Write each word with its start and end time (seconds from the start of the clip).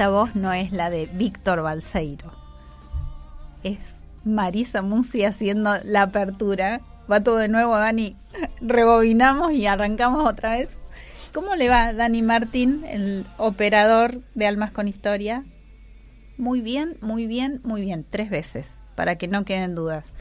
Esta 0.00 0.08
voz 0.08 0.34
no 0.34 0.50
es 0.54 0.72
la 0.72 0.88
de 0.88 1.04
Víctor 1.04 1.60
Balseiro. 1.60 2.32
Es 3.62 3.96
Marisa 4.24 4.80
Musi 4.80 5.26
haciendo 5.26 5.74
la 5.84 6.00
apertura. 6.00 6.80
Va 7.12 7.22
todo 7.22 7.36
de 7.36 7.48
nuevo, 7.48 7.76
Dani. 7.76 8.16
Rebobinamos 8.62 9.52
y 9.52 9.66
arrancamos 9.66 10.26
otra 10.26 10.56
vez. 10.56 10.70
¿Cómo 11.34 11.54
le 11.54 11.68
va 11.68 11.92
Dani 11.92 12.22
Martín, 12.22 12.82
el 12.88 13.26
operador 13.36 14.22
de 14.34 14.46
Almas 14.46 14.72
con 14.72 14.88
Historia? 14.88 15.44
Muy 16.38 16.62
bien, 16.62 16.96
muy 17.02 17.26
bien, 17.26 17.60
muy 17.62 17.82
bien. 17.82 18.06
Tres 18.08 18.30
veces, 18.30 18.78
para 18.94 19.18
que 19.18 19.28
no 19.28 19.44
queden 19.44 19.74
dudas. 19.74 20.14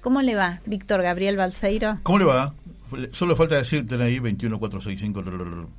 ¿Cómo 0.00 0.22
le 0.22 0.36
va, 0.36 0.60
Víctor 0.64 1.02
Gabriel 1.02 1.36
Balseiro? 1.36 1.98
¿Cómo 2.04 2.18
le 2.18 2.24
va? 2.24 2.54
Solo 3.10 3.34
falta 3.34 3.56
decirte 3.56 4.00
ahí 4.00 4.20
21465. 4.20 5.22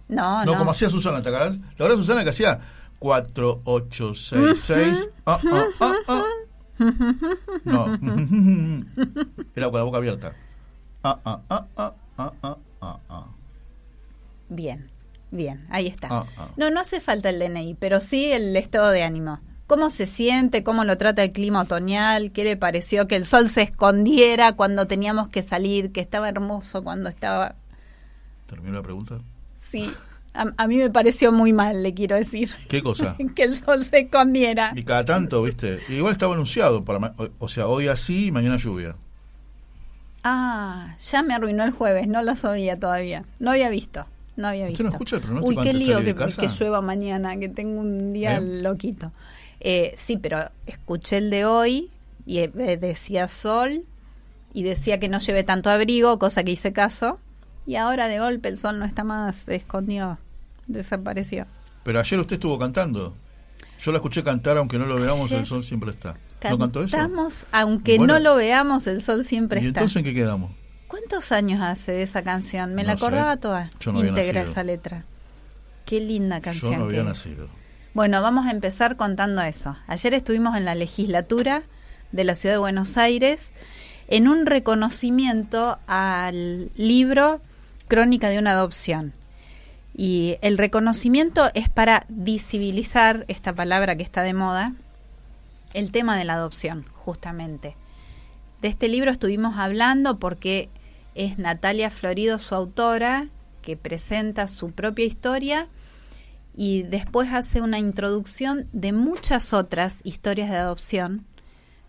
No, 0.10 0.46
no. 0.46 0.58
como 0.58 0.72
hacía 0.72 0.90
Susana, 0.90 1.22
¿te 1.22 1.32
La 1.32 1.40
verdad, 1.40 1.96
Susana 1.96 2.24
que 2.24 2.32
hacía 2.32 2.60
4866. 3.04 5.10
Ah, 5.26 5.42
ah, 5.52 5.66
ah, 5.82 5.96
ah. 6.08 6.24
No. 7.66 7.86
Era 9.56 9.70
con 9.70 9.80
la 9.80 9.84
boca 9.84 9.98
abierta. 9.98 10.34
Ah, 11.04 11.20
ah, 11.26 11.42
ah, 11.50 11.68
ah, 11.76 11.94
ah, 12.18 12.32
ah, 12.42 12.58
ah. 12.82 13.00
ah. 13.10 13.28
Bien, 14.48 14.90
bien, 15.32 15.68
ahí 15.70 15.88
está. 15.88 16.08
Ah, 16.10 16.26
ah. 16.38 16.48
No, 16.56 16.70
no 16.70 16.80
hace 16.80 17.02
falta 17.02 17.30
el 17.30 17.40
DNI, 17.40 17.76
pero 17.76 18.00
sí 18.00 18.32
el 18.32 18.56
estado 18.56 18.90
de 18.92 19.04
ánimo 19.04 19.42
cómo 19.68 19.90
se 19.90 20.06
siente, 20.06 20.64
cómo 20.64 20.84
lo 20.84 20.98
trata 20.98 21.24
el 21.24 21.32
clima 21.32 21.62
otoñal, 21.62 22.32
qué 22.32 22.44
le 22.44 22.58
pareció 22.58 23.08
que 23.08 23.16
el 23.16 23.26
sol 23.26 23.48
se 23.48 23.64
escondiera 23.64 24.54
cuando 24.54 24.88
teníamos 24.88 25.30
que 25.30 25.42
salir, 25.42 25.92
que 25.92 26.00
estaba 26.00 26.30
hermoso 26.30 26.84
cuando 26.84 27.10
estaba... 27.10 27.56
¿Terminó 28.46 28.76
la 28.76 28.84
pregunta? 28.84 29.20
Sí. 29.70 29.92
A, 30.34 30.68
mí 30.68 30.78
me 30.78 30.90
pareció 30.90 31.32
muy 31.32 31.54
mal, 31.54 31.84
le 31.84 31.94
quiero 31.94 32.16
decir. 32.16 32.50
¿Qué 32.68 32.82
cosa? 32.82 33.16
que 33.36 33.44
el 33.44 33.56
sol 33.56 33.86
se 33.86 34.00
escondiera. 34.00 34.74
Y 34.76 34.84
cada 34.84 35.06
tanto, 35.06 35.44
viste, 35.44 35.80
igual 35.90 36.14
estaba 36.14 36.34
anunciado, 36.34 36.84
para 36.84 37.14
o 37.38 37.48
sea, 37.48 37.68
hoy 37.68 37.88
así 37.88 38.28
y 38.28 38.32
mañana 38.32 38.58
lluvia. 38.58 38.96
Ah, 40.24 40.96
ya 41.12 41.22
me 41.22 41.34
arruinó 41.34 41.64
el 41.64 41.72
jueves, 41.72 42.08
no 42.08 42.24
lo 42.24 42.36
sabía 42.36 42.80
todavía, 42.80 43.26
no 43.40 43.52
había 43.52 43.70
visto. 43.70 44.06
No 44.36 44.48
había 44.48 44.66
visto. 44.66 44.82
¿Usted 44.82 44.86
no 44.86 44.90
escucha 44.90 45.16
el 45.18 45.22
pronóstico 45.22 45.62
Uy, 45.62 45.68
qué 45.68 45.74
lío 45.74 45.98
que, 46.00 46.16
que, 46.16 46.48
llueva 46.48 46.82
mañana, 46.82 47.38
que 47.38 47.50
tengo 47.50 47.82
un 47.82 48.14
día 48.14 48.38
¿Eh? 48.38 48.62
loquito. 48.62 49.12
Eh, 49.60 49.94
sí, 49.98 50.18
pero 50.18 50.50
escuché 50.66 51.18
el 51.18 51.30
de 51.30 51.46
hoy 51.46 51.92
y 52.26 52.40
eh, 52.40 52.48
decía 52.50 53.28
sol 53.28 53.84
y 54.54 54.64
decía 54.64 55.00
que 55.00 55.10
no 55.10 55.20
lleve 55.20 55.44
tanto 55.44 55.70
abrigo, 55.70 56.18
cosa 56.20 56.44
que 56.44 56.52
hice 56.52 56.74
caso. 56.74 57.20
Y 57.66 57.76
ahora 57.76 58.08
de 58.08 58.20
golpe 58.20 58.50
el 58.50 58.58
sol 58.58 58.80
no 58.80 58.86
está 58.86 59.04
más, 59.04 59.48
escondido, 59.48 60.18
desapareció. 60.68 61.46
Pero 61.84 62.00
ayer 62.00 62.20
usted 62.20 62.36
estuvo 62.36 62.60
cantando. 62.60 63.14
Yo 63.80 63.92
la 63.92 63.98
escuché 63.98 64.24
cantar, 64.24 64.58
aunque 64.58 64.78
no 64.78 64.86
lo 64.86 64.96
veamos, 64.96 65.32
el 65.32 65.46
sol 65.46 65.64
siempre 65.64 65.92
está. 65.92 66.16
¿No 66.50 66.58
cantó 66.58 66.84
eso? 66.84 66.98
aunque 67.52 68.00
no 68.00 68.20
lo 68.20 68.36
veamos, 68.36 68.88
el 68.88 69.02
sol 69.02 69.24
siempre 69.24 69.60
está. 69.60 69.66
¿Y 69.66 69.70
entonces 69.70 69.98
en 69.98 70.04
qué 70.04 70.14
quedamos? 70.14 70.52
¿Cuántos 70.88 71.32
años 71.32 71.62
hace 71.62 71.92
de 71.92 72.04
esa 72.04 72.24
canción? 72.24 72.76
Me 72.76 72.84
la 72.84 72.94
acordaba 72.94 73.38
toda. 73.38 73.72
Yo 73.80 73.92
no 73.92 74.06
Integra 74.06 74.44
esa 74.44 74.64
letra. 74.64 75.06
Qué 75.86 76.00
linda 76.00 76.40
canción. 76.40 76.72
Yo 76.72 76.78
no 76.78 76.86
había 76.86 77.04
nacido. 77.04 77.48
Bueno, 77.94 78.22
vamos 78.22 78.46
a 78.48 78.52
empezar 78.52 78.96
contando 78.96 79.42
eso. 79.42 79.76
Ayer 79.88 80.14
estuvimos 80.14 80.56
en 80.56 80.66
la 80.66 80.76
legislatura 80.76 81.64
de 82.12 82.24
la 82.24 82.36
Ciudad 82.36 82.56
de 82.56 82.60
Buenos 82.60 82.98
Aires 82.98 83.52
en 84.08 84.28
un 84.28 84.46
reconocimiento 84.46 85.78
al 85.88 86.72
libro 86.76 87.42
Crónica 87.88 88.30
de 88.30 88.40
una 88.40 88.52
adopción. 88.52 89.14
Y 89.96 90.38
el 90.42 90.58
reconocimiento 90.58 91.52
es 91.54 91.70
para 91.70 92.06
visibilizar 92.10 93.26
esta 93.28 93.54
palabra 93.54 93.96
que 93.96 94.04
está 94.04 94.24
de 94.24 94.34
moda, 94.34 94.74
el 95.74 95.92
tema 95.92 96.18
de 96.18 96.24
la 96.24 96.34
adopción, 96.34 96.86
justamente. 96.94 97.76
De 98.62 98.70
este 98.70 98.88
libro 98.88 99.12
estuvimos 99.12 99.58
hablando 99.58 100.20
porque 100.20 100.70
es 101.16 101.38
Natalia 101.38 101.90
Florido 101.90 102.40
su 102.40 102.56
autora, 102.56 103.28
que 103.62 103.78
presenta 103.78 104.48
su 104.48 104.72
propia 104.72 105.06
historia 105.06 105.68
y 106.56 106.84
después 106.84 107.32
hace 107.34 107.62
una 107.62 107.80
introducción 107.80 108.68
de 108.74 108.94
muchas 108.94 109.54
otras 109.54 110.02
historias 110.04 110.50
de 110.50 110.58
adopción 110.58 111.26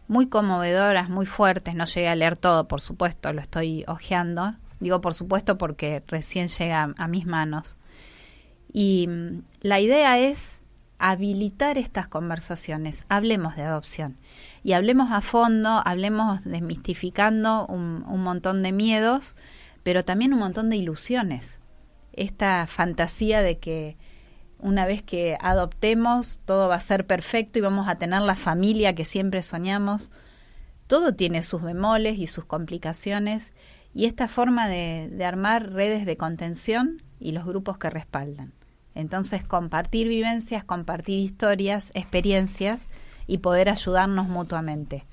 muy 0.08 0.26
conmovedoras, 0.28 1.08
muy 1.08 1.26
fuertes. 1.26 1.74
No 1.74 1.84
llegué 1.84 2.08
a 2.08 2.14
leer 2.14 2.36
todo, 2.36 2.68
por 2.68 2.80
supuesto, 2.80 3.32
lo 3.32 3.40
estoy 3.40 3.84
hojeando. 3.86 4.54
Digo 4.80 5.00
por 5.00 5.14
supuesto 5.14 5.58
porque 5.58 6.02
recién 6.06 6.48
llega 6.48 6.94
a 6.96 7.08
mis 7.08 7.26
manos. 7.26 7.76
Y 8.72 9.06
mm, 9.08 9.42
la 9.60 9.80
idea 9.80 10.18
es 10.18 10.62
habilitar 10.98 11.78
estas 11.78 12.08
conversaciones. 12.08 13.06
Hablemos 13.08 13.56
de 13.56 13.62
adopción. 13.62 14.16
Y 14.62 14.72
hablemos 14.72 15.10
a 15.10 15.20
fondo, 15.20 15.82
hablemos 15.84 16.42
desmistificando 16.44 17.66
un, 17.66 18.04
un 18.06 18.22
montón 18.22 18.62
de 18.62 18.72
miedos, 18.72 19.36
pero 19.82 20.04
también 20.04 20.32
un 20.32 20.40
montón 20.40 20.70
de 20.70 20.76
ilusiones. 20.76 21.60
Esta 22.12 22.66
fantasía 22.66 23.42
de 23.42 23.58
que 23.58 23.96
una 24.58 24.86
vez 24.86 25.02
que 25.02 25.36
adoptemos, 25.40 26.38
todo 26.46 26.68
va 26.68 26.76
a 26.76 26.80
ser 26.80 27.06
perfecto 27.06 27.58
y 27.58 27.62
vamos 27.62 27.86
a 27.86 27.96
tener 27.96 28.22
la 28.22 28.34
familia 28.34 28.94
que 28.94 29.04
siempre 29.04 29.42
soñamos. 29.42 30.10
Todo 30.86 31.14
tiene 31.14 31.42
sus 31.42 31.60
bemoles 31.60 32.18
y 32.18 32.26
sus 32.26 32.44
complicaciones 32.44 33.52
y 33.94 34.06
esta 34.06 34.28
forma 34.28 34.68
de, 34.68 35.24
armar 35.24 35.72
redes 35.72 36.04
de 36.04 36.16
contención 36.16 37.00
y 37.20 37.30
los 37.32 37.46
grupos 37.46 37.78
que 37.78 37.90
respaldan. 37.90 38.52
Entonces, 38.94 39.44
compartir 39.44 40.08
vivencias, 40.08 40.64
compartir 40.64 41.20
historias, 41.20 41.90
experiencias 41.94 42.86
y 43.26 43.38
poder 43.38 43.68
ayudarnos 43.68 44.28
mutuamente. 44.28 45.04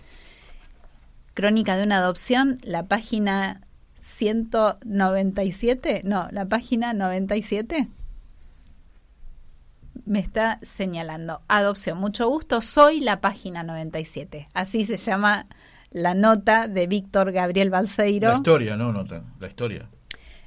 Crónica 1.34 1.78
de 1.78 1.84
una 1.84 1.98
adopción, 1.98 2.60
la 2.64 2.88
página 2.88 3.62
197, 4.02 6.02
no, 6.04 6.28
la 6.32 6.46
página 6.46 6.94
97 6.94 7.88
me 10.06 10.20
está 10.20 10.60
señalando. 10.62 11.42
Adopción, 11.48 11.98
mucho 11.98 12.28
gusto, 12.28 12.62
soy 12.62 13.00
la 13.00 13.22
página 13.22 13.64
97. 13.64 14.50
Así 14.54 14.84
se 14.84 14.98
llama 14.98 15.48
la 15.92 16.14
nota 16.14 16.68
de 16.68 16.88
Víctor 16.88 17.32
Gabriel 17.32 17.70
Balseiro. 17.70 18.30
La 18.30 18.36
historia, 18.36 18.76
no 18.78 18.92
nota, 18.94 19.24
la 19.40 19.48
historia. 19.48 19.88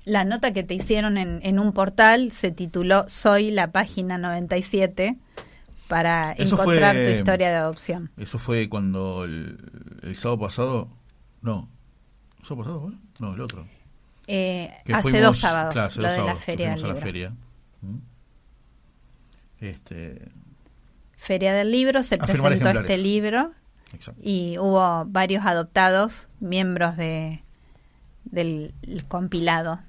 La 0.04 0.24
nota 0.24 0.52
que 0.52 0.62
te 0.62 0.74
hicieron 0.74 1.16
en, 1.16 1.40
en 1.42 1.58
un 1.58 1.72
portal 1.72 2.32
se 2.32 2.50
tituló 2.50 3.04
Soy 3.08 3.50
la 3.50 3.70
página 3.72 4.18
97 4.18 5.16
para 5.88 6.32
Eso 6.32 6.54
encontrar 6.60 6.94
fue- 6.94 7.06
tu 7.06 7.18
historia 7.18 7.48
de 7.50 7.54
adopción. 7.56 8.10
Eso 8.18 8.38
fue 8.38 8.68
cuando 8.68 9.24
el, 9.24 9.58
el 10.02 10.16
sábado 10.16 10.40
pasado, 10.40 10.88
no, 11.42 11.68
¿el 12.40 12.44
sábado 12.44 12.64
pasado? 12.64 12.92
No, 13.18 13.34
el 13.34 13.40
otro. 13.40 13.66
Eh, 14.26 14.70
hace 14.92 15.02
fuimos- 15.10 15.22
dos 15.22 15.38
sábados, 15.38 15.72
claro, 15.72 15.88
hace 15.88 16.00
lo 16.00 16.08
dos 16.08 16.12
de 16.12 16.18
la 16.18 16.24
sábados 16.26 16.44
feria 16.44 16.70
del 16.70 16.78
a 16.78 16.82
la 16.82 16.88
libro. 16.94 17.02
feria. 17.02 17.32
¿Mm? 17.82 17.96
Este, 19.60 20.22
Feria 21.16 21.54
del 21.54 21.70
libro, 21.70 22.02
se 22.02 22.18
presentó 22.18 22.68
este 22.70 22.98
libro 22.98 23.52
y 24.20 24.58
hubo 24.58 25.04
varios 25.06 25.46
adoptados, 25.46 26.28
miembros 26.40 26.96
de 26.96 27.44
del 28.24 28.74
compilado. 29.08 29.80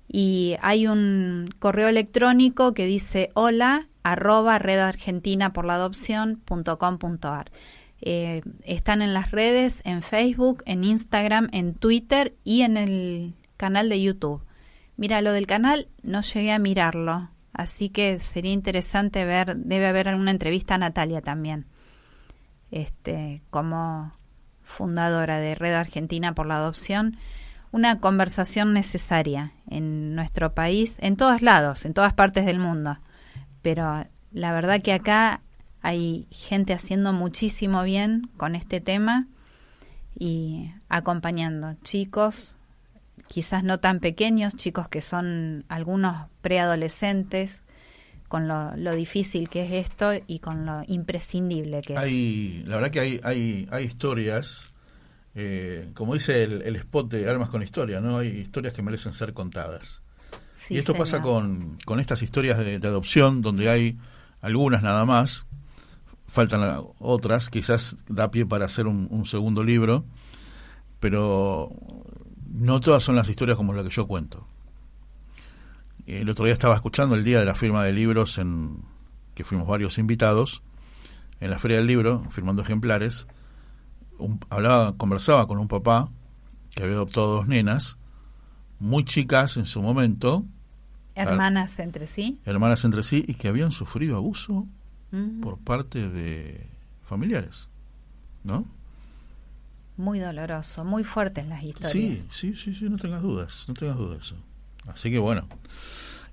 Y 0.08 0.56
hay 0.62 0.86
un 0.86 1.50
correo 1.58 1.88
electrónico 1.88 2.72
que 2.72 2.86
dice 2.86 3.28
hola 3.34 3.88
arroba 4.02 4.58
redargentinaporlaadopción.com.ar. 4.58 7.50
Eh, 8.06 8.42
están 8.64 9.00
en 9.02 9.14
las 9.14 9.30
redes, 9.30 9.80
en 9.84 10.02
Facebook, 10.02 10.62
en 10.66 10.84
Instagram, 10.84 11.48
en 11.52 11.74
Twitter 11.74 12.34
y 12.44 12.60
en 12.62 12.76
el 12.76 13.34
canal 13.56 13.88
de 13.88 14.02
YouTube. 14.02 14.42
Mira, 14.96 15.22
lo 15.22 15.32
del 15.32 15.46
canal 15.46 15.88
no 16.02 16.20
llegué 16.20 16.52
a 16.52 16.58
mirarlo, 16.58 17.30
así 17.52 17.88
que 17.88 18.18
sería 18.18 18.52
interesante 18.52 19.24
ver, 19.24 19.56
debe 19.56 19.86
haber 19.86 20.08
alguna 20.08 20.30
entrevista 20.30 20.74
a 20.74 20.78
Natalia 20.78 21.20
también, 21.20 21.66
este, 22.70 23.42
como 23.50 24.12
fundadora 24.62 25.38
de 25.38 25.54
Red 25.54 25.74
Argentina 25.74 26.34
por 26.34 26.46
la 26.46 26.56
Adopción, 26.56 27.16
una 27.72 27.98
conversación 27.98 28.72
necesaria 28.72 29.52
en 29.68 30.14
nuestro 30.14 30.54
país, 30.54 30.96
en 31.00 31.16
todos 31.16 31.42
lados, 31.42 31.84
en 31.84 31.92
todas 31.92 32.12
partes 32.12 32.46
del 32.46 32.60
mundo, 32.60 32.98
pero 33.62 34.06
la 34.30 34.52
verdad 34.52 34.80
que 34.80 34.92
acá 34.92 35.40
hay 35.82 36.26
gente 36.30 36.72
haciendo 36.72 37.12
muchísimo 37.12 37.82
bien 37.82 38.30
con 38.36 38.54
este 38.54 38.80
tema 38.80 39.26
y 40.18 40.72
acompañando 40.88 41.74
chicos, 41.82 42.56
quizás 43.34 43.64
no 43.64 43.80
tan 43.80 43.98
pequeños, 43.98 44.54
chicos 44.54 44.86
que 44.86 45.02
son 45.02 45.64
algunos 45.68 46.28
preadolescentes, 46.40 47.62
con 48.28 48.46
lo, 48.46 48.76
lo 48.76 48.94
difícil 48.94 49.48
que 49.48 49.64
es 49.64 49.90
esto 49.90 50.12
y 50.28 50.38
con 50.38 50.64
lo 50.64 50.82
imprescindible 50.86 51.82
que 51.82 51.94
es. 51.94 51.98
Hay, 51.98 52.62
la 52.64 52.76
verdad 52.76 52.90
que 52.92 53.00
hay, 53.00 53.20
hay, 53.24 53.68
hay 53.72 53.84
historias, 53.86 54.72
eh, 55.34 55.90
como 55.94 56.14
dice 56.14 56.44
el, 56.44 56.62
el 56.62 56.76
spot 56.76 57.10
de 57.10 57.28
Almas 57.28 57.48
con 57.48 57.60
Historia, 57.64 58.00
¿no? 58.00 58.18
Hay 58.18 58.28
historias 58.28 58.72
que 58.72 58.82
merecen 58.82 59.12
ser 59.12 59.32
contadas. 59.32 60.00
Sí, 60.52 60.74
y 60.74 60.78
esto 60.78 60.94
pasa 60.94 61.20
con, 61.20 61.76
con 61.84 61.98
estas 61.98 62.22
historias 62.22 62.58
de, 62.58 62.78
de 62.78 62.86
adopción, 62.86 63.42
donde 63.42 63.68
hay 63.68 63.98
algunas 64.42 64.80
nada 64.84 65.04
más, 65.04 65.44
faltan 66.28 66.84
otras, 67.00 67.50
quizás 67.50 67.96
da 68.08 68.30
pie 68.30 68.46
para 68.46 68.66
hacer 68.66 68.86
un, 68.86 69.08
un 69.10 69.26
segundo 69.26 69.64
libro, 69.64 70.04
pero 71.00 71.70
no 72.54 72.80
todas 72.80 73.02
son 73.02 73.16
las 73.16 73.28
historias 73.28 73.56
como 73.58 73.72
la 73.74 73.82
que 73.82 73.90
yo 73.90 74.06
cuento. 74.06 74.46
El 76.06 76.28
otro 76.30 76.44
día 76.44 76.54
estaba 76.54 76.74
escuchando 76.74 77.14
el 77.14 77.24
día 77.24 77.38
de 77.40 77.44
la 77.46 77.54
firma 77.54 77.82
de 77.84 77.92
libros, 77.92 78.38
en 78.38 78.78
que 79.34 79.44
fuimos 79.44 79.66
varios 79.66 79.98
invitados, 79.98 80.62
en 81.40 81.50
la 81.50 81.58
Feria 81.58 81.78
del 81.78 81.86
Libro, 81.86 82.22
firmando 82.30 82.62
ejemplares, 82.62 83.26
un- 84.18 84.38
hablaba, 84.50 84.96
conversaba 84.96 85.46
con 85.48 85.58
un 85.58 85.66
papá 85.68 86.10
que 86.70 86.82
había 86.82 86.94
adoptado 86.94 87.34
dos 87.36 87.46
nenas, 87.48 87.96
muy 88.78 89.04
chicas 89.04 89.56
en 89.56 89.66
su 89.66 89.82
momento, 89.82 90.44
Hermanas 91.16 91.78
entre 91.78 92.06
sí. 92.06 92.40
hermanas 92.44 92.84
entre 92.84 93.02
sí, 93.02 93.24
y 93.26 93.34
que 93.34 93.48
habían 93.48 93.70
sufrido 93.72 94.16
abuso 94.16 94.66
Mm, 95.12 95.40
por 95.42 95.58
parte 95.58 96.08
de 96.08 96.66
familiares, 97.04 97.70
¿no? 98.42 98.66
Muy 99.96 100.18
doloroso, 100.18 100.84
muy 100.84 101.04
fuertes 101.04 101.46
las 101.46 101.62
historias. 101.62 101.92
Sí, 101.92 102.26
sí, 102.30 102.54
sí, 102.56 102.74
sí, 102.74 102.88
no 102.88 102.96
tengas 102.96 103.22
dudas, 103.22 103.64
no 103.68 103.74
tengas 103.74 103.96
dudas 103.96 104.18
de 104.18 104.24
eso. 104.24 104.36
Así 104.88 105.10
que 105.10 105.18
bueno, 105.18 105.46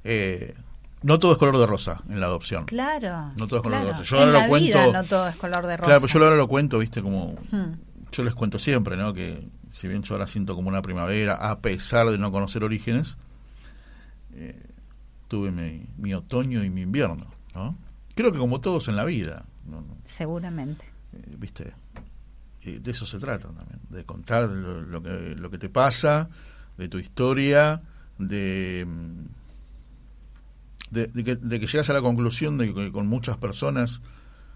eh, 0.04 0.56
no 1.04 1.20
todo 1.20 1.32
es 1.34 1.38
color 1.38 1.58
de 1.60 1.66
rosa 1.68 2.02
en 2.10 2.20
la 2.20 2.26
adopción. 2.26 2.66
Claro. 2.66 3.32
No 3.38 3.48
todo 3.48 3.58
es 3.60 3.64
color 3.64 3.80
de 3.80 3.86
claro. 3.86 4.00
rosa. 4.00 4.04
Yo 4.10 4.16
en 4.18 4.22
ahora 4.24 4.34
la 4.40 4.44
lo 4.46 4.50
cuento- 4.50 4.66
vida 4.68 4.92
no 4.92 5.04
todo 5.08 5.28
es 5.28 5.36
color 5.36 5.68
de 5.68 5.78
rosa. 5.78 5.86
Claro, 5.88 6.02
pero 6.02 6.14
yo 6.14 6.24
ahora 6.26 6.36
lo 6.38 6.48
cuento, 6.48 6.80
viste, 6.80 7.02
como 7.04 7.36
Hmm. 7.52 7.74
yo 8.12 8.24
les 8.24 8.34
cuento 8.34 8.58
siempre, 8.58 8.98
¿no? 8.98 9.14
Que 9.14 9.48
si 9.70 9.88
bien 9.88 10.02
yo 10.04 10.16
ahora 10.16 10.28
siento 10.28 10.56
como 10.56 10.68
una 10.70 10.82
primavera, 10.82 11.36
a 11.36 11.60
pesar 11.60 12.10
de 12.10 12.18
no 12.18 12.32
conocer 12.32 12.64
orígenes, 12.64 13.18
eh, 14.34 14.60
tuve 15.28 15.52
mi, 15.52 15.86
mi 15.98 16.14
otoño 16.14 16.64
y 16.64 16.70
mi 16.70 16.82
invierno, 16.82 17.28
¿no? 17.54 17.78
Creo 18.16 18.32
que 18.32 18.38
como 18.40 18.60
todos 18.60 18.88
en 18.88 18.96
la 18.96 19.06
vida. 19.06 19.46
No, 19.66 19.84
Seguramente. 20.06 20.84
eh, 21.14 21.36
¿viste? 21.38 21.74
De 22.64 22.92
eso 22.92 23.06
se 23.06 23.18
trata 23.18 23.48
también, 23.48 23.80
de 23.90 24.04
contar 24.06 24.48
lo, 24.50 24.82
lo 24.82 25.02
que, 25.02 25.36
lo 25.36 25.50
que 25.50 25.58
te 25.58 25.70
pasa, 25.70 26.30
de 26.78 26.88
tu 26.88 27.00
historia, 27.00 27.82
de, 28.20 28.86
mm, 28.88 29.26
de, 30.92 31.08
de 31.08 31.24
que, 31.24 31.36
de 31.36 31.60
que 31.60 31.68
llegas 31.68 31.90
a 31.90 31.94
la 31.94 32.02
conclusión 32.02 32.58
de 32.58 32.74
que 32.74 32.92
con 32.92 33.08
muchas 33.08 33.38
personas 33.38 34.02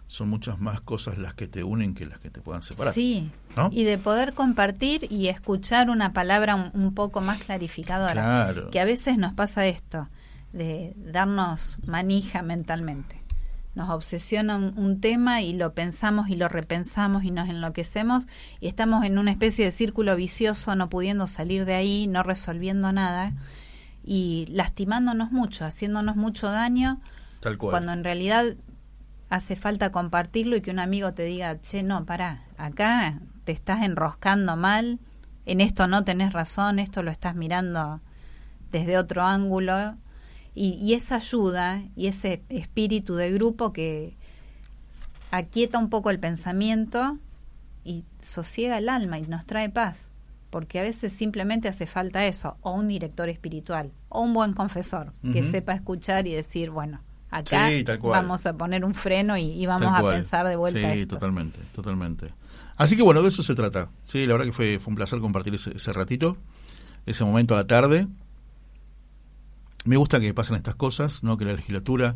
son 0.07 0.29
muchas 0.29 0.59
más 0.59 0.81
cosas 0.81 1.17
las 1.17 1.33
que 1.33 1.47
te 1.47 1.63
unen 1.63 1.95
que 1.95 2.05
las 2.05 2.19
que 2.19 2.29
te 2.29 2.41
puedan 2.41 2.61
separar. 2.61 2.93
Sí. 2.93 3.31
¿no? 3.57 3.69
Y 3.71 3.85
de 3.85 3.97
poder 3.97 4.33
compartir 4.33 5.07
y 5.11 5.27
escuchar 5.27 5.89
una 5.89 6.13
palabra 6.13 6.55
un, 6.55 6.69
un 6.73 6.93
poco 6.93 7.21
más 7.21 7.41
clarificadora. 7.41 8.13
Claro. 8.13 8.69
Que 8.69 8.79
a 8.79 8.85
veces 8.85 9.17
nos 9.17 9.33
pasa 9.33 9.65
esto, 9.65 10.07
de 10.53 10.93
darnos 10.95 11.77
manija 11.87 12.43
mentalmente. 12.43 13.24
Nos 13.75 13.89
obsesiona 13.89 14.55
un, 14.55 14.77
un 14.77 15.01
tema 15.01 15.41
y 15.41 15.53
lo 15.53 15.73
pensamos 15.73 16.29
y 16.29 16.35
lo 16.35 16.47
repensamos 16.47 17.23
y 17.23 17.31
nos 17.31 17.49
enloquecemos 17.49 18.25
y 18.59 18.67
estamos 18.67 19.05
en 19.05 19.17
una 19.17 19.31
especie 19.31 19.65
de 19.65 19.71
círculo 19.71 20.15
vicioso, 20.15 20.75
no 20.75 20.89
pudiendo 20.89 21.27
salir 21.27 21.65
de 21.65 21.75
ahí, 21.75 22.07
no 22.07 22.23
resolviendo 22.23 22.91
nada 22.91 23.33
y 24.03 24.45
lastimándonos 24.49 25.31
mucho, 25.31 25.65
haciéndonos 25.65 26.15
mucho 26.15 26.49
daño 26.49 27.01
Tal 27.41 27.57
cual. 27.57 27.71
cuando 27.71 27.91
en 27.93 28.03
realidad 28.03 28.55
hace 29.29 29.55
falta 29.55 29.91
compartirlo 29.91 30.55
y 30.55 30.61
que 30.61 30.71
un 30.71 30.79
amigo 30.79 31.13
te 31.13 31.23
diga, 31.23 31.59
che, 31.61 31.83
no, 31.83 32.05
pará, 32.05 32.43
acá 32.57 33.19
te 33.43 33.51
estás 33.51 33.83
enroscando 33.83 34.55
mal, 34.55 34.99
en 35.45 35.61
esto 35.61 35.87
no 35.87 36.03
tenés 36.03 36.33
razón, 36.33 36.79
esto 36.79 37.03
lo 37.03 37.11
estás 37.11 37.35
mirando 37.35 38.01
desde 38.71 38.97
otro 38.97 39.23
ángulo. 39.23 39.95
Y, 40.55 40.69
y 40.81 40.93
esa 40.93 41.17
ayuda 41.17 41.83
y 41.95 42.07
ese 42.07 42.41
espíritu 42.49 43.15
de 43.15 43.31
grupo 43.31 43.73
que 43.73 44.15
aquieta 45.31 45.77
un 45.77 45.89
poco 45.89 46.09
el 46.09 46.19
pensamiento 46.19 47.17
y 47.83 48.03
sosiega 48.21 48.77
el 48.77 48.89
alma 48.89 49.19
y 49.19 49.23
nos 49.23 49.45
trae 49.45 49.69
paz. 49.69 50.11
Porque 50.49 50.79
a 50.79 50.83
veces 50.83 51.11
simplemente 51.11 51.67
hace 51.67 51.85
falta 51.85 52.25
eso, 52.25 52.55
o 52.61 52.71
un 52.71 52.87
director 52.87 53.27
espiritual, 53.27 53.91
o 54.07 54.21
un 54.21 54.33
buen 54.33 54.53
confesor, 54.53 55.11
que 55.33 55.43
sepa 55.43 55.73
escuchar 55.73 56.27
y 56.27 56.33
decir, 56.33 56.69
bueno, 56.69 57.01
acá 57.29 57.67
Sí, 57.69 57.83
vamos 58.01 58.45
a 58.45 58.53
poner 58.55 58.85
un 58.85 58.93
freno 58.93 59.35
y, 59.37 59.51
y 59.51 59.65
vamos 59.65 59.91
a 59.93 60.01
pensar 60.09 60.47
de 60.47 60.55
vuelta 60.55 60.79
Sí, 60.93 61.01
esto. 61.01 61.15
totalmente, 61.15 61.59
totalmente. 61.73 62.29
Así 62.77 62.95
que 62.95 63.01
bueno, 63.03 63.21
de 63.21 63.27
eso 63.29 63.43
se 63.43 63.53
trata. 63.55 63.89
Sí, 64.05 64.25
la 64.25 64.33
verdad 64.33 64.45
que 64.45 64.53
fue, 64.53 64.79
fue 64.79 64.91
un 64.91 64.95
placer 64.95 65.19
compartir 65.19 65.53
ese, 65.55 65.75
ese 65.75 65.91
ratito, 65.91 66.37
ese 67.05 67.25
momento 67.25 67.53
a 67.55 67.57
la 67.57 67.67
tarde. 67.67 68.07
Me 69.85 69.97
gusta 69.97 70.19
que 70.19 70.33
pasen 70.33 70.57
estas 70.57 70.75
cosas, 70.75 71.23
¿no? 71.23 71.37
Que 71.37 71.45
la 71.45 71.53
legislatura 71.53 72.15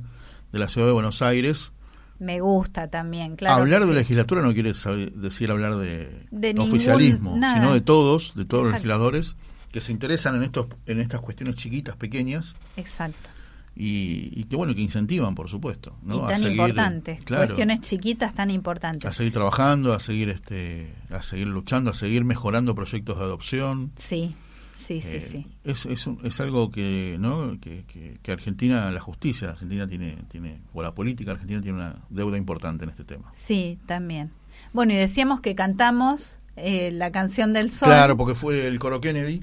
de 0.51 0.59
la 0.59 0.67
ciudad 0.67 0.87
de 0.87 0.93
Buenos 0.93 1.21
Aires. 1.21 1.71
Me 2.19 2.41
gusta 2.41 2.89
también, 2.89 3.35
claro. 3.37 3.61
hablar 3.61 3.81
de 3.83 3.87
sí. 3.89 3.93
legislatura 3.93 4.41
no 4.41 4.53
quiere 4.53 4.73
saber- 4.73 5.13
decir 5.13 5.49
hablar 5.51 5.77
de, 5.77 6.25
De 6.31 6.53
ningún- 6.53 6.69
oficialismo, 6.71 7.37
nada. 7.37 7.53
sino 7.53 7.73
de 7.73 7.79
todos, 7.81 8.33
de 8.35 8.43
todos 8.43 8.63
los 8.63 8.73
legisladores 8.73 9.37
que 9.71 9.79
se 9.79 9.91
interesan 9.93 10.35
en 10.35 10.43
estos 10.43 10.67
en 10.87 10.99
estas 10.99 11.21
cuestiones 11.21 11.55
chiquitas, 11.55 11.95
pequeñas 11.95 12.55
Exacto. 12.75 13.29
y, 13.75 14.31
y 14.35 14.43
que 14.45 14.55
bueno, 14.57 14.73
que 14.75 14.81
incentivan, 14.81 15.35
por 15.35 15.47
supuesto, 15.47 15.95
¿no? 16.03 16.15
y 16.15 16.19
A 16.23 16.27
tan 16.27 16.39
seguir, 16.41 16.51
importantes, 16.59 17.23
claro, 17.23 17.45
cuestiones 17.45 17.81
chiquitas 17.81 18.33
tan 18.33 18.49
importantes. 18.49 19.05
a 19.09 19.13
seguir 19.13 19.31
trabajando, 19.31 19.93
a 19.93 19.99
seguir 19.99 20.27
este, 20.29 20.93
a 21.11 21.21
seguir 21.21 21.47
luchando, 21.47 21.91
a 21.91 21.93
seguir 21.93 22.25
mejorando 22.25 22.73
proyectos 22.75 23.17
de 23.19 23.23
adopción. 23.23 23.91
Sí, 23.95 24.35
sí, 24.79 25.01
sí, 25.01 25.15
Eh, 25.17 25.21
sí. 25.21 25.47
Es, 25.63 25.85
es, 25.85 26.07
un- 26.07 26.19
es 26.23 26.39
algo 26.39 26.71
que, 26.71 27.17
¿no? 27.19 27.59
Que, 27.59 27.83
que- 27.85 28.17
que 28.21 28.31
Argentina, 28.31 28.89
la 28.91 28.99
justicia 29.01 29.49
Argentina 29.49 29.87
tiene, 29.87 30.17
tiene, 30.29 30.59
o 30.73 30.81
la 30.81 30.93
política 30.93 31.31
argentina 31.31 31.61
tiene 31.61 31.77
una 31.77 31.95
deuda 32.09 32.37
importante 32.37 32.83
en 32.85 32.89
este 32.89 33.03
tema. 33.03 33.29
Sí, 33.33 33.77
también. 33.85 34.31
Bueno, 34.73 34.93
y 34.93 34.95
decíamos 34.95 35.41
que 35.41 35.55
cantamos 35.55 36.37
eh, 36.55 36.91
la 36.91 37.11
canción 37.11 37.53
del 37.53 37.69
sol. 37.71 37.87
Claro, 37.89 38.17
porque 38.17 38.35
fue 38.35 38.67
el 38.67 38.79
coro 38.79 38.99
Kennedy 39.01 39.41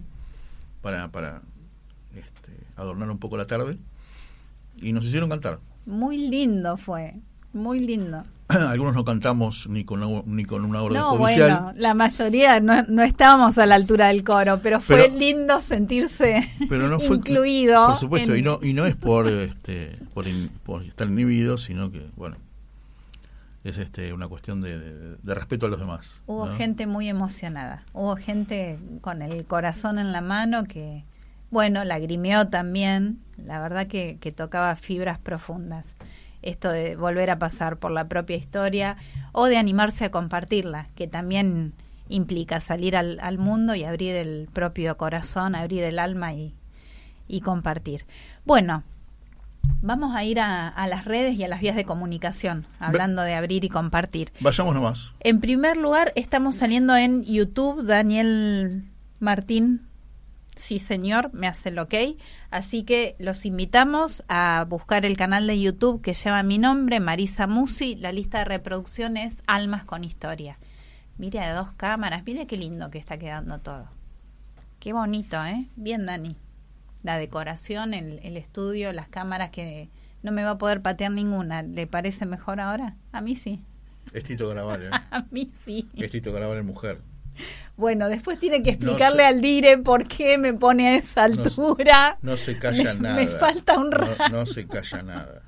para, 0.83 1.11
para 1.11 1.43
este, 2.15 2.53
adornar 2.77 3.11
un 3.11 3.19
poco 3.19 3.37
la 3.37 3.47
tarde 3.47 3.79
y 4.81 4.93
nos 4.93 5.05
hicieron 5.05 5.29
cantar. 5.31 5.61
Muy 5.87 6.19
lindo 6.19 6.77
fue, 6.77 7.15
muy 7.53 7.79
lindo. 7.79 8.25
Algunos 8.69 8.95
no 8.95 9.05
cantamos 9.05 9.69
ni 9.69 9.85
con 9.85 10.03
una, 10.03 10.23
ni 10.27 10.45
con 10.45 10.65
una 10.65 10.83
orden 10.83 11.01
no, 11.01 11.17
judicial. 11.17 11.51
Bueno, 11.51 11.73
la 11.77 11.95
mayoría 11.95 12.61
no, 12.61 12.83
no, 12.85 13.03
estábamos 13.03 13.59
a 13.59 13.67
la 13.67 13.75
altura 13.75 14.07
del 14.09 14.23
coro, 14.23 14.61
pero 14.63 14.81
fue 14.81 14.97
Pero- 14.99 15.19
lindo 15.19 15.61
sentirse 15.61 16.49
pero 16.69 16.89
no 16.89 16.99
fue 17.01 17.17
incluido. 17.17 17.87
por 17.87 17.97
supuesto 17.97 18.33
en- 18.35 18.39
y 18.39 18.43
no 18.43 18.61
y 18.63 18.73
no 18.73 18.87
es 18.87 18.95
por 18.97 19.27
este 19.29 19.99
por, 20.15 20.29
in- 20.29 20.49
por 20.63 20.83
estar 20.85 21.09
inhibido 21.09 21.59
sino 21.59 21.91
que 21.91 22.07
bueno 22.17 22.37
es 23.65 23.79
este 23.79 24.13
una 24.13 24.29
cuestión 24.29 24.61
de, 24.61 24.79
de- 24.79 25.17
de 25.21 25.35
respeto 25.35 25.67
a 25.67 25.69
los 25.69 25.81
demás 25.81 26.23
Hubo 26.27 26.47
¿no? 26.47 26.55
gente 26.57 26.87
muy 26.87 27.09
emocionada, 27.09 27.83
hubo 27.93 28.15
gente 28.17 28.79
con 29.01 29.23
el 29.23 29.45
corazón 29.45 29.99
en 29.99 30.13
la 30.13 30.21
mano 30.21 30.65
que, 30.65 31.03
bueno, 31.51 31.83
lagrimeó 31.85 32.47
también, 32.49 33.19
la 33.45 33.61
verdad 33.61 33.89
que, 33.89 34.19
que 34.21 34.31
tocaba 34.31 34.77
fibras 34.77 35.19
profundas. 35.19 35.97
Esto 36.47 36.71
de 36.71 36.95
volver 36.95 37.31
a 37.31 37.39
pasar 37.41 37.77
por 37.79 37.91
la 37.91 38.07
propia 38.07 38.37
historia 38.37 38.97
o 39.33 39.47
de 39.47 39.57
animarse 39.57 40.05
a 40.05 40.11
compartirla, 40.13 40.89
que 40.95 41.09
también 41.09 41.75
implica 42.09 42.61
salir 42.61 42.97
al, 42.97 43.19
al 43.21 43.37
mundo 43.37 43.75
y 43.75 43.83
abrir 43.83 44.15
el 44.15 44.49
propio 44.53 44.97
corazón, 44.97 45.57
abrir 45.57 45.83
el 45.83 45.99
alma 45.99 46.35
y, 46.35 46.55
y 47.27 47.41
compartir. 47.41 48.07
Bueno, 48.45 48.85
vamos 49.83 50.15
a 50.15 50.23
ir 50.23 50.39
a, 50.39 50.69
a 50.69 50.87
las 50.87 51.05
redes 51.05 51.35
y 51.37 51.43
a 51.43 51.49
las 51.49 51.61
vías 51.61 51.75
de 51.75 51.85
comunicación, 51.85 52.67
hablando 52.79 53.23
de 53.23 53.35
abrir 53.35 53.65
y 53.65 53.69
compartir. 53.69 54.33
vayamos 54.41 54.73
nomás 54.73 55.15
En 55.21 55.41
primer 55.41 55.77
lugar, 55.77 56.13
estamos 56.15 56.55
saliendo 56.55 56.97
en 56.97 57.25
YouTube, 57.25 57.85
Daniel 57.85 58.85
Martín. 59.19 59.86
Sí, 60.57 60.79
señor, 60.79 61.31
me 61.35 61.47
hace 61.47 61.69
el 61.69 61.79
ok. 61.79 61.95
Así 62.51 62.83
que 62.83 63.15
los 63.19 63.45
invitamos 63.45 64.25
a 64.29 64.65
buscar 64.67 65.05
el 65.05 65.17
canal 65.17 65.47
de 65.47 65.61
YouTube 65.61 66.01
que 66.01 66.15
lleva 66.15 66.43
mi 66.43 66.57
nombre, 66.57 66.99
Marisa 66.99 67.47
Musi. 67.47 67.95
La 67.95 68.11
lista 68.11 68.39
de 68.39 68.47
reproducción 68.47 69.19
es 69.19 69.43
Almas 69.47 69.85
con 69.85 70.03
Historia. 70.03 70.59
Mire, 71.19 71.41
de 71.41 71.51
dos 71.51 71.73
cámaras. 71.73 72.25
Mire 72.25 72.47
qué 72.47 72.57
lindo 72.57 72.91
que 72.91 72.99
está 72.99 73.19
quedando 73.19 73.59
todo. 73.59 73.89
Qué 74.81 74.95
bonito, 74.95 75.45
¿eh? 75.45 75.67
Bien, 75.77 76.07
Dani. 76.07 76.37
La 77.03 77.19
decoración, 77.19 77.93
el, 77.93 78.19
el 78.23 78.39
estudio, 78.39 78.95
las 78.95 79.09
cámaras 79.09 79.51
que 79.51 79.91
no 80.23 80.33
me 80.33 80.43
va 80.43 80.53
a 80.53 80.59
poder 80.59 80.81
patear 80.81 81.11
ninguna. 81.11 81.63
¿Le 81.63 81.87
parece 81.87 82.25
mejor 82.25 82.61
ahora? 82.61 82.97
A 83.13 83.21
mí 83.21 83.37
sí. 83.37 83.61
es 84.15 84.25
Tito 84.25 84.49
Garabal 84.49 84.85
¿eh? 84.85 84.91
A 85.11 85.27
mí 85.31 85.53
sí. 85.65 85.87
es 85.97 86.11
Tito 86.11 86.33
Garabal 86.33 86.65
mujer 86.65 87.01
Bueno, 87.77 88.09
después 88.09 88.39
tiene 88.39 88.63
que 88.63 88.71
No 88.73 88.77
explicarle 88.77 89.19
se- 89.23 89.27
al 89.27 89.41
dire 89.41 89.79
por 89.79 90.07
qué 90.09 90.39
me 90.39 90.55
pone 90.55 90.89
a 90.89 90.95
esa 90.97 91.25
altura. 91.25 92.19
no 92.23 92.37
se 92.37 92.59
calla 92.59 92.95
Me- 92.95 93.01
nada 93.01 93.17
Me 93.17 93.27
falta 93.29 93.79
un 93.79 93.93
rato. 93.93 94.29
no 94.31 94.47
se 94.47 94.67
calla 94.67 95.03
nada 95.03 95.43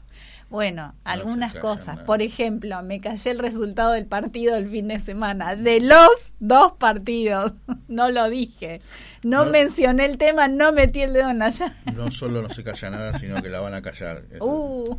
Bueno, 0.50 0.95
algunas 1.04 1.54
cosas. 1.57 1.97
nada. 1.97 2.07
Por 2.07 2.23
ejemplo, 2.23 2.83
me 2.83 3.00
callé 3.00 3.30
el 3.30 3.38
resultado 3.38 3.92
del 3.92 4.07
partido 4.07 4.54
del 4.54 4.68
fin 4.68 4.88
de 4.88 4.99
semana. 5.00 5.54
De 5.57 5.80
los 5.80 6.09
dos 6.40 6.73
partidos. 6.78 7.54
No 7.88 8.11
lo 8.11 8.28
dije. 8.28 8.80
No, 9.23 9.47
mencioné 9.47 10.04
el 10.04 10.18
tema, 10.18 10.47
no 10.49 10.73
metí 10.73 11.00
el 11.00 11.12
dedo 11.14 11.30
en 11.30 11.38
la 11.38 11.50
no 11.95 12.11
solo 12.11 12.42
no 12.42 12.50
se 12.50 12.62
calla 12.62 12.90
nada 12.90 13.18
sino 13.18 13.42
que 13.42 13.49
la 13.49 13.61
van 13.61 13.73
a 13.75 13.80
callar 13.83 14.25
Eso- 14.30 14.45
Uh, 14.45 14.99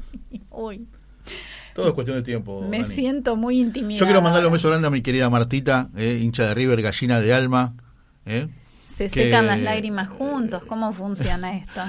uy, 0.50 0.88
todo 1.80 1.88
es 1.90 1.94
cuestión 1.94 2.18
de 2.18 2.24
tiempo 2.24 2.62
me 2.70 2.82
Dani. 2.82 2.94
siento 2.94 3.36
muy 3.36 3.60
intimidada. 3.60 4.00
yo 4.00 4.06
quiero 4.06 4.22
mandarle 4.22 4.48
un 4.48 4.54
beso 4.54 4.68
grande 4.70 4.88
a 4.88 4.92
mi 4.92 5.02
querida 5.02 5.30
Martita 5.30 5.90
eh, 5.96 6.20
hincha 6.22 6.44
de 6.48 6.54
River 6.56 6.82
gallina 6.82 7.20
de 7.20 7.34
alma 7.34 7.74
eh. 8.26 8.48
Se 8.86 9.04
que- 9.08 9.26
secan 9.26 9.46
las 9.46 9.60
lágrimas 9.60 10.10
juntos. 10.10 10.64
¿Cómo 10.68 10.92
funciona 10.94 11.56
esto? 11.58 11.80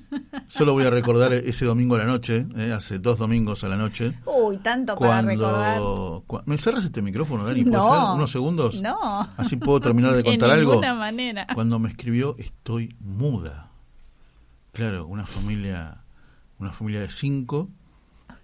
Solo 0.46 0.74
voy 0.74 0.84
a 0.84 0.90
recordar 0.90 1.32
ese 1.32 1.64
domingo 1.64 1.94
a 1.94 1.98
la 2.00 2.04
noche, 2.04 2.46
eh, 2.54 2.70
hace 2.72 2.98
dos 2.98 3.18
domingos 3.18 3.64
a 3.64 3.68
la 3.68 3.76
noche. 3.76 4.12
Uy, 4.26 4.58
tanto 4.58 4.94
para 4.94 5.22
recordar. 5.22 5.80
Cuando, 6.26 6.42
¿Me 6.44 6.58
cerras 6.58 6.84
este 6.84 7.00
micrófono, 7.00 7.44
Dani? 7.46 7.62
¿Puede 7.64 7.76
No. 7.78 8.14
¿Unos 8.14 8.30
segundos? 8.30 8.82
No. 8.82 9.26
Así 9.38 9.56
puedo 9.56 9.80
terminar 9.80 10.12
de 10.14 10.22
contar 10.24 10.50
de 10.50 10.54
algo. 10.56 10.72
ninguna 10.72 10.92
manera. 10.94 11.46
Cuando 11.54 11.78
me 11.78 11.88
escribió, 11.88 12.36
estoy 12.38 12.94
muda. 13.00 13.70
Claro, 14.72 15.06
una 15.06 15.24
familia, 15.24 16.02
una 16.58 16.72
familia 16.72 17.00
de 17.00 17.08
cinco, 17.08 17.70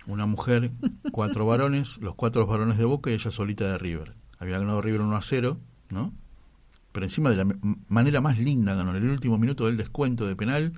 una 0.07 0.27
mujer, 0.27 0.71
cuatro 1.13 1.47
varones, 1.47 1.99
los 1.99 2.15
cuatro 2.15 2.47
varones 2.47 2.79
de 2.79 2.85
Boca 2.85 3.11
y 3.11 3.15
ella 3.15 3.31
solita 3.31 3.67
de 3.67 3.79
River. 3.79 4.15
Había 4.39 4.59
ganado 4.59 4.81
River 4.83 5.01
1 5.01 5.17
a 5.17 5.23
0, 5.23 5.59
¿no? 5.91 6.13
Pero 6.93 7.05
encima 7.07 7.31
de 7.31 7.37
la 7.37 7.47
manera 7.89 8.21
más 8.21 8.39
linda 8.39 8.75
ganó, 8.75 8.91
en 8.97 9.03
el 9.05 9.11
último 9.11 9.37
minuto 9.39 9.67
del 9.67 9.77
descuento 9.77 10.27
de 10.27 10.37
penal. 10.37 10.73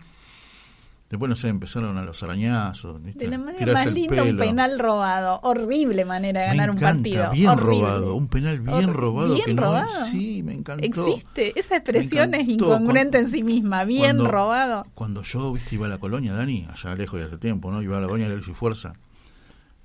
Después, 1.11 1.31
no 1.31 1.37
sé, 1.37 1.49
empezaron 1.49 1.97
a 1.97 2.03
los 2.05 2.23
arañazos. 2.23 3.03
¿viste? 3.03 3.25
De 3.25 3.31
la 3.31 3.39
manera 3.39 3.57
Tirarse 3.57 3.85
más 3.87 3.95
linda, 3.95 4.23
un 4.25 4.37
penal 4.37 4.79
robado. 4.79 5.41
Horrible 5.43 6.05
manera 6.05 6.43
de 6.43 6.49
Me 6.51 6.57
ganar 6.57 6.71
un 6.71 6.77
encanta, 6.77 7.03
partido. 7.03 7.31
bien 7.33 7.49
Horrible. 7.49 7.81
robado, 7.87 8.15
un 8.15 8.29
penal 8.29 8.61
bien 8.61 8.91
Hor- 8.91 8.93
robado 8.93 9.33
¿Bien 9.35 9.45
que 9.47 9.55
no 9.55 9.63
robado? 9.63 9.89
sí, 10.11 10.43
me 10.43 10.53
encantó. 10.53 10.85
Existe, 10.85 11.59
esa 11.59 11.77
expresión 11.77 12.35
es 12.35 12.47
incongruente 12.47 13.19
Cuando- 13.19 13.29
en 13.29 13.31
sí 13.31 13.43
misma, 13.43 13.85
bien 13.85 14.17
cuando- 14.17 14.31
robado. 14.31 14.83
Cuando 14.93 15.23
yo, 15.23 15.51
viste, 15.55 15.77
iba 15.77 15.87
a 15.87 15.89
la 15.89 15.97
colonia, 15.99 16.35
Dani, 16.35 16.67
allá 16.71 16.95
lejos 16.95 17.19
de 17.19 17.25
hace 17.27 17.39
tiempo, 17.39 17.71
¿no? 17.71 17.81
Iba 17.81 17.97
a 17.97 18.01
la 18.01 18.07
colonia 18.07 18.29
de 18.29 18.37
Luz 18.37 18.49
y 18.49 18.53
Fuerza. 18.55 18.93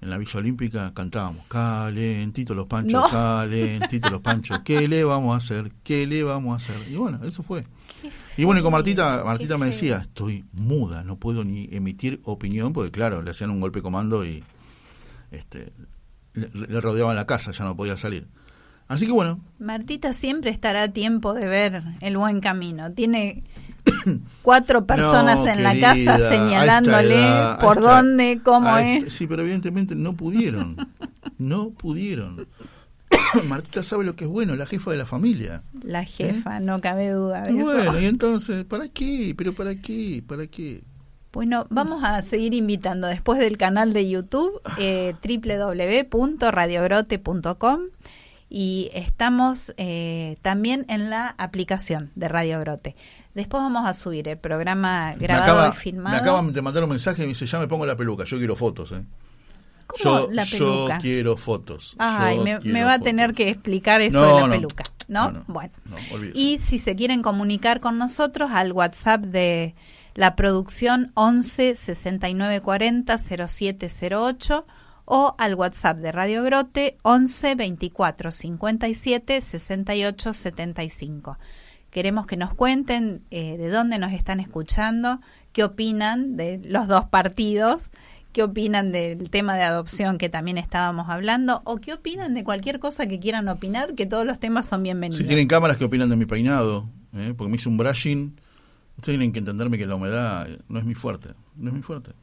En 0.03 0.09
la 0.09 0.17
Villa 0.17 0.37
Olímpica 0.37 0.91
cantábamos, 0.93 1.45
calentito 1.47 2.53
los 2.53 2.67
panchos, 2.67 3.03
No. 3.03 3.09
calentito 3.09 4.09
los 4.09 4.19
panchos, 4.19 4.59
¿qué 4.65 4.85
le 4.89 5.05
vamos 5.05 5.33
a 5.33 5.37
hacer? 5.37 5.71
¿Qué 5.81 6.05
le 6.05 6.23
vamos 6.23 6.51
a 6.51 6.57
hacer? 6.57 6.91
Y 6.91 6.97
bueno, 6.97 7.21
eso 7.23 7.41
fue. 7.41 7.65
Y 8.35 8.43
bueno, 8.43 8.59
y 8.59 8.63
con 8.63 8.73
Martita, 8.73 9.23
Martita 9.23 9.57
me 9.57 9.67
decía, 9.67 9.99
estoy 9.99 10.43
muda, 10.51 11.03
no 11.05 11.15
puedo 11.15 11.45
ni 11.45 11.69
emitir 11.71 12.19
opinión, 12.25 12.73
porque 12.73 12.91
claro, 12.91 13.21
le 13.21 13.31
hacían 13.31 13.49
un 13.49 13.61
golpe 13.61 13.79
de 13.79 13.83
comando 13.83 14.25
y 14.25 14.43
este 15.31 15.71
le, 16.33 16.49
le 16.53 16.81
rodeaban 16.81 17.15
la 17.15 17.25
casa, 17.25 17.53
ya 17.53 17.63
no 17.63 17.77
podía 17.77 17.95
salir. 17.95 18.27
Así 18.93 19.05
que 19.05 19.11
bueno, 19.11 19.39
Martita 19.59 20.13
siempre 20.13 20.51
estará 20.51 20.83
a 20.83 20.87
tiempo 20.89 21.33
de 21.33 21.47
ver 21.47 21.83
el 22.01 22.17
buen 22.17 22.39
camino. 22.41 22.91
Tiene 22.93 23.43
cuatro 24.41 24.85
personas 24.85 25.39
No, 25.39 25.47
en 25.47 25.63
la 25.63 25.77
casa 25.79 26.17
señalándole 26.17 27.15
edad, 27.15 27.59
por 27.59 27.77
esta- 27.77 27.95
dónde, 27.97 28.39
cómo 28.43 28.77
esta- 28.77 29.07
es. 29.07 29.13
sí, 29.13 29.27
pero 29.27 29.41
evidentemente 29.41 29.95
no 29.95 30.13
pudieron. 30.13 30.75
no 31.37 31.69
pudieron. 31.71 32.47
Martita 33.47 33.83
sabe 33.83 34.03
lo 34.03 34.15
que 34.15 34.25
es 34.25 34.29
bueno, 34.29 34.55
la 34.55 34.65
jefa 34.65 34.91
de 34.91 34.97
la 34.97 35.05
familia. 35.05 35.63
La 35.83 36.03
jefa, 36.05 36.59
no 36.59 36.79
cabe 36.81 37.09
duda 37.11 37.41
de 37.43 37.53
Y 37.53 37.57
eso. 37.59 37.65
bueno, 37.65 37.99
y 37.99 38.05
entonces, 38.15 38.63
¿para 38.65 38.87
qué? 38.89 39.33
¿Pero 39.37 39.53
para 39.53 39.75
qué? 39.75 40.23
¿Para 40.27 40.47
qué? 40.47 40.83
Bueno, 41.31 41.65
vamos 41.71 42.03
a 42.03 42.21
seguir 42.21 42.53
invitando 42.53 43.07
después 43.07 43.39
del 43.39 43.57
canal 43.57 43.91
de 43.91 44.07
YouTube, 44.07 44.61
eh, 44.77 45.15
www.radiogrote.com 45.23 47.79
y 48.55 48.91
estamos 48.93 49.73
eh, 49.77 50.37
también 50.43 50.85
en 50.87 51.09
la 51.09 51.33
aplicación 51.39 52.11
de 52.13 52.27
Radio 52.27 52.59
Grote. 52.59 52.95
Después 53.33 53.63
vamos 53.63 53.87
a 53.87 53.93
subir 53.93 54.27
el 54.27 54.37
programa 54.37 55.15
grabado 55.17 55.53
acaba- 55.61 55.69
y 55.75 55.79
filmado. 55.79 56.15
me 56.15 56.21
acaban 56.21 56.53
de 56.53 56.61
mandar 56.61 56.83
un 56.83 56.91
mensaje 56.91 57.23
y 57.23 57.25
me 57.25 57.29
dice, 57.29 57.47
ya 57.47 57.57
me 57.57 57.67
pongo 57.67 57.87
la 57.87 57.95
peluca, 57.97 58.25
yo 58.25 58.37
quiero 58.37 58.55
fotos. 58.55 58.91
¿eh? 58.91 59.01
¿Cómo 59.87 60.03
Yo, 60.03 60.29
la 60.31 60.43
yo 60.43 60.57
peluca? 60.75 60.97
quiero 60.99 61.35
fotos. 61.35 61.95
Ay, 61.97 62.37
yo 62.37 62.43
me, 62.43 62.59
quiero 62.59 62.73
me 62.73 62.83
va 62.83 62.93
a 62.93 62.99
tener 62.99 63.33
que 63.33 63.49
explicar 63.49 64.01
eso 64.01 64.21
No, 64.21 64.27
de 64.35 64.41
la 64.41 64.47
no. 64.47 64.53
peluca, 64.53 64.83
¿no? 65.07 65.31
No, 65.31 65.39
no, 65.39 65.45
bueno. 65.47 65.73
y 66.35 66.59
si 66.59 66.77
se 66.77 66.95
quieren 66.95 67.23
comunicar 67.23 67.79
con 67.79 67.97
nosotros 67.97 68.51
al 68.53 68.71
WhatsApp 68.71 69.21
de 69.21 69.73
la 70.13 70.35
producción 70.35 71.11
11 71.15 71.75
69 71.75 72.61
40 72.61 73.17
0708 73.17 74.65
o 75.05 75.35
al 75.37 75.55
WhatsApp 75.55 75.97
de 75.97 76.11
Radio 76.11 76.43
Grote 76.43 76.97
11 77.03 77.55
24 77.55 78.31
57 78.31 79.41
68 79.41 80.33
75. 80.33 81.37
Queremos 81.89 82.25
que 82.25 82.37
nos 82.37 82.53
cuenten 82.55 83.21
eh, 83.29 83.57
de 83.57 83.69
dónde 83.69 83.99
nos 83.99 84.13
están 84.13 84.39
escuchando, 84.39 85.19
qué 85.51 85.63
opinan 85.63 86.37
de 86.37 86.59
los 86.63 86.87
dos 86.87 87.05
partidos, 87.05 87.91
qué 88.31 88.41
opinan 88.41 88.91
del 88.91 89.29
tema 89.29 89.55
de 89.55 89.61
adopción 89.61 90.17
que 90.17 90.27
también 90.27 90.57
estábamos 90.57 91.09
hablando, 91.09 91.61
o 91.65 91.77
qué 91.77 91.93
opinan 91.93 92.33
de 92.33 92.43
cualquier 92.43 92.79
cosa 92.79 93.05
que 93.05 93.19
quieran 93.19 93.47
opinar, 93.47 93.93
que 93.93 94.07
todos 94.07 94.25
los 94.25 94.39
temas 94.39 94.67
son 94.67 94.81
bienvenidos. 94.81 95.19
Si 95.19 95.27
tienen 95.27 95.47
cámaras 95.47 95.77
que 95.77 95.85
opinan 95.85 96.09
de 96.09 96.15
mi 96.15 96.25
peinado, 96.25 96.89
¿eh? 97.13 97.35
porque 97.37 97.51
me 97.51 97.57
hice 97.57 97.69
un 97.69 97.77
brushing, 97.77 98.35
ustedes 98.97 99.19
tienen 99.19 99.31
que 99.31 99.39
entenderme 99.39 99.77
que 99.77 99.85
la 99.85 99.95
humedad 99.95 100.47
no 100.67 100.79
es 100.79 100.85
mi 100.85 100.95
fuerte, 100.95 101.29
no 101.55 101.69
es 101.69 101.75
mi 101.75 101.83
fuerte. 101.83 102.13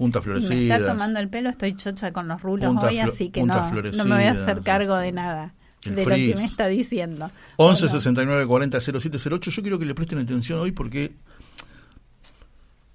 Puntas 0.00 0.24
Si 0.24 0.54
me 0.54 0.62
está 0.62 0.92
tomando 0.92 1.20
el 1.20 1.28
pelo, 1.28 1.50
estoy 1.50 1.76
chocha 1.76 2.10
con 2.10 2.26
los 2.26 2.40
rulos 2.40 2.74
hoy, 2.82 3.00
así 3.00 3.28
que 3.28 3.42
no, 3.42 3.54
no 3.54 4.04
me 4.06 4.14
voy 4.14 4.24
a 4.24 4.30
hacer 4.30 4.62
cargo 4.62 4.96
de 4.96 5.12
nada 5.12 5.52
de 5.84 6.04
lo 6.06 6.14
que 6.14 6.34
me 6.36 6.44
está 6.44 6.68
diciendo. 6.68 7.26
11 7.26 7.34
Bueno, 7.56 7.76
69 7.76 8.46
40 8.46 8.80
0708. 8.80 9.50
Yo 9.50 9.62
quiero 9.62 9.78
que 9.78 9.84
le 9.84 9.94
presten 9.94 10.18
atención 10.18 10.58
hoy 10.58 10.72
porque. 10.72 11.12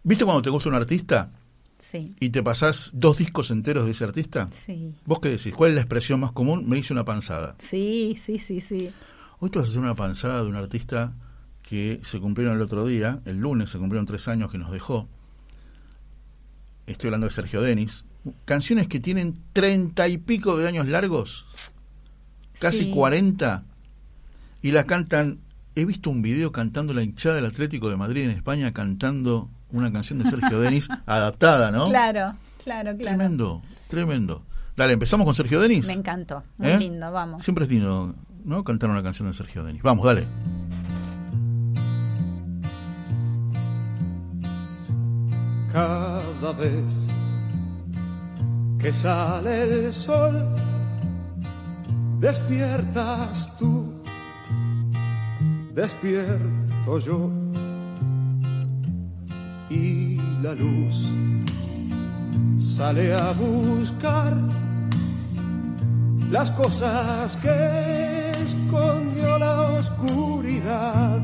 ¿Viste 0.02 0.26
cuando 0.26 0.42
te 0.42 0.50
gusta 0.50 0.70
un 0.70 0.76
artista? 0.76 1.32
Sí. 1.78 2.16
¿Y 2.20 2.30
te 2.30 2.42
pasás 2.42 2.90
dos 2.96 3.20
discos 3.20 3.52
enteros 3.52 3.86
de 3.86 3.92
ese 3.92 4.04
artista? 4.04 4.50
Sí. 4.52 4.96
¿Vos 5.06 5.20
qué 5.20 5.30
decís? 5.30 5.54
¿Cuál 5.54 5.70
es 5.70 5.76
la 5.76 5.82
expresión 5.82 6.20
más 6.20 6.32
común? 6.32 6.68
Me 6.68 6.80
hice 6.80 6.92
una 6.92 7.06
panzada. 7.06 7.56
Sí, 7.60 8.18
sí, 8.20 8.40
sí, 8.40 8.62
sí. 8.62 8.92
Hoy 9.40 9.52
te 9.52 9.60
vas 9.60 9.68
a 9.68 9.72
hacer 9.72 9.84
una 9.84 9.94
panzada 9.94 10.42
de 10.42 10.50
un 10.50 10.56
artista 10.56 11.14
que 11.62 12.00
se 12.04 12.20
cumplieron 12.20 12.56
el 12.56 12.62
otro 12.62 12.86
día, 12.86 13.22
el 13.26 13.38
lunes 13.38 13.70
se 13.70 13.80
cumplieron 13.80 14.06
tres 14.06 14.28
años 14.28 14.52
que 14.52 14.58
nos 14.58 14.72
dejó. 14.72 15.08
Estoy 16.88 17.08
hablando 17.08 17.28
de 17.28 17.34
Sergio 17.34 17.62
Denis. 17.62 18.06
Canciones 18.46 18.88
que 18.88 19.00
tienen 19.00 19.40
treinta 19.54 20.08
y 20.08 20.18
pico 20.18 20.58
de 20.58 20.68
años 20.68 20.88
largos, 20.88 21.46
casi 22.60 22.86
Sí. 22.86 22.92
cuarenta, 22.92 23.64
y 24.62 24.72
la 24.72 24.86
cantan. 24.86 25.40
He 25.76 25.84
visto 25.86 26.10
un 26.10 26.22
video 26.22 26.52
cantando 26.52 26.94
la 26.94 27.04
hinchada 27.04 27.36
del 27.36 27.46
Atlético 27.46 27.90
de 27.90 27.98
Madrid 27.98 28.24
en 28.24 28.32
España 28.32 28.72
cantando 28.72 29.50
una 29.72 29.92
canción 29.92 30.20
de 30.20 30.30
Sergio 30.30 30.60
Denis 30.60 30.88
adaptada, 31.06 31.70
¿no? 31.70 31.90
Claro, 31.90 32.36
claro, 32.64 32.96
claro. 32.96 32.98
Tremendo, 32.98 33.62
tremendo. 33.90 34.42
Dale, 34.78 34.94
empezamos 34.94 35.26
con 35.26 35.36
Sergio 35.36 35.60
Denis. 35.60 35.86
Me 35.88 35.94
encantó. 35.94 36.44
Muy 36.58 36.70
¿Eh? 36.70 36.78
lindo, 36.80 37.12
vamos. 37.12 37.44
Siempre 37.44 37.66
es 37.66 37.70
lindo, 37.72 38.16
¿no? 38.46 38.64
Cantar 38.64 38.90
una 38.90 39.04
canción 39.04 39.28
de 39.28 39.34
Sergio 39.34 39.64
Denis. 39.66 39.82
Vamos, 39.84 40.06
dale. 40.06 40.26
Cada 45.76 46.54
vez 46.54 46.90
que 48.80 48.94
sale 48.94 49.64
el 49.64 49.94
sol, 49.94 50.34
despiertas 52.22 53.52
tú, 53.60 53.92
despierto 55.74 56.98
yo, 57.00 57.30
y 59.70 60.18
la 60.42 60.54
luz 60.54 60.96
sale 62.58 63.14
a 63.14 63.34
buscar 63.34 64.34
las 66.32 66.52
cosas 66.52 67.36
que 67.44 68.32
escondió 68.32 69.38
la 69.38 69.62
oscuridad. 69.80 71.22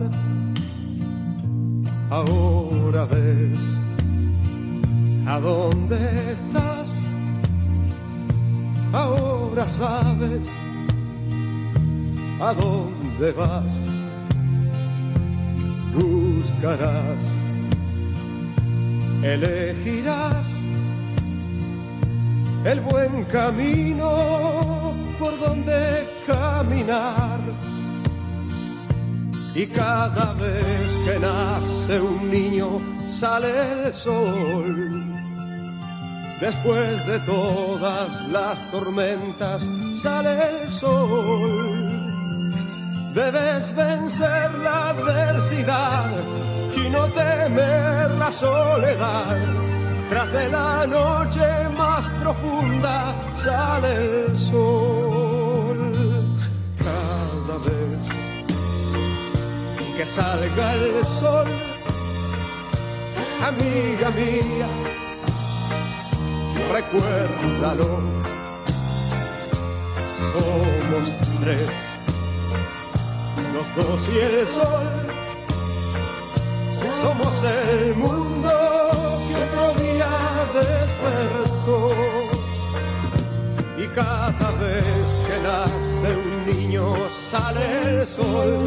Ahora 2.09 3.05
ves 3.05 3.81
a 5.25 5.39
dónde 5.39 5.97
estás. 6.31 7.05
Ahora 8.93 9.67
sabes 9.67 10.47
a 12.39 12.53
dónde 12.53 13.31
vas. 13.31 13.71
Buscarás, 15.93 17.23
elegirás 19.23 20.61
el 22.63 22.79
buen 22.81 23.25
camino 23.25 24.93
por 25.19 25.39
donde 25.39 26.07
caminar. 26.25 27.39
Y 29.53 29.65
cada 29.67 30.33
vez 30.35 30.97
que 31.05 31.19
nace 31.19 31.99
un 31.99 32.29
niño 32.29 32.79
sale 33.09 33.49
el 33.85 33.93
sol. 33.93 35.00
Después 36.41 37.05
de 37.05 37.19
todas 37.19 38.27
las 38.29 38.71
tormentas 38.71 39.69
sale 39.93 40.63
el 40.63 40.69
sol. 40.71 42.01
Debes 43.13 43.75
vencer 43.75 44.51
la 44.55 44.89
adversidad 44.89 46.09
y 46.75 46.89
no 46.89 47.05
temer 47.09 48.09
la 48.17 48.31
soledad. 48.31 49.37
Tras 50.09 50.33
de 50.33 50.49
la 50.49 50.87
noche 50.87 51.45
más 51.77 52.09
profunda 52.23 53.13
sale 53.35 54.25
el 54.25 54.35
sol. 54.35 55.77
Cada 56.79 57.57
vez 57.67 57.99
que 59.95 60.05
salga 60.07 60.73
el 60.73 61.05
sol, 61.05 61.47
amiga 63.45 64.09
mía, 64.09 65.00
recuérdalo. 66.71 67.99
Somos 70.33 71.05
tres, 71.41 71.69
los 73.53 73.75
dos 73.75 74.01
y 74.13 74.19
el 74.19 74.47
sol. 74.47 75.11
Somos 77.01 77.43
el 77.43 77.95
mundo 77.95 78.51
que 79.27 79.35
otro 79.45 79.83
día 79.83 80.11
despertó. 80.53 81.89
Y 83.77 83.87
cada 83.87 84.51
vez 84.63 85.21
que 85.27 85.35
nace 85.47 86.09
un 86.15 86.45
niño 86.45 86.95
sale 87.29 87.65
el 87.89 88.07
sol. 88.07 88.63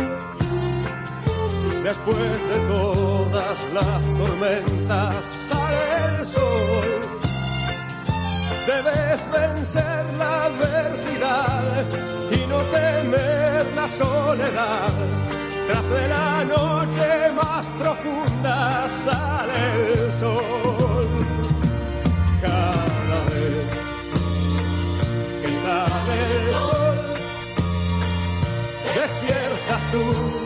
Después 1.82 2.48
de 2.50 2.58
todas 2.66 3.56
las 3.72 4.00
tormentas 4.18 5.14
sale 5.48 6.18
el 6.18 6.26
sol. 6.26 7.23
Debes 8.66 9.28
vencer 9.30 10.04
la 10.18 10.44
adversidad 10.44 11.84
y 12.30 12.46
no 12.46 12.62
temer 12.64 13.66
la 13.76 13.88
soledad. 13.88 14.92
Tras 15.68 15.90
de 15.90 16.08
la 16.08 16.44
noche 16.44 17.32
más 17.34 17.66
profunda 17.78 18.88
sale 18.88 19.92
el 19.92 20.12
sol. 20.12 21.08
Cada 22.40 23.18
vez 23.30 23.66
que 25.42 25.50
sale 25.64 26.16
el 26.30 26.54
sol, 26.54 26.96
despiertas 28.94 29.82
tú 29.92 30.44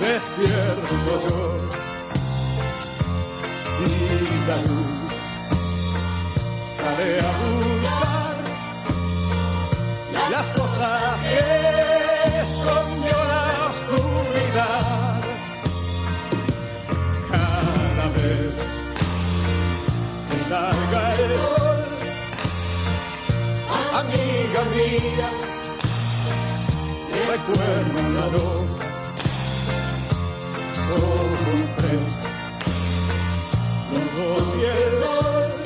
despierto 0.00 1.12
yo 1.28 1.40
y 3.84 4.48
la 4.48 4.56
luz 4.56 4.99
sale 6.80 7.20
a 7.20 7.22
las 10.30 10.46
cosas 10.48 11.20
que 11.22 11.38
escondió 12.40 13.16
la 13.32 13.44
oscuridad 13.70 15.20
cada 17.30 18.06
vez 18.16 18.52
que 20.28 20.38
salga 20.48 21.02
el 21.14 21.30
sol 21.44 21.80
amiga 24.00 24.60
mía 24.74 25.30
recuérdalo 27.30 28.48
somos 30.88 31.68
tres, 31.76 32.12
los 33.92 34.06
dos 34.16 34.44
y 34.58 34.64
el 34.64 34.90
sol. 35.02 35.59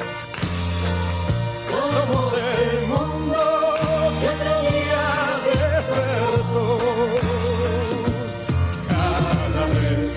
Somos 1.75 2.33
el 2.61 2.87
mundo 2.87 3.41
que 4.21 4.27
otro 4.35 4.55
día 4.71 5.05
despertó. 5.47 6.67
Cada 8.89 9.65
vez 9.75 10.11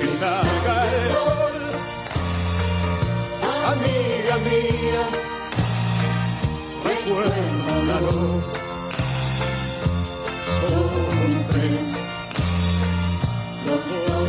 que 0.00 0.08
salga 0.22 0.76
el 0.86 0.96
sol, 1.12 1.56
amiga 3.72 4.34
mía. 4.48 5.02
Somos 10.68 11.46
tres 11.50 11.88
los 13.66 13.82
dos 14.06 14.28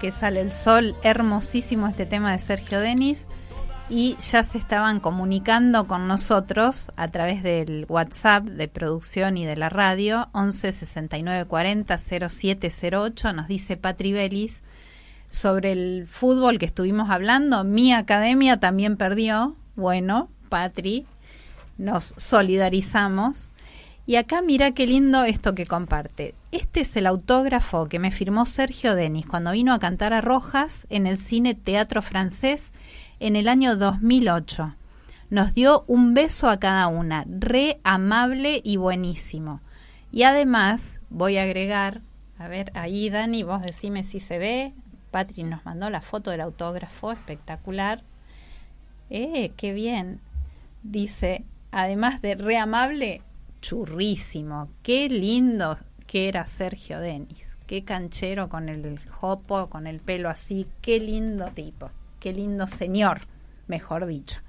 Que 0.00 0.10
sale 0.10 0.40
el 0.40 0.50
sol. 0.50 0.96
Hermosísimo 1.02 1.86
este 1.86 2.06
tema 2.06 2.32
de 2.32 2.38
Sergio 2.38 2.80
Denis. 2.80 3.26
Y 3.88 4.16
ya 4.18 4.44
se 4.44 4.56
estaban 4.56 5.00
comunicando 5.00 5.86
con 5.86 6.06
nosotros 6.06 6.92
a 6.96 7.08
través 7.08 7.42
del 7.42 7.86
WhatsApp 7.88 8.44
de 8.44 8.68
producción 8.68 9.36
y 9.36 9.44
de 9.44 9.56
la 9.56 9.68
radio 9.68 10.28
11 10.32 10.72
69 10.72 11.44
40 11.46 11.98
0708. 11.98 13.32
Nos 13.32 13.48
dice 13.48 13.76
Patri 13.76 14.12
Belis 14.12 14.62
sobre 15.28 15.72
el 15.72 16.06
fútbol 16.08 16.58
que 16.58 16.66
estuvimos 16.66 17.10
hablando. 17.10 17.64
Mi 17.64 17.92
academia 17.92 18.58
también 18.58 18.96
perdió. 18.96 19.56
Bueno, 19.74 20.30
Patri, 20.48 21.06
nos 21.76 22.14
solidarizamos. 22.16 23.49
Y 24.06 24.16
acá 24.16 24.42
mira 24.42 24.72
qué 24.72 24.86
lindo 24.86 25.24
esto 25.24 25.54
que 25.54 25.66
comparte. 25.66 26.34
Este 26.52 26.80
es 26.80 26.96
el 26.96 27.06
autógrafo 27.06 27.88
que 27.88 27.98
me 27.98 28.10
firmó 28.10 28.46
Sergio 28.46 28.94
Denis 28.94 29.26
cuando 29.26 29.52
vino 29.52 29.72
a 29.72 29.78
cantar 29.78 30.12
a 30.12 30.20
Rojas 30.20 30.86
en 30.90 31.06
el 31.06 31.16
Cine 31.18 31.54
Teatro 31.54 32.02
Francés 32.02 32.72
en 33.20 33.36
el 33.36 33.48
año 33.48 33.76
2008. 33.76 34.74
Nos 35.28 35.54
dio 35.54 35.84
un 35.86 36.14
beso 36.14 36.48
a 36.48 36.58
cada 36.58 36.88
una, 36.88 37.24
re 37.28 37.78
amable 37.84 38.60
y 38.64 38.78
buenísimo. 38.78 39.60
Y 40.10 40.24
además 40.24 41.00
voy 41.08 41.36
a 41.36 41.44
agregar, 41.44 42.00
a 42.36 42.48
ver, 42.48 42.72
ahí 42.74 43.10
Dani, 43.10 43.44
vos 43.44 43.62
decime 43.62 44.02
si 44.02 44.18
se 44.18 44.38
ve. 44.38 44.72
Patri 45.12 45.44
nos 45.44 45.64
mandó 45.64 45.88
la 45.90 46.00
foto 46.00 46.30
del 46.30 46.40
autógrafo, 46.40 47.12
espectacular. 47.12 48.02
Eh, 49.08 49.52
qué 49.56 49.72
bien. 49.72 50.20
Dice, 50.82 51.44
además 51.70 52.22
de 52.22 52.34
re 52.34 52.56
amable, 52.56 53.22
churrísimo. 53.60 54.68
Qué 54.82 55.08
lindo 55.08 55.78
que 56.06 56.28
era 56.28 56.46
Sergio 56.46 56.98
Denis. 57.00 57.56
Qué 57.66 57.84
canchero 57.84 58.48
con 58.48 58.68
el 58.68 58.98
jopo, 59.08 59.68
con 59.68 59.86
el 59.86 60.00
pelo 60.00 60.28
así. 60.28 60.66
Qué 60.80 60.98
lindo 60.98 61.46
tipo. 61.54 61.90
Qué 62.18 62.32
lindo 62.32 62.66
señor, 62.66 63.20
mejor 63.68 64.06
dicho. 64.06 64.40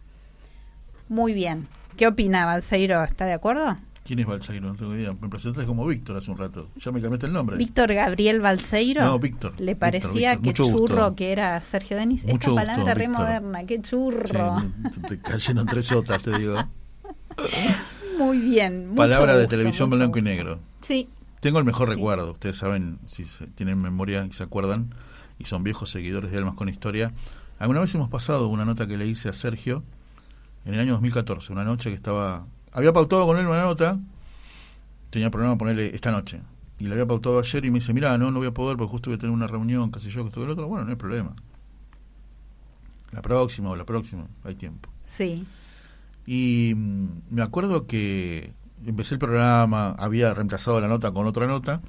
Muy 1.07 1.33
bien. 1.33 1.67
¿Qué 1.97 2.07
opina 2.07 2.45
Balseiro? 2.45 3.03
¿Está 3.03 3.25
de 3.25 3.33
acuerdo? 3.33 3.77
¿Quién 4.03 4.17
es 4.19 4.25
Balseiro? 4.25 4.69
No 4.69 4.75
tengo 4.75 4.95
idea. 4.95 5.13
Me 5.13 5.29
presentaste 5.29 5.67
como 5.67 5.85
Víctor 5.85 6.17
hace 6.17 6.31
un 6.31 6.37
rato. 6.37 6.69
Ya 6.77 6.91
me 6.91 6.99
cambiaste 6.99 7.27
el 7.27 7.33
nombre. 7.33 7.57
Víctor 7.57 7.93
Gabriel 7.93 8.41
Balseiro. 8.41 9.05
No, 9.05 9.19
Víctor. 9.19 9.53
¿Le 9.59 9.75
parecía 9.75 10.31
Víctor, 10.35 10.41
que 10.55 10.63
Mucho 10.63 10.63
churro 10.77 10.95
gusto. 10.95 11.15
que 11.15 11.31
era 11.31 11.61
Sergio 11.61 11.97
Denis? 11.97 12.23
Mucho 12.25 12.33
Esta 12.35 12.51
gusto, 12.51 12.65
palabra 12.65 12.93
re 12.95 13.07
Víctor. 13.07 13.25
moderna. 13.25 13.65
Qué 13.65 13.81
churro. 13.81 14.59
Sí, 14.91 15.01
te 15.07 15.19
cayeron 15.19 15.67
tres 15.67 15.85
sotas, 15.85 16.21
te 16.21 16.37
digo. 16.39 16.55
Muy 18.21 18.37
bien. 18.37 18.89
mucho 18.89 18.97
Palabra 18.97 19.35
de 19.37 19.47
televisión 19.47 19.89
blanco 19.89 20.19
y 20.19 20.21
negro. 20.21 20.59
Sí, 20.81 21.09
Tengo 21.39 21.57
el 21.57 21.65
mejor 21.65 21.87
Sí. 21.89 21.95
recuerdo. 21.95 22.33
Ustedes 22.33 22.57
saben, 22.57 22.99
si 23.07 23.23
se 23.25 23.47
tienen 23.47 23.81
memoria 23.81 24.25
y 24.25 24.31
se 24.31 24.43
acuerdan, 24.43 24.93
y 25.39 25.45
son 25.45 25.63
viejos 25.63 25.89
seguidores 25.89 26.29
de 26.31 26.37
Almas 26.37 26.53
con 26.53 26.69
Historia. 26.69 27.13
Alguna 27.57 27.79
vez 27.81 27.95
hemos 27.95 28.09
pasado 28.09 28.47
una 28.47 28.63
nota 28.63 28.85
que 28.87 28.95
le 28.95 29.07
hice 29.07 29.27
a 29.29 29.33
Sergio 29.33 29.81
en 30.65 30.75
el 30.75 30.79
año 30.79 30.91
2014, 30.93 31.51
una 31.51 31.63
noche 31.63 31.89
que 31.89 31.95
estaba. 31.95 32.45
Había 32.71 32.93
pautado 32.93 33.25
con 33.25 33.37
él 33.39 33.47
una 33.47 33.63
nota, 33.63 33.99
tenía 35.09 35.31
programa 35.31 35.57
ponerle 35.57 35.95
esta 35.95 36.11
noche, 36.11 36.41
y 36.77 36.85
le 36.85 36.91
había 36.93 37.07
pautado 37.07 37.39
ayer 37.39 37.65
y 37.65 37.71
me 37.71 37.79
dice: 37.79 37.91
Mira, 37.91 38.15
no, 38.19 38.29
no 38.29 38.37
voy 38.37 38.47
a 38.47 38.53
poder 38.53 38.77
porque 38.77 38.91
justo 38.91 39.09
voy 39.09 39.15
a 39.15 39.19
tener 39.19 39.33
una 39.33 39.47
reunión, 39.47 39.91
qué 39.91 39.99
sé 39.99 40.11
yo, 40.11 40.21
que 40.21 40.27
estuve 40.27 40.45
el 40.45 40.51
otro. 40.51 40.67
Bueno, 40.67 40.85
no 40.85 40.91
hay 40.91 40.95
problema. 40.95 41.35
La 43.11 43.21
próxima 43.23 43.71
o 43.71 43.75
la 43.75 43.85
próxima, 43.85 44.25
hay 44.43 44.53
tiempo. 44.55 44.89
sí. 45.05 45.43
Y 46.25 46.73
mm, 46.75 47.07
me 47.29 47.41
acuerdo 47.41 47.87
que 47.87 48.53
empecé 48.85 49.15
el 49.15 49.19
programa, 49.19 49.91
había 49.91 50.33
reemplazado 50.33 50.79
la 50.81 50.87
nota 50.87 51.11
con 51.11 51.25
otra 51.27 51.47
nota, 51.47 51.81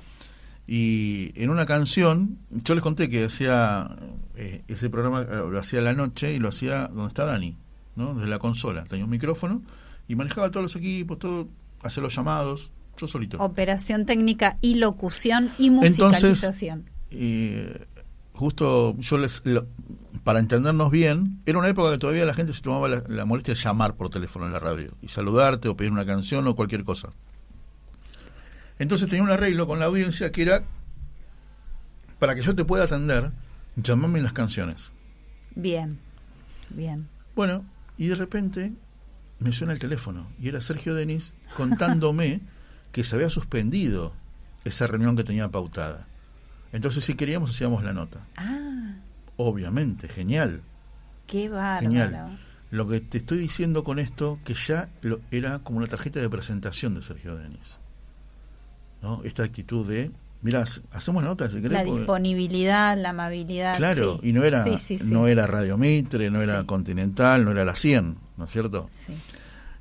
y 0.67 1.33
en 1.35 1.51
una 1.51 1.67
canción, 1.67 2.39
yo 2.51 2.75
les 2.75 2.83
conté 2.83 3.09
que 3.09 3.25
hacía 3.25 3.97
eh, 4.37 4.63
ese 4.69 4.91
programa, 4.91 5.23
eh, 5.23 5.43
lo 5.51 5.59
hacía 5.59 5.81
a 5.81 5.83
la 5.83 5.93
noche 5.93 6.33
y 6.33 6.39
lo 6.39 6.49
hacía 6.49 6.87
donde 6.87 7.09
está 7.09 7.25
Dani, 7.25 7.57
¿no? 7.97 8.15
desde 8.15 8.29
la 8.29 8.39
consola. 8.39 8.85
Tenía 8.85 9.05
un 9.05 9.11
micrófono 9.11 9.63
y 10.07 10.15
manejaba 10.15 10.51
todos 10.51 10.63
los 10.63 10.77
equipos, 10.77 11.19
todo, 11.19 11.49
hacía 11.83 12.03
los 12.03 12.15
llamados, 12.15 12.71
yo 12.97 13.09
solito. 13.09 13.39
Operación 13.39 14.07
técnica 14.07 14.59
y 14.61 14.77
locución 14.77 15.51
y 15.59 15.67
Entonces, 15.67 15.99
musicalización. 15.99 16.85
Justo 18.35 18.97
yo 18.99 19.19
les, 19.19 19.43
lo- 19.45 19.67
para 20.25 20.39
entendernos 20.41 20.91
bien, 20.91 21.41
era 21.47 21.59
una 21.59 21.69
época 21.69 21.91
que 21.93 21.99
todavía 21.99 22.25
la 22.25 22.35
gente 22.35 22.53
se 22.53 22.63
tomaba 22.63 22.89
la, 22.89 23.03
la 23.09 23.25
molestia 23.25 23.55
de 23.55 23.61
llamar 23.61 23.95
por 23.95 24.09
teléfono 24.11 24.47
en 24.47 24.53
la 24.53 24.59
radio 24.61 24.95
y 25.03 25.09
saludarte 25.09 25.69
o 25.69 25.77
pedir 25.77 25.93
una 25.93 26.07
canción 26.07 26.47
o 26.47 26.55
cualquier 26.57 26.85
cosa. 26.85 27.11
Entonces 28.79 29.09
tenía 29.09 29.23
un 29.23 29.31
arreglo 29.31 29.67
con 29.67 29.79
la 29.79 29.87
audiencia 29.87 30.33
que 30.33 30.43
era 30.43 30.65
para 32.19 32.35
que 32.35 32.43
yo 32.43 32.55
te 32.55 32.65
pueda 32.65 32.85
atender, 32.85 33.33
llamame 33.77 34.19
en 34.19 34.25
las 34.25 34.33
canciones. 34.33 34.93
Bien, 35.55 35.99
bien. 36.71 37.09
Bueno, 37.35 37.65
y 37.99 38.07
de 38.09 38.15
repente 38.15 38.73
me 39.39 39.53
suena 39.53 39.73
el 39.73 39.79
teléfono 39.79 40.29
y 40.41 40.49
era 40.49 40.61
Sergio 40.61 40.95
Denis 40.95 41.35
contándome 41.57 42.41
que 42.93 43.05
se 43.05 43.17
había 43.17 43.29
suspendido 43.31 44.13
esa 44.65 44.87
reunión 44.87 45.17
que 45.17 45.25
tenía 45.25 45.49
pautada. 45.51 46.07
Entonces, 46.73 47.05
si 47.05 47.15
queríamos, 47.15 47.51
hacíamos 47.51 47.85
la 47.85 47.93
nota. 47.93 48.21
Ah, 48.37 48.95
Obviamente, 49.37 50.09
genial. 50.09 50.63
qué 51.27 51.49
bárbaro. 51.49 51.81
Genial. 51.83 52.39
Lo 52.71 52.89
que 52.89 53.01
te 53.01 53.19
estoy 53.19 53.39
diciendo 53.39 53.85
con 53.85 53.99
esto, 53.99 54.39
que 54.45 54.55
ya 54.55 54.89
lo, 55.03 55.21
era 55.31 55.59
como 55.59 55.79
una 55.79 55.87
tarjeta 55.89 56.21
de 56.21 56.29
presentación 56.31 56.95
de 56.95 57.03
Sergio 57.03 57.37
Denis. 57.37 57.79
¿No? 59.03 59.21
Esta 59.25 59.43
actitud 59.43 59.87
de, 59.87 60.11
mirá, 60.43 60.65
hacemos 60.93 61.23
la 61.23 61.29
nota, 61.31 61.51
si 61.51 61.57
querés, 61.57 61.73
La 61.73 61.83
porque- 61.85 61.99
disponibilidad, 62.01 62.97
la 62.97 63.11
amabilidad. 63.11 63.77
Claro, 63.77 64.19
sí. 64.23 64.29
y 64.29 64.33
no 64.33 64.45
era, 64.45 64.65
Sí, 64.65 64.79
sí, 64.79 64.99
sí. 64.99 65.05
no 65.11 65.27
era 65.27 65.47
Radio 65.47 65.77
Mitre, 65.77 66.31
no 66.31 66.41
era. 66.41 66.65
Continental, 66.65 67.45
no 67.45 67.51
era 67.51 67.65
la 67.65 67.75
100, 67.75 68.17
¿no 68.37 68.45
es 68.45 68.51
cierto? 68.53 68.89
Sí. 68.93 69.13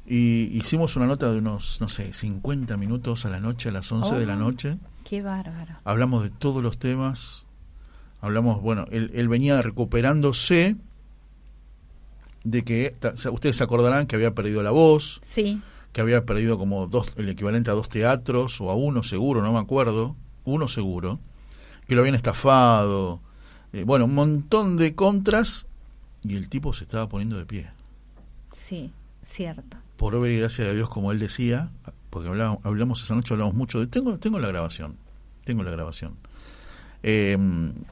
Y 0.08 0.50
hicimos 0.58 0.96
una 0.96 1.06
nota 1.08 1.32
de 1.32 1.38
unos, 1.38 1.80
no 1.80 1.88
sé, 1.88 2.14
50 2.14 2.76
minutos 2.78 3.26
a 3.26 3.30
la 3.30 3.40
noche, 3.40 3.70
a 3.70 3.72
las 3.72 3.90
11 3.92 4.16
de 4.16 4.26
la 4.26 4.36
Oh. 4.36 4.40
noche. 4.40 4.78
Qué 5.12 5.22
bárbaro. 5.22 5.76
Hablamos 5.84 6.24
de 6.24 6.30
todos 6.30 6.64
los 6.64 6.78
temas. 6.78 7.44
Hablamos, 8.22 8.62
bueno, 8.62 8.86
él, 8.92 9.12
él 9.14 9.28
venía 9.28 9.62
recuperándose 9.62 10.78
de 12.46 12.64
que, 12.64 12.96
ustedes 13.30 13.58
se 13.58 13.64
acordarán 13.66 14.08
que 14.08 14.16
había 14.16 14.34
perdido 14.34 14.64
la 14.64 14.72
voz, 14.72 15.20
Sí, 15.22 15.62
que 15.92 16.00
había 16.00 16.26
perdido 16.26 16.58
como 16.58 16.88
dos, 16.88 17.12
el 17.18 17.28
equivalente 17.28 17.70
a 17.70 17.74
dos 17.74 17.90
teatros, 17.90 18.62
o 18.62 18.70
a 18.70 18.76
uno 18.76 19.04
seguro, 19.04 19.42
no 19.42 19.52
me 19.52 19.60
acuerdo, 19.60 20.16
uno 20.46 20.70
seguro, 20.70 21.20
que 21.90 21.96
lo 21.96 22.00
habían 22.00 22.16
estafado, 22.16 23.20
eh, 23.74 23.84
bueno, 23.84 24.06
un 24.06 24.16
montón 24.16 24.78
de 24.78 24.96
contras, 24.96 25.68
y 26.24 26.38
el 26.38 26.48
tipo 26.48 26.72
se 26.72 26.86
estaba 26.86 27.10
poniendo 27.10 27.38
de 27.38 27.46
pie. 27.46 27.68
sí, 28.56 28.94
cierto. 29.24 29.76
por 29.98 30.16
obra 30.16 30.30
y 30.30 30.38
gracia 30.38 30.64
de 30.64 30.74
Dios, 30.74 30.88
como 30.88 31.12
él 31.12 31.20
decía, 31.20 31.70
porque 32.12 32.28
hablamos, 32.28 32.60
hablamos 32.64 33.02
esa 33.02 33.16
noche, 33.16 33.34
hablamos 33.34 33.56
mucho 33.56 33.80
de... 33.80 33.88
Tengo, 33.88 34.20
tengo 34.20 34.38
la 34.38 34.50
grabación, 34.50 34.98
tengo 35.44 35.64
la 35.64 35.72
grabación. 35.72 36.18
Eh, 37.04 37.36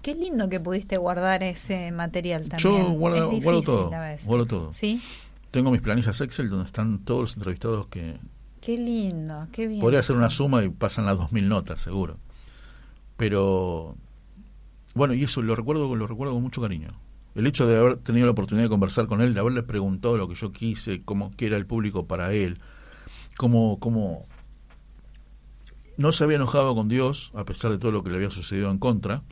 Qué 0.03 0.13
lindo 0.13 0.49
que 0.49 0.59
pudiste 0.59 0.97
guardar 0.97 1.41
ese 1.41 1.91
material 1.91 2.47
también. 2.47 2.59
yo 2.59 2.89
guardo, 2.91 3.29
difícil 3.29 3.43
guardo 3.43 3.61
todo, 3.61 3.91
guardo 4.25 4.45
todo. 4.45 4.73
Sí, 4.73 5.01
Tengo 5.49 5.71
mis 5.71 5.81
planillas 5.81 6.21
Excel 6.21 6.49
donde 6.49 6.65
están 6.65 6.99
todos 6.99 7.21
los 7.21 7.35
entrevistados 7.37 7.87
que... 7.87 8.17
qué 8.61 8.77
lindo, 8.77 9.47
qué 9.51 9.65
bien. 9.65 9.79
Podría 9.79 10.01
hacer 10.01 10.15
una 10.15 10.29
suma 10.29 10.63
y 10.63 10.69
pasan 10.69 11.05
las 11.05 11.17
2.000 11.17 11.43
notas, 11.43 11.81
seguro. 11.81 12.17
Pero... 13.17 13.95
Bueno, 14.93 15.13
y 15.13 15.23
eso 15.23 15.41
lo 15.41 15.55
recuerdo, 15.55 15.95
lo 15.95 16.07
recuerdo 16.07 16.33
con 16.33 16.43
mucho 16.43 16.61
cariño. 16.61 16.89
El 17.35 17.47
hecho 17.47 17.65
de 17.65 17.77
haber 17.77 17.97
tenido 17.97 18.25
la 18.25 18.31
oportunidad 18.33 18.65
de 18.65 18.69
conversar 18.69 19.07
con 19.07 19.21
él, 19.21 19.33
de 19.33 19.39
haberle 19.39 19.63
preguntado 19.63 20.17
lo 20.17 20.27
que 20.27 20.35
yo 20.35 20.51
quise, 20.51 21.03
cómo 21.03 21.31
que 21.37 21.47
era 21.47 21.55
el 21.55 21.65
público 21.65 22.05
para 22.05 22.33
él, 22.33 22.59
cómo, 23.39 23.79
cómo 23.79 24.25
no 25.95 26.11
se 26.11 26.25
había 26.25 26.35
enojado 26.35 26.75
con 26.75 26.89
Dios, 26.89 27.31
a 27.35 27.45
pesar 27.45 27.71
de 27.71 27.77
todo 27.77 27.93
lo 27.93 28.03
que 28.03 28.09
le 28.09 28.17
había 28.17 28.29
sucedido 28.29 28.69
en 28.69 28.79
contra, 28.79 29.23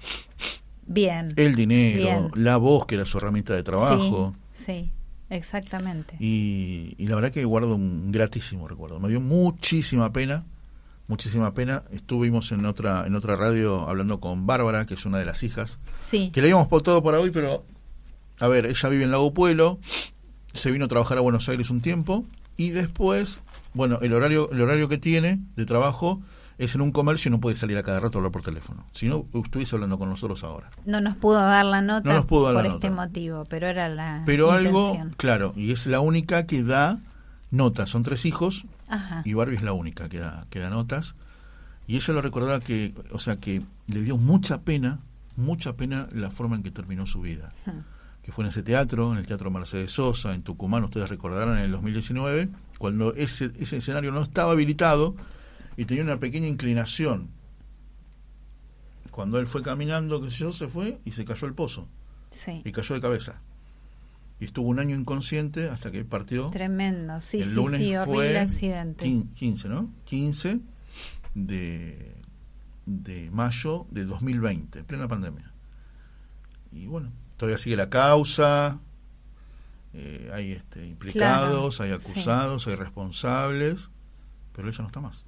Bien. 0.86 1.34
el 1.36 1.56
dinero, 1.56 1.98
Bien. 2.02 2.32
la 2.36 2.56
voz, 2.56 2.86
que 2.86 2.96
era 2.96 3.06
su 3.06 3.18
herramienta 3.18 3.54
de 3.54 3.64
trabajo, 3.64 4.34
Sí, 4.54 4.64
sí, 4.66 4.92
exactamente. 5.30 6.16
y, 6.22 6.96
y 6.98 7.08
la 7.08 7.16
verdad 7.16 7.32
que 7.34 7.44
guardo 7.44 7.76
un 7.76 8.14
gratísimo 8.14 8.66
recuerdo. 8.70 8.98
Me 9.02 9.10
dio 9.10 9.20
muchísima 9.20 10.14
pena, 10.14 10.46
muchísima 11.10 11.54
pena. 11.54 11.84
Estuvimos 11.92 12.50
en 12.54 12.66
otra 12.66 13.06
en 13.06 13.14
otra 13.16 13.36
radio 13.36 13.88
hablando 13.90 14.22
con 14.22 14.46
Bárbara, 14.48 14.86
que 14.86 14.94
es 14.94 15.06
una 15.06 15.18
de 15.20 15.26
las 15.26 15.44
hijas, 15.44 15.80
Sí, 15.98 16.30
que 16.32 16.40
le 16.42 16.48
habíamos 16.48 16.70
pautado 16.70 17.04
para 17.04 17.20
hoy, 17.20 17.32
pero 17.32 17.66
a 18.40 18.48
ver, 18.48 18.68
ella 18.68 18.88
vive 18.90 19.04
en 19.04 19.12
Lago 19.12 19.34
Pueblo, 19.34 19.80
se 20.54 20.72
vino 20.72 20.86
a 20.86 20.88
trabajar 20.88 21.18
a 21.18 21.22
Buenos 21.22 21.50
Aires 21.50 21.70
un 21.70 21.82
tiempo 21.82 22.24
y 22.56 22.70
después, 22.70 23.42
bueno, 23.78 24.00
el 24.02 24.12
horario 24.14 24.50
el 24.52 24.60
horario 24.62 24.90
que 24.90 24.98
tiene 24.98 25.40
de 25.56 25.66
trabajo 25.66 26.22
es 26.58 26.74
en 26.76 26.82
un 26.82 26.92
comercio 26.92 27.30
y 27.30 27.32
no 27.32 27.40
puede 27.40 27.56
salir 27.56 27.78
a 27.78 27.84
cada 27.84 28.00
rato 28.00 28.18
a 28.18 28.20
hablar 28.20 28.32
por 28.32 28.42
teléfono. 28.42 28.86
Si 28.92 29.08
no, 29.08 29.26
estuviese 29.34 29.76
hablando 29.76 29.98
con 30.00 30.10
nosotros 30.10 30.44
ahora. 30.44 30.72
no 30.86 31.00
nos 31.00 31.16
pudo 31.16 31.36
dar 31.40 31.66
la 31.66 31.82
nota 31.82 32.10
No 32.10 32.16
nos 32.16 32.26
pudo 32.26 32.46
dar 32.46 32.56
por 32.56 32.64
la 32.66 32.74
este 32.74 32.90
nota. 32.90 33.02
motivo, 33.04 33.44
pero 33.50 33.68
era 33.68 33.88
la 33.88 34.24
Pero 34.26 34.52
algo, 34.52 34.98
claro, 35.18 35.54
y 35.56 35.72
es 35.72 35.86
la 35.88 36.00
única 36.00 36.46
que 36.48 36.64
da 36.64 37.00
notas. 37.52 37.90
Son 37.92 38.04
tres 38.04 38.26
hijos, 38.26 38.66
Ajá. 38.90 39.22
y 39.24 39.34
Barbie 39.34 39.56
es 39.58 39.64
la 39.64 39.74
única 39.74 40.10
que 40.10 40.20
da, 40.20 40.48
que 40.50 40.60
da 40.60 40.70
notas. 40.70 41.16
Y 41.86 41.96
ella 41.96 42.14
lo 42.16 42.22
recordaba 42.22 42.60
que, 42.60 42.94
o 43.12 43.20
sea, 43.20 43.38
que 43.38 43.62
le 43.86 44.02
dio 44.02 44.18
mucha 44.18 44.62
pena 44.62 45.00
mucha 45.38 45.74
pena 45.74 46.08
la 46.12 46.32
forma 46.32 46.56
en 46.56 46.64
que 46.64 46.72
terminó 46.72 47.06
su 47.06 47.22
vida. 47.22 47.54
Que 48.24 48.32
fue 48.32 48.44
en 48.44 48.50
ese 48.50 48.64
teatro, 48.64 49.14
en 49.14 49.20
el 49.20 49.26
Teatro 49.26 49.50
Mercedes 49.52 49.92
Sosa, 49.92 50.34
en 50.34 50.42
Tucumán, 50.42 50.84
ustedes 50.84 51.08
recordarán 51.10 51.60
en 51.60 51.66
el 51.66 51.72
2019, 51.72 52.50
cuando 52.78 53.14
ese, 53.16 53.52
ese 53.60 53.78
escenario 53.78 54.12
no 54.12 54.22
estaba 54.22 54.52
habilitado 54.52 55.16
y 55.78 55.86
tenía 55.86 56.04
una 56.04 56.20
pequeña 56.20 56.48
inclinación. 56.48 57.30
Cuando 59.12 59.40
él 59.40 59.48
fue 59.48 59.64
caminando, 59.64 60.22
qué 60.22 60.30
sé 60.30 60.38
yo, 60.38 60.52
se 60.52 60.68
fue 60.68 61.00
y 61.06 61.12
se 61.14 61.26
cayó 61.26 61.48
al 61.48 61.54
pozo. 61.56 61.88
Sí. 62.32 62.62
Y 62.66 62.72
cayó 62.72 62.94
de 62.96 63.02
cabeza. 63.02 63.42
Y 64.40 64.46
estuvo 64.46 64.68
un 64.68 64.78
año 64.80 64.96
inconsciente 64.96 65.70
hasta 65.70 65.92
que 65.92 66.06
partió. 66.06 66.52
Tremendo, 66.52 67.20
sí, 67.22 67.38
el 67.42 67.46
sí, 67.50 67.54
lunes 67.56 67.80
sí, 67.82 67.96
horrible 67.96 68.16
fue 68.16 68.38
accidente. 68.40 69.06
quin- 69.06 69.34
15, 69.34 69.70
¿no? 69.70 69.92
15 70.06 70.60
de, 71.34 72.14
de 72.86 73.32
mayo 73.32 73.88
de 73.90 74.06
2020, 74.06 74.84
plena 74.84 75.08
pandemia. 75.08 75.52
Y 76.72 76.86
bueno, 76.86 77.12
todavía 77.38 77.58
sigue 77.58 77.76
la 77.76 77.90
causa, 77.90 78.80
eh, 80.00 80.30
hay 80.34 80.52
este, 80.52 80.86
implicados, 80.86 81.82
hay 81.82 81.90
sí. 81.90 81.96
acusados, 81.96 82.68
hay 82.68 82.76
responsables, 82.76 83.90
pero 84.54 84.68
él 84.68 84.74
ya 84.74 84.82
no 84.84 84.88
está 84.88 85.00
más. 85.02 85.26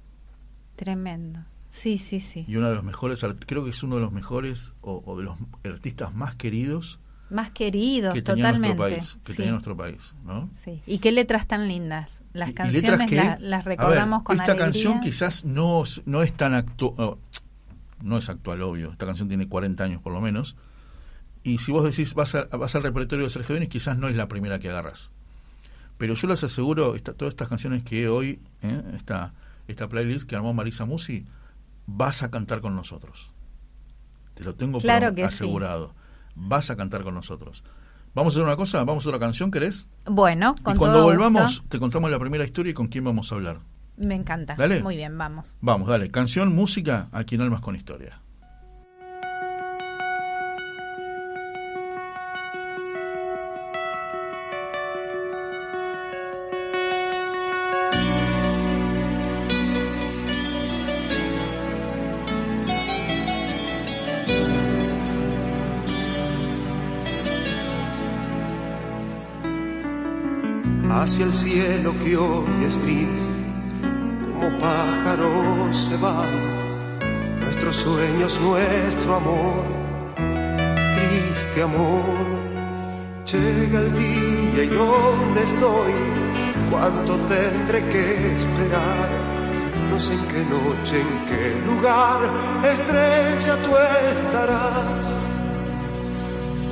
Tremendo. 0.76 1.40
Sí, 1.70 1.98
sí, 1.98 2.20
sí. 2.20 2.44
Y 2.48 2.56
uno 2.56 2.68
de 2.68 2.74
los 2.74 2.84
mejores, 2.84 3.24
creo 3.46 3.64
que 3.64 3.70
es 3.70 3.82
uno 3.82 3.96
de 3.96 4.00
los 4.00 4.12
mejores 4.12 4.72
o, 4.80 5.02
o 5.04 5.16
de 5.18 5.24
los 5.24 5.36
artistas 5.64 6.12
más 6.14 6.34
queridos 6.34 6.98
Más 7.30 7.50
queridos, 7.52 8.12
que 8.14 8.22
tenía 8.22 8.46
totalmente. 8.46 8.76
nuestro 8.76 8.96
país, 8.96 9.18
que 9.24 9.32
sí, 9.32 9.36
tenía 9.36 9.52
nuestro 9.52 9.76
país, 9.76 10.14
¿no? 10.24 10.50
sí. 10.64 10.82
Y 10.86 10.98
qué 10.98 11.12
letras 11.12 11.46
tan 11.46 11.68
lindas. 11.68 12.22
Las 12.32 12.50
Y- 12.50 12.54
canciones 12.54 12.90
letras 12.90 13.08
que- 13.10 13.16
la- 13.16 13.38
las 13.40 13.66
a 13.66 13.68
ver, 13.68 13.78
recordamos 13.78 14.22
con 14.24 14.36
esta 14.36 14.52
alegría. 14.52 14.64
canción 14.66 15.00
quizás 15.00 15.44
no, 15.44 15.84
no 16.06 16.22
es 16.22 16.32
tan 16.32 16.54
actual, 16.54 17.16
no 18.02 18.18
es 18.18 18.28
actual, 18.28 18.62
obvio. 18.62 18.90
Esta 18.90 19.06
canción 19.06 19.28
tiene 19.28 19.46
40 19.48 19.84
años 19.84 20.00
por 20.02 20.12
lo 20.12 20.20
menos. 20.20 20.56
Y 21.42 21.58
si 21.58 21.72
vos 21.72 21.84
decís, 21.84 22.14
vas, 22.14 22.34
a- 22.34 22.44
vas 22.44 22.74
al 22.74 22.82
repertorio 22.82 23.24
de 23.24 23.30
Sergio 23.30 23.54
Denis, 23.54 23.70
quizás 23.70 23.96
no 23.96 24.08
es 24.08 24.16
la 24.16 24.28
primera 24.28 24.58
que 24.58 24.68
agarras. 24.70 25.10
Pero 25.98 26.14
yo 26.14 26.28
les 26.28 26.42
aseguro, 26.44 26.94
esta- 26.94 27.12
todas 27.14 27.32
estas 27.32 27.48
canciones 27.48 27.82
que 27.82 28.08
hoy, 28.08 28.40
¿eh? 28.62 28.82
esta, 28.94 29.32
esta 29.68 29.88
playlist 29.88 30.28
que 30.28 30.36
armó 30.36 30.52
Marisa 30.54 30.84
Musi, 30.84 31.26
vas 31.86 32.22
a 32.22 32.30
cantar 32.30 32.60
con 32.60 32.74
nosotros. 32.76 33.30
Te 34.34 34.44
lo 34.44 34.54
tengo 34.54 34.80
Claro 34.80 35.12
sí. 35.14 35.22
asegurado. 35.22 35.94
Vas 36.34 36.70
a 36.70 36.76
cantar 36.76 37.02
con 37.02 37.14
nosotros. 37.14 37.62
Vamos 38.14 38.32
a 38.32 38.36
hacer 38.36 38.44
una 38.46 38.56
cosa, 38.56 38.82
vamos 38.84 39.04
a 39.06 39.08
una 39.10 39.18
canción, 39.18 39.50
¿querés? 39.50 39.88
Bueno, 40.06 40.54
con 40.62 40.74
y 40.74 40.78
cuando 40.78 40.98
todo 40.98 41.06
volvamos, 41.06 41.42
gusto. 41.42 41.64
te 41.68 41.78
contamos 41.78 42.10
la 42.10 42.18
primera 42.18 42.44
historia 42.44 42.70
y 42.70 42.74
con 42.74 42.88
quién 42.88 43.04
vamos 43.04 43.30
a 43.30 43.34
hablar. 43.36 43.58
Me 43.96 44.14
encanta. 44.14 44.54
Dale. 44.56 44.82
Muy 44.82 44.96
bien, 44.96 45.16
vamos. 45.18 45.56
Vamos, 45.60 45.88
dale. 45.88 46.10
Canción, 46.10 46.54
música, 46.54 47.08
aquí 47.12 47.34
en 47.34 47.42
Almas 47.42 47.60
con 47.60 47.76
Historia. 47.76 48.20
Cielo 71.50 71.92
que 72.04 72.16
hoy 72.16 72.64
es 72.64 72.80
gris, 72.84 73.22
como 74.32 74.48
pájaros 74.60 75.76
se 75.76 75.96
van 75.96 76.32
nuestros 77.40 77.74
sueños, 77.74 78.38
nuestro 78.40 79.16
amor, 79.16 79.64
triste 80.94 81.62
amor. 81.62 82.40
Llega 83.32 83.80
el 83.80 83.92
día 83.98 84.64
y 84.64 84.68
dónde 84.68 85.42
estoy, 85.42 85.92
cuánto 86.70 87.16
tendré 87.34 87.80
que 87.92 88.04
esperar. 88.38 89.08
No 89.90 89.98
sé 89.98 90.12
en 90.14 90.26
qué 90.32 90.42
noche, 90.56 91.00
en 91.00 91.12
qué 91.28 91.44
lugar, 91.66 92.20
estrella 92.74 93.54
tú 93.64 93.72
estarás. 94.14 95.06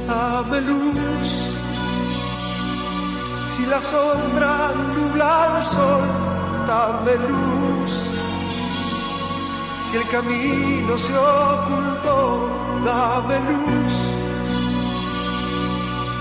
Dame 0.06 0.60
luz, 0.60 1.58
si 3.48 3.64
la 3.64 3.80
sombra 3.80 4.72
nubla 4.94 5.56
el 5.56 5.62
sol, 5.62 6.04
dame 6.66 7.14
luz. 7.28 7.92
Si 9.84 9.96
el 9.96 10.06
camino 10.08 10.98
se 10.98 11.16
ocultó, 11.16 12.50
dame 12.84 13.36
luz. 13.48 13.94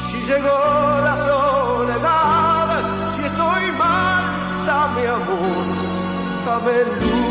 Si 0.08 0.18
llegó 0.30 0.60
la 1.04 1.16
soledad, 1.18 2.68
si 3.14 3.22
estoy 3.24 3.66
mal, 3.78 4.24
dame 4.66 5.08
amor, 5.08 5.66
dame 6.46 6.76
luz. 7.02 7.27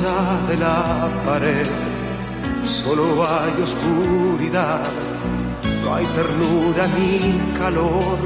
De 0.00 0.56
la 0.56 1.10
pared, 1.26 1.66
solo 2.62 3.22
hay 3.22 3.62
oscuridad, 3.62 4.80
no 5.84 5.94
hay 5.94 6.06
ternura 6.06 6.86
ni 6.98 7.38
calor. 7.58 8.16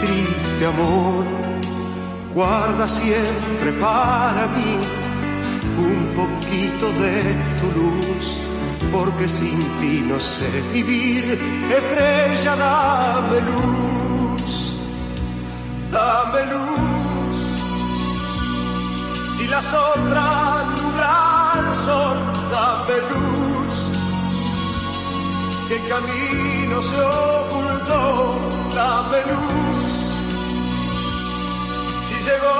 Triste 0.00 0.66
amor, 0.66 1.24
guarda 2.34 2.86
siempre 2.86 3.72
para 3.80 4.46
mí 4.48 4.80
un 5.78 6.12
poquito 6.14 6.92
de 7.02 7.22
tu 7.60 7.80
luz, 7.80 8.36
porque 8.92 9.26
sin 9.26 9.58
ti 9.80 10.04
no 10.06 10.20
sé 10.20 10.50
vivir. 10.74 11.38
Estrella, 11.74 12.54
dame 12.54 13.40
luz, 13.50 14.74
dame 15.90 16.44
luz. 16.52 16.93
La 19.54 19.62
sombra 19.62 20.64
nubla 20.74 21.14
el 21.60 21.68
sol, 21.86 22.18
dame 22.50 22.96
luz. 23.10 23.76
Si 25.68 25.72
el 25.74 25.84
camino 25.88 26.82
se 26.82 27.00
ocultó, 27.00 28.02
dame 28.74 29.18
luz. 29.30 29.92
Si 32.04 32.16
llegó 32.26 32.56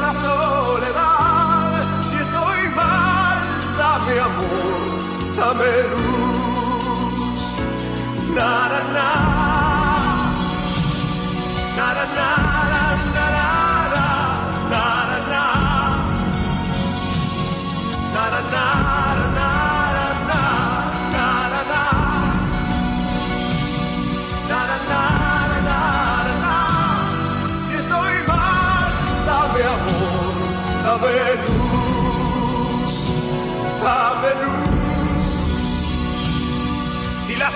la 0.00 0.14
soledad, 0.14 1.70
si 2.08 2.16
estoy 2.16 2.60
mal, 2.74 3.38
dame 3.82 4.14
amor, 4.28 4.90
dame 5.36 5.70
luz. 5.92 7.42
Na, 8.34 8.52
nara, 11.76 12.47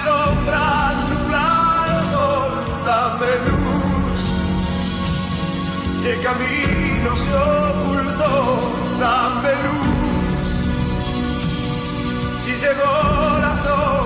sombra 0.04 0.66
nubla 1.08 1.48
el 1.86 2.02
sol, 2.12 2.52
dame 2.86 3.32
luz. 3.46 4.20
Si 5.98 6.06
el 6.08 6.20
camino 6.22 7.10
se 7.24 7.32
ocultó, 7.34 8.32
dame 9.00 9.52
luz. 9.64 10.46
Si 12.42 12.52
llegó 12.62 12.92
la 13.44 13.52
soledad, 13.54 14.01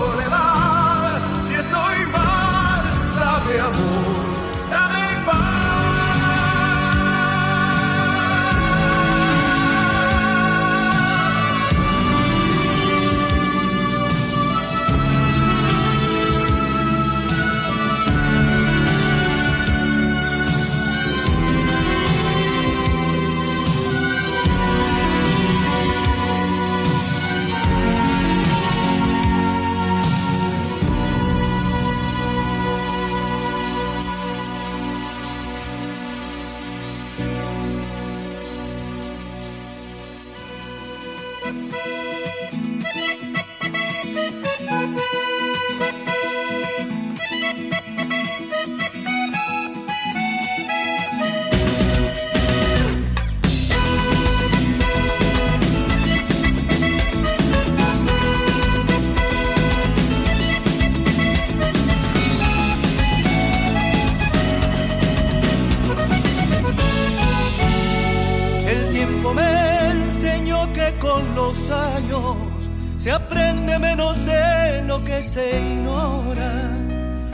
que 75.16 75.22
se 75.22 75.61
ignora. 75.61 76.52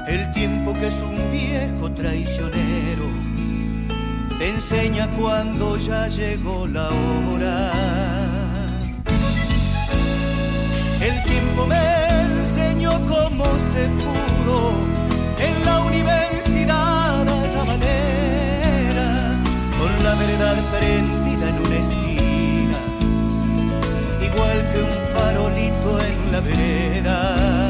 El 0.07 0.33
tiempo 0.33 0.73
que 0.75 0.87
es 0.87 1.03
un 1.03 1.17
viejo 1.33 1.91
traicionero 1.93 3.07
te 4.39 4.49
enseña 4.51 5.09
cuando 5.19 5.77
ya 5.79 6.07
llegó 6.09 6.67
la 6.67 6.89
hora. 6.89 7.73
El 11.09 11.17
tiempo 11.25 11.67
me 11.67 11.85
enseñó 12.39 12.93
cómo 13.15 13.47
se 13.71 13.83
pudo 14.03 14.59
en 15.47 15.55
la 15.65 15.81
universidad 15.81 17.29
arrabalera, 17.41 19.11
con 19.79 19.93
la 20.05 20.15
verdad 20.23 20.57
prendida 20.77 21.49
en 21.53 21.57
una 21.67 21.77
esquina, 21.85 22.81
igual 24.29 24.59
que 24.71 24.79
un 24.89 24.95
farolito 25.15 25.91
en 26.11 26.33
la 26.33 26.41
vereda. 26.41 27.62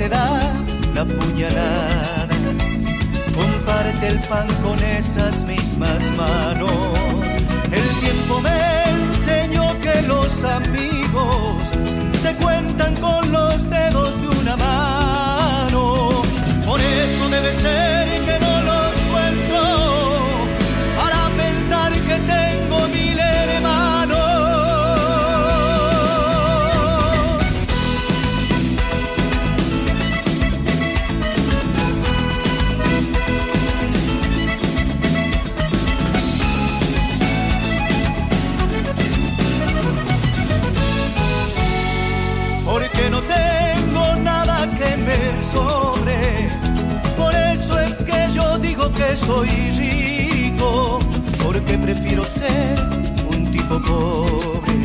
Te 0.00 0.08
da 0.08 0.30
la 0.94 1.04
puñalada 1.04 2.36
comparte 3.38 4.06
el 4.08 4.18
pan 4.30 4.48
con 4.64 4.78
esas 4.82 5.44
mismas 5.44 6.02
manos. 6.16 6.72
El 7.70 7.86
tiempo 8.04 8.40
me 8.40 8.60
enseñó 8.96 9.64
que 9.84 9.94
los 10.12 10.32
amigos 10.58 11.56
se 12.22 12.34
cuentan 12.42 12.94
con 12.96 13.30
los 13.30 13.56
dedos 13.68 14.12
de 14.22 14.28
una 14.40 14.56
mano. 14.56 15.82
Por 16.66 16.80
eso 16.80 17.22
debe 17.28 17.52
ser 17.52 18.09
soy 49.26 49.48
rico, 49.78 50.98
porque 51.42 51.78
prefiero 51.78 52.24
ser 52.24 52.80
un 53.32 53.50
tipo 53.52 53.80
pobre 53.80 54.78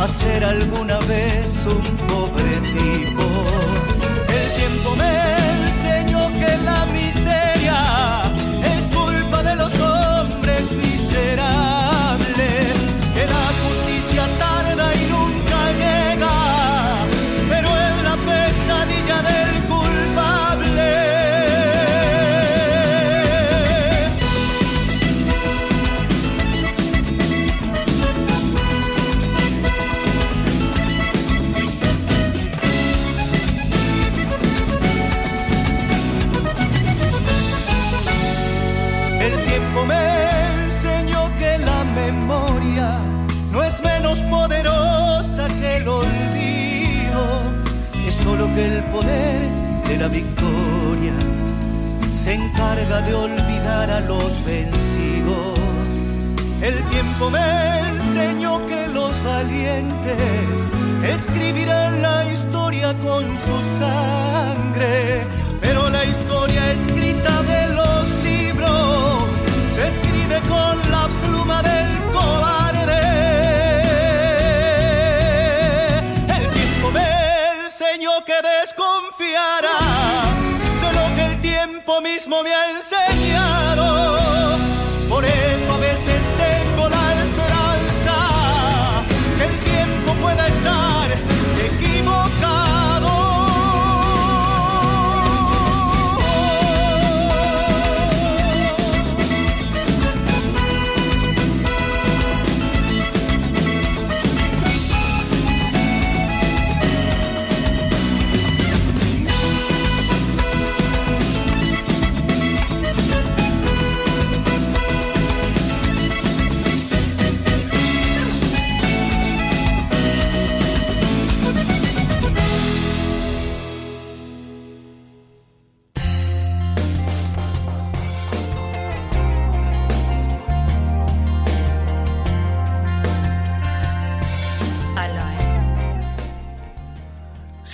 a 0.00 0.08
ser 0.08 0.44
alguna 0.44 0.98
vez 1.00 1.64
un 1.66 1.96
pobre 2.06 2.52
tipo. 2.76 3.24
El 4.38 4.46
tiempo 4.60 4.96
me 4.96 5.12
enseñó 5.62 6.28
que 6.40 6.50
la 6.64 6.86
miseria 6.86 7.05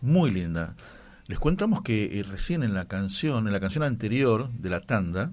muy 0.00 0.30
linda. 0.30 0.74
Les 1.26 1.38
contamos 1.38 1.82
que 1.82 2.20
eh, 2.20 2.22
recién 2.22 2.62
en 2.62 2.72
la 2.74 2.86
canción, 2.86 3.46
en 3.46 3.52
la 3.52 3.60
canción 3.60 3.84
anterior 3.84 4.50
de 4.52 4.70
la 4.70 4.80
tanda, 4.80 5.32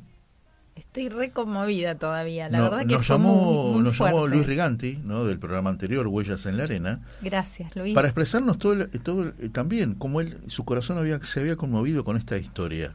Estoy 0.75 1.07
re 1.07 1.29
conmovida 1.31 1.95
todavía, 1.95 2.49
la 2.49 2.57
no- 2.57 2.63
verdad 2.65 2.79
que 2.79 2.95
nos 2.95 3.07
fue 3.07 3.15
llamó, 3.15 3.63
muy, 3.63 3.73
muy 3.75 3.83
nos 3.83 3.97
llamó. 3.97 4.27
Luis 4.27 4.45
Riganti, 4.45 4.99
¿no? 5.05 5.23
del 5.23 5.39
programa 5.39 5.69
anterior, 5.69 6.05
Huellas 6.05 6.45
en 6.47 6.57
la 6.57 6.63
Arena, 6.65 6.99
Gracias, 7.21 7.73
Luis. 7.77 7.93
para 7.95 8.09
expresarnos 8.09 8.57
todo, 8.57 8.73
el- 8.73 8.89
todo 8.89 9.23
el- 9.23 9.33
eh, 9.39 9.47
también 9.47 9.93
cómo 9.95 10.19
él, 10.19 10.37
su 10.47 10.65
corazón 10.65 10.97
había, 10.97 11.21
se 11.23 11.39
había 11.39 11.55
conmovido 11.55 12.03
con 12.03 12.17
esta 12.17 12.37
historia. 12.37 12.93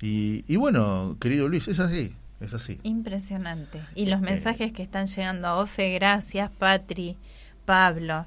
Y, 0.00 0.44
y 0.46 0.54
bueno, 0.54 1.16
querido 1.20 1.48
Luis, 1.48 1.66
es 1.66 1.80
así, 1.80 2.14
es 2.40 2.54
así. 2.54 2.78
Impresionante. 2.84 3.80
Y 3.96 4.06
los 4.06 4.20
mensajes 4.20 4.72
que 4.72 4.84
están 4.84 5.06
llegando 5.08 5.48
a 5.48 5.56
Ofe, 5.56 5.92
gracias, 5.94 6.48
Patri, 6.60 7.16
Pablo. 7.64 8.26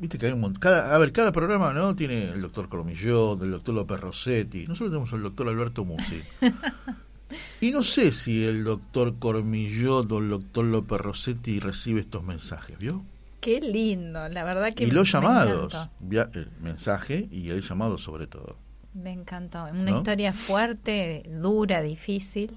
Viste 0.00 0.18
que 0.18 0.26
hay 0.26 0.32
un 0.32 0.40
montón. 0.40 0.60
Cada, 0.60 0.94
a 0.94 0.98
ver, 0.98 1.12
cada 1.12 1.32
programa 1.32 1.72
no 1.72 1.94
tiene 1.96 2.30
el 2.30 2.40
doctor 2.40 2.68
Cormillot, 2.68 3.42
el 3.42 3.50
doctor 3.50 3.74
López 3.74 4.00
Rossetti. 4.00 4.66
Nosotros 4.66 4.90
tenemos 4.90 5.12
al 5.12 5.22
doctor 5.22 5.48
Alberto 5.48 5.84
Musi. 5.84 6.22
y 7.60 7.70
no 7.70 7.82
sé 7.82 8.12
si 8.12 8.44
el 8.44 8.64
doctor 8.64 9.18
Cormillot 9.18 10.10
o 10.12 10.18
el 10.18 10.30
doctor 10.30 10.64
López 10.64 11.00
Rossetti 11.00 11.58
recibe 11.58 12.00
estos 12.00 12.22
mensajes, 12.22 12.78
¿vio? 12.78 13.04
Qué 13.40 13.60
lindo, 13.60 14.28
la 14.28 14.44
verdad 14.44 14.74
que 14.74 14.84
Y 14.84 14.90
los 14.90 15.10
llamados, 15.12 15.88
el 16.10 16.50
mensaje 16.60 17.28
y 17.30 17.50
el 17.50 17.62
llamado 17.62 17.96
sobre 17.98 18.26
todo. 18.26 18.56
Me 18.94 19.12
encantó. 19.12 19.64
Una 19.64 19.92
historia 19.92 20.32
fuerte, 20.32 21.22
dura, 21.28 21.82
difícil, 21.82 22.56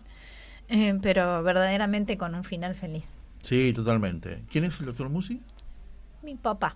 eh, 0.70 0.98
pero 1.02 1.44
verdaderamente 1.44 2.18
con 2.18 2.34
un 2.34 2.44
final 2.44 2.74
feliz. 2.74 3.06
Sí, 3.44 3.74
totalmente. 3.74 4.44
¿Quién 4.52 4.64
es 4.64 4.80
el 4.80 4.88
doctor 4.88 5.10
Musi? 5.10 5.42
Mi 6.24 6.36
papá. 6.36 6.76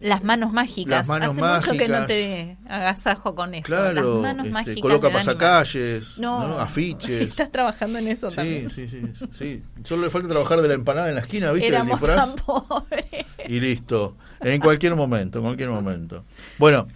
Las 0.00 0.22
manos 0.22 0.52
mágicas. 0.52 0.90
Las 0.90 1.08
manos 1.08 1.30
Hace 1.30 1.40
mágicas. 1.40 1.66
mucho 1.66 1.78
que 1.78 1.88
no 1.88 2.06
te 2.06 2.56
agasajo 2.68 3.34
con 3.34 3.54
eso. 3.54 3.66
Claro, 3.66 3.92
Las 3.92 4.22
manos 4.22 4.46
este, 4.46 4.52
mágicas 4.52 4.82
coloca 4.82 5.10
pasacalles, 5.10 6.18
no, 6.18 6.58
afiches. 6.58 7.22
Estás 7.28 7.50
trabajando 7.50 7.98
en 7.98 8.08
eso 8.08 8.30
sí, 8.30 8.36
también. 8.36 8.70
Sí, 8.70 8.88
sí, 8.88 9.02
sí. 9.30 9.62
Solo 9.84 10.02
le 10.02 10.10
falta 10.10 10.28
trabajar 10.28 10.60
de 10.60 10.68
la 10.68 10.74
empanada 10.74 11.08
en 11.08 11.16
la 11.16 11.22
esquina, 11.22 11.50
¿viste? 11.52 11.68
Éramos 11.68 12.00
el 12.00 12.06
tan 12.08 12.36
pobres. 12.36 13.06
Y 13.46 13.60
listo. 13.60 14.16
En 14.40 14.60
cualquier 14.60 14.94
momento, 14.94 15.38
en 15.38 15.44
cualquier 15.44 15.70
momento. 15.70 16.24
Bueno, 16.58 16.86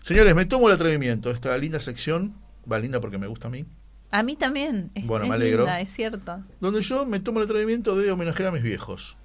señores, 0.00 0.34
me 0.34 0.44
tomo 0.44 0.68
el 0.68 0.74
atrevimiento. 0.74 1.30
Esta 1.30 1.56
linda 1.58 1.80
sección, 1.80 2.34
va 2.70 2.78
linda 2.78 3.00
porque 3.00 3.18
me 3.18 3.26
gusta 3.26 3.48
a 3.48 3.50
mí. 3.50 3.64
A 4.12 4.22
mí 4.22 4.36
también. 4.36 4.90
Es, 4.94 5.06
bueno, 5.06 5.26
me 5.26 5.34
alegro. 5.34 5.64
Linda, 5.64 5.80
es 5.80 5.88
cierto. 5.88 6.40
Donde 6.60 6.82
yo 6.82 7.06
me 7.06 7.18
tomo 7.18 7.40
el 7.40 7.46
atrevimiento 7.46 7.96
de 7.96 8.12
homenajear 8.12 8.50
a 8.50 8.52
mis 8.52 8.62
viejos, 8.62 9.16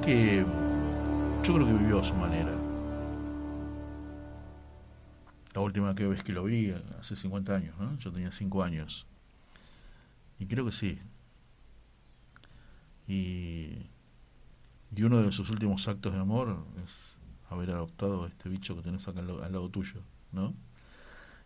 verdad 0.00 0.06
que 0.06 0.44
yo 1.46 1.54
creo 1.54 1.66
que 1.66 1.72
vivió 1.72 2.00
a 2.00 2.04
su 2.04 2.14
manera. 2.14 2.52
La 5.54 5.60
última 5.60 5.94
que 5.94 6.06
vez 6.06 6.22
que 6.22 6.32
lo 6.32 6.44
vi, 6.44 6.72
hace 6.98 7.16
50 7.16 7.54
años, 7.54 7.76
¿no? 7.78 7.96
Yo 7.98 8.12
tenía 8.12 8.30
5 8.30 8.62
años. 8.62 9.06
Y 10.38 10.46
creo 10.46 10.64
que 10.64 10.72
sí. 10.72 10.98
Y, 13.08 13.86
y 14.94 15.02
uno 15.02 15.20
de 15.22 15.32
sus 15.32 15.50
últimos 15.50 15.86
actos 15.88 16.12
de 16.12 16.20
amor 16.20 16.64
es 16.84 17.18
haber 17.50 17.70
adoptado 17.72 18.24
a 18.24 18.28
este 18.28 18.48
bicho 18.48 18.76
que 18.76 18.82
tenés 18.82 19.08
acá 19.08 19.18
al, 19.20 19.26
lado- 19.26 19.42
al 19.42 19.52
lado 19.52 19.68
tuyo, 19.68 20.00
¿no? 20.32 20.54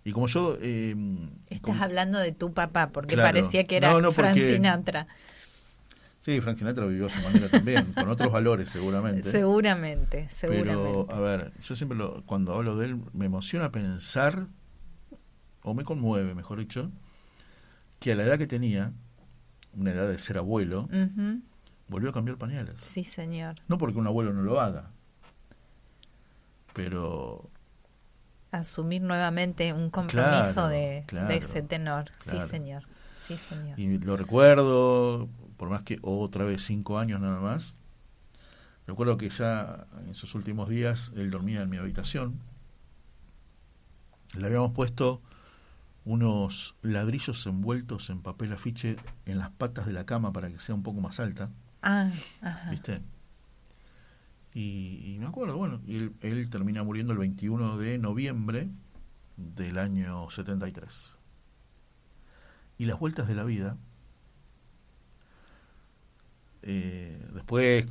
Y 0.04 0.12
como 0.12 0.26
yo... 0.26 0.58
eh, 0.60 0.94
Estás 1.46 1.60
como- 1.62 1.82
hablando 1.82 2.18
de 2.18 2.32
tu 2.32 2.52
papá, 2.52 2.90
porque 2.90 3.14
Claro. 3.14 3.28
parecía 3.38 3.64
que 3.64 3.78
era 3.78 3.90
No, 3.90 4.02
no, 4.02 4.12
Frank 4.12 4.34
porque- 4.34 4.52
Sinatra. 4.56 5.06
Sí, 6.24 6.40
Frank 6.40 6.56
Sinatra 6.56 6.86
vivió 6.86 7.04
a 7.04 7.10
su 7.10 7.20
manera 7.20 7.50
también, 7.50 7.92
con 7.92 8.08
otros 8.08 8.32
valores 8.32 8.70
seguramente. 8.70 9.30
Seguramente, 9.30 10.26
seguramente. 10.30 11.04
Pero, 11.06 11.12
a 11.14 11.20
ver, 11.20 11.52
yo 11.62 11.76
siempre 11.76 11.98
lo- 11.98 12.24
cuando 12.24 12.54
hablo 12.54 12.78
de 12.78 12.86
él 12.86 12.98
me 13.12 13.26
emociona 13.26 13.70
pensar, 13.70 14.46
o 15.62 15.74
me 15.74 15.84
conmueve, 15.84 16.34
mejor 16.34 16.60
dicho, 16.60 16.90
que 17.98 18.12
a 18.12 18.14
la 18.14 18.22
edad 18.22 18.38
que 18.38 18.46
tenía, 18.46 18.92
una 19.74 19.90
edad 19.90 20.08
de 20.08 20.18
ser 20.18 20.38
abuelo, 20.38 20.88
volvió 21.88 22.08
a 22.08 22.12
cambiar 22.14 22.38
pañales. 22.38 22.80
Sí, 22.80 23.04
señor. 23.04 23.56
No 23.68 23.76
porque 23.76 23.98
un 23.98 24.06
abuelo 24.06 24.32
no 24.32 24.40
lo 24.40 24.62
haga, 24.62 24.92
pero 26.72 27.50
Asumir 28.50 29.02
nuevamente 29.02 29.72
un 29.74 29.90
compromiso 29.90 30.52
Claro, 30.54 30.68
de, 30.68 31.04
claro, 31.06 31.28
de 31.28 31.36
ese 31.36 31.60
tenor. 31.62 32.10
claro. 32.18 32.40
Sí, 32.40 32.48
señor. 32.48 32.84
Sí, 33.26 33.36
señor. 33.36 33.78
y 33.78 33.98
lo 33.98 34.16
recuerdo, 34.16 35.28
por 35.64 35.70
más 35.70 35.82
que 35.82 35.98
otra 36.02 36.44
vez 36.44 36.62
cinco 36.62 36.98
años 36.98 37.22
nada 37.22 37.40
más, 37.40 37.74
recuerdo 38.86 39.16
que 39.16 39.30
ya 39.30 39.86
en 40.06 40.14
sus 40.14 40.34
últimos 40.34 40.68
días 40.68 41.10
él 41.16 41.30
dormía 41.30 41.62
en 41.62 41.70
mi 41.70 41.78
habitación, 41.78 42.38
le 44.34 44.46
habíamos 44.46 44.72
puesto 44.72 45.22
unos 46.04 46.74
ladrillos 46.82 47.46
envueltos 47.46 48.10
en 48.10 48.20
papel 48.20 48.52
afiche 48.52 48.96
en 49.24 49.38
las 49.38 49.48
patas 49.52 49.86
de 49.86 49.94
la 49.94 50.04
cama 50.04 50.34
para 50.34 50.50
que 50.50 50.58
sea 50.58 50.74
un 50.74 50.82
poco 50.82 51.00
más 51.00 51.18
alta, 51.18 51.48
Ah, 51.80 52.12
ajá. 52.42 52.70
¿viste? 52.70 53.00
Y, 54.52 55.14
y 55.14 55.18
me 55.18 55.24
acuerdo, 55.26 55.56
bueno, 55.56 55.80
y 55.86 55.96
él, 55.96 56.12
él 56.20 56.50
termina 56.50 56.82
muriendo 56.82 57.14
el 57.14 57.18
21 57.20 57.78
de 57.78 57.96
noviembre 57.96 58.68
del 59.38 59.78
año 59.78 60.28
73. 60.28 61.16
Y 62.76 62.84
las 62.84 62.98
vueltas 62.98 63.28
de 63.28 63.34
la 63.34 63.44
vida, 63.44 63.78
eh, 66.66 67.18
después 67.34 67.86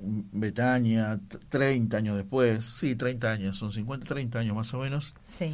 Betania, 0.00 1.20
t- 1.28 1.38
30 1.48 1.96
años 1.96 2.16
después, 2.16 2.64
sí, 2.64 2.94
30 2.96 3.30
años, 3.32 3.56
son 3.56 3.72
50, 3.72 4.06
30 4.06 4.38
años 4.38 4.54
más 4.56 4.72
o 4.74 4.78
menos, 4.78 5.14
Sí. 5.22 5.52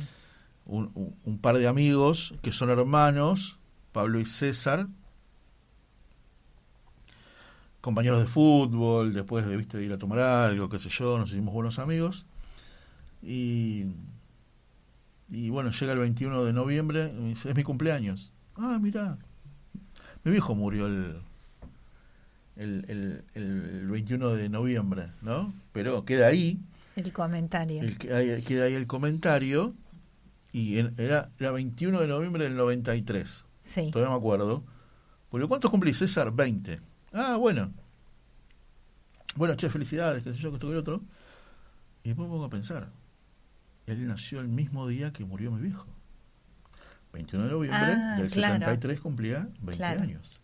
un, 0.66 0.90
un- 0.94 1.14
un 1.24 1.38
par 1.38 1.56
de 1.56 1.66
amigos 1.66 2.34
que 2.42 2.52
son 2.52 2.70
hermanos, 2.70 3.58
Pablo 3.92 4.20
y 4.20 4.26
César, 4.26 4.86
compañeros 7.80 8.20
de 8.20 8.26
fútbol, 8.26 9.12
después 9.14 9.46
de, 9.46 9.56
¿viste, 9.56 9.78
de 9.78 9.84
ir 9.84 9.92
a 9.92 9.98
tomar 9.98 10.18
algo, 10.18 10.68
qué 10.68 10.78
sé 10.78 10.88
yo, 10.90 11.18
nos 11.18 11.30
hicimos 11.32 11.54
buenos 11.54 11.78
amigos. 11.78 12.26
Y, 13.22 13.86
y 15.30 15.50
bueno, 15.50 15.70
llega 15.70 15.92
el 15.92 15.98
21 16.00 16.44
de 16.44 16.52
noviembre, 16.52 17.12
me 17.12 17.28
dice, 17.30 17.50
es 17.50 17.56
mi 17.56 17.62
cumpleaños. 17.62 18.32
Ah, 18.56 18.78
mira, 18.80 19.18
mi 20.24 20.32
viejo 20.32 20.54
murió 20.54 20.86
el, 20.86 21.20
el, 22.58 22.84
el, 22.88 23.24
el 23.34 23.88
21 23.88 24.30
de 24.30 24.48
noviembre, 24.48 25.12
¿no? 25.22 25.54
Pero 25.72 26.04
queda 26.04 26.26
ahí, 26.26 26.60
El 26.96 27.12
comentario. 27.12 27.80
el, 27.82 27.96
queda 27.98 28.64
ahí 28.64 28.74
el 28.74 28.86
comentario, 28.86 29.74
y 30.52 30.78
en- 30.78 30.94
era, 30.98 31.30
era 31.38 31.50
21 31.52 32.00
de 32.00 32.08
noviembre 32.08 32.44
del 32.44 32.56
93. 32.56 33.44
Sí. 33.62 33.90
Todavía 33.90 34.10
me 34.12 34.18
acuerdo. 34.18 34.64
Porque 35.30 35.46
¿cuántos 35.46 35.70
cumplís, 35.70 35.98
César? 35.98 36.32
20. 36.32 36.80
Ah, 37.12 37.36
bueno. 37.36 37.72
Bueno, 39.36 39.54
che, 39.56 39.68
felicidades, 39.70 40.22
qué 40.24 40.32
sé 40.32 40.38
yo, 40.38 40.50
que 40.50 40.56
esto 40.56 40.66
que 40.68 40.72
el 40.72 40.78
otro. 40.78 41.02
Y 42.02 42.08
después 42.08 42.26
me 42.28 42.32
pongo 42.32 42.46
a 42.46 42.50
pensar. 42.50 42.88
Él 43.86 44.06
nació 44.06 44.40
el 44.40 44.48
mismo 44.48 44.86
día 44.88 45.12
que 45.12 45.24
murió 45.24 45.50
mi 45.52 45.62
viejo. 45.62 45.86
21 47.12 47.44
de 47.46 47.50
noviembre 47.50 47.80
Ah, 47.80 48.16
del 48.18 48.30
claro. 48.30 48.54
73 48.54 49.00
cumplía 49.00 49.48
20 49.60 49.76
Claro. 49.76 50.02
años. 50.02 50.40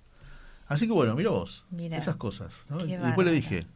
Así 0.66 0.86
que 0.86 0.92
bueno, 0.92 1.14
mira 1.14 1.30
vos, 1.30 1.66
Mirá. 1.70 1.98
esas 1.98 2.16
cosas. 2.16 2.64
¿no? 2.70 2.84
Y 2.84 2.96
después 2.96 3.26
le 3.26 3.32
dije, 3.32 3.66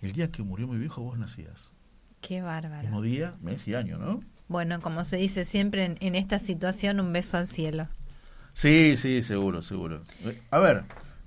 el 0.00 0.12
día 0.12 0.30
que 0.30 0.42
murió 0.42 0.66
mi 0.68 0.78
viejo 0.78 1.02
vos 1.02 1.18
nacías. 1.18 1.72
Qué 2.20 2.42
bárbaro. 2.42 2.82
Mismo 2.82 3.02
día, 3.02 3.34
mes 3.40 3.66
y 3.66 3.74
año, 3.74 3.98
¿no? 3.98 4.20
Bueno, 4.48 4.80
como 4.80 5.04
se 5.04 5.16
dice 5.16 5.44
siempre 5.44 5.84
en, 5.84 5.96
en 6.00 6.14
esta 6.14 6.38
situación, 6.38 7.00
un 7.00 7.12
beso 7.12 7.36
al 7.36 7.48
cielo. 7.48 7.88
Sí, 8.52 8.96
sí, 8.96 9.22
seguro, 9.22 9.62
seguro. 9.62 10.02
A 10.50 10.58
ver, 10.58 10.84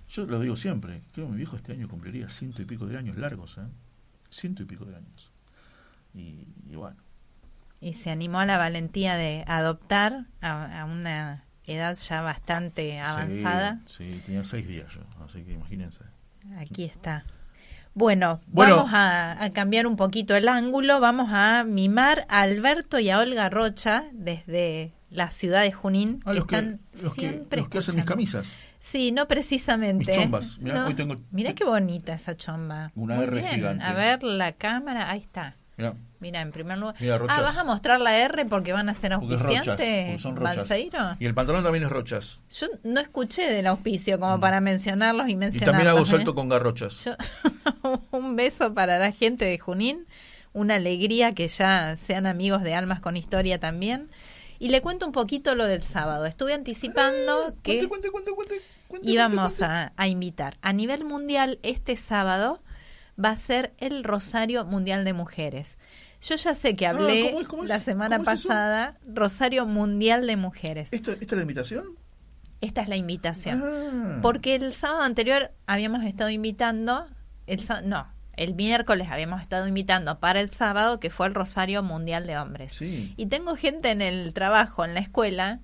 yo 0.10 0.26
lo 0.26 0.39
digo 0.39 0.56
siempre, 0.56 1.01
creo 1.14 1.26
que 1.28 1.32
mi 1.32 1.38
viejo 1.38 1.56
este 1.56 1.72
año 1.74 1.88
cumpliría 1.88 2.30
ciento 2.30 2.62
y 2.62 2.66
pico 2.66 2.86
de 2.86 2.97
años 2.97 3.18
largos, 3.18 3.58
¿eh? 3.58 3.62
Ciento 4.30 4.64
y 4.64 4.66
pico 4.66 4.86
de 4.86 4.95
años. 4.97 5.32
Y, 6.14 6.47
y 6.70 6.76
bueno, 6.76 6.97
Y 7.80 7.93
se 7.93 8.10
animó 8.12 8.39
a 8.39 8.45
la 8.45 8.58
valentía 8.58 9.16
de 9.16 9.43
adoptar 9.47 10.28
a, 10.41 10.82
a 10.82 10.86
una 10.86 11.45
edad 11.68 11.95
ya 11.95 12.22
bastante 12.22 12.99
avanzada. 12.99 13.80
Sí, 13.86 14.14
sí, 14.14 14.22
tenía 14.26 14.43
seis 14.43 14.68
días 14.68 14.88
yo, 14.93 15.01
así 15.26 15.43
que 15.43 15.53
imagínense. 15.53 16.01
Aquí 16.57 16.84
está. 16.86 17.24
Bueno, 17.95 18.41
Bueno. 18.47 18.78
vamos 18.78 18.93
a, 18.93 19.43
a 19.43 19.49
cambiar 19.53 19.86
un 19.88 19.95
poquito 19.95 20.36
el 20.36 20.47
ángulo, 20.47 20.99
vamos 20.99 21.30
a 21.32 21.64
mimar 21.64 22.26
a 22.28 22.41
Alberto 22.41 22.97
y 22.99 23.09
a 23.11 23.20
Olga 23.20 23.49
Rocha 23.49 24.05
desde 24.14 24.93
la 25.11 25.30
ciudad 25.30 25.61
de 25.61 25.72
Junín, 25.72 26.20
Ah, 26.26 26.32
que 26.32 26.38
los 26.39 26.47
que, 26.47 26.55
están 26.55 26.80
que, 26.91 26.97
siempre 27.09 27.59
los 27.61 27.70
que 27.70 27.78
hacen 27.78 27.95
mis 27.95 28.05
camisas. 28.05 28.57
Sí, 28.80 29.11
no 29.11 29.28
precisamente. 29.28 30.07
Mis 30.11 30.16
chombas. 30.18 30.57
Mirá, 30.59 30.76
No, 30.82 30.88
hoy 30.88 30.95
tengo- 30.95 31.18
mirá 31.32 31.53
qué 31.53 31.64
bonita 31.66 32.14
esa 32.16 32.36
chomba. 32.36 32.91
Una 32.95 33.16
Muy 33.16 33.26
R 33.26 33.36
bien. 33.41 33.53
gigante. 33.55 33.84
A 33.86 33.93
ver 33.93 34.24
la 34.24 34.53
cámara, 34.53 35.11
ahí 35.11 35.20
está. 35.22 35.55
Mirá, 35.78 35.93
Mira, 36.24 36.40
en 36.42 36.52
primer 36.52 36.78
lugar. 36.78 36.96
Mira, 37.00 37.20
ah, 37.28 37.42
¿vas 37.42 37.58
a 37.58 37.64
mostrar 37.66 38.00
la 38.00 38.18
R 38.18 38.46
porque 38.46 38.72
van 38.72 38.88
a 38.88 38.94
ser 38.94 39.12
rochas. 39.12 39.42
auspiciantes, 39.42 40.22
son 40.22 40.36
rochas. 40.38 40.72
Y 41.20 41.26
el 41.26 41.34
pantalón 41.34 41.64
también 41.64 41.84
es 41.84 41.90
rochas. 41.92 42.40
Yo 42.50 42.68
no 42.84 43.02
escuché 43.02 43.52
del 43.52 43.68
auspicio 43.68 44.20
como 44.20 44.40
para 44.40 44.62
mencionarlos 44.62 45.28
y 45.28 45.34
Mm. 45.34 45.36
Y 45.36 45.36
mencionarlos. 45.36 45.72
también 45.74 45.88
hago 45.90 46.00
¿eh? 46.04 46.06
salto 46.06 46.34
con 46.34 46.48
garrochas. 46.48 47.04
Yo- 47.04 47.16
un 48.12 48.36
beso 48.38 48.74
para 48.74 48.98
la 49.00 49.12
gente 49.12 49.44
de 49.46 49.60
Junín, 49.60 50.08
una 50.54 50.76
alegría 50.76 51.34
que 51.34 51.48
ya 51.50 51.98
sean 51.98 52.26
amigos 52.26 52.64
de 52.64 52.74
Almas 52.74 53.02
con 53.02 53.18
Historia 53.18 53.60
también. 53.60 54.10
Y 54.60 54.70
le 54.70 54.82
cuento 54.82 55.06
un 55.06 55.12
poquito 55.12 55.56
lo 55.56 55.66
del 55.66 55.84
sábado. 55.84 56.26
Estuve 56.26 56.54
anticipando 56.54 57.54
que 57.64 57.80
Cuente, 57.88 57.90
cuente, 57.90 58.12
cuente, 58.12 58.32
cuente, 58.32 58.62
cuente, 58.88 59.12
íbamos 59.12 59.62
a, 59.62 59.92
a 59.98 60.08
invitar. 60.08 60.58
A 60.62 60.72
nivel 60.72 61.04
mundial, 61.04 61.60
este 61.64 61.98
sábado 61.98 62.62
va 63.24 63.30
a 63.32 63.38
ser 63.38 63.74
el 63.78 64.04
Rosario 64.04 64.64
Mundial 64.66 65.04
de 65.06 65.14
Mujeres. 65.14 65.78
Yo 66.24 66.36
ya 66.36 66.56
sé 66.56 66.76
que 66.76 66.88
Ah, 66.88 66.92
hablé 66.92 67.28
¿cómo 67.30 67.42
es? 67.42 67.48
¿Cómo 67.48 67.64
es? 67.64 67.70
la 67.70 67.80
semana 67.80 68.20
pasada, 68.24 68.98
Rosario 69.06 69.66
Mundial 69.66 70.26
de 70.26 70.38
Mujeres. 70.38 70.92
¿Esto, 70.94 71.12
¿Esta 71.12 71.26
es 71.26 71.32
la 71.34 71.42
invitación? 71.42 71.86
Esta 72.62 72.82
es 72.82 72.88
la 72.88 72.96
invitación. 72.96 73.62
Ah. 73.64 74.20
Porque 74.22 74.56
el 74.56 74.72
sábado 74.74 75.02
anterior 75.02 75.52
habíamos 75.68 76.04
estado 76.06 76.30
invitando, 76.30 77.08
el 77.46 77.62
no, 77.86 78.08
el 78.38 78.56
miércoles 78.56 79.10
habíamos 79.12 79.42
estado 79.42 79.68
invitando 79.68 80.20
para 80.20 80.40
el 80.40 80.50
sábado 80.50 81.00
que 81.00 81.10
fue 81.10 81.28
el 81.28 81.36
Rosario 81.36 81.84
Mundial 81.84 82.26
de 82.26 82.38
Hombres. 82.38 82.72
Sí. 82.74 83.14
Y 83.18 83.26
tengo 83.26 83.56
gente 83.58 83.92
en 83.92 84.02
el 84.02 84.34
trabajo, 84.34 84.86
en 84.86 84.94
la 84.94 85.02
escuela, 85.02 85.60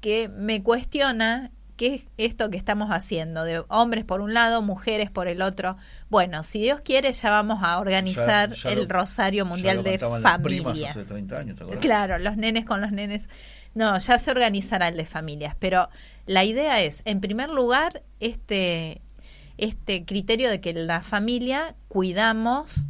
que 0.00 0.28
me 0.28 0.62
cuestiona 0.62 1.50
qué 1.76 1.94
es 1.94 2.04
esto 2.18 2.50
que 2.50 2.56
estamos 2.56 2.90
haciendo, 2.90 3.44
de 3.44 3.64
hombres 3.68 4.04
por 4.04 4.20
un 4.20 4.32
lado, 4.34 4.62
mujeres 4.62 5.10
por 5.10 5.28
el 5.28 5.42
otro. 5.42 5.76
Bueno, 6.08 6.42
si 6.44 6.60
Dios 6.60 6.80
quiere 6.82 7.10
ya 7.12 7.30
vamos 7.30 7.60
a 7.62 7.78
organizar 7.78 8.50
Ya- 8.50 8.54
ya 8.56 8.70
el 8.70 8.80
lo- 8.80 8.88
Rosario 8.88 9.44
Mundial 9.44 9.82
de 9.82 9.98
Familias. 9.98 10.96
hace 10.96 11.04
30 11.04 11.38
años, 11.38 11.56
¿te? 11.58 11.64
Claro, 11.78 12.18
los 12.18 12.36
nenes 12.36 12.64
con 12.64 12.80
los 12.80 12.92
nenes. 12.92 13.28
No, 13.74 13.98
ya 13.98 14.18
se 14.18 14.30
organizará 14.30 14.88
el 14.88 14.96
de 14.96 15.04
familias, 15.04 15.56
pero 15.58 15.88
la 16.26 16.44
idea 16.44 16.80
es, 16.82 17.02
en 17.04 17.20
primer 17.20 17.50
lugar, 17.50 18.02
este, 18.20 19.00
este 19.58 20.04
criterio 20.04 20.48
de 20.50 20.60
que 20.60 20.72
la 20.72 21.02
familia 21.02 21.74
cuidamos 21.88 22.84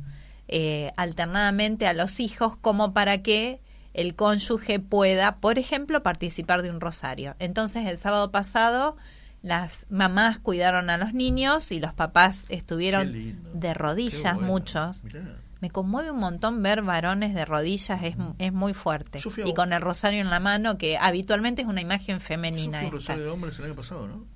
eh, 0.49 0.93
alternadamente 0.99 1.87
a 1.87 1.95
los 1.95 2.21
hijos 2.21 2.57
como 2.59 2.93
para 2.93 3.23
que 3.23 3.61
el 3.95 4.17
cónyuge 4.17 4.81
pueda, 4.81 5.37
por 5.37 5.59
ejemplo, 5.59 6.03
participar 6.03 6.63
de 6.63 6.71
un 6.71 6.81
rosario. 6.81 7.37
Entonces, 7.39 7.87
el 7.87 7.97
sábado 7.97 8.31
pasado, 8.31 8.97
las 9.43 9.87
mamás 9.89 10.41
cuidaron 10.41 10.91
a 10.91 10.99
los 10.99 11.15
niños 11.15 11.71
y 11.71 11.81
los 11.81 11.95
papás 11.95 12.45
estuvieron 12.49 13.13
de 13.55 13.75
rodillas, 13.75 14.35
bueno. 14.35 14.49
muchos. 14.49 15.03
Mirá. 15.05 15.39
Me 15.61 15.71
conmueve 15.71 16.11
un 16.11 16.19
montón 16.19 16.63
ver 16.63 16.83
varones 16.83 17.35
de 17.35 17.47
rodillas, 17.47 18.03
es, 18.03 18.17
es 18.39 18.53
muy 18.53 18.75
fuerte. 18.75 19.21
Y 19.47 19.55
con 19.55 19.73
el 19.73 19.81
rosario 19.81 20.21
en 20.21 20.29
la 20.29 20.41
mano, 20.41 20.77
que 20.77 20.99
habitualmente 20.99 21.63
es 21.63 21.69
una 21.69 21.81
imagen 21.81 22.21
femenina. 22.21 22.81
un 22.81 22.85
esta. 22.85 22.97
rosario 22.97 23.25
de 23.25 23.31
hombres 23.31 23.59
el 23.61 23.67
año 23.67 23.75
pasado, 23.75 24.07
¿no? 24.07 24.27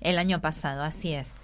El 0.00 0.18
año 0.18 0.40
pasado, 0.40 0.82
así 0.82 1.12
es. 1.12 1.34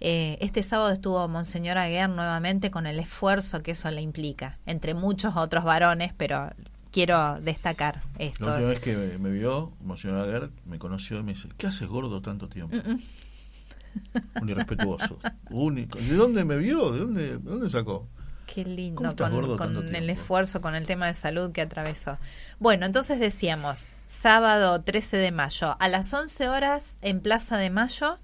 Eh, 0.00 0.38
este 0.40 0.62
sábado 0.62 0.92
estuvo 0.92 1.26
Monseñor 1.28 1.78
Aguer 1.78 2.08
nuevamente 2.08 2.70
con 2.70 2.86
el 2.86 2.98
esfuerzo 2.98 3.62
que 3.62 3.72
eso 3.72 3.90
le 3.90 4.02
implica, 4.02 4.58
entre 4.66 4.94
muchos 4.94 5.36
otros 5.36 5.64
varones, 5.64 6.12
pero 6.16 6.50
quiero 6.96 7.38
destacar 7.42 8.00
esto. 8.18 8.46
La 8.46 8.52
última 8.52 8.68
vez 8.70 8.80
que 8.80 8.96
me, 8.96 9.18
me 9.18 9.30
vio, 9.30 9.70
Monseñor 9.82 10.16
Aguer, 10.16 10.50
me 10.64 10.78
conoció 10.78 11.18
y 11.18 11.22
me 11.22 11.34
dice, 11.34 11.50
¿qué 11.58 11.66
haces 11.66 11.86
gordo 11.86 12.22
tanto 12.22 12.48
tiempo? 12.48 12.74
Mm, 12.74 14.40
Un 14.40 14.48
irrespetuoso. 14.48 15.18
Único. 15.50 15.98
¿De 15.98 16.14
dónde 16.14 16.46
me 16.46 16.56
vio? 16.56 16.92
¿De 16.92 17.00
dónde, 17.00 17.22
de 17.32 17.38
dónde 17.38 17.68
sacó? 17.68 18.08
Qué 18.46 18.64
lindo, 18.64 18.96
¿Cómo 18.96 19.10
estás 19.10 19.30
con, 19.30 19.74
con 19.74 19.94
el 19.94 20.08
esfuerzo, 20.08 20.62
con 20.62 20.74
el 20.74 20.86
tema 20.86 21.06
de 21.06 21.12
salud 21.12 21.52
que 21.52 21.60
atravesó. 21.60 22.16
Bueno, 22.60 22.86
entonces 22.86 23.20
decíamos, 23.20 23.88
sábado 24.06 24.80
13 24.80 25.18
de 25.18 25.32
mayo, 25.32 25.76
a 25.78 25.88
las 25.88 26.14
11 26.14 26.48
horas 26.48 26.96
en 27.02 27.20
Plaza 27.20 27.58
de 27.58 27.68
Mayo, 27.68 28.18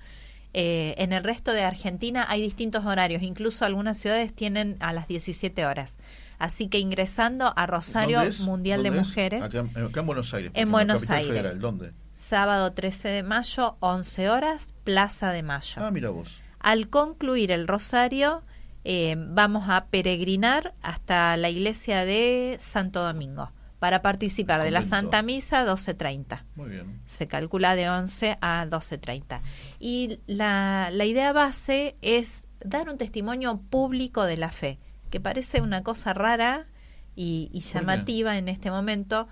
eh, 0.55 0.95
en 0.97 1.13
el 1.13 1.25
resto 1.25 1.53
de 1.53 1.63
Argentina 1.63 2.25
hay 2.27 2.41
distintos 2.41 2.87
horarios, 2.87 3.23
incluso 3.23 3.67
algunas 3.67 3.99
ciudades 3.99 4.33
tienen 4.33 4.79
a 4.81 4.95
las 4.95 5.09
17 5.09 5.67
horas. 5.67 5.97
Así 6.39 6.69
que 6.69 6.79
ingresando 6.79 7.53
a 7.57 7.67
Rosario. 7.67 8.21
Mundial 8.45 8.83
de. 8.83 8.91
Mujeres, 8.91 9.45
Acá, 9.45 9.61
en- 9.61 9.85
acá 9.87 10.01
en 10.01 10.07
Buenos 10.07 10.35
Aires. 10.35 10.53
En 10.55 10.71
Buenos 10.71 11.09
Aires. 11.11 11.29
Federal. 11.29 11.59
¿Dónde? 11.61 11.93
sábado 12.15 12.73
13 12.73 13.09
de 13.09 13.23
mayo, 13.23 13.77
11 13.81 14.29
horas, 14.31 14.69
Plaza 14.85 15.33
de 15.33 15.43
Mayo. 15.43 15.75
Ah, 15.83 15.91
mira 15.91 16.11
vos. 16.11 16.43
Al 16.61 16.89
concluir 16.89 17.51
el 17.51 17.67
rosario, 17.67 18.43
eh, 18.85 19.17
vamos 19.19 19.65
a 19.69 19.87
peregrinar 19.87 20.75
hasta 20.83 21.37
la 21.37 21.49
iglesia 21.49 22.05
de 22.05 22.57
Santo 22.61 23.03
Domingo 23.03 23.51
para 23.79 24.03
participar 24.03 24.63
de 24.63 24.71
la. 24.71 24.83
Santa 24.83 25.23
Misa 25.23 25.65
12.30. 25.65 26.45
Muy 26.55 26.69
bien. 26.71 27.01
Se 27.07 27.27
calcula 27.27 27.75
de 27.75 27.89
11 27.91 28.39
a 28.41 28.67
12.30. 28.67 29.41
Y 29.81 30.21
la, 30.27 30.91
la 30.93 31.05
idea 31.05 31.33
base 31.33 31.97
es 32.03 32.47
dar 32.65 32.89
un 32.89 32.99
testimonio 32.99 33.61
público 33.71 34.25
de 34.25 34.37
la 34.37 34.53
fe, 34.53 34.79
que 35.13 35.21
parece 35.21 35.61
una 35.61 35.83
cosa 35.85 36.15
rara 36.15 36.67
y, 37.15 37.51
y 37.53 37.61
llamativa 37.61 38.39
en 38.39 38.49
este 38.49 38.71
momento, 38.71 39.29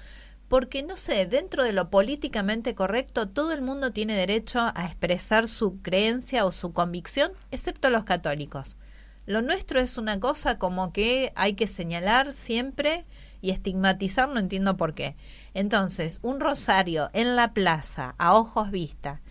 porque 0.47 0.83
no 0.83 0.99
sé, 0.99 1.25
dentro 1.25 1.65
de 1.65 1.73
lo 1.73 1.89
políticamente 1.89 2.75
correcto, 2.75 3.31
todo 3.31 3.53
el 3.53 3.63
mundo 3.63 3.91
tiene 3.91 4.15
derecho 4.15 4.61
a 4.61 4.85
expresar 4.85 5.49
su 5.49 5.81
creencia 5.81 6.45
o 6.45 6.53
su 6.53 6.75
convicción, 6.75 7.33
excepto 7.51 7.89
los 7.89 8.05
católicos. 8.05 8.77
Lo 9.25 9.41
nuestro 9.41 9.81
es 9.81 9.97
una 9.97 10.21
cosa 10.21 10.59
como 10.59 10.93
que 10.93 11.33
hay 11.35 11.55
que 11.55 11.67
señalar 11.67 12.35
siempre 12.35 13.07
y 13.41 13.51
estigmatizar, 13.51 14.29
no 14.29 14.39
entiendo 14.39 14.77
por 14.77 14.93
qué. 14.93 15.17
Entonces, 15.55 16.19
un 16.21 16.41
rosario 16.41 17.09
en 17.15 17.37
la 17.37 17.55
plaza, 17.55 18.15
a 18.19 18.35
ojos 18.35 18.71
vista, 18.71 19.23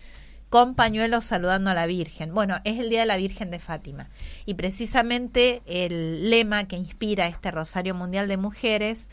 con 0.50 0.76
pañuelos 0.76 1.26
saludando 1.26 1.70
a 1.70 1.74
la 1.74 1.86
Virgen. 1.86 2.34
Bueno, 2.34 2.58
es 2.64 2.80
el 2.80 2.90
Día 2.90 3.02
de 3.02 3.06
la 3.06 3.18
Virgen 3.18 3.52
de 3.52 3.60
Fátima. 3.60 4.10
Y 4.46 4.56
precisamente 4.56 5.62
el 5.66 6.30
lema 6.30 6.68
que 6.68 6.76
inspira 6.76 7.28
este 7.28 7.52
Rosario 7.52 7.94
Mundial 7.96 8.28
de 8.28 8.38
Mujeres 8.38 9.10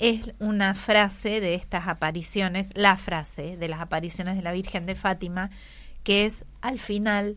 es 0.00 0.32
una 0.38 0.74
frase 0.74 1.40
de 1.40 1.54
estas 1.54 1.86
apariciones, 1.86 2.70
la 2.74 2.96
frase 2.96 3.56
de 3.56 3.68
las 3.68 3.80
apariciones 3.80 4.36
de 4.36 4.42
la 4.42 4.52
Virgen 4.52 4.86
de 4.86 4.94
Fátima, 4.94 5.50
que 6.02 6.24
es, 6.24 6.44
al 6.62 6.78
final, 6.78 7.36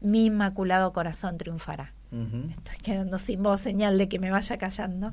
mi 0.00 0.26
inmaculado 0.26 0.92
corazón 0.92 1.38
triunfará. 1.38 1.94
Estoy 2.10 2.76
quedando 2.82 3.18
sin 3.18 3.42
voz, 3.42 3.60
señal 3.60 3.96
de 3.96 4.08
que 4.08 4.18
me 4.18 4.32
vaya 4.32 4.58
callando. 4.58 5.12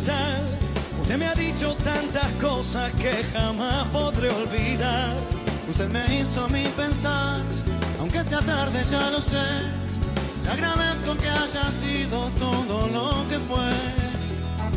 Usted 0.00 1.16
me 1.18 1.26
ha 1.26 1.34
dicho 1.34 1.76
tantas 1.84 2.30
cosas 2.40 2.92
que 2.94 3.12
jamás 3.32 3.86
podré 3.88 4.30
olvidar. 4.30 5.14
Usted 5.68 5.88
me 5.88 6.20
hizo 6.20 6.44
a 6.44 6.48
mí 6.48 6.64
pensar, 6.76 7.40
aunque 7.98 8.22
sea 8.24 8.40
tarde 8.40 8.82
ya 8.90 9.10
lo 9.10 9.20
sé. 9.20 9.48
Le 10.44 10.50
agradezco 10.50 11.14
que 11.16 11.28
haya 11.28 11.64
sido 11.70 12.30
todo 12.38 12.88
lo 12.88 13.28
que 13.28 13.38
fue. 13.38 13.72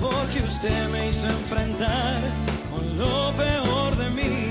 Porque 0.01 0.39
usted 0.45 0.89
me 0.89 1.09
hizo 1.09 1.28
enfrentar 1.28 2.17
con 2.71 2.97
lo 2.97 3.32
peor 3.34 3.95
de 3.95 4.09
mí. 4.09 4.49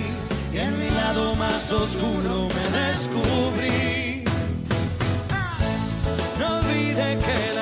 Y 0.54 0.58
en 0.58 0.78
mi 0.78 0.90
lado 0.90 1.34
más 1.36 1.70
oscuro 1.72 2.48
me 2.48 2.78
descubrí 2.78 4.12
olvide 6.62 7.18
que 7.18 7.54
la 7.54 7.61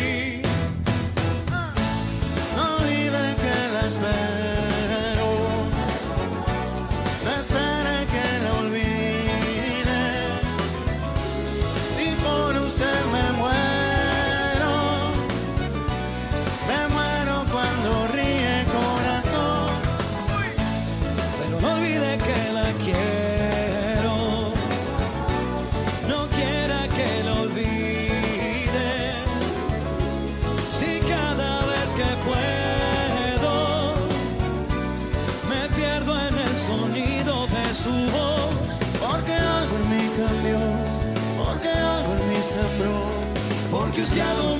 Porque 44.11 44.50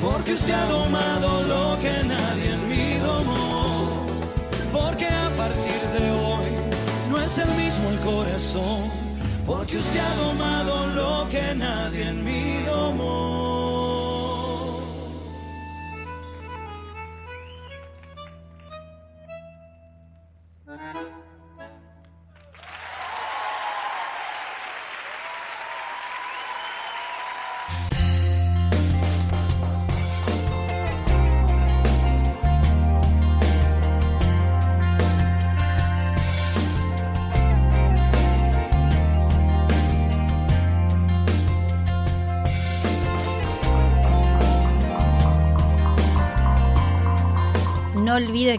Porque 0.00 0.32
usted 0.32 0.54
ha 0.54 0.64
domado 0.64 1.42
lo 1.42 1.78
que 1.80 2.02
nadie 2.02 2.52
en 2.52 2.66
mí 2.66 2.98
domó. 2.98 4.06
Porque 4.72 5.04
a 5.04 5.28
partir 5.36 5.82
de 5.98 6.10
hoy 6.12 6.46
no 7.10 7.20
es 7.20 7.36
el 7.36 7.48
mismo 7.56 7.90
el 7.90 8.00
corazón. 8.00 8.90
Porque 9.46 9.76
usted 9.76 10.00
ha 10.00 10.14
domado 10.14 10.86
lo 10.86 11.28
que 11.28 11.54
nadie 11.54 12.08
en 12.08 12.24
mí 12.24 12.62
domó. 12.64 13.39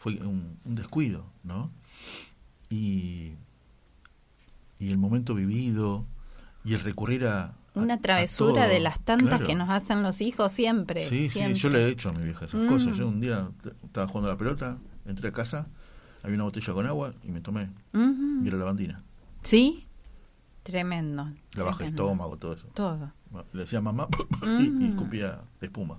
fue 0.00 0.14
un, 0.14 0.58
descuido, 0.64 1.26
¿no? 1.44 1.70
Y, 2.70 3.34
y 4.78 4.90
el 4.90 4.96
momento 4.96 5.34
vivido 5.34 6.06
y 6.64 6.72
el 6.72 6.80
recurrir 6.80 7.26
a... 7.26 7.54
Una 7.74 7.98
travesura 7.98 8.66
de 8.66 8.80
las 8.80 8.98
tantas 9.00 9.42
que 9.42 9.54
nos 9.54 9.68
hacen 9.68 10.02
los 10.02 10.22
hijos 10.22 10.52
siempre. 10.52 11.02
Sí, 11.02 11.28
sí, 11.28 11.52
yo 11.52 11.68
le 11.68 11.84
he 11.84 11.88
hecho 11.90 12.08
a 12.08 12.12
mi 12.12 12.24
vieja 12.24 12.46
esas 12.46 12.66
cosas. 12.66 12.96
Yo 12.96 13.06
un 13.06 13.20
día 13.20 13.50
estaba 13.84 14.08
jugando 14.08 14.30
a 14.30 14.32
la 14.32 14.38
pelota, 14.38 14.78
entré 15.04 15.28
a 15.28 15.32
casa, 15.32 15.68
había 16.22 16.36
una 16.36 16.44
botella 16.44 16.72
con 16.72 16.86
agua 16.86 17.14
y 17.22 17.30
me 17.30 17.42
tomé. 17.42 17.68
Y 17.92 18.48
era 18.48 18.56
lavandina. 18.56 19.02
¿Sí? 19.42 19.86
Tremendo. 20.62 21.28
La 21.56 21.64
baja 21.64 21.84
el 21.84 21.90
estómago, 21.90 22.38
todo 22.38 22.54
eso. 22.54 22.68
Todo. 22.72 23.12
Le 23.52 23.60
decía 23.60 23.82
mamá 23.82 24.08
y, 24.60 24.88
escupía 24.88 25.42
espuma. 25.60 25.98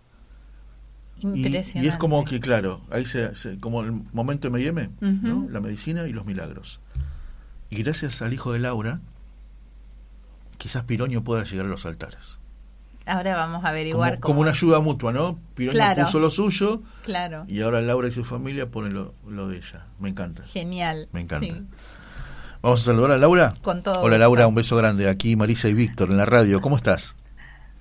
Y, 1.19 1.55
es 1.55 1.97
como 1.97 2.25
que, 2.25 2.39
claro, 2.39 2.81
ahí 2.89 3.05
se, 3.05 3.31
como 3.59 3.81
el 3.83 3.91
momento 3.91 4.49
de 4.49 4.67
M&M, 4.67 4.89
¿no? 4.99 5.47
la 5.49 5.61
medicina 5.61 6.07
y 6.07 6.13
los 6.13 6.25
milagros. 6.25 6.79
Y 7.69 7.83
gracias 7.83 8.21
al 8.21 8.33
hijo 8.33 8.53
de 8.53 8.59
Laura, 8.59 9.01
quizás 10.57 10.83
Piroño 10.83 11.23
pueda 11.23 11.43
llegar 11.43 11.67
a 11.67 11.69
los 11.69 11.85
altares. 11.85 12.39
Ahora 13.05 13.35
vamos 13.35 13.63
a 13.65 13.69
averiguar 13.69 14.19
como, 14.19 14.21
como 14.21 14.41
una 14.41 14.51
ayuda 14.51 14.79
mutua, 14.79 15.11
¿no? 15.11 15.39
Piroño 15.55 15.95
puso 15.95 16.19
lo 16.19 16.29
suyo 16.29 16.81
claro. 17.03 17.45
y 17.47 17.61
ahora 17.61 17.81
Laura 17.81 18.07
y 18.07 18.11
su 18.11 18.23
familia 18.23 18.69
ponen 18.69 18.93
lo, 18.93 19.47
de 19.47 19.57
ella. 19.57 19.85
Me 19.99 20.09
encanta. 20.09 20.43
Genial. 20.43 21.07
Me 21.11 21.21
encanta. 21.21 21.61
Vamos 22.61 22.81
a 22.81 22.83
saludar 22.83 23.11
a 23.11 23.17
Laura. 23.17 23.55
Con 23.63 23.81
todo. 23.81 24.01
Hola 24.01 24.17
Laura, 24.17 24.47
un 24.47 24.55
beso 24.55 24.75
grande. 24.77 25.09
Aquí 25.09 25.35
Marisa 25.35 25.67
y 25.67 25.73
Víctor 25.73 26.11
en 26.11 26.17
la 26.17 26.25
radio. 26.25 26.61
¿Cómo 26.61 26.77
estás? 26.77 27.15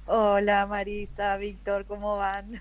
Hola 0.07 0.67
Marisa, 0.67 1.37
Víctor, 1.37 1.85
¿cómo 1.87 2.17
van? 2.17 2.61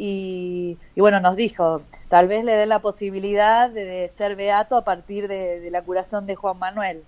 y, 0.00 0.78
y 0.96 1.00
bueno, 1.00 1.20
nos 1.20 1.36
dijo, 1.36 1.82
tal 2.08 2.26
vez 2.26 2.42
le 2.44 2.54
dé 2.54 2.66
la 2.66 2.78
posibilidad 2.78 3.68
de, 3.68 3.84
de 3.84 4.08
ser 4.08 4.34
beato 4.34 4.76
a 4.76 4.84
partir 4.84 5.28
de, 5.28 5.60
de 5.60 5.70
la 5.70 5.82
curación 5.82 6.26
de 6.26 6.34
Juan 6.36 6.58
Manuel, 6.58 7.02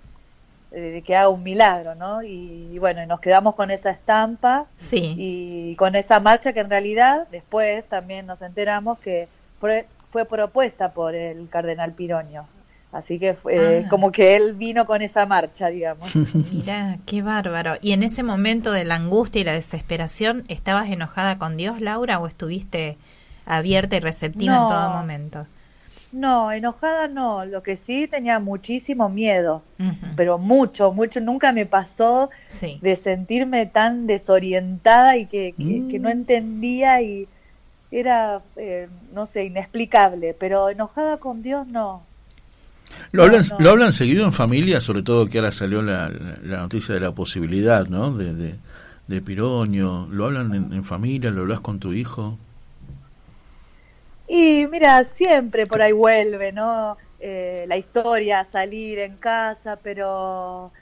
de 0.71 1.03
que 1.03 1.17
haga 1.17 1.29
un 1.29 1.43
milagro, 1.43 1.95
¿no? 1.95 2.23
Y, 2.23 2.69
y 2.73 2.79
bueno, 2.79 3.03
y 3.03 3.07
nos 3.07 3.21
quedamos 3.21 3.55
con 3.55 3.71
esa 3.71 3.91
estampa 3.91 4.67
Sí. 4.77 5.15
y 5.19 5.77
con 5.77 5.95
esa 5.97 6.19
marcha 6.21 6.53
que 6.53 6.61
en 6.61 6.71
realidad 6.71 7.27
después 7.31 7.87
también 7.87 8.27
nos 8.27 8.41
enteramos 8.43 8.99
que 9.01 9.29
fue, 9.57 9.87
fue 10.11 10.25
propuesta 10.25 10.93
por 10.93 11.15
el 11.15 11.49
cardenal 11.51 11.93
Piroño. 11.93 12.47
Así 12.93 13.19
que 13.19 13.33
fue 13.35 13.85
Ah. 13.85 13.89
como 13.89 14.13
que 14.13 14.37
él 14.37 14.53
vino 14.55 14.85
con 14.85 15.01
esa 15.01 15.25
marcha, 15.27 15.69
digamos. 15.69 16.11
Mira, 16.53 16.99
qué 17.07 17.23
bárbaro. 17.23 17.75
¿Y 17.81 17.93
en 17.93 18.03
ese 18.03 18.23
momento 18.23 18.71
de 18.71 18.85
la 18.85 18.97
angustia 18.97 19.41
y 19.41 19.45
la 19.45 19.53
desesperación, 19.55 20.45
estabas 20.49 20.91
enojada 20.91 21.39
con 21.39 21.57
Dios, 21.57 21.81
Laura, 21.81 22.19
o 22.21 22.27
estuviste 22.27 22.99
abierta 23.47 23.97
y 23.97 24.01
receptiva 24.01 24.57
en 24.59 24.67
todo 24.69 24.91
momento? 24.91 25.47
No, 26.13 26.53
enojada 26.53 27.09
no, 27.09 27.47
lo 27.47 27.63
que 27.63 27.79
sí 27.79 28.07
tenía 28.07 28.39
muchísimo 28.39 29.09
miedo, 29.09 29.63
pero 30.15 30.37
mucho, 30.37 30.93
mucho, 30.93 31.23
nunca 31.23 31.53
me 31.53 31.65
pasó 31.65 32.29
Sí. 32.47 32.79
de 32.83 32.97
sentirme 32.97 33.65
tan 33.65 34.07
desorientada 34.07 35.17
y 35.17 35.25
que, 35.25 35.55
que, 35.57 35.65
Mm. 35.65 35.89
que 35.89 35.99
no 35.99 36.11
entendía 36.11 37.01
y 37.01 37.27
era, 37.91 38.43
eh, 38.57 38.89
no 39.15 39.25
sé, 39.25 39.45
inexplicable, 39.47 40.35
pero 40.39 40.69
enojada 40.69 41.17
con 41.17 41.41
Dios 41.43 41.67
no. 41.67 42.03
Lo 43.13 43.23
hablan, 43.25 43.45
no. 43.49 43.59
lo 43.59 43.71
hablan 43.71 43.93
seguido 43.93 44.25
en 44.25 44.33
familia, 44.33 44.81
sobre 44.81 45.03
todo 45.03 45.27
que 45.29 45.39
ahora 45.39 45.53
salió 45.53 45.83
la, 45.83 46.09
la- 46.43 46.59
noticia 46.59 46.95
de 46.95 47.01
la 47.01 47.13
posibilidad, 47.15 47.87
¿no? 47.89 48.13
De, 48.17 48.35
de, 48.35 48.59
de 49.07 49.23
Piroño. 49.23 50.09
¿Lo 50.11 50.27
hablan 50.27 50.55
en, 50.55 50.73
en 50.73 50.85
familia? 50.85 51.31
¿Lo 51.31 51.43
hablas 51.43 51.61
con 51.61 51.79
tu 51.81 51.93
hijo? 51.93 52.39
Y 54.27 54.67
mira, 54.69 55.05
siempre 55.05 55.67
por 55.67 55.83
ahí 55.83 55.93
vuelve, 55.93 56.53
¿no? 56.53 56.97
Eh, 57.19 57.65
la 57.69 57.77
historia 57.77 58.45
salir 58.45 58.99
en 58.99 59.17
casa, 59.19 59.81
pero 59.83 60.73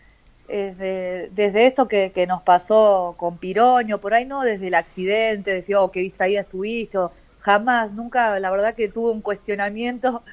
desde, 0.48 1.30
desde 1.32 1.66
esto 1.66 1.88
que, 1.88 2.12
que 2.12 2.26
nos 2.26 2.42
pasó 2.42 3.14
con 3.18 3.38
Piroño, 3.38 4.00
por 4.00 4.14
ahí 4.14 4.26
no 4.26 4.42
desde 4.42 4.68
el 4.68 4.74
accidente, 4.74 5.52
decía, 5.54 5.80
oh, 5.80 5.90
qué 5.90 6.00
distraída 6.00 6.42
estuviste, 6.42 6.98
o 6.98 7.12
jamás, 7.40 7.92
nunca, 7.94 8.38
la 8.40 8.50
verdad 8.50 8.74
que 8.74 8.88
tuve 8.88 9.12
un 9.12 9.22
cuestionamiento 9.22 10.24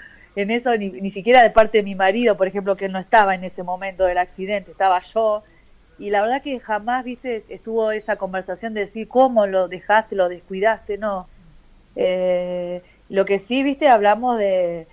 en 0.41 0.51
eso, 0.51 0.75
ni, 0.77 0.89
ni 0.91 1.09
siquiera 1.09 1.41
de 1.43 1.49
parte 1.49 1.79
de 1.79 1.83
mi 1.83 1.95
marido, 1.95 2.37
por 2.37 2.47
ejemplo, 2.47 2.75
que 2.77 2.89
no 2.89 2.99
estaba 2.99 3.35
en 3.35 3.43
ese 3.43 3.63
momento 3.63 4.05
del 4.05 4.17
accidente, 4.19 4.71
estaba 4.71 4.99
yo, 5.01 5.43
y 5.97 6.09
la 6.11 6.21
verdad 6.21 6.41
que 6.43 6.59
jamás, 6.59 7.03
viste, 7.03 7.45
estuvo 7.49 7.91
esa 7.91 8.17
conversación 8.17 8.73
de 8.73 8.81
decir, 8.81 9.07
¿cómo 9.07 9.47
lo 9.47 9.67
dejaste, 9.67 10.15
lo 10.15 10.29
descuidaste? 10.29 10.97
No. 10.97 11.27
Eh, 11.95 12.83
lo 13.09 13.25
que 13.25 13.39
sí, 13.39 13.63
viste, 13.63 13.89
hablamos 13.89 14.37
de, 14.37 14.87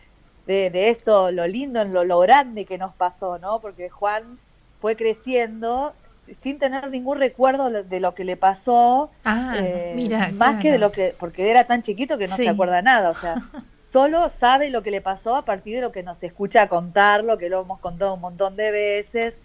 de, 0.46 0.70
de 0.70 0.88
esto, 0.88 1.30
lo 1.30 1.46
lindo, 1.46 1.84
lo, 1.84 2.04
lo 2.04 2.18
grande 2.20 2.64
que 2.64 2.78
nos 2.78 2.94
pasó, 2.94 3.38
¿no? 3.38 3.60
Porque 3.60 3.90
Juan 3.90 4.38
fue 4.80 4.96
creciendo 4.96 5.94
si- 6.16 6.34
sin 6.34 6.58
tener 6.58 6.88
ningún 6.90 7.18
recuerdo 7.18 7.68
de- 7.70 8.00
lo 8.00 8.14
que 8.14 8.24
le 8.24 8.36
pasó, 8.36 9.10
Ah, 9.24 9.54
eh, 9.58 9.92
mira. 9.94 10.30
más 10.32 10.62
que 10.62 10.70
de 10.72 10.78
lo 10.78 10.90
que, 10.92 11.14
porque 11.18 11.50
era 11.50 11.64
tan 11.64 11.82
chiquito 11.82 12.16
que 12.16 12.26
no 12.28 12.36
Sí. 12.36 12.44
se 12.44 12.48
acuerda 12.48 12.80
nada, 12.80 13.10
o 13.10 13.14
sea, 13.14 13.34
solo 13.94 14.28
sabe 14.28 14.70
lo 14.70 14.82
que 14.82 14.90
le 14.90 15.00
pasó 15.10 15.36
a 15.36 15.44
partir 15.44 15.76
de 15.76 15.82
lo 15.82 15.92
que 15.92 16.02
nos 16.02 16.22
escucha 16.22 16.68
contarlo, 16.68 17.38
que 17.38 17.48
lo 17.50 17.62
hemos 17.62 17.80
contado 17.80 18.14
un 18.14 18.20
montón 18.20 18.56
de 18.56 18.70
veces, 18.72 19.40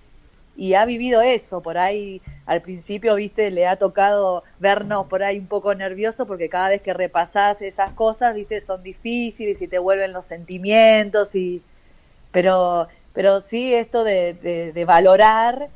y 0.55 0.73
ha 0.75 0.85
vivido 0.85 1.21
eso, 1.21 1.61
por 1.61 1.77
ahí 1.77 2.21
al 2.45 2.61
principio, 2.61 3.15
viste, 3.15 3.51
le 3.51 3.67
ha 3.67 3.77
tocado 3.77 4.43
vernos 4.59 5.07
por 5.07 5.23
ahí 5.23 5.39
un 5.39 5.47
poco 5.47 5.73
nervioso 5.75 6.25
porque 6.27 6.49
cada 6.49 6.69
vez 6.69 6.81
que 6.81 6.93
repasás 6.93 7.61
esas 7.61 7.93
cosas, 7.93 8.35
viste, 8.35 8.61
son 8.61 8.83
difíciles 8.83 9.61
y 9.61 9.67
te 9.69 9.79
vuelven 9.79 10.13
los 10.13 10.25
sentimientos 10.25 11.35
y 11.35 11.63
pero 12.31 12.87
pero 13.13 13.39
sí 13.41 13.73
esto 13.73 14.03
de, 14.03 14.33
de- 14.35 14.73
de 14.73 14.85
valorar 14.85 15.69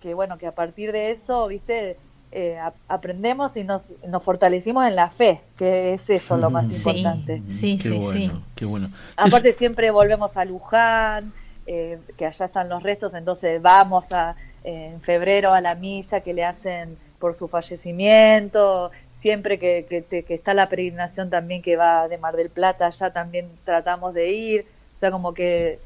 que 0.00 0.14
bueno 0.14 0.38
que 0.38 0.46
a 0.46 0.54
partir 0.54 0.92
de 0.92 1.10
eso 1.10 1.46
viste 1.48 1.98
eh, 2.32 2.58
aprendemos 2.88 3.56
y 3.56 3.64
nos, 3.64 3.92
nos 4.06 4.22
fortalecimos 4.22 4.86
en 4.86 4.96
la 4.96 5.10
fe 5.10 5.40
que 5.56 5.94
es 5.94 6.08
eso 6.10 6.36
lo 6.36 6.50
más 6.50 6.66
Sí. 6.70 6.76
importante 6.78 7.42
Sí, 7.50 7.78
qué 7.78 7.88
sí, 7.90 7.98
bueno, 7.98 8.34
sí. 8.34 8.42
qué 8.56 8.64
bueno. 8.64 8.90
aparte 9.16 9.52
siempre 9.52 9.90
volvemos 9.90 10.36
a 10.36 10.44
Luján 10.44 11.32
eh, 11.66 11.98
que 12.16 12.26
allá 12.26 12.46
están 12.46 12.68
los 12.68 12.82
restos 12.82 13.14
entonces 13.14 13.60
vamos 13.60 14.12
a 14.12 14.34
eh, 14.64 14.90
en 14.94 15.00
febrero 15.00 15.52
a 15.52 15.60
la 15.60 15.74
misa 15.74 16.20
que 16.20 16.32
le 16.34 16.44
hacen 16.44 16.96
por 17.18 17.34
su 17.34 17.48
fallecimiento 17.48 18.90
siempre 19.12 19.58
que, 19.58 19.86
que, 19.88 20.02
te- 20.02 20.22
que 20.24 20.34
está 20.34 20.54
la 20.54 20.68
peregrinación 20.68 21.30
también 21.30 21.62
que 21.62 21.76
va 21.76 22.08
de 22.08 22.18
Mar 22.18 22.34
del 22.36 22.50
Plata 22.50 22.86
allá 22.86 23.12
también 23.12 23.48
tratamos 23.64 24.14
de 24.14 24.30
ir 24.32 24.66
o 24.96 24.98
sea 24.98 25.10
como 25.10 25.34
que 25.34 25.78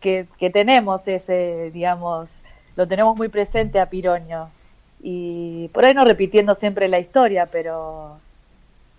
que, 0.00 0.26
que 0.38 0.50
tenemos 0.50 1.08
ese, 1.08 1.70
digamos, 1.72 2.40
lo 2.76 2.86
tenemos 2.86 3.16
muy 3.16 3.28
presente 3.28 3.80
a 3.80 3.86
Piroño. 3.88 4.50
Y 5.06 5.68
por 5.68 5.84
ahí 5.84 5.92
no 5.92 6.02
repitiendo 6.06 6.54
siempre 6.54 6.88
la 6.88 6.98
historia, 6.98 7.46
pero 7.46 8.18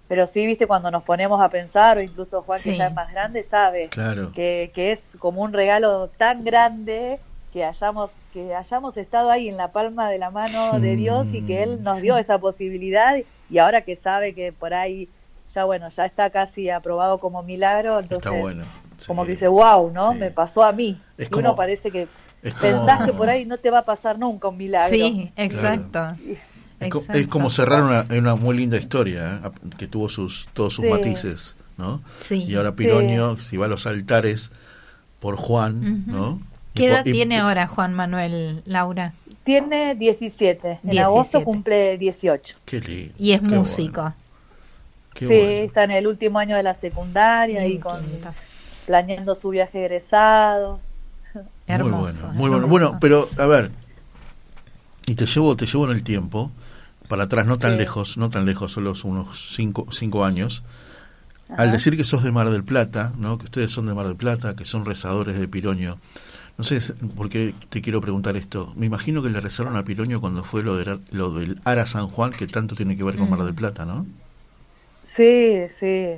pero 0.07 0.27
sí, 0.27 0.45
viste, 0.45 0.67
cuando 0.67 0.91
nos 0.91 1.01
ponemos 1.01 1.41
a 1.41 1.49
pensar, 1.49 1.97
o 1.97 2.01
incluso 2.01 2.43
Juan, 2.43 2.59
Sí. 2.59 2.69
que 2.69 2.77
ya 2.77 2.87
es 2.89 2.93
más 2.93 3.11
grande, 3.11 3.41
sabe 3.43 3.89
Claro. 3.89 4.31
que, 4.33 4.69
que 4.75 4.91
es 4.91 5.17
como 5.17 5.41
un 5.41 5.51
regalo 5.51 6.09
tan 6.09 6.43
grande 6.43 7.19
que 7.51 7.65
hayamos, 7.65 8.11
que 8.31 8.53
hayamos 8.53 8.97
estado 8.97 9.31
ahí 9.31 9.49
en 9.49 9.57
la 9.57 9.69
palma 9.71 10.07
de 10.11 10.19
la 10.19 10.29
mano 10.29 10.79
de 10.79 10.95
Dios 10.95 11.33
y 11.33 11.41
que 11.41 11.63
Él 11.63 11.81
nos 11.83 12.01
dio 12.01 12.19
esa 12.19 12.37
posibilidad 12.37 13.15
y 13.49 13.57
ahora 13.57 13.81
que 13.81 13.95
sabe 13.95 14.35
que 14.35 14.53
por 14.53 14.75
ahí 14.75 15.09
ya 15.55 15.63
bueno, 15.65 15.89
ya 15.89 16.05
está 16.05 16.29
casi 16.29 16.69
aprobado 16.69 17.17
como 17.17 17.41
milagro, 17.41 17.99
entonces 17.99 18.27
Está 18.31 18.39
bueno. 18.39 18.63
como 19.07 19.23
que 19.25 19.31
dice, 19.31 19.47
wow, 19.47 19.89
¿no? 19.91 20.11
Sí. 20.11 20.19
Me 20.19 20.29
pasó 20.29 20.63
a 20.63 20.71
mí. 20.71 21.01
Es 21.17 21.29
y 21.31 21.33
uno 21.33 21.43
como- 21.49 21.55
parece 21.55 21.89
que 21.89 22.07
como- 22.53 22.61
pensás 22.61 23.05
que 23.05 23.13
por 23.13 23.29
ahí 23.29 23.45
no 23.45 23.57
te 23.57 23.69
va 23.71 23.79
a 23.79 23.85
pasar 23.85 24.19
nunca 24.19 24.47
un 24.47 24.57
milagro. 24.57 24.89
Sí, 24.95 25.31
exacto. 25.35 26.09
Es, 26.79 26.89
co- 26.89 26.99
Exacto. 26.99 27.19
es 27.19 27.27
como 27.27 27.49
cerrar 27.49 27.81
una, 27.81 28.05
una 28.17 28.35
muy 28.35 28.57
linda 28.57 28.77
historia, 28.77 29.41
¿eh? 29.43 29.49
Que 29.77 29.87
tuvo 29.87 30.09
sus 30.09 30.47
todos 30.53 30.73
sus 30.73 30.83
Sí. 30.85 30.91
matices, 30.91 31.55
¿no? 31.77 32.01
Sí. 32.19 32.43
Y 32.43 32.55
ahora 32.55 32.71
Sí. 32.71 32.79
Piroño, 32.79 33.37
si 33.37 33.57
va 33.57 33.65
a 33.65 33.69
los 33.69 33.87
altares 33.87 34.51
por 35.19 35.37
Juan. 35.37 36.03
¿no? 36.05 36.39
¿Qué 36.73 36.87
edad 36.87 37.05
y- 37.05 37.13
tiene 37.13 37.39
ahora 37.39 37.67
Juan 37.67 37.93
Manuel, 37.93 38.61
Laura? 38.65 39.13
Tiene 39.45 39.95
17. 39.95 40.67
En 40.83 40.89
17. 40.89 40.99
agosto 41.01 41.43
cumple 41.43 41.97
18. 41.97 42.57
Qué 42.65 42.81
lindo. 42.81 43.13
Y 43.17 43.31
es 43.31 43.39
qué 43.41 43.47
músico. 43.47 44.01
bueno, 44.01 44.15
qué 45.13 45.19
sí, 45.19 45.33
bueno. 45.33 45.49
está 45.49 45.83
en 45.85 45.91
el 45.91 46.07
último 46.07 46.39
año 46.39 46.55
de 46.57 46.63
la 46.63 46.73
secundaria 46.73 47.65
y 47.67 47.77
con 47.79 48.01
planeando 48.85 49.33
su 49.35 49.49
viaje 49.49 49.77
de 49.79 49.85
egresados. 49.85 50.81
Hermoso. 51.67 52.27
Muy 52.33 52.49
bueno, 52.49 52.67
muy 52.67 52.69
bueno. 52.69 52.87
hermoso. 52.87 52.97
Bueno, 52.97 52.97
pero 52.99 53.29
a 53.37 53.47
ver, 53.47 53.71
y 55.07 55.15
te 55.15 55.25
llevo, 55.25 55.55
te 55.55 55.65
llevo 55.65 55.85
en 55.85 55.91
el 55.91 56.03
tiempo, 56.03 56.51
para 57.07 57.23
atrás, 57.23 57.45
no 57.45 57.57
tan 57.57 57.73
Sí. 57.73 57.77
lejos, 57.79 58.17
no 58.17 58.29
tan 58.29 58.45
lejos, 58.45 58.71
solo 58.71 58.93
unos 59.03 59.53
cinco, 59.55 59.87
cinco 59.91 60.25
años. 60.25 60.63
Ajá. 61.49 61.63
Al 61.63 61.71
decir 61.71 61.95
que 61.95 62.03
sos 62.03 62.23
de 62.23 62.31
Mar 62.31 62.49
del 62.49 62.63
Plata, 62.63 63.11
¿no? 63.19 63.37
que 63.37 63.45
ustedes 63.45 63.71
son 63.71 63.85
de 63.85 63.93
Mar 63.93 64.07
del 64.07 64.15
Plata, 64.15 64.55
que 64.55 64.65
son 64.65 64.83
rezadores 64.85 65.37
de 65.39 65.47
Piroño, 65.47 65.97
no 66.57 66.63
sé 66.63 66.79
por 67.15 67.29
qué 67.29 67.53
te 67.69 67.81
quiero 67.81 68.01
preguntar 68.01 68.35
esto. 68.37 68.73
Me 68.75 68.85
imagino 68.87 69.21
que 69.21 69.29
le 69.29 69.39
rezaron 69.41 69.75
a 69.75 69.83
Piroño 69.83 70.21
cuando 70.21 70.43
fue 70.43 70.63
lo, 70.63 70.75
de, 70.77 70.99
lo 71.11 71.31
del 71.33 71.59
Ara 71.65 71.85
San 71.85 72.07
Juan, 72.07 72.31
que 72.31 72.47
tanto 72.47 72.75
tiene 72.75 72.95
que 72.97 73.03
ver 73.03 73.17
con 73.17 73.29
Mar 73.29 73.43
del 73.43 73.53
Plata, 73.53 73.85
¿no? 73.85 74.05
Sí, 75.03 75.63
sí, 75.69 76.13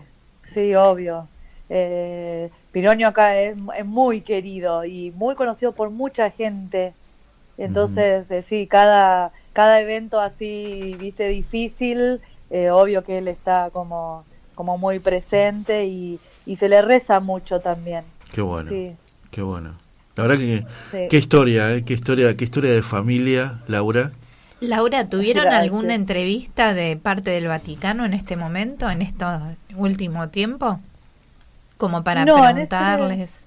sí, 0.45 0.75
obvio. 0.75 1.27
Eh, 1.69 2.49
Piroño 2.78 3.07
acá 3.07 3.36
es, 3.39 3.57
es 3.75 3.86
muy 3.88 4.21
querido 4.21 4.86
y 4.86 5.09
muy 5.09 5.34
conocido 5.34 5.71
por 5.71 5.89
mucha 5.89 6.30
gente. 6.30 6.93
Entonces, 7.57 8.30
eh, 8.30 8.43
sí, 8.43 8.67
cada, 8.67 9.32
cada 9.51 9.82
evento 9.82 10.19
así, 10.21 10.95
viste, 10.99 11.28
difícil, 11.28 12.21
eh, 12.51 12.69
obvio 12.69 13.03
que 13.03 13.17
él 13.17 13.30
está 13.30 13.71
como, 13.73 14.25
como 14.53 14.78
muy 14.78 14.99
presente 14.99 15.88
y, 15.88 16.19
y 16.45 16.57
se 16.57 16.69
le 16.69 16.84
reza 16.84 17.19
mucho 17.19 17.61
también. 17.61 18.03
Qué 18.32 18.41
bueno, 18.41 18.69
Sí, 18.69 18.91
qué 19.32 19.41
bueno. 19.41 19.73
La 20.15 20.28
verdad 20.28 20.38
que, 20.38 20.63
sí. 20.91 21.07
qué 21.09 21.17
historia, 21.17 21.73
¿eh? 21.73 21.84
qué 21.84 21.93
historia, 21.95 22.38
qué 22.38 22.43
historia 22.43 22.71
de 22.73 22.84
familia, 22.84 23.63
Laura. 23.65 24.11
Laura, 24.59 25.09
¿tuvieron 25.09 25.45
Gracias. 25.45 25.63
alguna 25.63 25.95
entrevista 25.95 26.75
de 26.75 26.95
parte 26.95 27.32
del 27.32 27.47
Vaticano 27.47 28.05
en 28.05 28.13
este 28.13 28.36
momento, 28.36 28.88
en 28.88 29.01
este 29.01 29.25
último 29.75 30.30
tiempo? 30.30 30.80
Como 31.78 32.03
para 32.03 32.25
No, 32.25 32.38
en 32.49 32.57
este- 32.57 32.75
preguntarles. 32.75 33.43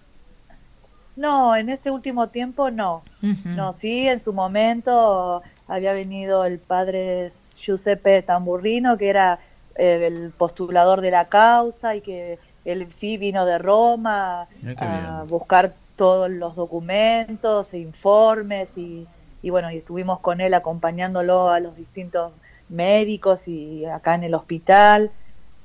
No, 1.16 1.55
en 1.57 1.68
este 1.68 1.91
último 1.91 2.28
tiempo 2.28 2.70
no. 2.70 3.03
No, 3.45 3.72
sí, 3.72 4.09
en 4.09 4.18
su 4.18 4.33
momento 4.33 5.43
había 5.68 5.93
venido 5.93 6.45
el 6.45 6.59
padre 6.59 7.28
Giuseppe 7.59 8.22
Tamburrino, 8.22 8.97
que 8.97 9.11
era 9.11 9.39
eh, 9.76 10.07
el 10.07 10.31
postulador 10.31 11.01
de 11.01 11.11
la 11.11 11.26
causa 11.28 11.95
y 11.95 12.01
que 12.01 12.39
él 12.64 12.91
sí 12.91 13.18
vino 13.18 13.45
de 13.45 13.59
Roma 13.59 14.49
a 14.78 15.24
buscar 15.28 15.74
todos 15.97 16.31
los 16.31 16.57
documentos 16.57 17.74
e 17.74 17.78
informes 17.78 18.78
y, 18.78 19.07
y 19.43 19.51
bueno, 19.51 19.70
y 19.70 19.76
estuvimos 19.76 20.20
con 20.20 20.41
él 20.41 20.55
acompañándolo 20.55 21.51
a 21.51 21.61
los 21.61 21.76
distintos 21.76 22.33
médicos 22.68 23.47
y 23.49 23.85
acá 23.85 24.14
en 24.14 24.24
el 24.24 24.35
hospital, 24.35 25.11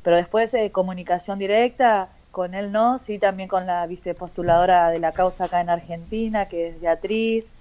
pero 0.04 0.18
después 0.18 0.52
de 0.52 0.72
comunicación 0.72 1.40
directa 1.40 2.10
con 2.40 2.54
él 2.54 2.72
no, 2.72 2.98
sí 3.00 3.18
también 3.20 3.48
con 3.50 3.66
la 3.66 3.86
vicepostuladora 3.88 4.90
de 4.90 5.00
la 5.00 5.14
causa 5.14 5.46
acá 5.46 5.62
en 5.62 5.70
Argentina, 5.70 6.48
que 6.48 6.70
es 6.70 6.82
Beatriz, 6.82 7.54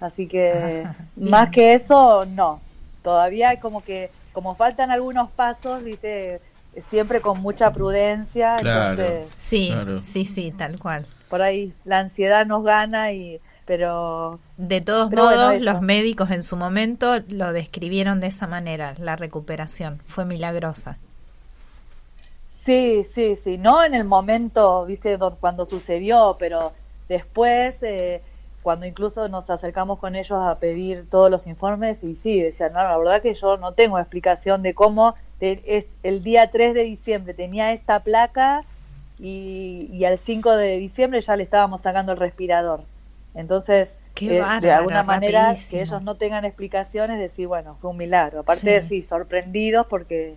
así 0.00 0.28
que 0.28 0.82
Ah, 0.84 0.94
más 1.16 1.50
que 1.50 1.74
eso, 1.74 2.24
no, 2.26 2.60
todavía 3.02 3.58
como 3.60 3.82
que, 3.82 4.10
como 4.32 4.54
faltan 4.54 4.90
algunos 4.90 5.30
pasos, 5.32 5.82
viste, 5.82 6.40
siempre 6.78 7.20
con 7.20 7.40
mucha 7.40 7.72
prudencia, 7.72 8.60
Claro. 8.60 9.02
entonces 9.02 9.34
Sí, 9.38 9.68
Claro. 9.72 10.00
sí, 10.02 10.24
sí, 10.24 10.52
tal 10.52 10.78
cual. 10.78 11.06
por 11.28 11.42
ahí 11.42 11.72
la 11.84 11.98
ansiedad 12.00 12.46
nos 12.46 12.62
gana 12.64 13.12
y 13.12 13.40
pero 13.66 14.40
De 14.56 14.80
todos 14.80 15.10
Pero 15.10 15.22
modos, 15.22 15.62
los 15.62 15.80
médicos 15.80 16.30
en 16.30 16.42
su 16.42 16.56
momento 16.56 17.18
lo 17.28 17.52
describieron 17.52 18.20
de 18.20 18.28
esa 18.28 18.46
manera, 18.46 18.94
la 18.98 19.16
recuperación. 19.16 20.00
Fue 20.06 20.24
milagrosa. 20.24 20.98
Sí 22.64 23.04
sí 23.04 23.36
sí 23.36 23.56
no 23.58 23.82
en 23.84 23.94
el 23.94 24.04
momento 24.04 24.84
viste 24.86 25.16
do- 25.16 25.36
cuando 25.40 25.64
sucedió 25.66 26.36
pero 26.38 26.72
después 27.08 27.82
eh, 27.82 28.20
cuando 28.62 28.84
incluso 28.86 29.28
nos 29.28 29.48
acercamos 29.48 29.98
con 29.98 30.14
ellos 30.14 30.38
a 30.38 30.58
pedir 30.58 31.08
todos 31.10 31.30
los 31.30 31.46
informes 31.46 32.04
y 32.04 32.14
sí 32.16 32.40
decían 32.40 32.72
no 32.74 32.82
la 32.82 32.96
verdad 32.98 33.22
que 33.22 33.34
yo 33.34 33.56
no 33.56 33.72
tengo 33.72 33.98
explicación 33.98 34.62
de 34.62 34.74
cómo 34.74 35.14
te- 35.38 35.62
es- 35.66 35.86
el 36.02 36.22
día 36.22 36.50
3 36.50 36.74
de 36.74 36.82
diciembre 36.84 37.32
tenía 37.34 37.72
esta 37.72 38.00
placa 38.00 38.64
y, 39.18 39.88
y 39.92 40.04
al 40.04 40.18
5 40.18 40.56
de 40.56 40.76
diciembre 40.78 41.20
ya 41.20 41.36
le 41.36 41.42
estábamos 41.44 41.80
sacando 41.82 42.12
el 42.12 42.18
respirador 42.18 42.82
entonces 43.34 44.00
eh, 44.34 44.38
de 44.60 44.72
alguna 44.72 45.02
manera 45.02 45.42
rapidísimo. 45.48 45.70
que 45.70 45.80
ellos 45.82 46.02
no 46.02 46.16
tengan 46.16 46.44
explicaciones 46.44 47.18
decir 47.18 47.46
bueno 47.46 47.76
fue 47.80 47.90
un 47.90 47.96
milagro 47.96 48.40
aparte 48.40 48.82
Sí. 48.82 48.88
sí 48.88 49.02
sorprendidos 49.02 49.86
porque 49.86 50.36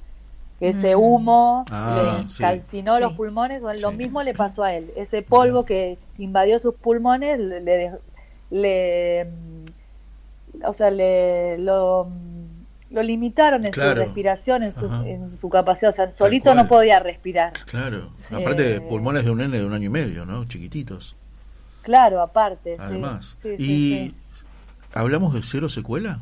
que 0.61 0.69
ese 0.69 0.95
Mm. 0.95 0.99
humo 0.99 1.65
Ah, 1.71 2.19
le 2.21 2.25
sí. 2.29 2.41
calcinó 2.43 2.95
Sí. 2.97 3.01
los 3.01 3.13
pulmones, 3.13 3.61
bueno, 3.61 3.79
lo 3.81 3.89
Sí. 3.91 3.97
mismo 3.97 4.21
le 4.21 4.33
pasó 4.35 4.63
a 4.63 4.73
él. 4.75 4.91
Ese 4.95 5.23
polvo 5.23 5.65
que 5.65 5.97
invadió 6.19 6.59
sus 6.59 6.75
pulmones 6.75 7.39
le, 7.39 7.59
le, 7.61 7.89
dej- 7.89 7.99
le, 8.51 9.25
mm, 9.25 10.63
o 10.67 10.71
sea, 10.73 10.91
le 10.91 11.57
lo, 11.57 12.05
mm, 12.05 12.93
lo 12.93 13.01
limitaron 13.03 13.65
en 13.65 13.71
Claro. 13.71 14.01
su 14.01 14.05
respiración, 14.05 14.61
en 14.63 14.71
su, 14.73 14.85
en 15.05 15.35
su 15.35 15.49
capacidad, 15.49 15.89
o 15.89 15.93
sea, 15.93 16.11
solito 16.11 16.53
no 16.53 16.67
podía 16.67 16.99
respirar. 16.99 17.53
Claro. 17.65 18.11
Sí. 18.15 18.35
Aparte 18.35 18.61
de 18.63 18.81
pulmones 18.81 19.25
de 19.25 19.31
un 19.31 19.39
nene 19.39 19.57
de 19.57 19.65
un 19.65 19.73
año 19.73 19.85
y 19.87 19.89
medio, 19.89 20.25
¿no? 20.25 20.45
Chiquititos. 20.45 21.15
Claro, 21.81 22.21
aparte. 22.21 22.75
sí. 22.75 22.81
Además. 22.85 23.35
Sí, 23.41 23.55
sí, 23.57 23.63
y 23.63 24.09
sí. 24.09 24.15
hablamos 24.93 25.33
de 25.33 25.41
cero 25.41 25.69
secuela. 25.69 26.21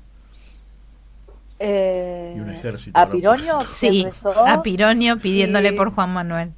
Eh, 1.63 2.33
Y 2.37 2.39
un 2.39 2.49
ejército, 2.49 2.97
¿A. 2.99 3.09
Pironio? 3.11 3.59
Sí, 3.71 4.03
rezó, 4.03 4.33
a 4.47 4.63
Pironio 4.63 5.17
pidiéndole 5.19 5.73
por 5.73 5.91
Juan 5.91 6.09
Manuel. 6.11 6.51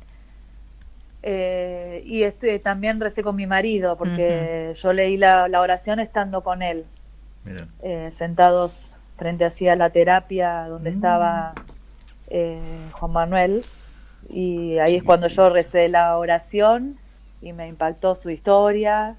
eh, 1.22 2.02
y 2.06 2.24
estoy, 2.24 2.60
también 2.60 3.00
recé 3.00 3.24
con 3.24 3.36
mi 3.36 3.48
marido, 3.48 3.98
porque 3.98 4.74
yo 4.76 4.94
leí 4.94 5.18
la, 5.18 5.48
la 5.48 5.62
oración 5.62 6.00
estando 6.00 6.42
con 6.42 6.62
él, 6.62 6.86
eh, 7.82 8.10
sentados 8.12 8.88
frente 9.16 9.46
hacia 9.46 9.76
la 9.76 9.90
terapia 9.90 10.68
donde 10.68 10.90
Mm. 10.92 10.94
estaba 10.94 11.54
eh, 12.30 12.60
Juan 12.94 13.12
Manuel. 13.12 13.66
Y 14.30 14.78
ahí 14.80 14.96
es 14.96 15.04
cuando 15.04 15.28
yo 15.28 15.50
recé 15.50 15.90
la 15.90 16.18
oración 16.18 16.98
y 17.42 17.52
me 17.54 17.68
impactó 17.68 18.16
su 18.16 18.30
historia. 18.30 19.16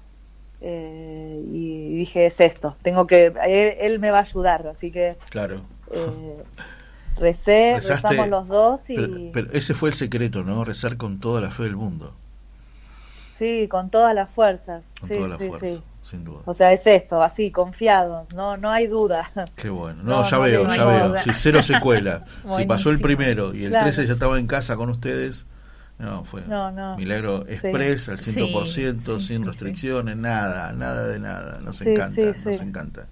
eh, 0.61 1.43
y 1.53 1.95
dije, 1.97 2.25
es 2.25 2.39
esto, 2.39 2.75
tengo 2.81 3.05
que, 3.05 3.25
él, 3.45 3.75
él 3.79 3.99
me 3.99 4.09
va 4.09 4.19
a 4.19 4.21
ayudar, 4.21 4.65
así 4.67 4.89
que 4.89 5.15
Claro. 5.29 5.61
Eh, 5.91 6.43
recé, 7.17 7.75
Rezaste, 7.77 8.07
rezamos 8.09 8.27
los 8.29 8.47
dos 8.47 8.89
y 8.89 8.95
Pero, 8.95 9.17
pero 9.33 9.51
ese 9.53 9.73
fue 9.73 9.89
el 9.89 9.95
secreto, 9.95 10.43
¿no? 10.43 10.63
Rezar 10.65 10.97
con 10.97 11.19
toda 11.19 11.41
la 11.41 11.51
fe 11.51 11.63
del 11.63 11.75
mundo. 11.75 12.13
sí, 13.33 13.67
con 13.69 13.89
todas 13.89 14.13
las 14.15 14.29
fuerzas. 14.29 14.85
Con 14.99 15.09
sí, 15.09 15.15
toda 15.15 15.27
la 15.27 15.37
sí, 15.37 15.47
fuerza, 15.49 15.67
sí. 15.67 15.83
sin 16.01 16.23
duda. 16.23 16.39
O 16.45 16.53
sea, 16.53 16.71
es 16.71 16.87
esto, 16.87 17.21
así, 17.21 17.51
confiados, 17.51 18.31
no, 18.33 18.57
no 18.57 18.71
hay 18.71 18.87
duda. 18.87 19.29
Qué 19.55 19.69
bueno. 19.69 20.01
No, 20.03 20.21
No, 20.21 20.23
ya 20.23 20.37
no 20.37 20.43
veo, 20.43 20.67
ya 20.67 20.85
veo. 20.85 21.17
Si 21.17 21.33
cero 21.33 21.61
secuela. 21.61 22.25
si 22.55 22.65
pasó 22.65 22.89
el 22.91 22.99
primero 22.99 23.53
y 23.53 23.65
el 23.65 23.71
Claro. 23.71 23.85
13 23.85 24.07
ya 24.07 24.13
estaba 24.13 24.39
en 24.39 24.47
casa 24.47 24.75
con 24.77 24.89
ustedes. 24.89 25.45
No, 25.97 26.25
fue 26.25 26.41
No, 26.41 26.71
no. 26.71 26.97
milagro 26.97 27.45
Sí. 27.47 27.53
express 27.53 28.09
al 28.09 28.19
100%, 28.19 29.17
Sí, 29.17 29.19
sí, 29.21 29.27
sin 29.27 29.41
sí, 29.43 29.43
restricciones, 29.45 30.17
nada, 30.17 30.73
nada 30.73 31.07
de 31.07 31.19
nada. 31.19 31.59
Nos 31.61 31.77
Sí, 31.77 31.89
encanta, 31.89 32.33
sí, 32.33 32.33
sí. 32.33 32.49
nos 32.49 32.61
encanta 32.61 33.07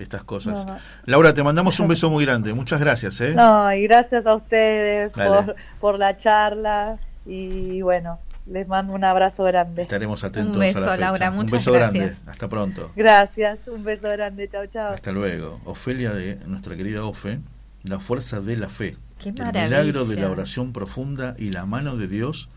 estas 0.00 0.24
cosas. 0.24 0.64
No, 0.66 0.74
no. 0.74 0.78
Laura, 1.06 1.34
te 1.34 1.42
mandamos 1.42 1.78
un 1.80 1.88
beso 1.94 2.10
muy 2.10 2.24
grande. 2.24 2.52
Muchas 2.54 2.80
gracias, 2.80 3.20
¿eh? 3.20 3.34
No, 3.34 3.72
y 3.72 3.82
gracias 3.84 4.26
a 4.26 4.34
ustedes 4.34 5.12
por, 5.12 5.54
por 5.80 5.98
la 5.98 6.16
charla 6.16 6.98
y 7.26 7.82
bueno, 7.82 8.18
les 8.46 8.66
mando 8.66 8.92
un 8.94 9.04
abrazo 9.04 9.44
grande. 9.44 9.82
Estaremos 9.82 10.24
atentos 10.24 10.54
Un 10.56 10.60
beso, 10.60 10.78
a 10.78 10.82
la 10.82 10.88
fecha. 10.92 11.00
Laura, 11.00 11.30
un 11.30 11.36
muchas 11.36 11.52
beso 11.52 11.72
grande. 11.72 11.98
gracias. 12.00 12.28
Hasta 12.28 12.48
pronto. 12.48 12.90
Gracias, 12.96 13.60
un 13.68 13.84
beso 13.84 14.08
grande, 14.08 14.48
chao, 14.48 14.66
chao. 14.66 14.92
Hasta 14.94 15.12
luego. 15.12 15.60
Ofelia 15.64 16.12
de 16.12 16.36
nuestra 16.46 16.76
querida 16.76 17.04
Ofe, 17.04 17.40
la 17.84 18.00
fuerza 18.00 18.40
de 18.40 18.56
la 18.56 18.68
fe. 18.68 18.96
Qué 19.22 19.28
el 19.28 19.34
maravilla. 19.34 19.64
milagro 19.66 20.04
de 20.06 20.16
la 20.16 20.30
oración 20.30 20.72
profunda 20.72 21.34
y 21.38 21.50
la 21.50 21.66
mano 21.66 21.96
de 21.96 22.08
Dios 22.08 22.48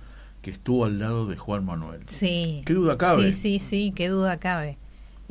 que 0.41 0.49
estuvo 0.52 0.86
al 0.86 0.99
lado 0.99 1.26
de 1.28 1.38
Juan 1.38 1.64
Manuel. 1.65 2.02
Sí. 2.07 2.64
¿Qué 2.65 2.74
duda 2.74 2.98
cabe? 2.98 3.32
Sí, 3.34 3.60
sí, 3.60 3.65
sí, 3.70 3.94
qué 3.95 4.10
duda 4.10 4.38
cabe. 4.38 4.78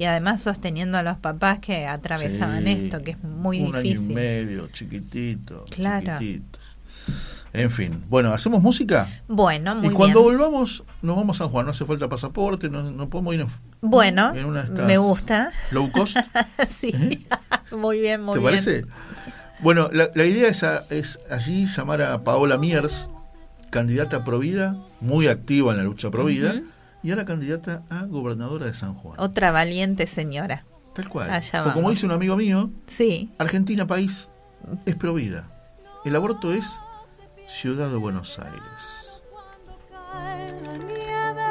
Y 0.02 0.04
además 0.04 0.42
sosteniendo 0.42 0.98
a 0.98 1.04
los 1.04 1.20
papás 1.20 1.60
que 1.60 1.86
atravesaban 1.86 2.64
Sí, 2.64 2.70
esto, 2.72 3.04
que 3.04 3.12
es 3.12 3.22
muy 3.22 3.60
un 3.60 3.66
difícil. 3.70 3.98
año 4.00 4.10
y 4.10 4.14
medio, 4.14 4.66
chiquitito, 4.72 5.64
Claro. 5.70 6.18
chiquitito. 6.18 6.58
En 7.52 7.70
fin, 7.70 8.02
bueno, 8.08 8.32
¿hacemos 8.34 8.60
música? 8.60 9.08
Bueno, 9.28 9.76
muy 9.76 9.90
y 9.90 9.90
cuando 9.92 10.24
bien. 10.24 10.38
volvamos, 10.38 10.82
nos 11.02 11.14
vamos 11.14 11.36
a 11.36 11.44
San 11.44 11.50
Juan, 11.52 11.66
no 11.66 11.70
hace 11.70 11.84
falta 11.84 12.08
pasaporte, 12.08 12.68
no, 12.68 12.82
no 12.90 13.08
podemos 13.08 13.32
ir 13.36 13.42
en, 13.42 13.46
Bueno, 13.80 14.34
en 14.34 14.44
una 14.46 14.62
de 14.64 14.68
estas 14.70 14.86
me 14.86 14.98
gusta. 14.98 15.52
low 15.70 15.92
cost. 15.92 16.16
sí, 16.66 17.24
muy 17.76 18.00
bien, 18.00 18.22
muy 18.22 18.32
¿Te 18.34 18.40
bien. 18.40 18.50
parece? 18.50 18.84
Bueno, 19.60 19.88
la, 19.92 20.10
la 20.16 20.24
idea 20.24 20.48
es, 20.48 20.64
a- 20.64 20.82
es 20.90 21.20
allí 21.30 21.66
llamar 21.66 22.02
a 22.02 22.24
Paola 22.24 22.58
Miers, 22.58 23.08
candidata 23.70 24.16
a 24.16 24.24
Provida, 24.24 24.74
muy 25.00 25.28
activa 25.28 25.70
en 25.70 25.76
la 25.78 25.84
lucha 25.84 26.10
Provida, 26.10 26.54
Ujú. 26.54 26.64
Y 27.02 27.10
ahora 27.10 27.24
candidata 27.24 27.82
a 27.90 28.04
gobernadora 28.04 28.66
de 28.66 28.74
San 28.74 28.94
Juan. 28.94 29.16
Otra 29.18 29.50
valiente 29.50 30.06
señora. 30.06 30.64
Tal 30.94 31.08
cual. 31.08 31.30
Allá 31.30 31.64
Porque 31.64 31.74
como 31.78 31.90
dice 31.90 32.06
un 32.06 32.12
amigo 32.12 32.36
mío, 32.36 32.70
Sí, 32.86 33.30
Argentina 33.38 33.86
país 33.86 34.28
es 34.84 34.94
Provida. 34.96 35.48
El 36.04 36.14
aborto 36.16 36.52
es 36.52 36.70
Ciudad 37.48 37.88
de 37.90 37.96
Buenos 37.96 38.38
Aires. 38.38 39.22
cae 40.12 40.52
la 40.62 40.76
nieve. 40.76 41.42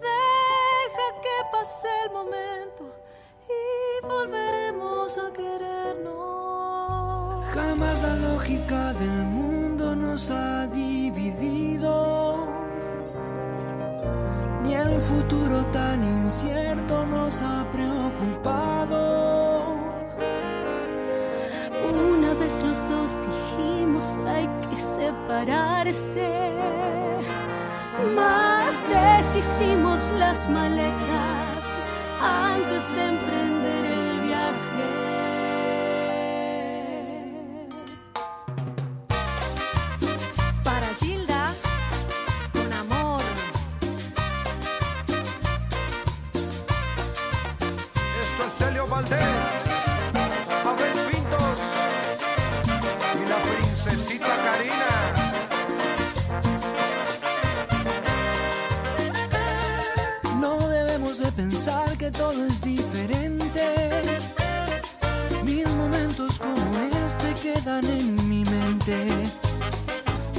Deja 0.00 1.06
que 1.22 1.36
pase 1.52 1.88
el 2.06 2.12
momento 2.12 2.84
y 3.48 3.50
volveremos 4.06 5.18
a 5.18 5.32
querernos. 5.32 6.16
Jamás 7.52 8.02
la 8.02 8.16
lógica 8.16 8.92
del 8.94 9.10
mundo 9.10 9.94
nos 9.96 10.30
ha 10.30 10.66
dividido, 10.68 12.48
ni 14.66 14.74
el 14.74 15.00
futuro 15.00 15.64
tan 15.66 16.02
incierto 16.02 17.06
nos 17.06 17.40
ha 17.42 17.64
preocupado. 17.70 19.00
Una 22.12 22.34
vez 22.34 22.60
los 22.62 22.78
dos 22.88 23.10
dijimos 23.28 24.04
hay 24.26 24.48
que 24.68 24.78
separarse. 24.80 26.28
Más 28.14 28.74
deshicimos 28.92 30.00
las 30.18 30.48
maletas 30.50 31.54
antes 32.20 32.94
de 32.94 33.02
emprender 33.14 33.85
que 62.06 62.12
todo 62.12 62.46
es 62.46 62.60
diferente. 62.60 64.20
Mil 65.44 65.66
momentos 65.76 66.38
como 66.38 66.70
este 67.04 67.28
quedan 67.42 67.84
en 67.84 68.28
mi 68.28 68.44
mente. 68.44 69.06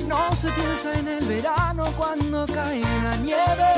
No 0.07 0.31
se 0.33 0.49
piensa 0.51 0.97
en 0.97 1.07
el 1.09 1.25
verano 1.25 1.83
cuando 1.97 2.45
cae 2.45 2.81
la 3.03 3.17
nieve. 3.17 3.71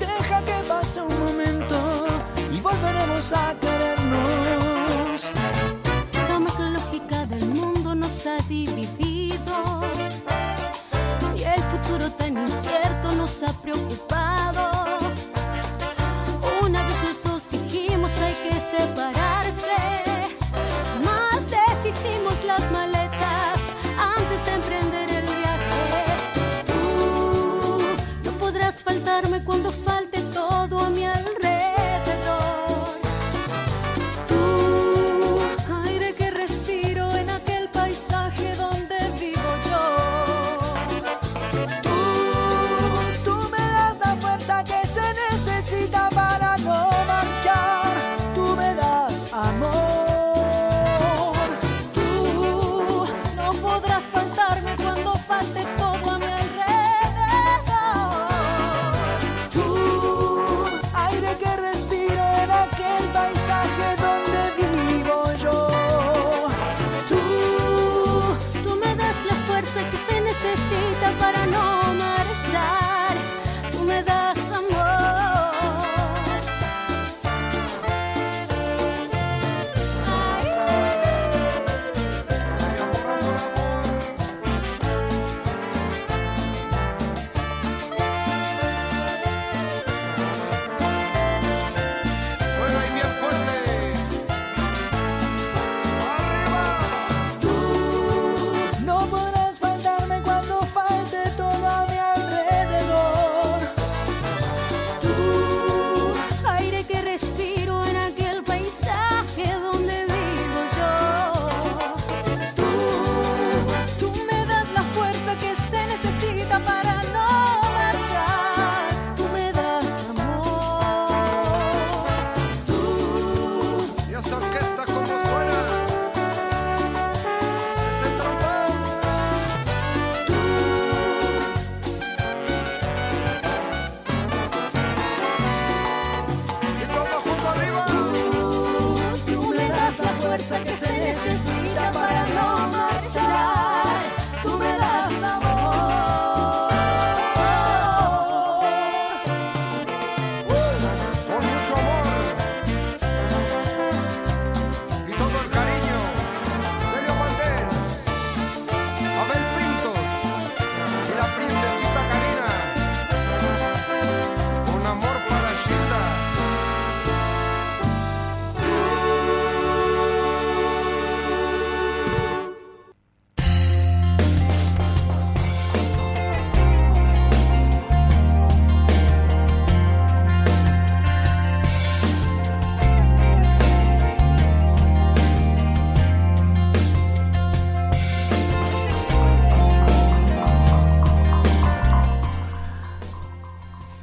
Deja 0.00 0.42
que 0.42 0.58
pase 0.68 1.00
un 1.02 1.16
momento 1.20 2.06
y 2.52 2.60
volveremos 2.60 3.32
a 3.32 3.54
querernos. 3.60 5.30
Jamás 6.28 6.58
la 6.58 6.70
lógica 6.70 7.26
del 7.26 7.46
mundo 7.46 7.94
nos 7.94 8.26
ha 8.26 8.38
dividido. 8.48 9.54
Y 11.36 11.42
el 11.44 11.62
futuro 11.70 12.10
tan 12.10 12.38
incierto 12.38 13.12
nos 13.12 13.40
ha 13.44 13.52
preocupado. 13.62 14.29
Separarse. 18.60 19.79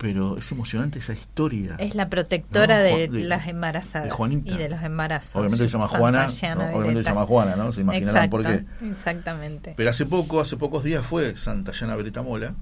Pero 0.00 0.38
es 0.38 0.50
emocionante 0.50 0.98
esa 0.98 1.12
historia. 1.12 1.76
Es 1.78 1.94
la 1.94 2.08
protectora 2.08 2.78
No, 2.78 2.84
de, 2.96 3.08
las 3.24 3.46
embarazadas 3.46 4.06
de 4.08 4.10
Juanita. 4.10 4.50
y 4.50 4.56
de 4.56 4.70
los 4.70 4.82
embarazos. 4.82 5.36
Obviamente 5.36 5.64
se 5.64 5.68
llama 5.68 5.84
Santa 5.88 5.98
Juana. 5.98 6.26
Obviamente 6.26 6.70
se 6.72 6.88
Beretta. 6.88 7.10
llama 7.10 7.26
Juana, 7.26 7.56
¿no? 7.56 7.70
Se 7.72 7.80
imaginarán 7.82 8.30
por 8.30 8.42
qué. 8.42 8.52
Exacto, 8.54 8.84
Exactamente. 8.86 9.74
Pero 9.76 9.90
hace 9.90 10.06
poco, 10.06 10.40
hace 10.40 10.56
pocos 10.56 10.84
días 10.84 11.04
fue 11.04 11.36
Santa 11.36 11.72
Llana 11.72 11.96
Beretamola 11.96 12.54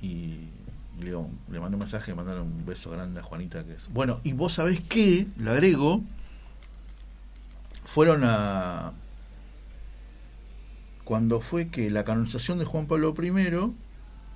y 0.00 0.50
le, 1.00 1.10
le 1.50 1.58
mandé 1.60 1.74
un 1.74 1.80
mensaje, 1.80 2.14
mandaron 2.14 2.42
un 2.42 2.64
beso 2.64 2.90
grande 2.90 3.18
a 3.18 3.22
Juanita 3.24 3.64
que 3.64 3.72
es. 3.72 3.88
Bueno, 3.92 4.20
y 4.22 4.32
vos 4.32 4.52
sabés 4.52 4.80
qué, 4.82 5.26
le 5.36 5.50
agrego, 5.50 6.00
fueron 7.84 8.22
a 8.22 8.92
cuando 11.02 11.40
fue 11.40 11.70
que 11.70 11.90
la 11.90 12.04
canonización 12.04 12.60
de 12.60 12.64
Juan 12.64 12.86
Pablo 12.86 13.12
I, 13.20 13.30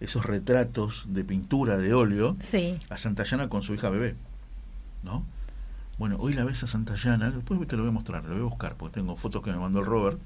esos 0.00 0.24
retratos 0.26 1.04
de 1.08 1.24
pintura 1.24 1.76
de 1.78 1.94
óleo 1.94 2.36
Sí. 2.40 2.78
a 2.90 2.96
Santa 2.96 3.24
Llana 3.24 3.48
con 3.48 3.62
su 3.62 3.74
hija 3.74 3.90
bebé. 3.90 4.14
¿No? 5.02 5.24
Bueno, 5.98 6.16
hoy 6.18 6.34
la 6.34 6.44
ves 6.44 6.62
a 6.62 6.66
Santa 6.66 6.94
Llana, 6.94 7.30
después 7.30 7.66
te 7.68 7.76
lo 7.76 7.82
voy 7.82 7.90
a 7.90 7.94
mostrar, 7.94 8.22
lo 8.24 8.30
voy 8.34 8.40
a 8.40 8.44
buscar, 8.44 8.74
porque 8.76 8.94
tengo 9.00 9.16
fotos 9.16 9.42
que 9.42 9.50
me 9.50 9.56
mandó 9.56 9.80
el 9.80 9.86
Robert. 9.86 10.18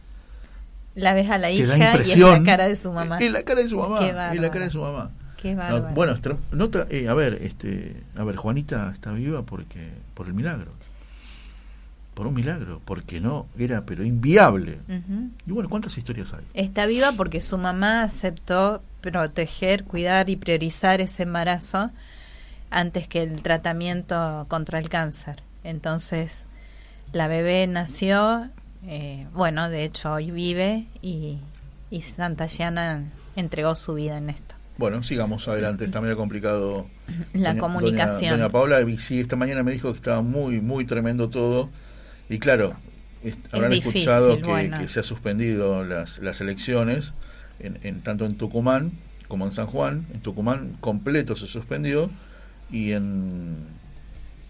La 0.96 1.14
ves 1.14 1.30
a 1.30 1.38
la 1.38 1.50
hija 1.50 1.66
da 1.68 1.78
y 1.78 1.80
es 1.82 1.86
impresión. 1.86 2.38
la 2.40 2.44
cara 2.44 2.66
de 2.68 2.74
su 2.76 2.90
mamá. 2.92 3.18
Es 3.18 3.30
la 3.30 3.42
cara 3.44 3.60
de 3.62 3.68
su 3.68 3.76
mamá. 3.78 4.04
Es 4.32 4.40
la 4.40 4.50
cara 4.50 4.64
de 4.64 4.70
su 4.70 4.80
mamá. 4.80 5.10
Qué 5.36 5.52
No, 5.54 5.58
bárbaro. 5.62 5.94
bueno, 5.94 6.14
nota, 6.52 6.86
eh, 6.90 7.08
a 7.08 7.14
ver, 7.14 7.34
este, 7.42 8.02
a 8.16 8.24
ver, 8.24 8.36
Juanita 8.36 8.90
está 8.92 9.12
viva 9.12 9.42
porque 9.42 9.90
por 10.14 10.26
el 10.26 10.34
milagro. 10.34 10.72
Por 12.14 12.26
un 12.26 12.34
milagro, 12.34 12.82
porque 12.84 13.20
no 13.20 13.46
era 13.56 13.86
pero 13.86 14.04
inviable. 14.04 14.78
Y 15.46 15.52
bueno, 15.52 15.68
¿cuántas 15.70 15.96
historias 15.96 16.34
hay? 16.34 16.44
Está 16.54 16.84
viva 16.86 17.12
porque 17.12 17.40
su 17.40 17.56
mamá 17.56 18.02
aceptó 18.02 18.82
proteger, 19.00 19.84
cuidar 19.84 20.28
y 20.30 20.36
priorizar 20.36 21.00
ese 21.00 21.22
embarazo 21.24 21.90
antes 22.70 23.08
que 23.08 23.22
el 23.22 23.42
tratamiento 23.42 24.46
contra 24.48 24.78
el 24.78 24.88
cáncer. 24.88 25.42
Entonces, 25.64 26.32
la 27.12 27.26
bebé 27.28 27.66
nació, 27.66 28.48
eh, 28.86 29.26
bueno, 29.32 29.68
de 29.68 29.84
hecho 29.84 30.12
hoy 30.12 30.30
vive 30.30 30.86
y, 31.02 31.38
y 31.90 32.02
Santa 32.02 32.46
Llana 32.46 33.04
entregó 33.36 33.74
su 33.74 33.94
vida 33.94 34.18
en 34.18 34.30
esto. 34.30 34.54
Bueno, 34.78 35.02
sigamos 35.02 35.46
adelante, 35.48 35.84
está 35.84 36.00
medio 36.00 36.16
complicado. 36.16 36.86
La 37.34 37.50
Doña- 37.54 37.58
comunicación. 37.60 38.30
Doña, 38.30 38.44
doña 38.44 38.48
Paula, 38.52 38.80
y 38.82 38.98
sí, 38.98 39.20
esta 39.20 39.36
mañana 39.36 39.62
me 39.62 39.72
dijo 39.72 39.90
que 39.90 39.96
estaba 39.96 40.22
muy, 40.22 40.60
muy 40.60 40.84
tremendo 40.86 41.28
todo. 41.28 41.68
Y 42.28 42.38
claro, 42.38 42.76
habrán 43.52 43.72
difícil, 43.72 44.02
escuchado 44.02 44.36
que, 44.36 44.42
bueno. 44.48 44.78
que 44.78 44.88
se 44.88 45.00
ha 45.00 45.02
suspendido 45.02 45.84
las, 45.84 46.20
las 46.20 46.40
elecciones, 46.40 47.12
en, 47.62 47.78
en- 47.82 48.02
tanto 48.02 48.24
en 48.26 48.36
Tucumán 48.36 48.92
como 49.28 49.44
en 49.46 49.52
San 49.52 49.66
Juan. 49.66 50.06
En 50.12 50.20
Tucumán 50.20 50.76
completo 50.80 51.36
se 51.36 51.46
suspendió 51.46 52.10
y 52.70 52.92
en 52.92 53.56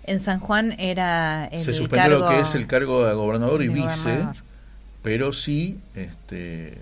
En 0.05 0.21
San 0.21 0.41
Juan 0.41 0.75
era 0.79 1.47
el 1.47 1.61
se 1.63 1.73
suspendió 1.73 2.11
cargo 2.21 2.25
lo 2.27 2.31
que 2.31 2.41
es 2.41 2.55
el 2.55 2.67
cargo 2.67 3.05
de 3.05 3.15
gobernador 3.15 3.63
y 3.63 3.69
de 3.69 3.75
vice, 3.75 4.11
gobernador. 4.11 4.37
pero 5.03 5.33
sí 5.33 5.79
este 5.95 6.79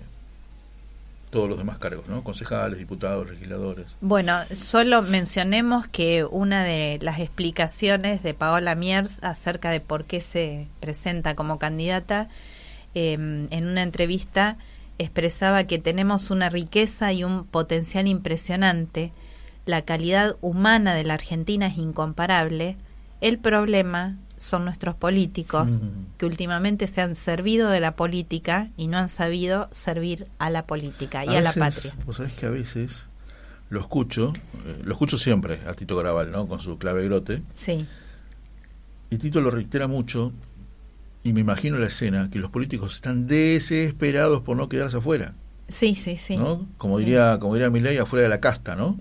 todos 1.29 1.47
los 1.47 1.59
demás 1.59 1.77
cargos, 1.77 2.07
¿no? 2.07 2.23
Concejales, 2.23 2.79
diputados, 2.79 3.29
legisladores. 3.29 3.97
Bueno, 4.01 4.39
solo 4.55 5.03
mencionemos 5.03 5.87
que 5.87 6.23
una 6.25 6.63
de 6.63 6.97
las 7.03 7.19
explicaciones 7.19 8.23
de 8.23 8.33
Paola 8.33 8.73
Miers 8.73 9.19
acerca 9.21 9.69
de 9.69 9.79
por 9.79 10.05
qué 10.05 10.21
se 10.21 10.65
presenta 10.79 11.35
como 11.35 11.59
candidata, 11.59 12.29
eh, 12.95 13.13
en 13.13 13.67
una 13.67 13.83
entrevista 13.83 14.57
expresaba 14.99 15.63
que 15.63 15.79
tenemos 15.79 16.29
una 16.29 16.49
riqueza 16.49 17.11
y 17.13 17.23
un 17.23 17.45
potencial 17.45 18.05
impresionante, 18.07 19.11
la 19.65 19.81
calidad 19.83 20.35
humana 20.41 20.93
de 20.93 21.03
la 21.03 21.15
Argentina 21.15 21.67
es 21.67 21.77
incomparable, 21.77 22.77
el 23.21 23.39
problema 23.39 24.17
son 24.37 24.63
nuestros 24.63 24.95
políticos 24.95 25.71
Mm. 25.73 26.17
que 26.17 26.25
últimamente 26.25 26.87
se 26.87 27.01
han 27.01 27.15
servido 27.15 27.69
de 27.69 27.79
la 27.81 27.95
política 27.95 28.69
y 28.77 28.87
no 28.87 28.97
han 28.97 29.09
sabido 29.09 29.67
servir 29.71 30.27
a 30.39 30.49
la 30.49 30.65
política 30.65 31.25
y 31.25 31.29
a, 31.35 31.41
la 31.41 31.51
veces, 31.51 31.59
patria. 31.59 31.95
Vos 32.05 32.15
sabés 32.17 32.33
que 32.33 32.45
a 32.45 32.49
veces 32.49 33.07
lo 33.69 33.81
escucho, 33.81 34.31
eh, 34.65 34.81
lo 34.83 34.93
escucho 34.93 35.17
siempre 35.17 35.59
a 35.67 35.73
Tito 35.73 35.95
Garabal, 35.97 36.31
¿no? 36.31 36.47
Con 36.47 36.59
su 36.61 36.77
clave 36.77 37.03
grote. 37.05 37.41
Sí. 37.53 37.85
Y 39.09 39.17
Tito 39.17 39.41
lo 39.41 39.51
reitera 39.51 39.87
mucho 39.87 40.31
y 41.23 41.33
me 41.33 41.41
imagino 41.41 41.77
la 41.77 41.87
escena 41.87 42.29
que 42.31 42.39
los 42.39 42.49
políticos 42.51 42.95
están 42.95 43.27
desesperados 43.27 44.41
por 44.41 44.55
no 44.57 44.69
quedarse 44.69 44.97
afuera, 44.97 45.33
Sí, 45.67 45.93
sí, 45.95 46.17
sí. 46.17 46.35
¿no? 46.37 46.65
Como 46.77 46.97
Sí. 46.97 47.05
diría, 47.05 47.37
como 47.39 47.53
diría 47.55 47.69
Milei, 47.69 47.97
afuera 47.97 48.23
de 48.23 48.29
la 48.29 48.39
casta, 48.39 48.75
¿no? 48.75 48.97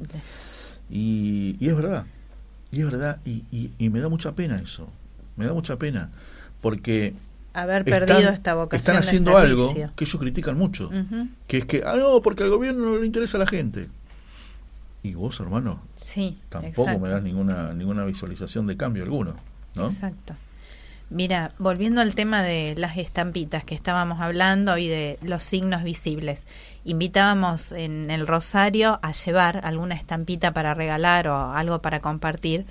Y, 0.90 1.56
y 1.60 1.68
es 1.68 1.76
verdad, 1.76 2.06
y 2.70 2.80
es 2.80 2.84
verdad, 2.84 3.20
y, 3.24 3.44
y- 3.50 3.70
y 3.78 3.88
me 3.90 4.00
da 4.00 4.08
mucha 4.08 4.32
pena 4.34 4.60
eso, 4.60 4.88
me 5.36 5.46
da 5.46 5.52
mucha 5.52 5.76
pena, 5.76 6.10
porque 6.60 7.14
Haber 7.54 7.88
están- 7.88 8.06
perdido 8.06 8.30
esta 8.30 8.54
vocación. 8.54 8.78
están 8.80 8.94
de 8.96 9.00
haciendo 9.00 9.36
algo 9.36 9.74
que 9.96 10.04
ellos 10.04 10.16
critican 10.20 10.56
mucho, 10.58 10.90
que 11.46 11.58
es 11.58 11.64
que, 11.66 11.82
ah, 11.86 11.96
no, 11.96 12.20
porque 12.22 12.42
al 12.42 12.50
gobierno 12.50 12.84
no 12.92 12.98
le 12.98 13.06
interesa 13.06 13.36
a 13.36 13.40
la 13.40 13.46
gente. 13.46 13.88
Y 15.02 15.14
vos, 15.14 15.38
hermano, 15.40 15.80
Sí, 15.96 16.38
tampoco 16.48 16.82
exacto. 16.82 17.00
me 17.00 17.08
das 17.08 17.22
ninguna 17.22 17.72
ninguna 17.72 18.04
visualización 18.04 18.66
de 18.66 18.76
cambio 18.76 19.04
alguno, 19.04 19.36
¿no? 19.74 19.86
Exacto. 19.86 20.34
Mira, 21.10 21.52
volviendo 21.58 22.02
al 22.02 22.14
tema 22.14 22.42
de 22.42 22.74
las 22.76 22.98
estampitas 22.98 23.64
que 23.64 23.74
estábamos 23.74 24.20
hablando 24.20 24.76
y 24.76 24.88
de 24.88 25.18
los 25.22 25.42
signos 25.42 25.82
visibles, 25.82 26.46
invitábamos 26.84 27.72
en 27.72 28.10
el 28.10 28.26
Rosario 28.26 28.98
a 29.02 29.12
llevar 29.12 29.64
alguna 29.64 29.94
estampita 29.94 30.52
para 30.52 30.74
regalar 30.74 31.28
o 31.28 31.52
algo 31.52 31.80
para 31.80 32.00
compartir. 32.00 32.66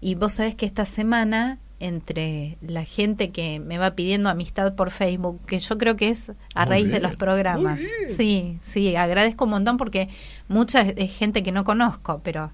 Y 0.00 0.14
vos 0.14 0.34
sabés 0.34 0.56
que 0.56 0.66
esta 0.66 0.84
semana, 0.84 1.58
entre 1.78 2.58
la 2.60 2.84
gente 2.84 3.28
que 3.28 3.60
me 3.60 3.78
va 3.78 3.92
pidiendo 3.92 4.28
amistad 4.28 4.74
por 4.74 4.90
Facebook, 4.90 5.40
que 5.46 5.58
yo 5.58 5.78
creo 5.78 5.96
que 5.96 6.10
es 6.10 6.30
a 6.54 6.66
Muy 6.66 6.70
raíz 6.70 6.90
de 6.90 7.00
los 7.00 7.16
programas. 7.16 7.80
Sí, 8.14 8.58
sí, 8.62 8.94
agradezco 8.94 9.44
un 9.44 9.52
montón 9.52 9.78
porque 9.78 10.10
mucha 10.48 10.82
es 10.82 11.16
gente 11.16 11.42
que 11.42 11.52
no 11.52 11.64
conozco, 11.64 12.20
pero 12.22 12.52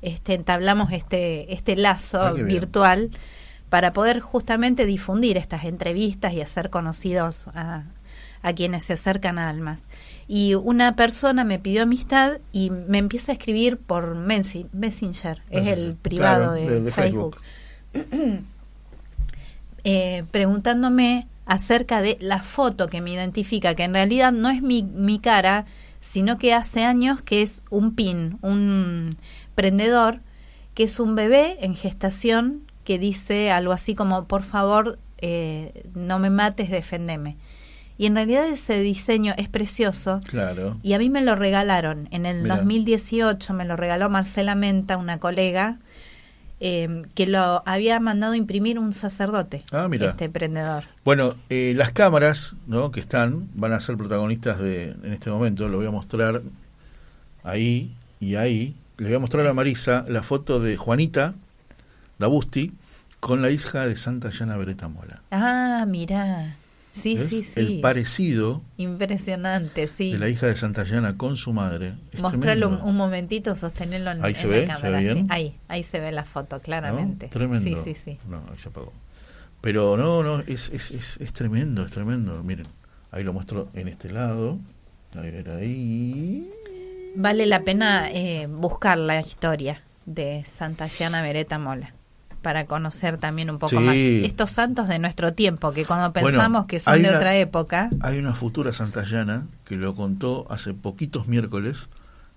este 0.00 0.34
entablamos 0.34 0.92
este 0.92 1.52
este 1.52 1.76
lazo 1.76 2.20
Ah, 2.20 2.32
bien. 2.32 2.46
Para 3.72 3.92
poder 3.92 4.20
justamente 4.20 4.84
difundir 4.84 5.38
estas 5.38 5.64
entrevistas 5.64 6.34
y 6.34 6.42
hacer 6.42 6.68
conocidos 6.68 7.48
a, 7.54 7.84
a 8.42 8.52
quienes 8.52 8.84
se 8.84 8.92
acercan 8.92 9.38
a 9.38 9.48
Almas. 9.48 9.82
Y 10.28 10.52
una 10.52 10.92
persona 10.94 11.42
me 11.42 11.58
pidió 11.58 11.84
amistad 11.84 12.32
y 12.52 12.68
me 12.68 12.98
empieza 12.98 13.32
a 13.32 13.36
escribir 13.36 13.78
por 13.78 14.14
Messenger, 14.14 15.40
es 15.48 15.68
el 15.68 15.94
privado 15.94 16.52
claro, 16.52 16.52
de, 16.52 16.68
de- 16.68 16.80
de 16.82 16.90
Facebook. 16.90 17.38
eh, 19.84 20.24
preguntándome 20.30 21.26
acerca 21.46 22.02
de 22.02 22.18
la 22.20 22.42
foto 22.42 22.88
que 22.88 23.00
me 23.00 23.12
identifica, 23.12 23.74
que 23.74 23.84
en 23.84 23.94
realidad 23.94 24.32
no 24.32 24.50
es 24.50 24.60
mi, 24.60 24.82
mi 24.82 25.18
cara, 25.18 25.64
sino 26.02 26.36
que 26.36 26.52
hace 26.52 26.84
años 26.84 27.22
que 27.22 27.40
es 27.40 27.62
un 27.70 27.94
pin, 27.94 28.36
un 28.42 29.16
prendedor, 29.54 30.20
que 30.74 30.84
es 30.84 31.00
un 31.00 31.14
bebé 31.14 31.56
en 31.64 31.74
gestación 31.74 32.70
que 32.92 32.98
dice 32.98 33.50
algo 33.50 33.72
así 33.72 33.94
como, 33.94 34.26
por 34.26 34.42
favor, 34.42 34.98
eh, 35.16 35.82
no 35.94 36.18
me 36.18 36.28
mates, 36.28 36.68
defendeme. 36.70 37.36
Y 37.96 38.04
en 38.04 38.14
realidad 38.14 38.46
ese 38.48 38.80
diseño 38.80 39.32
es 39.38 39.48
precioso. 39.48 40.20
Claro. 40.28 40.76
Y 40.82 40.92
a 40.92 40.98
mí 40.98 41.08
me 41.08 41.22
lo 41.22 41.34
regalaron. 41.34 42.06
En 42.10 42.26
el 42.26 42.42
Mirá. 42.42 42.56
2018 42.56 43.54
me 43.54 43.64
lo 43.64 43.76
regaló 43.76 44.10
Marcela 44.10 44.54
Menta, 44.54 44.98
una 44.98 45.16
colega, 45.18 45.78
eh, 46.60 47.02
que 47.14 47.26
lo 47.26 47.62
había 47.64 47.98
mandado 47.98 48.34
imprimir 48.34 48.78
un 48.78 48.92
sacerdote, 48.92 49.62
Ah, 49.72 49.88
mira. 49.88 50.10
este 50.10 50.28
prendedor. 50.28 50.84
Bueno, 51.02 51.36
eh, 51.48 51.72
las 51.74 51.92
cámaras 51.92 52.56
¿no? 52.66 52.90
que 52.92 53.00
están 53.00 53.48
van 53.54 53.72
a 53.72 53.80
ser 53.80 53.96
protagonistas 53.96 54.58
de 54.58 54.90
en 55.02 55.14
este 55.14 55.30
momento. 55.30 55.66
Lo 55.68 55.78
voy 55.78 55.86
a 55.86 55.90
mostrar 55.90 56.42
ahí 57.42 57.90
y 58.20 58.34
ahí. 58.34 58.74
Le 58.98 59.06
voy 59.06 59.14
a 59.16 59.18
mostrar 59.18 59.46
a 59.46 59.54
Marisa 59.54 60.04
la 60.08 60.22
foto 60.22 60.60
de 60.60 60.76
Juanita 60.76 61.32
Dabusti 62.18 62.72
con 63.22 63.40
la 63.40 63.50
hija 63.50 63.86
de 63.86 63.96
Santa 63.96 64.30
Llana 64.30 64.56
Beretta 64.56 64.88
Mola. 64.88 65.22
Ah, 65.30 65.84
mira. 65.86 66.56
Sí, 66.90 67.16
¿Ves? 67.16 67.28
sí, 67.30 67.44
sí. 67.44 67.52
El 67.54 67.80
parecido 67.80 68.62
Impresionante, 68.78 69.86
sí. 69.86 70.12
de 70.12 70.18
la 70.18 70.28
hija 70.28 70.48
de 70.48 70.56
Santa 70.56 70.82
Llana 70.82 71.16
con 71.16 71.36
su 71.36 71.52
madre. 71.52 71.94
Mostrarlo 72.18 72.80
un, 72.82 72.96
momentito, 72.96 73.54
sostenerlo 73.54 74.10
en, 74.10 74.24
Ahí 74.24 74.32
en 74.32 74.36
se 74.36 74.48
la 74.48 74.52
ve, 74.52 74.66
cámara. 74.66 74.80
¿se 74.80 74.90
ve 74.90 74.98
bien? 74.98 75.18
sí. 75.18 75.26
Ahí, 75.30 75.56
ahí 75.68 75.84
se 75.84 76.00
ve 76.00 76.10
la 76.10 76.24
foto, 76.24 76.56
¿no? 76.56 76.62
claramente. 76.62 77.28
Tremendo. 77.28 77.84
Sí, 77.84 77.94
sí, 77.94 78.00
sí. 78.04 78.18
No, 78.28 78.38
ahí 78.50 78.58
se 78.58 78.70
apagó. 78.70 78.92
Pero 79.60 79.96
no, 79.96 80.24
no, 80.24 80.40
es, 80.40 80.70
es, 80.70 80.90
es, 80.90 81.20
es 81.20 81.32
tremendo, 81.32 81.84
es 81.84 81.92
tremendo. 81.92 82.42
Miren, 82.42 82.66
ahí 83.12 83.22
lo 83.22 83.32
muestro 83.32 83.68
en 83.72 83.86
este 83.86 84.10
lado. 84.10 84.58
A 85.14 85.20
ver, 85.20 85.48
ahí. 85.48 86.50
Vale 87.14 87.46
la 87.46 87.60
pena 87.60 88.10
eh, 88.10 88.48
buscar 88.48 88.98
la 88.98 89.20
historia 89.20 89.80
de 90.06 90.42
Santa 90.44 90.88
Llana 90.88 91.22
Beretta 91.22 91.60
Mola 91.60 91.94
para 92.42 92.66
conocer 92.66 93.16
también 93.18 93.48
un 93.50 93.58
poco 93.58 93.70
Sí. 93.70 93.76
más 93.78 93.94
estos 93.96 94.50
santos 94.50 94.88
de 94.88 94.98
nuestro 94.98 95.32
tiempo, 95.32 95.72
que 95.72 95.84
cuando 95.86 96.10
Bueno, 96.10 96.26
pensamos 96.28 96.66
que 96.66 96.80
son 96.80 97.00
de 97.00 97.08
una- 97.08 97.16
otra 97.16 97.36
época, 97.36 97.88
Hay 98.00 98.18
una 98.18 98.34
futura 98.34 98.72
santallana 98.72 99.46
que 99.64 99.76
lo 99.76 99.94
contó 99.94 100.46
hace 100.50 100.74
poquitos 100.74 101.28
miércoles, 101.28 101.88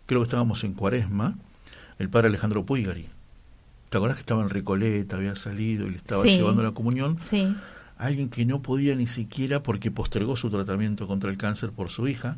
creo 0.06 0.22
que 0.22 0.26
estábamos 0.26 0.64
en 0.64 0.74
Cuaresma, 0.74 1.36
el 2.00 2.10
padre 2.10 2.28
Alejandro 2.30 2.66
Puigari. 2.66 3.10
¿Te 3.90 3.98
acordás 3.98 4.16
que 4.18 4.22
estaba 4.22 4.42
en 4.44 4.50
Recoleta, 4.50 5.16
había 5.18 5.36
salido 5.36 5.88
y 5.88 5.92
le 5.92 5.98
estaba 5.98 6.24
Sí. 6.24 6.38
llevando 6.38 6.64
la 6.64 6.72
comunión? 6.72 7.18
sí, 7.20 7.56
Alguien 7.98 8.28
que 8.30 8.46
no 8.46 8.62
podía 8.62 8.94
ni 8.96 9.08
siquiera 9.08 9.64
porque 9.64 9.90
postergó 9.90 10.36
su 10.36 10.50
tratamiento 10.50 11.08
contra 11.08 11.30
el 11.32 11.38
cáncer 11.38 11.72
por 11.72 11.90
su 11.90 12.10
hija. 12.10 12.36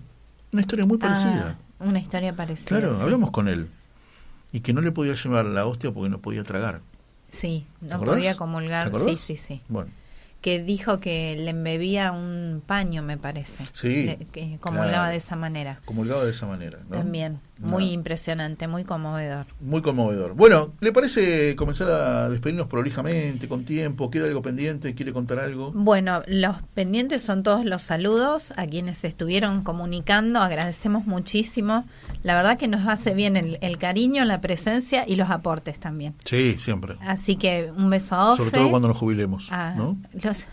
Una 0.53 0.61
historia 0.61 0.85
muy 0.85 0.99
parecida. 0.99 1.55
Ah, 1.79 1.83
una 1.83 1.97
historia 1.99 2.31
parecida. 2.35 2.67
claro, 2.67 2.95
sí. 2.95 3.01
hablamos 3.01 3.31
con 3.31 3.47
él. 3.47 3.67
Y 4.51 4.59
que 4.59 4.71
no 4.71 4.81
le 4.81 4.91
podía 4.91 5.15
llevar 5.15 5.45
la 5.45 5.65
hostia 5.65 5.91
porque 5.91 6.09
no 6.09 6.19
podía 6.19 6.43
tragar. 6.43 6.81
Sí, 7.29 7.67
¿Te 7.79 7.85
no 7.87 7.99
podía 8.01 8.31
¿Te 8.33 8.37
comulgar. 8.37 8.91
Sí, 9.05 9.17
sí, 9.17 9.35
sí. 9.35 9.61
Bueno, 9.67 9.91
Que 10.41 10.61
dijo 10.63 10.99
que 10.99 11.35
le 11.37 11.49
embebía 11.51 12.11
un 12.11 12.61
paño, 12.65 13.01
me 13.03 13.17
parece. 13.17 13.65
Sí, 13.73 14.05
Le- 14.05 14.17
que 14.17 14.57
comulgaba 14.59 14.89
claro. 14.91 15.11
de 15.11 15.17
esa 15.17 15.35
manera. 15.35 15.79
comulgaba 15.85 16.23
de 16.23 16.31
esa 16.31 16.45
manera. 16.47 16.79
¿no? 16.89 16.97
También. 16.97 17.39
Muy 17.59 17.91
impresionante, 17.91 18.67
muy 18.67 18.83
conmovedor. 18.83 19.45
Muy 19.59 19.81
conmovedor. 19.81 20.33
Bueno, 20.35 20.73
¿le 20.79 20.91
parece 20.91 21.55
comenzar 21.55 21.89
a 21.89 22.29
despedirnos 22.29 22.67
prolijamente, 22.67 23.47
con 23.47 23.65
tiempo? 23.65 24.09
¿Queda 24.11 24.25
algo 24.25 24.41
pendiente? 24.41 24.93
¿Quiere 24.95 25.11
contar 25.13 25.39
algo? 25.39 25.71
Bueno, 25.73 26.21
los 26.27 26.55
pendientes 26.73 27.21
son 27.23 27.43
todos 27.43 27.65
los 27.65 27.81
saludos 27.81 28.53
a 28.57 28.65
quienes 28.67 29.03
estuvieron 29.03 29.63
comunicando. 29.63 30.39
Agradecemos 30.39 31.05
muchísimo. 31.05 31.85
La 32.23 32.35
verdad 32.35 32.57
que 32.57 32.67
nos 32.67 32.87
hace 32.87 33.13
bien 33.13 33.37
el, 33.37 33.57
el 33.61 33.77
cariño, 33.77 34.23
la 34.25 34.39
presencia 34.41 35.03
y 35.07 35.15
los 35.15 35.29
aportes 35.29 35.79
también. 35.79 36.13
Sí, 36.25 36.55
siempre. 36.59 36.95
Así 37.01 37.35
que 37.37 37.71
un 37.75 37.89
beso 37.89 38.15
a 38.15 38.31
Ofe. 38.33 38.43
Sobre 38.43 38.51
todo 38.57 38.69
cuando 38.69 38.87
nos 38.87 38.97
jubilemos, 38.97 39.47
Ah, 39.51 39.73
¿no? 39.75 39.97
los, 40.23 40.45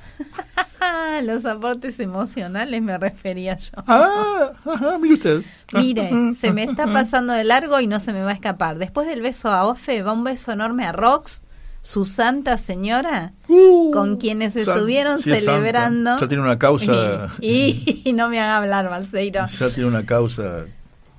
los 1.24 1.44
aportes 1.46 1.98
emocionales 2.00 2.82
me 2.82 2.96
refería 2.98 3.56
yo. 3.56 3.70
Ah, 3.86 4.52
ajá, 4.64 4.98
mire 4.98 5.14
usted. 5.14 5.42
Mire, 5.72 6.10
se 6.34 6.52
me 6.52 6.64
está 6.64 6.86
pasando 6.94 7.32
de 7.32 7.44
largo 7.44 7.80
y 7.80 7.86
no 7.86 8.00
se 8.00 8.12
me 8.12 8.22
va 8.22 8.30
a 8.30 8.34
escapar. 8.34 8.78
Después 8.78 9.06
del 9.06 9.20
beso 9.22 9.50
a 9.50 9.66
Ofe, 9.66 10.02
va 10.02 10.12
un 10.12 10.24
beso 10.24 10.52
enorme 10.52 10.86
a 10.86 10.92
Rox, 10.92 11.42
su 11.82 12.06
santa 12.06 12.56
señora, 12.56 13.32
Uh, 13.48 13.90
con 13.92 14.16
quienes 14.16 14.56
estuvieron 14.56 15.18
sí 15.18 15.30
es 15.32 15.44
santa. 15.44 15.52
celebrando. 15.58 16.16
Ya 16.18 16.28
tiene 16.28 16.42
una 16.42 16.58
causa. 16.58 17.28
Y, 17.40 18.02
y 18.04 18.12
no 18.14 18.28
me 18.30 18.40
haga 18.40 18.56
hablar, 18.58 18.88
Balseiro. 18.88 19.44
Ya 19.46 19.68
tiene 19.70 19.88
una 19.88 20.06
causa. 20.06 20.64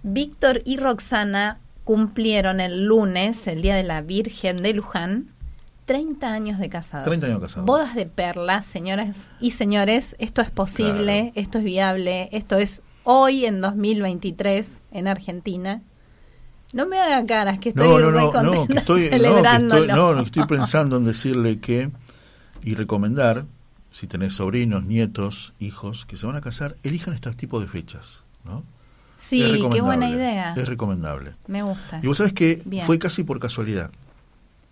Víctor 0.03 0.61
y 0.65 0.77
Roxana 0.77 1.59
cumplieron 1.83 2.59
el 2.61 2.85
lunes, 2.85 3.45
el 3.47 3.61
Día 3.61 3.75
de 3.75 3.83
la 3.83 4.01
Virgen 4.01 4.63
de 4.63 4.73
Luján, 4.73 5.27
30 5.85 6.33
años 6.33 6.59
de 6.59 6.67
casados. 6.67 7.05
30 7.05 7.27
años 7.27 7.41
casados. 7.41 7.65
Bodas 7.65 7.93
de 7.93 8.07
perlas, 8.07 8.65
señoras 8.65 9.17
y 9.39 9.51
señores, 9.51 10.15
esto 10.17 10.41
es 10.41 10.49
posible, 10.49 11.31
Claro. 11.31 11.45
esto 11.47 11.57
es 11.59 11.63
viable, 11.63 12.29
esto 12.31 12.57
es 12.57 12.81
hoy 13.05 13.45
en 13.45 13.61
2023 13.61 14.81
en 14.91 15.07
Argentina. 15.07 15.81
No 16.73 16.85
me 16.85 16.99
haga 16.99 17.25
caras 17.25 17.59
que 17.59 17.69
estoy 17.69 17.87
No, 17.87 17.99
no, 17.99 18.11
re 18.11 18.19
no, 18.19 18.31
contenta 18.31 18.67
que 18.67 18.79
estoy, 18.79 19.01
no, 19.09 19.09
que 19.09 20.23
estoy, 20.23 20.41
no, 20.41 20.47
pensando 20.47 20.97
en 20.97 21.05
decirle 21.05 21.59
que 21.59 21.89
y 22.63 22.73
recomendar, 22.75 23.45
si 23.91 24.07
tenés 24.07 24.33
sobrinos, 24.33 24.83
nietos, 24.83 25.53
hijos 25.59 26.05
que 26.05 26.17
se 26.17 26.25
van 26.25 26.35
a 26.35 26.41
casar, 26.41 26.75
elijan 26.83 27.13
este 27.13 27.31
tipo 27.31 27.61
de 27.61 27.67
fechas, 27.67 28.23
¿no? 28.43 28.63
Sí, 29.15 29.65
qué 29.71 29.81
buena 29.81 30.09
idea. 30.09 30.53
Es 30.57 30.67
recomendable. 30.67 31.35
Me 31.47 31.61
gusta. 31.61 31.99
Y 32.03 32.07
vos 32.07 32.17
sabés 32.17 32.33
que 32.33 32.61
Bien. 32.65 32.85
fue 32.85 32.99
casi 32.99 33.23
por 33.23 33.39
casualidad. 33.39 33.91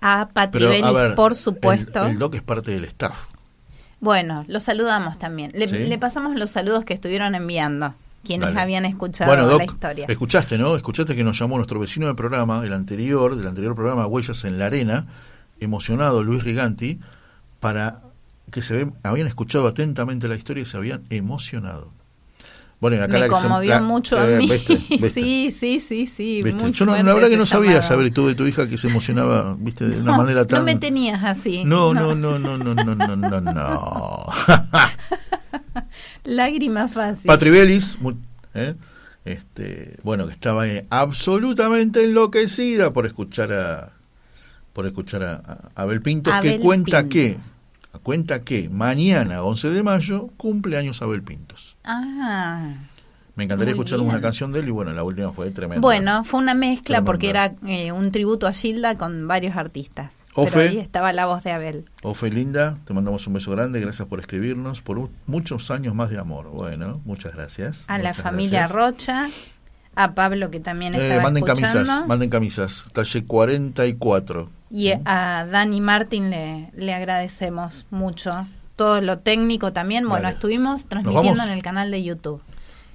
a 0.00 0.28
Pati 0.32 0.52
Pero, 0.58 0.68
a 0.68 0.70
Belis, 0.70 0.92
ver, 0.94 1.14
por 1.14 1.34
supuesto. 1.34 2.04
El, 2.04 2.12
el 2.12 2.18
doc 2.18 2.34
es 2.34 2.42
parte 2.42 2.70
del 2.70 2.84
staff. 2.86 3.26
Bueno, 4.00 4.44
los 4.48 4.62
saludamos 4.62 5.18
también. 5.18 5.50
Le, 5.54 5.68
Sí. 5.68 5.76
le 5.78 5.98
pasamos 5.98 6.36
los 6.38 6.50
saludos 6.50 6.84
que 6.86 6.94
estuvieron 6.94 7.34
enviando, 7.34 7.94
quienes 8.24 8.48
Dale. 8.48 8.60
habían 8.60 8.84
escuchado 8.86 9.30
Bueno, 9.30 9.46
Doc, 9.46 9.58
la 9.58 9.64
historia. 9.64 10.06
escuchaste, 10.08 10.56
¿no? 10.56 10.74
Escuchaste 10.76 11.14
que 11.14 11.22
nos 11.24 11.38
llamó 11.38 11.56
nuestro 11.56 11.78
vecino 11.78 12.06
del 12.06 12.16
programa, 12.16 12.64
el 12.64 12.72
anterior, 12.72 13.36
del 13.36 13.46
anterior 13.46 13.74
programa 13.74 14.06
Huellas 14.06 14.44
en 14.44 14.58
la 14.58 14.66
Arena, 14.66 15.06
emocionado 15.60 16.22
Luis 16.22 16.42
Riganti, 16.44 16.98
para 17.60 18.00
que 18.50 18.62
se 18.62 18.74
ve, 18.84 18.92
habían 19.02 19.26
escuchado 19.26 19.66
atentamente 19.68 20.26
la 20.28 20.34
historia 20.36 20.62
y 20.62 20.66
se 20.66 20.76
habían 20.78 21.02
emocionado. 21.10 21.92
Bueno, 22.80 22.96
y 22.96 23.00
acá 23.00 23.12
me 23.12 23.18
la 23.20 23.28
que 23.28 23.34
se- 23.36 23.42
conmovió 23.42 23.70
la- 23.70 23.82
mucho 23.82 24.16
a 24.18 24.28
eh, 24.30 24.38
mí. 24.38 24.48
¿viste? 24.48 24.74
¿Viste? 24.88 25.10
Sí, 25.10 25.54
sí, 25.58 25.80
sí, 25.80 26.06
sí. 26.06 26.42
Yo 26.72 26.86
no, 26.86 26.96
la 26.96 27.14
verdad 27.14 27.28
que 27.28 27.36
no 27.36 27.44
sabía 27.46 27.82
saber 27.82 28.10
tú 28.12 28.26
de 28.26 28.34
tu 28.34 28.46
hija 28.46 28.68
que 28.68 28.78
se 28.78 28.88
emocionaba, 28.88 29.54
viste, 29.58 29.86
de 29.86 30.00
una 30.00 30.12
No, 30.12 30.16
manera 30.22 30.46
tan... 30.46 30.60
No 30.60 30.64
me 30.64 30.76
tenías 30.76 31.22
así. 31.22 31.64
No, 31.64 31.92
no, 31.92 32.14
no, 32.14 32.38
no, 32.38 32.56
no, 32.56 32.74
no, 32.74 32.94
no, 32.94 33.16
no, 33.16 33.40
no. 33.40 34.26
Lágrima 36.24 36.88
fácil. 36.88 37.26
Patribelis, 37.26 37.98
¿eh? 38.54 38.74
este, 39.24 39.96
bueno, 40.02 40.26
que 40.26 40.32
estaba 40.32 40.66
eh, 40.66 40.86
absolutamente 40.90 42.04
enloquecida 42.04 42.92
por 42.92 43.06
escuchar 43.06 43.52
a 43.52 43.92
por 44.72 44.86
escuchar 44.86 45.22
a, 45.24 45.34
a 45.74 45.82
Abel 45.82 46.00
Pintos, 46.00 46.32
que 46.40 46.58
cuenta 46.60 47.02
Pintos. 47.02 47.12
que 47.12 47.36
cuenta 47.98 48.42
que 48.44 48.68
mañana, 48.68 49.42
11 49.42 49.70
de 49.70 49.82
mayo, 49.82 50.28
cumple 50.36 50.78
años 50.78 51.02
Abel 51.02 51.22
Pintos. 51.22 51.76
Ah. 51.84 52.74
Me 53.36 53.44
encantaría 53.44 53.72
escuchar 53.72 53.98
bien. 53.98 54.10
una 54.10 54.20
canción 54.20 54.52
de 54.52 54.60
él 54.60 54.68
y 54.68 54.70
bueno, 54.70 54.92
la 54.92 55.02
última 55.02 55.32
fue 55.32 55.50
tremenda. 55.50 55.80
Bueno, 55.80 56.24
fue 56.24 56.40
una 56.40 56.52
mezcla 56.54 56.96
Tremendo. 56.96 57.04
porque 57.06 57.30
era 57.30 57.54
eh, 57.66 57.90
un 57.92 58.10
tributo 58.12 58.46
a 58.46 58.52
Gilda 58.52 58.96
con 58.96 59.26
varios 59.28 59.56
artistas. 59.56 60.12
Ofe. 60.34 60.50
Pero 60.52 60.70
ahí 60.70 60.78
estaba 60.78 61.12
la 61.12 61.26
voz 61.26 61.42
de 61.42 61.52
Abel. 61.52 61.84
Ofe 62.02 62.30
Linda, 62.30 62.76
te 62.84 62.92
mandamos 62.92 63.26
un 63.26 63.32
beso 63.34 63.50
grande, 63.52 63.80
gracias 63.80 64.06
por 64.08 64.20
escribirnos, 64.20 64.82
por 64.82 64.98
un- 64.98 65.10
muchos 65.26 65.70
años 65.70 65.94
más 65.94 66.10
de 66.10 66.18
amor. 66.18 66.48
Bueno, 66.50 67.00
muchas 67.04 67.34
gracias. 67.34 67.84
A 67.88 67.98
la 67.98 68.10
muchas 68.10 68.22
familia 68.22 68.58
gracias. 68.68 68.76
Rocha, 68.76 69.28
a 69.96 70.14
Pablo 70.14 70.50
que 70.50 70.60
también 70.60 70.94
Eh, 70.94 71.02
estaba 71.02 71.22
manden 71.22 71.44
escuchando. 71.48 71.78
camisas, 71.88 72.06
manden 72.06 72.30
camisas, 72.30 72.84
talle 72.92 73.24
44. 73.24 74.50
Y 74.70 74.92
a 75.04 75.46
Dani 75.50 75.80
Martín 75.80 76.30
le, 76.30 76.70
le 76.74 76.94
agradecemos 76.94 77.86
mucho. 77.90 78.46
Todo 78.76 79.00
lo 79.00 79.18
técnico 79.18 79.72
también. 79.72 80.08
Bueno, 80.08 80.28
estuvimos 80.28 80.86
transmitiendo 80.86 81.42
en 81.42 81.50
el 81.50 81.62
canal 81.62 81.90
de 81.90 82.02
YouTube. 82.02 82.40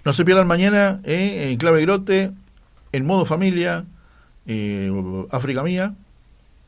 No 0.06 0.14
se 0.14 0.23
pierdan 0.23 0.47
mañana 0.47 0.99
eh, 1.03 1.49
en 1.52 1.57
Clave 1.57 1.81
Grote, 1.81 2.31
en 2.91 3.06
modo 3.06 3.26
familia, 3.26 3.85
eh, 4.45 4.91
África 5.31 5.64
Mía. 5.64 5.93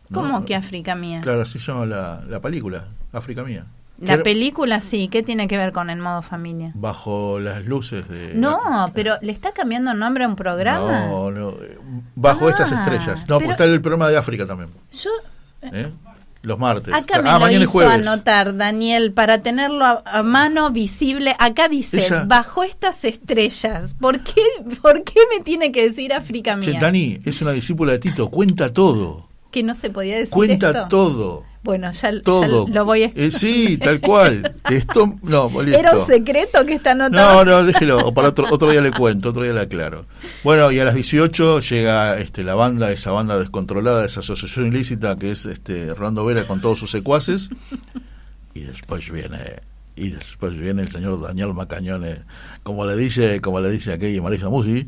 ¿no? 0.10 0.22
¿Cómo 0.22 0.46
que 0.46 0.56
África 0.56 0.96
Mía? 0.96 1.22
Claro, 1.22 1.42
así 1.42 1.60
llama 1.60 1.86
la, 1.86 2.24
la 2.28 2.40
película, 2.42 2.86
África 3.14 3.44
Mía. 3.44 3.66
La 4.00 4.22
película 4.22 4.80
sí, 4.80 5.08
¿qué 5.08 5.24
tiene 5.24 5.48
que 5.48 5.58
ver 5.58 5.72
con 5.72 5.90
el 5.90 5.98
modo 6.00 6.22
familia? 6.22 6.72
Bajo 6.76 7.40
las 7.40 7.66
luces 7.66 8.08
de... 8.08 8.34
No, 8.36 8.92
pero 8.94 9.16
¿le 9.22 9.32
está 9.32 9.54
cambiando 9.54 9.94
nombre 9.94 10.24
a 10.24 10.28
un 10.28 10.36
programa? 10.36 11.08
No, 11.08 11.32
no, 11.32 11.50
eh, 11.52 11.78
bajo 12.16 12.48
Ah, 12.48 12.52
estas 12.52 12.72
estrellas. 12.72 13.26
No, 13.28 13.40
pero- 13.40 13.52
está 13.52 13.64
el 13.64 13.82
programa 13.82 14.08
de 14.10 14.18
África 14.18 14.46
también. 14.46 14.70
Yo 14.92 15.10
¿eh? 15.64 15.90
Los 16.44 16.60
martes. 16.60 16.94
acá 16.94 17.22
me 17.24 17.30
ah, 17.30 17.34
lo 17.34 17.40
mañana 17.42 17.64
hizo 17.64 17.72
jueves. 17.72 18.08
anotar, 18.08 18.56
Daniel, 18.56 19.12
para 19.12 19.40
tenerlo 19.40 19.84
a, 19.84 20.04
a 20.06 20.22
mano 20.24 20.70
visible. 20.72 21.36
Acá 21.40 21.68
dice, 21.68 21.98
Ella- 21.98 22.24
bajo 22.26 22.64
estas 22.64 23.04
estrellas. 23.04 23.96
¿Por 24.00 24.22
qué, 24.24 24.42
¿Por 24.82 25.04
qué 25.04 25.20
me 25.36 25.44
tiene 25.44 25.72
que 25.72 25.90
decir 25.90 26.14
África 26.14 26.58
Che, 26.60 26.70
Mía? 26.72 26.80
Dani 26.80 27.20
es 27.26 27.42
una 27.42 27.52
discípula 27.52 27.94
de 27.94 28.00
Tito, 28.00 28.30
cuenta 28.30 28.72
todo. 28.72 29.28
Que 29.52 29.64
no 29.64 29.74
se 29.76 29.90
podía 29.90 30.16
decir 30.18 30.30
Cuenta 30.30 30.68
esto. 30.70 30.88
todo. 30.90 31.44
Bueno, 31.68 31.92
ya, 31.92 32.12
ya 32.12 32.22
Todo. 32.22 32.66
lo 32.66 32.86
voy 32.86 33.04
a... 33.04 33.12
Eh, 33.14 33.30
sí, 33.30 33.78
tal 33.78 34.00
cual. 34.00 34.56
Esto, 34.72 35.16
no, 35.22 35.50
listo. 35.62 35.78
Era 35.78 35.98
un 35.98 36.06
secreto 36.06 36.66
que 36.66 36.76
está 36.76 36.92
anotado. 36.92 37.44
No, 37.44 37.52
no, 37.52 37.66
déjelo, 37.66 37.98
o 37.98 38.14
para 38.14 38.30
otro, 38.30 38.48
otro 38.50 38.72
día 38.72 38.80
le 38.80 38.92
cuento, 38.92 39.32
otro 39.32 39.44
día 39.44 39.52
le 39.52 39.60
aclaro. 39.60 40.06
Bueno, 40.46 40.72
y 40.72 40.80
a 40.80 40.86
las 40.86 40.96
18 40.96 41.60
llega 41.60 42.18
este, 42.20 42.46
la 42.46 42.56
banda, 42.56 42.90
esa 42.94 43.12
banda 43.12 43.38
descontrolada, 43.38 44.06
esa 44.06 44.22
asociación 44.22 44.68
ilícita 44.68 45.18
que 45.18 45.32
es 45.32 45.46
este 45.46 45.94
Rolando 45.94 46.24
Vera 46.24 46.48
con 46.48 46.62
todos 46.62 46.80
sus 46.80 46.90
secuaces. 46.90 47.50
Y 48.54 48.62
después 48.62 49.12
viene, 49.12 49.60
y 49.98 50.12
después 50.12 50.58
viene 50.58 50.84
el 50.84 50.90
señor 50.90 51.22
Daniel 51.22 51.54
Macañones, 51.54 52.20
como 52.64 52.86
le 52.86 52.96
dice, 52.96 53.42
como 53.42 53.60
le 53.60 53.70
dice 53.72 53.92
aquí 53.92 54.22
Marisa 54.22 54.48
Musi, 54.48 54.88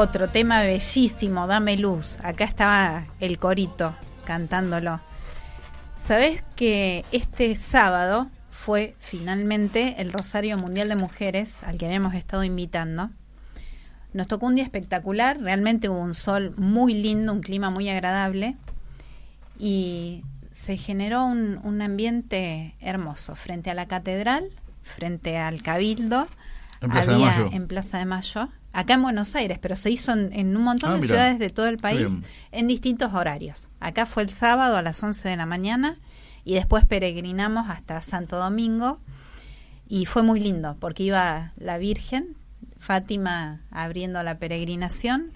Otro 0.00 0.28
tema 0.28 0.62
bellísimo, 0.62 1.48
Dame 1.48 1.76
Luz. 1.76 2.18
Acá 2.22 2.44
estaba 2.44 3.06
el 3.18 3.40
corito 3.40 3.96
cantándolo. 4.24 5.00
¿Sabes 5.96 6.44
que 6.54 7.04
este 7.10 7.56
sábado 7.56 8.28
fue 8.48 8.94
finalmente 9.00 9.96
el 10.00 10.12
Rosario 10.12 10.56
Mundial 10.56 10.88
de 10.88 10.94
Mujeres 10.94 11.56
al 11.64 11.78
que 11.78 11.86
habíamos 11.86 12.14
estado 12.14 12.44
invitando? 12.44 13.10
Nos 14.12 14.28
tocó 14.28 14.46
un 14.46 14.54
día 14.54 14.62
espectacular, 14.62 15.40
realmente 15.40 15.88
hubo 15.88 15.98
un 15.98 16.14
sol 16.14 16.54
muy 16.56 16.94
lindo, 16.94 17.32
un 17.32 17.40
clima 17.40 17.68
muy 17.68 17.88
agradable 17.88 18.54
y 19.58 20.22
se 20.52 20.76
generó 20.76 21.24
un, 21.24 21.58
un 21.64 21.82
ambiente 21.82 22.76
hermoso 22.80 23.34
frente 23.34 23.68
a 23.68 23.74
la 23.74 23.86
catedral, 23.86 24.48
frente 24.84 25.38
al 25.38 25.60
cabildo, 25.60 26.28
En 26.80 26.90
Plaza 26.90 27.10
de 27.10 27.14
había 27.16 27.26
Mayo. 27.26 27.50
en 27.52 27.68
Plaza 27.68 27.98
de 27.98 28.04
Mayo, 28.04 28.48
acá 28.72 28.94
en 28.94 29.02
Buenos 29.02 29.34
Aires, 29.34 29.58
pero 29.60 29.76
se 29.76 29.90
hizo 29.90 30.12
en, 30.12 30.32
en 30.32 30.56
un 30.56 30.62
montón 30.62 30.92
Ah, 30.92 30.96
de 30.96 31.06
ciudades 31.06 31.38
de 31.38 31.50
todo 31.50 31.66
el 31.66 31.78
país 31.78 32.18
en 32.52 32.68
distintos 32.68 33.12
horarios. 33.14 33.68
Acá 33.80 34.06
fue 34.06 34.22
el 34.22 34.30
sábado 34.30 34.76
a 34.76 34.82
las 34.82 35.02
11 35.02 35.28
de 35.28 35.36
la 35.36 35.46
mañana 35.46 35.98
y 36.44 36.54
después 36.54 36.84
peregrinamos 36.84 37.68
hasta 37.68 38.00
Santo 38.00 38.36
Domingo 38.38 39.00
y 39.88 40.06
fue 40.06 40.22
muy 40.22 40.40
lindo 40.40 40.76
porque 40.78 41.02
iba 41.02 41.52
la 41.56 41.78
Virgen, 41.78 42.36
Fátima 42.78 43.60
abriendo 43.70 44.22
la 44.22 44.38
peregrinación 44.38 45.32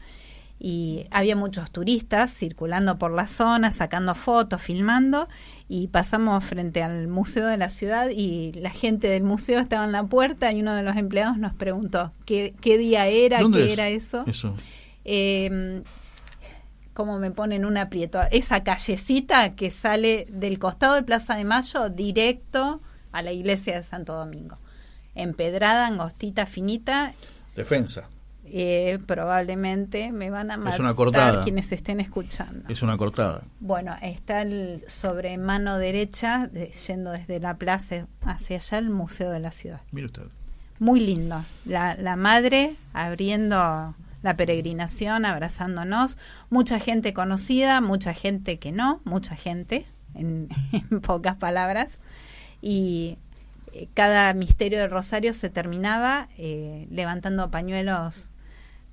y 0.58 1.06
había 1.10 1.34
muchos 1.34 1.72
turistas 1.72 2.32
circulando 2.32 2.94
por 2.96 3.10
la 3.12 3.26
zona, 3.26 3.72
sacando 3.72 4.14
fotos, 4.14 4.62
filmando 4.62 5.28
y 5.74 5.86
pasamos 5.86 6.44
frente 6.44 6.82
al 6.82 7.08
museo 7.08 7.46
de 7.46 7.56
la 7.56 7.70
ciudad 7.70 8.10
y 8.10 8.52
la 8.52 8.68
gente 8.68 9.08
del 9.08 9.22
museo 9.22 9.58
estaba 9.58 9.86
en 9.86 9.92
la 9.92 10.04
puerta 10.04 10.52
y 10.52 10.60
uno 10.60 10.74
de 10.74 10.82
los 10.82 10.98
empleados 10.98 11.38
nos 11.38 11.54
preguntó 11.54 12.12
qué, 12.26 12.54
qué 12.60 12.76
día 12.76 13.06
era, 13.06 13.40
¿Dónde 13.40 13.60
qué 13.60 13.64
es? 13.64 13.72
era 13.72 13.88
eso. 13.88 14.22
Eso. 14.26 14.54
Eh, 15.06 15.82
como 16.92 17.18
me 17.18 17.30
ponen 17.30 17.64
un 17.64 17.78
aprieto, 17.78 18.20
esa 18.32 18.62
callecita 18.62 19.54
que 19.54 19.70
sale 19.70 20.26
del 20.28 20.58
costado 20.58 20.94
de 20.94 21.04
Plaza 21.04 21.36
de 21.36 21.44
Mayo 21.44 21.88
directo 21.88 22.82
a 23.10 23.22
la 23.22 23.32
iglesia 23.32 23.76
de 23.76 23.82
Santo 23.82 24.12
Domingo. 24.12 24.58
Empedrada, 25.14 25.86
angostita, 25.86 26.44
finita, 26.44 27.14
Defensa. 27.56 28.10
Eh, 28.54 28.98
probablemente 29.06 30.12
me 30.12 30.28
van 30.28 30.50
a 30.50 30.56
matar 30.58 30.74
Es 30.74 30.80
una 30.80 30.94
cortada. 30.94 31.42
quienes 31.42 31.72
estén 31.72 32.00
escuchando. 32.00 32.68
Es 32.68 32.82
una 32.82 32.96
cortada. 32.98 33.42
Bueno, 33.60 33.96
está 34.02 34.42
el 34.42 34.84
sobre 34.88 35.38
mano 35.38 35.78
derecha, 35.78 36.48
de- 36.48 36.70
yendo 36.86 37.12
desde 37.12 37.40
la 37.40 37.54
plaza 37.56 38.06
hacia 38.22 38.56
allá, 38.56 38.78
el 38.78 38.90
Museo 38.90 39.30
de 39.30 39.40
la 39.40 39.52
Ciudad. 39.52 39.80
Mire 39.90 40.06
usted. 40.06 40.24
Muy 40.78 41.00
lindo. 41.00 41.42
La, 41.64 41.94
la 41.94 42.16
madre 42.16 42.76
abriendo 42.92 43.94
la 44.22 44.36
peregrinación, 44.36 45.24
abrazándonos. 45.24 46.18
Mucha 46.50 46.78
gente 46.78 47.12
conocida, 47.14 47.80
mucha 47.80 48.12
gente 48.14 48.58
que 48.58 48.70
no, 48.70 49.00
mucha 49.04 49.34
gente, 49.34 49.86
en, 50.14 50.48
en 50.72 51.00
pocas 51.00 51.36
palabras. 51.36 52.00
Y 52.60 53.16
eh, 53.72 53.88
cada 53.94 54.34
misterio 54.34 54.78
de 54.78 54.88
Rosario 54.88 55.32
se 55.34 55.48
terminaba 55.50 56.28
eh, 56.36 56.86
levantando 56.90 57.50
pañuelos 57.50 58.28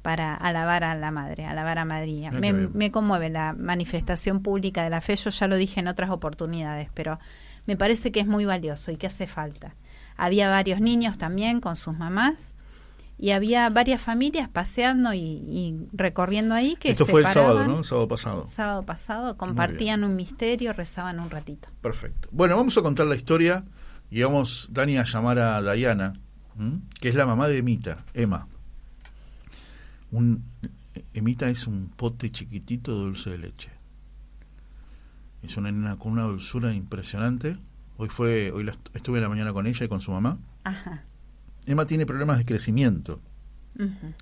para 0.09 0.33
alabar 0.33 0.83
a 0.83 0.95
la 0.95 1.11
madre, 1.11 1.45
alabar 1.45 1.77
a 1.77 1.85
María. 1.85 2.31
Ah, 2.33 2.39
Me, 2.39 2.89
conmueve 2.89 3.29
la 3.29 3.53
manifestación 3.53 4.41
pública 4.41 4.83
de 4.83 4.89
la 4.89 5.01
fe, 5.01 5.15
yo 5.15 5.29
ya 5.29 5.47
lo 5.47 5.55
dije 5.55 5.81
en 5.81 5.87
otras 5.87 6.09
oportunidades, 6.09 6.89
pero 6.95 7.19
me 7.67 7.77
parece 7.77 8.11
que 8.11 8.19
es 8.19 8.25
muy 8.25 8.43
valioso 8.43 8.91
y 8.91 8.97
que 8.97 9.05
hace 9.05 9.27
falta. 9.27 9.75
Había 10.17 10.49
varios 10.49 10.81
niños 10.81 11.19
también 11.19 11.61
con 11.61 11.75
sus 11.75 11.95
mamás 11.95 12.55
y 13.19 13.29
había 13.33 13.69
varias 13.69 14.01
familias 14.01 14.49
paseando 14.49 15.13
y, 15.13 15.19
y 15.19 15.75
recorriendo 15.93 16.55
ahí 16.55 16.75
que 16.79 16.89
Esto 16.89 17.05
se 17.05 17.11
fue 17.11 17.21
el 17.21 17.27
sábado, 17.27 17.67
¿no? 17.67 17.77
El 17.77 17.83
sábado 17.83 18.07
pasado. 18.07 18.47
sábado 18.47 18.81
pasado, 18.81 19.37
compartían 19.37 20.03
un 20.03 20.15
misterio, 20.15 20.73
rezaban 20.73 21.19
un 21.19 21.29
ratito. 21.29 21.69
Perfecto. 21.81 22.29
Bueno, 22.31 22.57
vamos 22.57 22.75
a 22.79 22.81
contar 22.81 23.05
la 23.05 23.15
historia 23.15 23.63
y 24.09 24.23
vamos, 24.23 24.69
Dani, 24.71 24.97
a 24.97 25.03
llamar 25.03 25.37
a 25.37 25.61
Diana, 25.71 26.13
¿m? 26.57 26.79
que 26.99 27.09
es 27.09 27.13
la 27.13 27.27
mamá 27.27 27.47
de 27.47 27.59
Emita, 27.59 28.05
Emma. 28.15 28.47
Un, 30.11 30.43
Emita 31.13 31.49
es 31.49 31.67
un 31.67 31.89
pote 31.95 32.31
chiquitito 32.31 32.91
de 32.93 32.99
dulce 33.05 33.29
de 33.29 33.37
leche. 33.37 33.69
Es 35.43 35.55
una 35.57 35.71
nena 35.71 35.97
con 35.97 36.11
una 36.13 36.23
dulzura 36.23 36.73
impresionante. 36.73 37.57
Hoy 37.97 38.09
fue, 38.09 38.51
hoy 38.51 38.63
la 38.63 38.71
est- 38.71 38.89
estuve 38.95 39.21
la 39.21 39.29
mañana 39.29 39.53
con 39.53 39.67
ella 39.67 39.85
y 39.85 39.89
con 39.89 40.01
su 40.01 40.11
mamá. 40.11 40.37
Ajá. 40.63 41.03
Emma 41.65 41.85
tiene 41.85 42.05
problemas 42.05 42.37
de 42.37 42.45
crecimiento. 42.45 43.21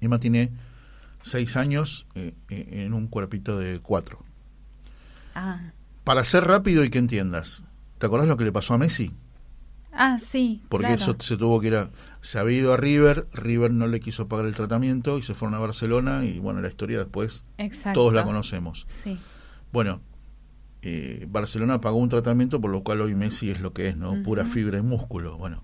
Emma 0.01 0.19
tiene 0.19 0.51
seis 1.23 1.57
años 1.57 2.05
eh, 2.15 2.35
eh, 2.49 2.83
en 2.85 2.93
un 2.93 3.07
cuerpito 3.07 3.57
de 3.57 3.79
cuatro. 3.79 4.23
Ah. 5.33 5.71
Para 6.03 6.23
ser 6.23 6.43
rápido 6.45 6.83
y 6.83 6.89
que 6.89 6.99
entiendas, 6.99 7.63
¿te 7.97 8.05
acordás 8.05 8.27
lo 8.27 8.37
que 8.37 8.43
le 8.43 8.51
pasó 8.51 8.73
a 8.73 8.77
Messi? 8.77 9.11
Ah, 9.97 10.19
sí. 10.21 10.61
Porque 10.69 10.87
claro. 10.87 11.01
eso 11.01 11.15
se 11.19 11.37
tuvo 11.37 11.59
que 11.59 11.67
ir 11.67 11.75
a... 11.75 11.89
Se 12.21 12.39
había 12.39 12.59
ido 12.59 12.73
a 12.73 12.77
River, 12.77 13.27
River 13.33 13.71
no 13.71 13.87
le 13.87 13.99
quiso 13.99 14.27
pagar 14.27 14.45
el 14.45 14.53
tratamiento 14.53 15.17
y 15.17 15.23
se 15.23 15.33
fueron 15.33 15.55
a 15.55 15.59
Barcelona 15.59 16.23
y 16.23 16.39
bueno, 16.39 16.61
la 16.61 16.67
historia 16.67 16.99
después 16.99 17.43
Exacto. 17.57 17.99
todos 17.99 18.13
la 18.13 18.23
conocemos. 18.23 18.85
Sí. 18.89 19.17
Bueno, 19.71 20.01
eh, 20.81 21.25
Barcelona 21.29 21.81
pagó 21.81 21.97
un 21.97 22.09
tratamiento 22.09 22.61
por 22.61 22.71
lo 22.71 22.83
cual 22.83 23.01
hoy 23.01 23.15
Messi 23.15 23.49
es 23.49 23.61
lo 23.61 23.73
que 23.73 23.89
es, 23.89 23.97
¿no? 23.97 24.21
Pura 24.23 24.45
fibra 24.45 24.77
y 24.77 24.81
músculo. 24.81 25.37
Bueno, 25.37 25.63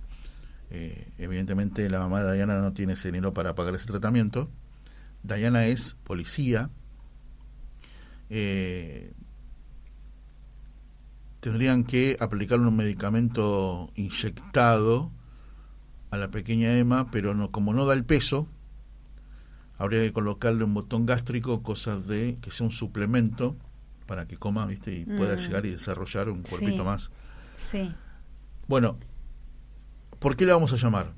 eh, 0.70 1.08
evidentemente 1.18 1.88
la 1.90 2.00
mamá 2.00 2.24
de 2.24 2.36
Diana 2.36 2.60
no 2.60 2.74
tiene 2.74 2.94
ese 2.94 3.10
dinero 3.10 3.34
para 3.34 3.56
pagar 3.56 3.76
ese 3.76 3.88
tratamiento. 3.88 4.50
Diana 5.22 5.68
es 5.68 5.96
policía. 6.04 6.70
Eh, 8.30 9.14
tendrían 11.44 11.84
que 11.84 12.16
aplicarle 12.22 12.66
un 12.66 12.76
medicamento 12.78 13.92
inyectado 13.96 15.12
a 16.10 16.16
la 16.18 16.30
pequeña 16.32 16.78
Emma, 16.78 17.12
pero 17.12 17.34
no, 17.34 17.52
como 17.52 17.74
no 17.74 17.86
da 17.86 17.94
el 17.94 18.06
peso, 18.06 18.48
habría 19.78 20.02
que 20.04 20.14
colocarle 20.14 20.64
un 20.64 20.74
botón 20.74 21.06
gástrico, 21.06 21.62
cosas 21.62 22.08
de 22.08 22.38
que 22.42 22.50
sea 22.50 22.66
un 22.66 22.72
suplemento 22.72 23.58
para 24.08 24.26
que 24.26 24.38
coma, 24.38 24.66
¿viste? 24.66 24.94
Y 25.00 25.06
pueda 25.06 25.36
Mm. 25.36 25.40
llegar 25.40 25.66
y 25.66 25.72
desarrollar 25.72 26.30
un 26.30 26.44
cuerpito 26.44 26.84
Sí. 26.84 26.88
más. 26.88 27.12
Sí. 27.58 27.94
Bueno, 28.70 28.98
¿por 30.20 30.38
qué 30.38 30.46
la 30.46 30.54
vamos 30.54 30.72
a 30.72 30.78
llamar? 30.78 31.12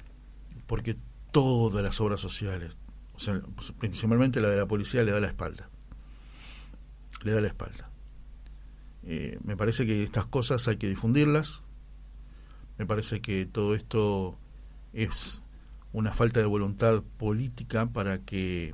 Porque 0.65 0.97
todas 1.31 1.83
las 1.83 2.01
obras 2.01 2.19
sociales, 2.19 2.77
o 3.13 3.19
sea, 3.19 3.39
principalmente 3.77 4.41
la 4.41 4.49
de 4.49 4.57
la 4.57 4.65
policía, 4.65 5.03
le 5.03 5.11
da 5.11 5.19
la 5.19 5.27
espalda. 5.27 5.69
Le 7.23 7.31
da 7.31 7.41
la 7.41 7.47
espalda. 7.47 7.91
Eh, 9.05 9.39
me 9.43 9.55
parece 9.55 9.85
que 9.85 10.03
estas 10.03 10.25
cosas 10.25 10.67
hay 10.67 10.77
que 10.77 10.89
difundirlas. 10.89 11.61
Me 12.77 12.85
parece 12.85 13.21
que 13.21 13.45
todo 13.45 13.75
esto 13.75 14.37
es 14.93 15.41
una 15.93 16.11
falta 16.11 16.39
de 16.39 16.45
voluntad 16.45 17.03
política 17.17 17.85
para 17.87 18.19
que 18.19 18.73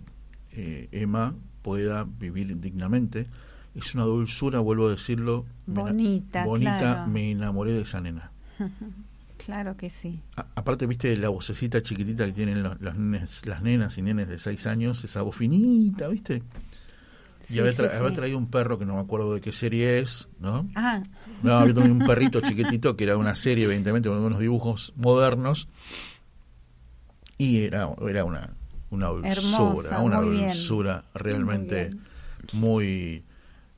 eh, 0.51 0.87
Emma 0.91 1.35
pueda 1.61 2.05
vivir 2.05 2.59
dignamente. 2.59 3.27
Es 3.75 3.93
una 3.95 4.03
dulzura, 4.03 4.59
vuelvo 4.59 4.87
a 4.87 4.91
decirlo. 4.91 5.45
me 5.67 5.81
Bonita, 5.81 6.45
bonita, 6.45 6.77
claro. 6.79 7.07
me 7.11 7.31
enamoré 7.31 7.73
de 7.73 7.81
esa 7.81 8.01
nena. 8.01 8.31
Claro 9.43 9.75
que 9.75 9.89
sí. 9.89 10.19
A- 10.35 10.45
aparte, 10.53 10.85
viste 10.85 11.17
la 11.17 11.29
vocecita 11.29 11.81
chiquitita 11.81 12.27
que 12.27 12.31
tienen 12.31 12.61
los, 12.61 12.79
los 12.79 12.93
nenes- 12.95 13.43
las 13.47 13.63
nenas 13.63 13.97
y 13.97 14.03
nenes 14.03 14.27
de 14.27 14.37
6 14.37 14.67
años, 14.67 15.03
esa 15.03 15.23
voz 15.23 15.35
finita, 15.35 16.07
¿viste? 16.09 16.43
Y 17.51 17.55
Sí, 17.55 17.59
había, 17.59 17.73
sí, 17.73 18.13
traído 18.13 18.37
un 18.37 18.49
perro 18.49 18.79
que 18.79 18.85
no 18.85 18.95
me 18.95 19.01
acuerdo 19.01 19.33
de 19.33 19.41
qué 19.41 19.51
serie 19.51 19.99
es, 19.99 20.29
¿no? 20.39 20.67
Ah, 20.75 21.03
No, 21.43 21.53
había 21.53 21.73
también 21.73 21.99
un 21.99 22.05
perrito 22.07 22.39
chiquitito 22.41 22.95
que 22.95 23.03
era 23.03 23.17
una 23.17 23.35
serie, 23.35 23.65
evidentemente, 23.65 24.09
con 24.09 24.17
unos 24.19 24.39
dibujos 24.39 24.93
modernos. 24.95 25.67
Y 27.37 27.61
era, 27.63 27.89
era 28.07 28.23
una, 28.23 28.51
una 28.89 29.07
dulzura, 29.07 29.99
una 29.99 30.21
bien. 30.21 30.47
dulzura 30.49 31.03
realmente 31.13 31.89
Muy 32.53 33.23
muy, 33.23 33.23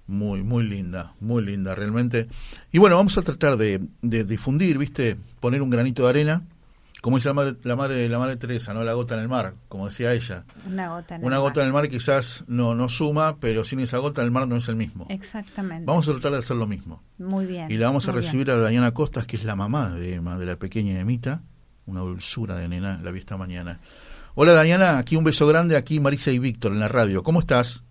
muy, 0.07 0.43
muy 0.43 0.63
linda, 0.63 1.13
muy 1.19 1.43
linda 1.45 1.75
realmente. 1.75 2.27
Y 2.71 2.77
bueno, 2.79 2.95
vamos 2.97 3.17
a 3.17 3.21
tratar 3.21 3.57
de, 3.57 3.81
de 4.01 4.23
difundir, 4.23 4.77
¿viste? 4.77 5.17
Poner 5.39 5.61
un 5.61 5.69
granito 5.69 6.03
de 6.03 6.09
arena, 6.09 6.43
como 7.03 7.17
dice 7.17 7.27
la 7.27 7.33
madre, 7.33 7.57
la 7.63 7.75
madre, 7.75 8.07
la 8.07 8.17
madre 8.17 8.37
Teresa, 8.37 8.73
¿no? 8.73 8.81
La 8.85 8.93
gota 8.93 9.15
en 9.15 9.19
el 9.19 9.27
mar, 9.27 9.55
como 9.67 9.87
decía 9.87 10.13
ella. 10.13 10.45
una 10.65 10.87
gota 10.87 11.15
en 11.15 11.25
Una 11.25 11.35
el 11.35 11.41
gota 11.41 11.59
en 11.59 11.71
mar. 11.73 11.83
el 11.83 11.89
mar 11.89 11.91
quizás 11.91 12.45
no, 12.47 12.75
no 12.75 12.87
suma, 12.87 13.39
pero 13.41 13.65
sin 13.65 13.81
esa 13.81 13.97
gota 13.97 14.21
el 14.23 14.31
mar 14.31 14.47
no 14.47 14.55
es 14.55 14.69
el 14.69 14.77
mismo. 14.77 15.05
Exactamente. 15.09 15.83
Vamos 15.85 16.07
a 16.07 16.13
tratar 16.13 16.31
de 16.31 16.37
hacer 16.37 16.55
lo 16.55 16.65
mismo. 16.65 17.03
Muy 17.17 17.45
bien. 17.45 17.69
Y 17.69 17.75
la 17.75 17.87
vamos 17.87 18.07
a 18.07 18.13
bien. 18.13 18.23
recibir 18.23 18.49
a 18.51 18.55
Dayana 18.57 18.93
Costas, 18.93 19.27
que 19.27 19.35
es 19.35 19.43
la 19.43 19.57
mamá 19.57 19.89
de 19.95 20.13
Emma, 20.15 20.39
de 20.39 20.45
la 20.45 20.55
pequeña 20.55 20.97
Emita. 20.97 21.41
Una 21.85 21.99
dulzura 21.99 22.55
de 22.57 22.69
nena, 22.69 23.01
la 23.03 23.11
vi 23.11 23.19
esta 23.19 23.35
mañana. 23.35 23.81
Hola 24.35 24.53
Dayana, 24.53 24.97
aquí 24.97 25.17
un 25.17 25.25
beso 25.25 25.45
grande, 25.45 25.75
aquí 25.75 25.99
Marisa 25.99 26.31
y 26.31 26.39
Víctor 26.39 26.71
en 26.71 26.79
la 26.79 26.87
radio. 26.87 27.21
¿Cómo 27.21 27.41
estás? 27.41 27.83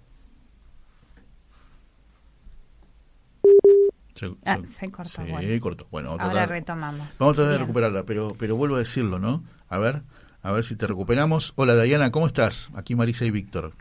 Se, 4.22 4.32
Ah, 4.44 4.58
se- 4.64 4.72
se 4.72 4.90
cortó, 4.92 5.10
Sí, 5.24 5.30
bueno. 5.30 5.60
cortó. 5.60 5.86
Bueno, 5.90 6.10
vamos 6.10 6.20
Ahora 6.22 6.32
tratar- 6.34 6.48
retomamos. 6.50 7.18
Vamos 7.18 7.32
a 7.32 7.36
tratar 7.36 7.44
de 7.44 7.50
Bien. 7.58 7.60
recuperarla, 7.62 8.02
pero, 8.04 8.36
pero 8.38 8.54
vuelvo 8.54 8.76
a 8.76 8.78
decirlo, 8.78 9.18
¿no? 9.18 9.42
A 9.68 9.78
ver, 9.78 10.02
a 10.42 10.52
ver 10.52 10.62
si 10.62 10.76
te 10.76 10.86
recuperamos. 10.86 11.52
Hola 11.56 11.74
Dayana, 11.74 12.12
¿cómo 12.12 12.28
estás? 12.28 12.70
Aquí 12.76 12.94
Marisa 12.94 13.24
y 13.24 13.32
Víctor. 13.32 13.72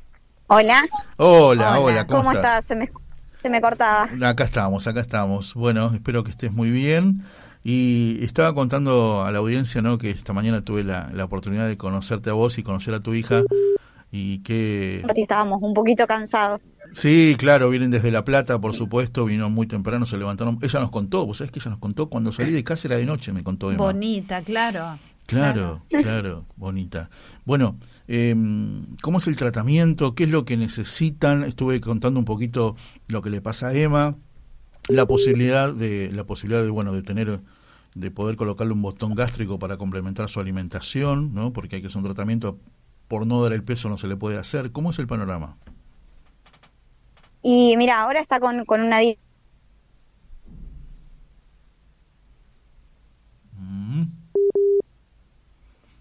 Hola. 0.47 0.83
Hola, 1.17 1.79
hola, 1.79 2.07
¿cómo, 2.07 2.23
¿Cómo 2.23 2.31
estás? 2.33 2.65
Se 2.65 2.75
me, 2.75 2.89
se 3.41 3.49
me 3.49 3.61
cortaba. 3.61 4.09
Acá 4.27 4.43
estamos, 4.43 4.87
acá 4.87 4.99
estamos. 5.01 5.53
Bueno, 5.53 5.91
espero 5.93 6.23
que 6.23 6.31
estés 6.31 6.51
muy 6.51 6.71
bien. 6.71 7.23
Y 7.63 8.17
estaba 8.25 8.55
contando 8.55 9.23
a 9.23 9.31
la 9.31 9.37
audiencia, 9.37 9.83
¿no? 9.83 9.99
Que 9.99 10.09
esta 10.09 10.33
mañana 10.33 10.61
tuve 10.65 10.83
la, 10.83 11.11
la 11.13 11.25
oportunidad 11.25 11.67
de 11.67 11.77
conocerte 11.77 12.31
a 12.31 12.33
vos 12.33 12.57
y 12.57 12.63
conocer 12.63 12.95
a 12.95 13.01
tu 13.01 13.13
hija. 13.13 13.43
Y 14.11 14.39
que... 14.39 15.03
Estábamos 15.15 15.61
un 15.61 15.73
poquito 15.73 16.05
cansados. 16.05 16.73
Sí, 16.93 17.35
claro, 17.37 17.69
vienen 17.69 17.91
desde 17.91 18.11
La 18.11 18.25
Plata, 18.25 18.59
por 18.59 18.73
supuesto, 18.73 19.23
vino 19.25 19.49
muy 19.49 19.67
temprano, 19.67 20.05
se 20.05 20.17
levantaron. 20.17 20.59
Ella 20.61 20.81
nos 20.81 20.91
contó, 20.91 21.25
vos 21.25 21.37
sabés 21.37 21.51
que 21.51 21.59
ella 21.59 21.71
nos 21.71 21.79
contó, 21.79 22.09
cuando 22.09 22.33
salí 22.33 22.51
de 22.51 22.63
casa 22.63 22.89
era 22.89 22.97
de 22.97 23.05
noche, 23.05 23.31
me 23.31 23.43
contó 23.43 23.71
Emma. 23.71 23.85
Bonita, 23.85 24.41
claro. 24.41 24.99
Claro, 25.31 25.81
claro, 25.89 26.45
bonita. 26.57 27.09
Bueno, 27.45 27.77
eh, 28.09 28.35
¿cómo 29.01 29.19
es 29.19 29.27
el 29.27 29.37
tratamiento? 29.37 30.13
¿Qué 30.13 30.25
es 30.25 30.29
lo 30.29 30.43
que 30.43 30.57
necesitan? 30.57 31.45
Estuve 31.45 31.79
contando 31.79 32.19
un 32.19 32.25
poquito 32.25 32.75
lo 33.07 33.21
que 33.21 33.29
le 33.29 33.39
pasa 33.39 33.69
a 33.69 33.73
Emma, 33.73 34.17
la 34.89 35.05
posibilidad 35.05 35.73
de, 35.73 36.11
la 36.11 36.25
posibilidad 36.25 36.63
de, 36.63 36.69
bueno, 36.69 36.91
de 36.91 37.01
tener, 37.01 37.39
de 37.95 38.11
poder 38.11 38.35
colocarle 38.35 38.73
un 38.73 38.81
botón 38.81 39.15
gástrico 39.15 39.57
para 39.57 39.77
complementar 39.77 40.29
su 40.29 40.41
alimentación, 40.41 41.33
¿no? 41.33 41.53
Porque 41.53 41.77
hay 41.77 41.81
que 41.81 41.87
hacer 41.87 41.99
un 41.99 42.05
tratamiento 42.05 42.59
por 43.11 43.27
no 43.27 43.43
dar 43.43 43.51
el 43.51 43.61
peso 43.61 43.89
no 43.89 43.97
se 43.97 44.07
le 44.07 44.15
puede 44.15 44.37
hacer. 44.37 44.71
¿Cómo 44.71 44.91
es 44.91 44.97
el 44.99 45.05
panorama? 45.05 45.57
Y 47.43 47.75
mira, 47.75 48.01
ahora 48.01 48.21
está 48.21 48.39
con, 48.39 48.63
con 48.63 48.79
una 48.79 48.99
Mm. 53.59 54.03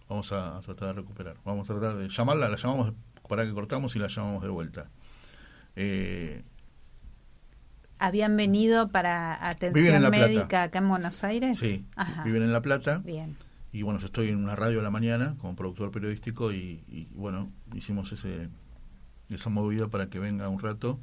Vamos 0.09 0.31
a, 0.31 0.59
a 0.59 0.61
tratar 0.61 0.87
de 0.89 0.93
recuperar. 1.01 1.35
Vamos 1.45 1.69
a 1.69 1.75
tratar 1.75 1.97
de 1.97 2.09
llamarla, 2.09 2.49
la 2.49 2.55
llamamos 2.57 2.95
para 3.29 3.45
que 3.45 3.53
cortamos 3.53 3.97
y 3.97 3.99
la 3.99 4.07
llamamos 4.07 4.45
de 4.45 4.49
vuelta. 4.49 4.89
Eh, 5.75 6.45
¿Habían 7.99 8.37
venido 8.37 8.89
para 8.91 9.49
atención 9.49 10.09
médica 10.11 10.63
acá 10.63 10.79
en 10.79 10.89
Buenos 10.89 11.25
Aires? 11.25 11.59
sí, 11.59 11.85
Ajá. 11.97 12.23
viven 12.23 12.45
en 12.45 12.53
La 12.53 12.63
Plata. 12.63 12.99
Bien. 13.05 13.37
Y 13.73 13.83
bueno, 13.83 14.01
yo 14.01 14.07
estoy 14.07 14.29
en 14.29 14.37
una 14.43 14.57
radio 14.57 14.81
a 14.81 14.83
la 14.83 14.91
mañana 14.91 15.37
como 15.39 15.55
productor 15.55 15.91
periodístico 15.93 16.53
y, 16.53 16.83
y, 16.89 17.09
bueno, 17.13 17.51
hicimos 17.75 18.13
ese 18.13 18.49
esa 19.29 19.49
movida 19.49 19.87
para 19.89 20.09
que 20.11 20.19
venga 20.19 20.49
un 20.49 20.59
rato. 20.59 20.99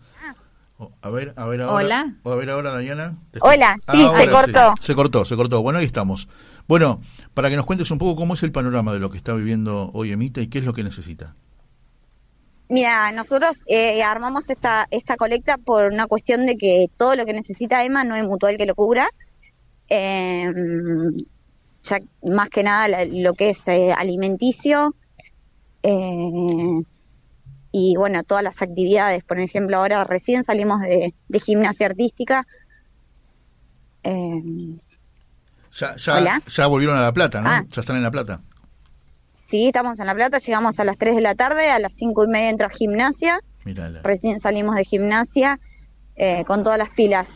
O- 0.77 0.91
a 1.01 1.09
ver, 1.09 1.33
a 1.37 1.45
ver 1.47 1.61
ahora. 1.61 1.75
Hola. 1.85 2.13
O 2.23 2.31
a 2.31 2.35
ver 2.35 2.49
ahora, 2.49 2.71
Dayana. 2.71 3.17
¿Te- 3.31 3.39
Hola, 3.41 3.77
sí, 3.79 4.03
Ahora 4.03 4.19
se 4.19 4.29
cortó. 4.29 4.73
Se 4.81 4.95
cortó, 4.95 5.25
se 5.25 5.35
cortó. 5.37 5.61
Bueno, 5.63 5.79
ahí 5.79 5.85
estamos. 5.85 6.27
Bueno, 6.67 7.01
para 7.33 7.49
que 7.49 7.55
nos 7.55 7.65
cuentes 7.65 7.89
un 7.89 7.97
poco 7.99 8.17
cómo 8.19 8.33
es 8.33 8.43
el 8.43 8.51
panorama 8.51 8.91
de 8.93 8.99
lo 8.99 9.09
que 9.09 9.17
está 9.17 9.33
viviendo 9.33 9.89
hoy 9.93 10.11
Emita 10.11 10.41
y 10.41 10.47
qué 10.47 10.59
es 10.59 10.65
lo 10.65 10.73
que 10.73 10.83
necesita. 10.83 11.35
Mira, 12.69 13.13
nosotros 13.13 13.63
eh, 13.67 14.03
armamos 14.03 14.49
esta, 14.49 14.87
esta 14.91 15.15
colecta 15.15 15.57
por 15.57 15.85
una 15.85 16.05
cuestión 16.05 16.45
de 16.45 16.57
que 16.57 16.87
todo 16.97 17.15
lo 17.15 17.25
que 17.25 17.31
necesita 17.31 17.85
Emma 17.85 18.03
no 18.03 18.17
es 18.17 18.25
mutual 18.25 18.57
que 18.57 18.65
lo 18.65 18.75
cubra. 18.75 19.09
Eh, 19.89 20.51
ya 21.89 21.99
más 22.31 22.49
que 22.49 22.63
nada 22.63 22.87
la- 22.87 23.05
lo 23.05 23.33
que 23.33 23.49
es 23.51 23.67
eh, 23.67 23.91
alimenticio 23.93 24.95
eh, 25.83 26.81
y 27.71 27.95
bueno, 27.97 28.23
todas 28.23 28.43
las 28.43 28.61
actividades. 28.61 29.23
Por 29.23 29.39
ejemplo, 29.39 29.77
ahora 29.77 30.03
recién 30.03 30.43
salimos 30.43 30.81
de, 30.81 31.13
de 31.27 31.39
gimnasia 31.39 31.85
artística. 31.87 32.45
Eh, 34.03 34.41
Ya, 35.79 35.95
ya, 35.95 36.17
Hola. 36.17 36.41
ya 36.47 36.65
volvieron 36.67 36.97
a 36.97 37.01
La 37.01 37.13
Plata, 37.13 37.39
¿no? 37.41 37.49
Ah. 37.49 37.63
Ya 37.69 37.81
están 37.81 37.97
en 37.97 38.03
La 38.03 38.09
Plata. 38.11 38.41
sí, 39.45 39.67
estamos 39.67 39.99
en 39.99 40.07
La 40.07 40.15
Plata, 40.15 40.39
llegamos 40.39 40.79
a 40.79 40.83
las 40.83 40.97
3 40.97 41.15
de 41.15 41.21
la 41.21 41.35
tarde, 41.35 41.69
a 41.69 41.77
las 41.79 41.93
5 41.93 42.23
y 42.23 42.27
media 42.27 42.49
entro 42.49 42.67
a 42.67 42.69
gimnasia, 42.71 43.39
Mirala. 43.63 44.01
recién 44.03 44.39
salimos 44.39 44.75
de 44.75 44.83
gimnasia 44.85 45.59
eh, 46.15 46.43
con 46.47 46.63
todas 46.63 46.79
las 46.79 46.89
pilas. 46.89 47.29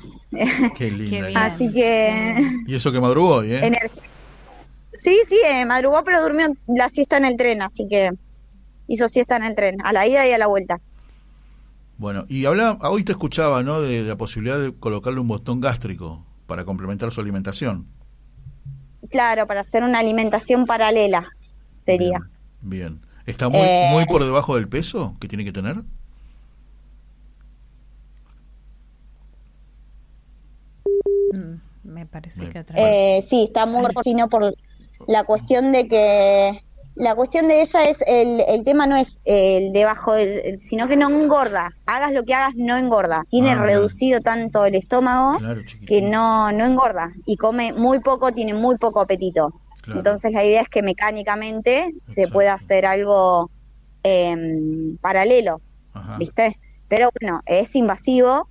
Qué 0.76 0.90
linda. 0.90 1.30
Así 1.46 1.72
que... 1.72 2.34
Y 2.66 2.74
eso 2.74 2.92
que 2.92 3.00
madrugó 3.00 3.36
hoy, 3.38 3.54
¿eh? 3.54 3.62
Ener- 3.64 3.92
Sí, 4.94 5.18
sí, 5.28 5.38
eh, 5.46 5.66
madrugó, 5.66 6.04
pero 6.04 6.22
durmió 6.22 6.48
la 6.68 6.90
siesta 6.90 7.18
en 7.18 7.26
el 7.26 7.38
tren, 7.38 7.62
así 7.62 7.88
que 7.88 8.12
hizo 8.88 9.08
siesta 9.08 9.38
en 9.38 9.44
el 9.44 9.56
tren, 9.56 9.78
a 9.84 9.94
la 9.94 10.06
ida 10.08 10.28
y 10.28 10.32
a 10.32 10.38
la 10.38 10.48
vuelta. 10.48 10.80
Bueno, 11.98 12.26
y 12.28 12.46
hablaba, 12.46 12.90
hoy 12.90 13.04
te 13.04 13.12
escuchaba, 13.12 13.64
¿no? 13.64 13.82
De, 13.82 14.04
de 14.04 14.10
la 14.10 14.18
posibilidad 14.18 14.60
de 14.60 14.74
colocarle 14.74 15.20
un 15.20 15.28
botón 15.28 15.62
gástrico 15.62 16.26
para 16.48 16.66
complementar 16.66 17.12
su 17.12 17.22
alimentación. 17.22 17.86
Claro, 19.10 19.48
para 19.48 19.62
hacer 19.62 19.84
una 19.84 20.00
alimentación 20.00 20.66
paralela 20.66 21.30
sería. 21.76 22.20
Bien. 22.62 23.02
¿Está 23.26 23.50
muy, 23.50 23.62
Eh. 23.62 23.90
muy 23.92 24.06
por 24.06 24.24
debajo 24.24 24.56
del 24.56 24.68
peso 24.68 25.16
que 25.20 25.28
tiene 25.28 25.46
que 25.46 25.52
tener? 25.52 25.84
Mm, 31.34 31.56
Me 31.84 32.06
parece 32.06 32.42
Bien. 32.42 32.54
que 32.54 32.60
otra 32.60 32.78
Eh, 32.80 33.22
sí, 33.28 33.46
está 33.46 33.66
muy 33.66 33.86
fino 34.04 34.30
por 34.30 34.54
la 35.08 35.24
cuestión 35.24 35.72
de 35.72 35.88
que 35.88 36.62
la 36.96 37.16
cuestión 37.16 37.48
de 37.48 37.62
ella 37.62 37.84
es 37.84 37.98
el, 38.06 38.42
el 38.42 38.64
tema 38.66 38.86
no 38.86 38.96
es 38.98 39.22
el 39.24 39.72
debajo 39.72 40.14
del, 40.14 40.42
el- 40.44 40.60
sino 40.60 40.88
que 40.88 40.98
no 40.98 41.08
engorda. 41.10 41.72
Hagas 41.86 42.12
lo 42.12 42.24
que 42.24 42.34
hagas, 42.34 42.54
no 42.56 42.76
engorda. 42.78 43.24
Tiene 43.30 43.52
Ah, 43.52 43.62
reducido 43.62 44.20
tanto 44.22 44.66
el 44.66 44.76
estómago 44.76 45.38
Claro, 45.40 45.62
que 45.88 46.02
no, 46.02 46.52
no 46.52 46.66
engorda 46.66 47.12
y 47.26 47.38
come 47.38 47.72
muy 47.74 48.00
poco, 48.00 48.32
tiene 48.34 48.54
muy 48.54 48.78
poco 48.78 49.00
apetito. 49.00 49.54
Claro. 49.82 50.00
Entonces 50.00 50.34
la 50.34 50.44
idea 50.44 50.62
es 50.62 50.70
que 50.70 50.84
mecánicamente 50.84 51.88
se 52.06 52.28
pueda 52.28 52.54
hacer 52.54 52.86
algo 52.86 53.50
em, 54.04 54.98
paralelo, 54.98 55.62
Ajá. 55.94 56.18
¿viste? 56.18 56.58
Pero 56.88 57.10
bueno, 57.20 57.40
es 57.46 57.76
invasivo, 57.76 58.48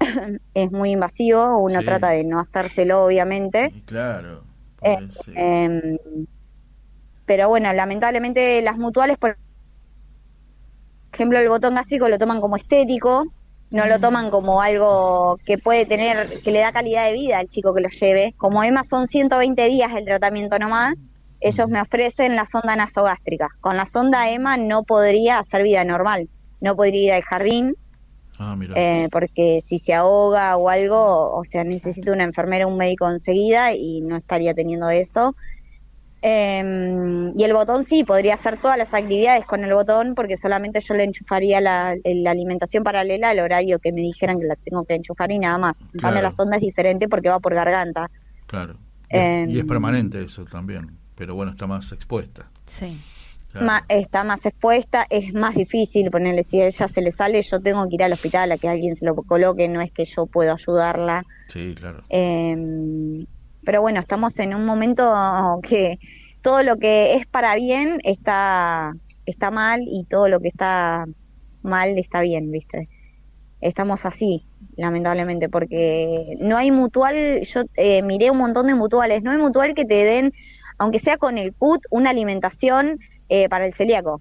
es 0.54 0.70
muy 0.72 0.90
invasivo, 0.92 1.58
uno 1.58 1.80
Sí. 1.80 1.86
trata 1.86 2.10
de 2.10 2.24
no 2.24 2.38
hacérselo 2.38 3.04
obviamente, 3.04 3.72
claro. 3.86 4.44
Eh, 4.84 4.96
sí. 5.10 5.32
em, 5.36 5.98
pero 7.26 7.48
bueno, 7.48 7.72
lamentablemente 7.72 8.60
las 8.62 8.76
mutuales, 8.76 9.16
por 9.18 9.38
ejemplo, 11.12 11.38
el 11.38 11.48
botón 11.48 11.74
gástrico 11.74 12.08
lo 12.08 12.18
toman 12.18 12.40
como 12.40 12.56
estético, 12.56 13.24
no 13.70 13.86
lo 13.86 13.98
toman 14.00 14.30
como 14.30 14.60
algo 14.60 15.38
que 15.46 15.56
puede 15.56 15.86
tener, 15.86 16.28
que 16.42 16.50
le 16.50 16.60
da 16.60 16.72
calidad 16.72 17.06
de 17.06 17.14
vida 17.14 17.38
al 17.38 17.48
chico 17.48 17.72
que 17.74 17.80
lo 17.80 17.88
lleve. 17.88 18.34
Como 18.36 18.62
EMA 18.62 18.84
son 18.84 19.06
120 19.06 19.66
días 19.68 19.92
el 19.94 20.04
tratamiento 20.04 20.58
nomás, 20.58 21.08
ellos 21.40 21.68
me 21.68 21.80
ofrecen 21.80 22.36
la 22.36 22.44
sonda 22.44 22.76
nasogástrica. 22.76 23.48
Con 23.60 23.76
la 23.76 23.86
sonda 23.86 24.30
EMA 24.30 24.58
no 24.58 24.82
podría 24.82 25.38
hacer 25.38 25.62
vida 25.62 25.84
normal, 25.84 26.28
no 26.60 26.76
podría 26.76 27.02
ir 27.02 27.12
al 27.14 27.22
jardín, 27.22 27.74
Ah, 28.44 28.56
mira. 28.56 28.74
eh, 28.76 29.08
porque 29.12 29.58
si 29.60 29.78
se 29.78 29.94
ahoga 29.94 30.56
o 30.56 30.68
algo, 30.68 31.32
o 31.36 31.44
sea, 31.44 31.62
necesita 31.64 32.12
una 32.12 32.24
enfermera 32.24 32.66
o 32.66 32.70
un 32.70 32.76
médico 32.76 33.08
enseguida 33.08 33.72
y 33.74 34.00
no 34.00 34.16
estaría 34.16 34.52
teniendo 34.54 34.90
eso. 34.90 35.36
Eh, 36.24 36.62
y 37.36 37.42
el 37.42 37.52
botón 37.52 37.84
sí, 37.84 38.04
podría 38.04 38.34
hacer 38.34 38.56
todas 38.60 38.78
las 38.78 38.94
actividades 38.94 39.44
con 39.44 39.64
el 39.64 39.72
botón 39.74 40.14
porque 40.14 40.36
solamente 40.36 40.80
yo 40.80 40.94
le 40.94 41.02
enchufaría 41.04 41.60
la, 41.60 41.96
la 42.04 42.30
alimentación 42.30 42.84
paralela 42.84 43.30
al 43.30 43.40
horario 43.40 43.78
que 43.80 43.92
me 43.92 44.02
dijeran 44.02 44.38
que 44.38 44.46
la 44.46 44.54
tengo 44.56 44.84
que 44.84 44.94
enchufar 44.94 45.32
y 45.32 45.38
nada 45.40 45.58
más. 45.58 45.80
En 45.80 45.88
Claro. 45.88 46.02
cambio 46.02 46.22
la 46.22 46.30
sonda 46.30 46.56
es 46.56 46.62
diferente 46.62 47.08
porque 47.08 47.28
va 47.28 47.40
por 47.40 47.54
garganta. 47.54 48.08
claro. 48.46 48.74
Y 49.10 49.16
es, 49.16 49.22
em, 49.22 49.50
y 49.50 49.58
es 49.58 49.64
permanente 49.64 50.22
eso 50.22 50.44
también. 50.46 50.96
Pero 51.16 51.34
bueno, 51.34 51.50
está 51.52 51.66
más 51.66 51.92
expuesta. 51.92 52.50
Sí. 52.66 52.98
Claro. 53.52 53.66
Ma- 53.66 53.84
está 53.88 54.24
más 54.24 54.46
expuesta, 54.46 55.06
es 55.10 55.34
más 55.34 55.54
difícil 55.54 56.10
ponerle, 56.10 56.42
si 56.42 56.60
a 56.60 56.66
ella 56.66 56.88
se 56.88 57.02
le 57.02 57.10
sale, 57.10 57.42
yo 57.42 57.60
tengo 57.60 57.86
que 57.86 57.96
ir 57.96 58.02
al 58.02 58.12
hospital 58.14 58.50
a 58.50 58.56
que 58.56 58.66
alguien 58.66 58.96
se 58.96 59.04
lo 59.04 59.14
coloque, 59.14 59.68
no 59.68 59.80
es 59.82 59.92
que 59.92 60.06
yo 60.06 60.26
puedo 60.26 60.54
ayudarla. 60.54 61.22
Sí, 61.48 61.74
claro. 61.74 62.02
Eh, 62.08 62.56
pero 63.64 63.80
bueno, 63.82 64.00
estamos 64.00 64.38
en 64.38 64.54
un 64.54 64.64
momento 64.64 65.14
que 65.62 65.98
todo 66.40 66.62
lo 66.62 66.76
que 66.76 67.14
es 67.14 67.26
para 67.26 67.54
bien 67.54 67.98
está, 68.04 68.92
está 69.26 69.50
mal 69.50 69.82
y 69.86 70.04
todo 70.04 70.28
lo 70.28 70.40
que 70.40 70.48
está 70.48 71.04
mal 71.62 71.96
está 71.98 72.22
bien, 72.22 72.50
¿viste? 72.50 72.88
Estamos 73.60 74.04
así, 74.06 74.48
lamentablemente, 74.76 75.48
porque 75.48 76.36
no 76.40 76.56
hay 76.56 76.72
mutual, 76.72 77.42
yo 77.42 77.62
eh, 77.76 78.02
miré 78.02 78.30
un 78.30 78.38
montón 78.38 78.66
de 78.66 78.74
mutuales, 78.74 79.22
no 79.22 79.30
hay 79.30 79.38
mutual 79.38 79.74
que 79.74 79.84
te 79.84 80.02
den, 80.04 80.32
aunque 80.78 80.98
sea 80.98 81.16
con 81.16 81.38
el 81.38 81.54
CUT, 81.54 81.82
una 81.90 82.10
alimentación 82.10 82.98
eh, 83.32 83.48
para 83.48 83.64
el 83.64 83.72
celíaco 83.72 84.20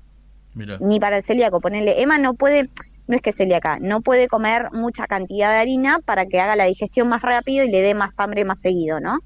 Mira. 0.54 0.78
ni 0.80 1.02
para 1.02 1.18
el 1.18 1.24
celíaco. 1.24 1.60
Ponerle, 1.60 2.02
Emma 2.02 2.18
no 2.18 2.34
puede, 2.34 2.70
no 3.08 3.16
es 3.18 3.22
que 3.22 3.32
es 3.32 3.36
celíaca, 3.36 3.78
no 3.82 4.00
puede 4.00 4.30
comer 4.30 4.72
mucha 4.72 5.06
cantidad 5.06 5.50
de 5.52 5.58
harina 5.58 6.00
para 6.00 6.28
que 6.28 6.40
haga 6.40 6.56
la 6.56 6.64
digestión 6.64 7.10
más 7.10 7.22
rápido 7.22 7.66
y 7.66 7.70
le 7.70 7.82
dé 7.82 7.94
más 7.94 8.18
hambre 8.22 8.46
más 8.46 8.62
seguido, 8.62 9.02
¿no? 9.02 9.20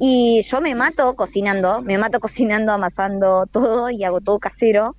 Y 0.00 0.42
yo 0.42 0.60
me 0.60 0.74
mato 0.74 1.14
cocinando, 1.14 1.82
me 1.82 1.98
mato 1.98 2.18
cocinando, 2.18 2.72
amasando 2.72 3.46
todo 3.46 3.90
y 3.90 4.02
hago 4.02 4.20
todo 4.20 4.40
casero 4.40 4.96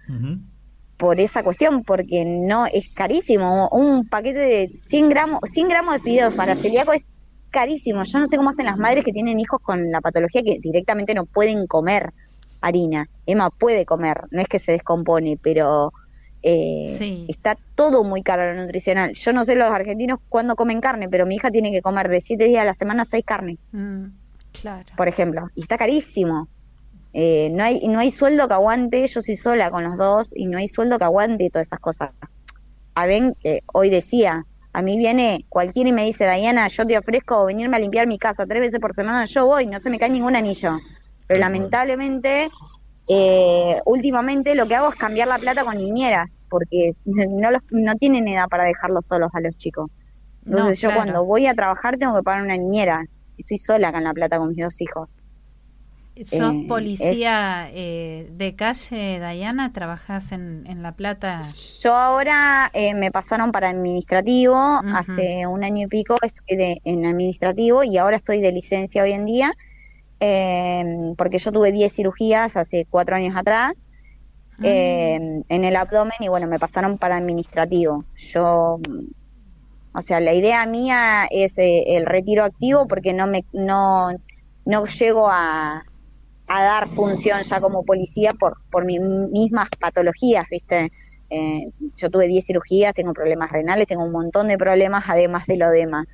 por 0.95 1.19
esa 1.19 1.43
cuestión, 1.43 1.83
porque 1.83 2.23
no 2.23 2.65
es 2.65 2.87
carísimo. 2.87 3.67
Un 3.73 4.07
paquete 4.07 4.39
de 4.39 4.79
100 4.83 5.09
gramos, 5.09 5.41
100 5.51 5.67
gramos 5.67 5.95
de 5.95 5.99
fideos 5.99 6.33
para 6.33 6.55
celíaco 6.55 6.93
es 6.93 7.09
carísimo. 7.51 8.03
Yo 8.03 8.19
no 8.19 8.25
sé 8.25 8.37
cómo 8.37 8.51
hacen 8.51 8.67
las 8.67 8.77
madres 8.77 9.03
que 9.03 9.11
tienen 9.11 9.37
hijos 9.39 9.59
con 9.61 9.91
la 9.91 9.99
patología 9.99 10.43
que 10.43 10.59
directamente 10.61 11.13
no 11.13 11.25
pueden 11.25 11.67
comer 11.67 12.13
harina. 12.63 13.07
Emma 13.25 13.49
puede 13.49 13.85
comer, 13.85 14.21
no 14.31 14.41
es 14.41 14.47
que 14.47 14.57
se 14.59 14.71
descompone, 14.71 15.37
pero 15.41 15.93
eh, 16.41 16.95
Sí. 16.97 17.25
está 17.29 17.57
todo 17.75 18.03
muy 18.03 18.21
caro 18.23 18.53
lo 18.53 18.61
nutricional. 18.61 19.13
Yo 19.13 19.31
no 19.33 19.45
sé 19.45 19.55
los 19.55 19.69
argentinos 19.69 20.19
cuándo 20.29 20.55
comen 20.55 20.81
carne, 20.81 21.07
pero 21.09 21.25
mi 21.25 21.35
hija 21.35 21.51
tiene 21.51 21.71
que 21.71 21.81
comer 21.81 22.09
de 22.09 22.19
7 22.21 22.45
días 22.45 22.63
a 22.63 22.65
la 22.65 22.73
semana 22.73 23.05
6 23.05 23.23
carne 23.25 23.57
Mm, 23.71 24.05
claro. 24.61 24.85
por 24.97 25.07
ejemplo, 25.07 25.47
y 25.55 25.61
está 25.61 25.77
carísimo. 25.77 26.47
Eh, 27.13 27.49
no 27.53 27.63
hay 27.63 27.87
no 27.87 27.99
hay 27.99 28.09
sueldo 28.11 28.47
que 28.47 28.55
aguante, 28.55 29.05
yo 29.07 29.21
soy 29.21 29.35
sola 29.35 29.69
con 29.71 29.83
los 29.83 29.97
dos 29.97 30.33
y 30.35 30.47
no 30.47 30.57
hay 30.57 30.67
sueldo 30.67 30.97
que 30.97 31.03
aguante 31.05 31.49
todas 31.51 31.67
esas 31.67 31.79
cosas. 31.79 32.09
A 32.95 33.05
ven 33.05 33.35
que 33.39 33.61
hoy 33.73 33.89
decía, 33.89 34.45
a 34.73 34.81
mí 34.81 34.97
viene 34.97 35.45
cualquiera 35.49 35.89
y 35.89 35.93
me 35.93 36.03
dice, 36.05 36.29
Diana, 36.29 36.67
yo 36.67 36.85
te 36.85 36.97
ofrezco 36.97 37.45
venirme 37.45 37.77
a 37.77 37.79
limpiar 37.79 38.07
mi 38.07 38.17
casa 38.17 38.45
tres 38.47 38.61
veces 38.61 38.79
por 38.79 38.93
semana, 38.93 39.25
yo 39.25 39.45
voy, 39.45 39.65
no 39.67 39.79
se 39.79 39.89
me 39.91 39.99
cae 39.99 40.09
ningún 40.09 40.35
anillo. 40.35 40.77
Pero 41.33 41.39
lamentablemente, 41.41 42.49
eh, 43.07 43.81
últimamente 43.85 44.55
lo 44.55 44.67
que 44.67 44.75
hago 44.75 44.89
es 44.91 44.95
cambiar 44.97 45.27
la 45.29 45.39
plata 45.39 45.63
con 45.65 45.77
niñeras, 45.77 46.41
porque 46.49 46.91
no, 47.05 47.51
los, 47.51 47.61
no 47.71 47.95
tienen 47.95 48.27
edad 48.27 48.47
para 48.49 48.65
dejarlos 48.65 49.07
solos 49.07 49.29
a 49.33 49.41
los 49.41 49.55
chicos. 49.57 49.89
Entonces 50.49 50.79
No, 50.79 50.79
yo 50.81 50.93
claro. 50.93 50.93
cuando 50.93 51.25
voy 51.25 51.47
a 51.47 51.55
trabajar 51.55 51.97
tengo 51.97 52.15
que 52.17 52.23
pagar 52.23 52.43
una 52.43 52.57
niñera. 52.57 53.05
Estoy 53.37 53.57
sola 53.59 53.89
acá 53.89 53.99
en 53.99 54.05
La 54.05 54.13
Plata 54.13 54.37
con 54.39 54.49
mis 54.49 54.59
dos 54.63 54.81
hijos. 54.81 55.11
¿Sos 56.25 56.55
Eh, 56.59 56.63
policía 56.67 57.69
eh, 57.71 58.27
de 58.31 58.55
calle, 58.55 59.19
Dayana? 59.19 59.73
¿Trabajás 59.73 60.31
en, 60.31 60.65
en 60.67 60.81
La 60.83 60.95
Plata? 60.95 61.57
Yo 61.81 61.93
ahora 61.95 62.69
eh, 62.73 62.93
me 62.95 63.11
pasaron 63.11 63.51
para 63.51 63.69
administrativo, 63.69 64.55
hace 64.89 65.45
un 65.47 65.63
año 65.63 65.85
y 65.87 65.89
pico 65.89 66.15
estoy 66.21 66.57
de- 66.57 66.79
en 66.83 67.05
administrativo 67.05 67.83
y 67.83 67.97
ahora 67.97 68.17
estoy 68.17 68.39
de 68.39 68.51
licencia 68.51 69.03
hoy 69.03 69.11
en 69.13 69.25
día, 69.25 69.51
eh, 70.25 71.13
porque 71.17 71.37
yo 71.37 71.51
tuve 71.51 71.73
10 71.73 71.91
cirugías 71.91 72.55
hace 72.55 72.87
cuatro 72.89 73.17
años 73.17 73.35
atrás 73.35 73.85
eh, 74.63 75.43
en 75.49 75.63
el 75.65 75.75
abdomen 75.75 76.13
y 76.21 76.29
bueno, 76.29 76.47
me 76.47 76.59
pasaron 76.59 76.97
para 76.97 77.17
administrativo. 77.17 78.05
Yo, 78.15 78.79
o 79.93 80.01
sea, 80.01 80.21
la 80.21 80.33
idea 80.33 80.65
mía 80.65 81.27
es 81.29 81.57
eh, 81.57 81.97
el 81.97 82.05
retiro 82.05 82.45
activo 82.45 82.87
porque 82.87 83.11
no 83.13 83.27
me 83.27 83.43
no, 83.51 84.11
no 84.63 84.85
llego 84.85 85.27
a, 85.29 85.83
a 86.47 86.63
dar 86.63 86.87
función 86.87 87.41
ya 87.41 87.59
como 87.59 87.83
policía 87.83 88.33
por, 88.33 88.55
por 88.71 88.85
mis 88.85 89.01
mismas 89.01 89.67
patologías, 89.77 90.47
¿viste? 90.49 90.93
Eh, 91.29 91.69
yo 91.97 92.09
tuve 92.09 92.27
10 92.27 92.45
cirugías, 92.45 92.93
tengo 92.93 93.11
problemas 93.11 93.51
renales, 93.51 93.87
tengo 93.87 94.05
un 94.05 94.11
montón 94.13 94.47
de 94.47 94.57
problemas 94.57 95.03
además 95.09 95.47
de 95.47 95.57
lo 95.57 95.69
demás. 95.69 96.05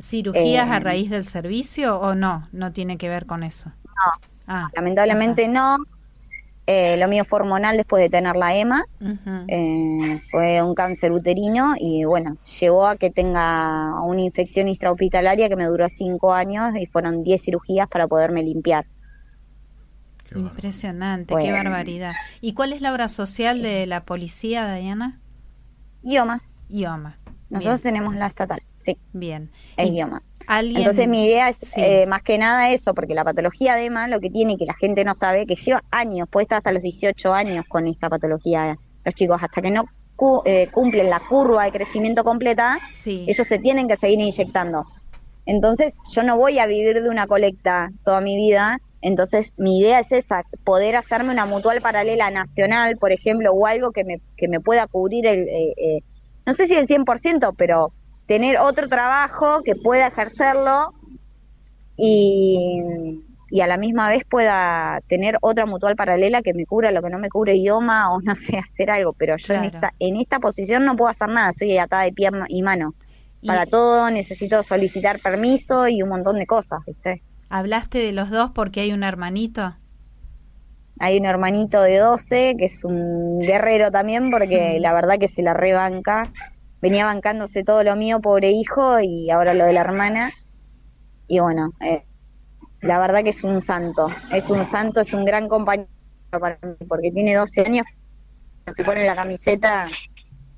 ¿Cirugías 0.00 0.68
a 0.70 0.76
Eh, 0.76 0.80
raíz 0.80 1.10
del 1.10 1.26
servicio 1.26 1.98
o 1.98 2.14
no? 2.14 2.48
No 2.52 2.72
tiene 2.72 2.98
que 2.98 3.08
ver 3.08 3.26
con 3.26 3.42
eso. 3.42 3.70
No. 3.84 4.28
Ah, 4.46 4.68
Lamentablemente 4.74 5.48
no. 5.48 5.78
Eh, 6.66 6.96
lo 6.96 7.06
mío 7.08 7.24
fue 7.24 7.40
hormonal 7.40 7.76
después 7.76 8.02
de 8.02 8.10
tener 8.10 8.34
la 8.36 8.54
EMA. 8.56 8.84
Eh, 9.48 10.18
fue 10.30 10.62
un 10.62 10.74
cáncer 10.74 11.12
uterino 11.12 11.74
y 11.78 12.04
bueno, 12.04 12.38
llevó 12.60 12.86
a 12.88 12.96
que 12.96 13.10
tenga 13.10 14.00
una 14.02 14.22
infección 14.22 14.68
extrahospitalaria 14.68 15.48
que 15.48 15.56
me 15.56 15.66
duró 15.66 15.88
cinco 15.88 16.32
años 16.34 16.74
y 16.76 16.86
fueron 16.86 17.22
10 17.22 17.40
cirugías 17.42 17.88
para 17.88 18.08
poderme 18.08 18.42
limpiar. 18.42 18.86
Impresionante, 20.34 21.34
qué 21.36 21.52
barbaridad. 21.52 22.12
¿Y 22.40 22.52
cuál 22.54 22.72
es 22.72 22.80
la 22.80 22.92
obra 22.92 23.08
social 23.08 23.62
de 23.62 23.86
la 23.86 24.04
policía, 24.04 24.74
Diana? 24.74 25.20
IOMA. 26.02 26.40
IOMA. 26.68 27.18
Nosotros 27.48 27.80
tenemos 27.80 28.14
la 28.16 28.26
estatal, 28.26 28.60
sí. 28.86 28.98
Bien. 29.12 29.50
Es 29.76 29.86
Y 29.90 29.96
IOMA. 29.98 30.22
¿Alguien- 30.46 30.78
Entonces 30.78 31.08
mi 31.08 31.26
idea 31.26 31.48
es 31.48 31.56
Sí. 31.56 31.72
eh, 31.76 32.06
más 32.06 32.22
que 32.22 32.38
nada 32.38 32.70
eso, 32.70 32.94
porque 32.94 33.14
la 33.14 33.24
patología 33.24 33.74
de 33.74 33.86
EMA 33.86 34.06
lo 34.08 34.20
que 34.20 34.30
tiene 34.30 34.56
que 34.56 34.64
la 34.64 34.74
gente 34.74 35.04
no 35.04 35.14
sabe, 35.14 35.44
que 35.44 35.56
lleva 35.56 35.82
años, 35.90 36.28
puede 36.30 36.42
estar 36.44 36.58
hasta 36.58 36.70
los 36.72 36.82
18 36.82 37.34
años 37.34 37.64
con 37.68 37.86
esta 37.88 38.08
patología, 38.08 38.78
los 39.04 39.14
chicos, 39.14 39.42
hasta 39.42 39.60
que 39.60 39.70
no 39.72 39.86
cu- 40.14 40.42
eh, 40.46 40.68
cumplen 40.72 41.10
la 41.10 41.20
curva 41.28 41.64
de 41.64 41.72
crecimiento 41.72 42.22
completa, 42.24 42.78
Sí. 42.90 43.24
ellos 43.28 43.46
se 43.46 43.58
tienen 43.58 43.88
que 43.88 43.96
seguir 43.96 44.20
inyectando. 44.20 44.84
Entonces 45.46 45.98
yo 46.12 46.22
no 46.22 46.36
voy 46.36 46.58
a 46.58 46.66
vivir 46.66 47.02
de 47.02 47.08
una 47.08 47.26
colecta 47.26 47.90
toda 48.04 48.20
mi 48.20 48.36
vida, 48.36 48.78
entonces 49.02 49.52
mi 49.58 49.78
idea 49.80 50.00
es 50.00 50.10
esa, 50.12 50.42
poder 50.64 50.96
hacerme 50.96 51.30
una 51.32 51.46
mutual 51.46 51.80
paralela 51.80 52.30
nacional, 52.30 52.96
por 52.96 53.12
ejemplo, 53.12 53.52
o 53.52 53.66
algo 53.66 53.90
que 53.92 54.04
me, 54.04 54.20
que 54.36 54.48
me 54.48 54.60
pueda 54.60 54.86
cubrir 54.86 55.26
el... 55.26 55.48
eh, 55.48 55.72
eh, 55.76 56.00
no 56.46 56.52
sé 56.54 56.66
si 56.66 56.74
el 56.74 56.86
100%, 56.86 57.54
pero 57.56 57.92
tener 58.26 58.58
otro 58.58 58.88
trabajo 58.88 59.62
que 59.62 59.74
pueda 59.74 60.08
ejercerlo 60.08 60.92
y, 61.96 62.82
y 63.50 63.60
a 63.60 63.66
la 63.66 63.78
misma 63.78 64.08
vez 64.08 64.24
pueda 64.24 65.00
tener 65.06 65.38
otra 65.40 65.66
mutual 65.66 65.96
paralela 65.96 66.42
que 66.42 66.52
me 66.52 66.66
cubra 66.66 66.90
lo 66.90 67.02
que 67.02 67.10
no 67.10 67.18
me 67.18 67.28
cubre 67.28 67.54
idioma 67.54 68.12
o 68.14 68.20
no 68.20 68.34
sé, 68.34 68.58
hacer 68.58 68.90
algo, 68.90 69.12
pero 69.12 69.36
yo 69.36 69.54
en 69.54 69.64
esta 69.64 69.92
en 69.98 70.16
esta 70.16 70.38
posición 70.38 70.84
no 70.84 70.96
puedo 70.96 71.10
hacer 71.10 71.28
nada, 71.28 71.50
estoy 71.50 71.76
atada 71.78 72.04
de 72.04 72.12
pie 72.12 72.30
y 72.48 72.62
mano. 72.62 72.94
Para 73.46 73.64
todo 73.64 74.10
necesito 74.10 74.62
solicitar 74.64 75.20
permiso 75.20 75.86
y 75.86 76.02
un 76.02 76.08
montón 76.08 76.38
de 76.38 76.46
cosas, 76.46 76.80
¿viste? 76.84 77.22
¿Hablaste 77.48 77.98
de 77.98 78.10
los 78.10 78.30
dos 78.30 78.50
porque 78.52 78.80
hay 78.80 78.92
un 78.92 79.04
hermanito? 79.04 79.76
Hay 80.98 81.18
un 81.18 81.26
hermanito 81.26 81.80
de 81.82 81.98
12 81.98 82.56
que 82.58 82.64
es 82.64 82.84
un 82.84 83.38
guerrero 83.40 83.92
también 83.92 84.32
porque 84.32 84.78
la 84.80 84.92
verdad 84.92 85.18
que 85.18 85.28
se 85.28 85.42
la 85.42 85.54
rebanca. 85.54 86.32
Venía 86.80 87.06
bancándose 87.06 87.64
todo 87.64 87.82
lo 87.82 87.96
mío, 87.96 88.20
pobre 88.20 88.50
hijo, 88.50 89.00
y 89.00 89.30
ahora 89.30 89.54
lo 89.54 89.64
de 89.64 89.72
la 89.72 89.80
hermana. 89.80 90.32
Y 91.26 91.40
bueno, 91.40 91.70
eh, 91.80 92.04
la 92.80 93.00
verdad 93.00 93.22
que 93.24 93.30
es 93.30 93.44
un 93.44 93.60
santo. 93.60 94.08
Es 94.32 94.50
un 94.50 94.64
santo, 94.64 95.00
es 95.00 95.12
un 95.12 95.24
gran 95.24 95.48
compañero 95.48 95.88
para 96.30 96.58
mí 96.62 96.86
porque 96.88 97.10
tiene 97.10 97.34
12 97.34 97.62
años. 97.62 97.86
Se 98.68 98.84
pone 98.84 99.04
la 99.06 99.14
camiseta, 99.14 99.88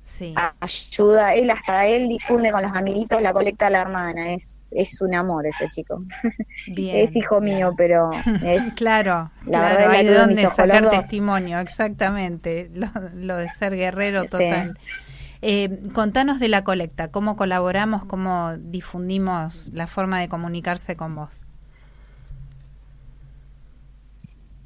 Sí. 0.01 0.33
ayuda. 0.59 1.35
Él 1.35 1.49
hasta 1.51 1.85
él 1.85 2.09
difunde 2.09 2.51
con 2.51 2.63
los 2.63 2.73
amiguitos 2.73 3.21
la 3.21 3.31
colecta 3.33 3.65
de 3.65 3.71
la 3.71 3.81
hermana. 3.81 4.33
Es, 4.33 4.67
es 4.71 4.99
un 5.01 5.13
amor 5.13 5.45
ese 5.45 5.69
chico. 5.69 6.03
Bien. 6.67 7.07
Es 7.07 7.15
hijo 7.15 7.39
mío, 7.39 7.73
pero 7.77 8.09
es 8.43 8.73
Claro, 8.73 9.31
La 9.45 9.59
claro, 9.59 9.75
verdad 9.77 9.91
hay 9.91 10.05
de 10.07 10.13
dónde 10.15 10.47
sacar 10.49 10.89
testimonio, 10.89 11.59
exactamente, 11.59 12.69
lo, 12.73 12.87
lo 13.13 13.37
de 13.37 13.49
ser 13.49 13.75
guerrero 13.75 14.23
Sí. 14.23 14.27
Eh, 15.41 15.89
contanos 15.93 16.39
de 16.39 16.49
la 16.49 16.63
colecta, 16.63 17.11
cómo 17.11 17.37
colaboramos, 17.37 18.03
cómo 18.05 18.57
difundimos 18.57 19.69
la 19.73 19.87
forma 19.87 20.19
de 20.19 20.27
comunicarse 20.27 20.95
con 20.95 21.15
vos. 21.15 21.45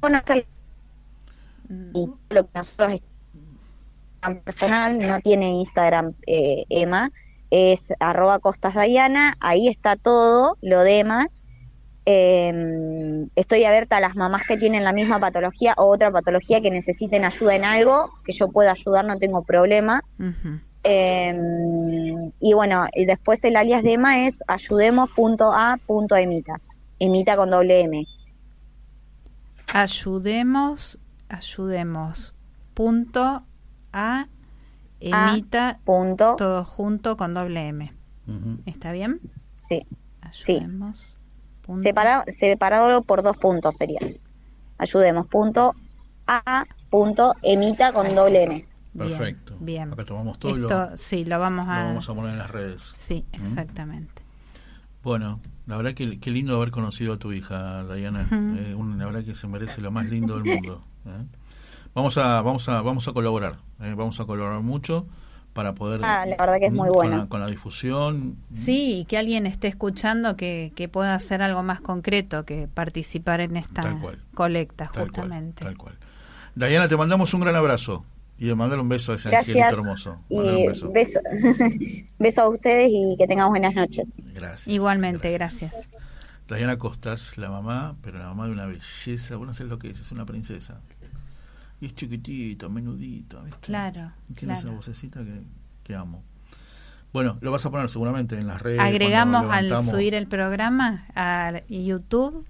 bueno, 0.00 0.20
y 1.94 2.10
lo 2.28 2.44
que 2.44 2.50
nosotros 2.54 3.00
personal 4.44 4.98
no 4.98 5.20
tiene 5.20 5.52
Instagram 5.52 6.14
eh, 6.26 6.64
Emma 6.68 7.10
es 7.50 7.92
arroba 8.00 8.38
costas 8.38 8.74
Dayana 8.74 9.36
ahí 9.40 9.68
está 9.68 9.96
todo 9.96 10.58
lo 10.60 10.80
de 10.80 11.00
Emma 11.00 11.28
Eh, 12.06 13.26
estoy 13.34 13.64
abierta 13.64 13.96
a 13.96 14.00
las 14.00 14.14
mamás 14.14 14.42
que 14.46 14.58
tienen 14.58 14.84
la 14.84 14.92
misma 14.92 15.18
patología 15.20 15.72
o 15.78 15.86
otra 15.86 16.10
patología 16.10 16.60
que 16.60 16.70
necesiten 16.70 17.24
ayuda 17.24 17.54
en 17.54 17.64
algo 17.64 18.10
que 18.24 18.32
yo 18.32 18.48
pueda 18.48 18.72
ayudar 18.72 19.06
no 19.06 19.16
tengo 19.16 19.42
problema. 19.42 20.02
Eh, 20.82 21.34
y 22.40 22.52
bueno, 22.52 22.84
y 22.94 23.06
después 23.06 23.42
el 23.44 23.56
alias 23.56 23.82
de 23.82 23.92
Emma 23.92 24.26
es 24.26 24.42
ayudemos.a.emita. 24.46 26.60
Emita 26.98 27.36
con 27.36 27.48
doble 27.50 27.80
M. 27.80 28.06
Ayudemos, 29.72 30.98
ayudemos. 31.28 32.34
Punto 32.74 33.44
a 33.92 34.26
emita 35.00 35.80
punto 35.84 36.36
todo 36.36 36.64
junto 36.64 37.16
con 37.16 37.34
doble 37.34 37.68
M. 37.68 37.92
¿Está 38.66 38.92
bien? 38.92 39.20
Sí. 39.58 39.84
Ayudemos. 40.20 41.13
Punto- 41.66 41.82
Separa- 41.82 42.24
separado 42.28 43.02
por 43.02 43.22
dos 43.22 43.36
puntos 43.36 43.76
sería. 43.76 44.00
Ayudemos. 44.78 45.26
Punto 45.26 45.74
a. 46.26 46.64
Punto 46.90 47.34
emita 47.42 47.92
con 47.92 48.08
doble 48.14 48.44
M. 48.44 48.64
Perfecto. 48.96 49.56
Bien. 49.58 49.92
Acá 49.92 50.04
tomamos 50.04 50.38
todo 50.38 50.54
lo- 50.54 50.96
sí, 50.96 51.24
lo 51.24 51.38
vamos 51.40 51.66
lo 51.66 51.72
a... 51.72 51.84
vamos 51.84 52.08
a 52.08 52.14
poner 52.14 52.30
en 52.32 52.38
las 52.38 52.50
redes. 52.50 52.92
Sí, 52.96 53.24
¿Mm? 53.36 53.42
exactamente. 53.44 54.22
Bueno, 55.02 55.40
la 55.66 55.76
verdad 55.76 55.92
que 55.94 56.18
qué 56.20 56.30
lindo 56.30 56.56
haber 56.56 56.70
conocido 56.70 57.14
a 57.14 57.18
tu 57.18 57.32
hija, 57.32 57.84
Diana. 57.94 58.28
Eh, 58.30 58.76
la 58.96 59.04
verdad 59.06 59.24
que 59.24 59.34
se 59.34 59.48
merece 59.48 59.80
lo 59.80 59.90
más 59.90 60.08
lindo 60.08 60.38
del 60.38 60.44
mundo. 60.54 60.84
¿eh? 61.06 61.24
Vamos 61.94 62.16
a 62.18 62.40
vamos 62.42 62.68
a 62.68 62.80
vamos 62.82 63.06
a 63.08 63.12
colaborar. 63.12 63.58
¿eh? 63.80 63.92
Vamos 63.96 64.18
a 64.20 64.24
colaborar 64.24 64.60
mucho 64.60 65.06
para 65.54 65.74
poder 65.74 66.00
Ah, 66.04 66.26
la 66.26 66.36
verdad 66.36 66.58
que 66.58 66.66
es 66.66 66.72
muy 66.72 66.88
con 66.88 66.96
bueno. 66.96 67.16
la, 67.16 67.26
con 67.26 67.40
la 67.40 67.46
difusión. 67.46 68.36
Sí, 68.52 69.00
y 69.00 69.04
que 69.06 69.16
alguien 69.16 69.46
esté 69.46 69.68
escuchando 69.68 70.36
que, 70.36 70.72
que 70.76 70.88
pueda 70.88 71.14
hacer 71.14 71.40
algo 71.40 71.62
más 71.62 71.80
concreto 71.80 72.44
que 72.44 72.68
participar 72.72 73.40
en 73.40 73.56
esta 73.56 73.80
Tal 73.82 73.98
cual. 74.00 74.18
colecta, 74.34 74.84
Tal 74.84 74.92
cual, 74.92 75.06
justamente. 75.06 75.64
tal 75.64 75.76
cual. 75.78 75.96
Diana, 76.56 76.86
te 76.88 76.96
mandamos 76.96 77.32
un 77.34 77.40
gran 77.40 77.56
abrazo 77.56 78.04
y 78.38 78.46
de 78.46 78.54
mandar 78.54 78.78
un 78.80 78.88
beso 78.88 79.12
a 79.12 79.14
ese 79.16 79.30
Gracias. 79.30 79.56
angelito 79.56 79.80
hermoso. 79.80 80.20
Mandale 80.28 80.60
Y 80.60 80.66
un 80.66 80.72
beso. 80.72 80.90
beso. 80.92 81.20
beso 82.18 82.42
a 82.42 82.48
ustedes 82.48 82.90
y 82.92 83.16
que 83.16 83.26
tengan 83.26 83.48
buenas 83.48 83.74
noches. 83.74 84.08
Gracias. 84.34 84.68
Igualmente, 84.68 85.30
gracias. 85.32 85.72
Diana 86.48 86.76
Costas, 86.78 87.38
la 87.38 87.48
mamá, 87.48 87.96
pero 88.02 88.18
la 88.18 88.26
mamá 88.26 88.46
de 88.46 88.52
una 88.52 88.66
belleza. 88.66 89.36
Vos 89.36 89.46
no 89.46 89.54
sabés 89.54 89.70
lo 89.70 89.78
que 89.78 89.88
es, 89.90 90.00
es 90.00 90.12
una 90.12 90.26
princesa. 90.26 90.80
Y 91.80 91.86
es 91.86 91.94
chiquitito, 91.94 92.70
menudito. 92.70 93.42
¿viste? 93.42 93.60
Claro, 93.60 94.12
Y 94.28 94.34
Tiene 94.34 94.54
esa 94.54 94.70
vocecita 94.70 95.24
que, 95.24 95.42
que 95.82 95.94
amo. 95.94 96.22
Bueno, 97.12 97.38
lo 97.40 97.52
vas 97.52 97.64
a 97.64 97.70
poner 97.70 97.88
seguramente 97.90 98.36
en 98.36 98.46
las 98.46 98.60
redes. 98.60 98.80
Agregamos 98.80 99.46
al 99.52 99.84
subir 99.84 100.14
el 100.14 100.26
programa 100.26 101.06
a 101.14 101.62
YouTube 101.68 102.44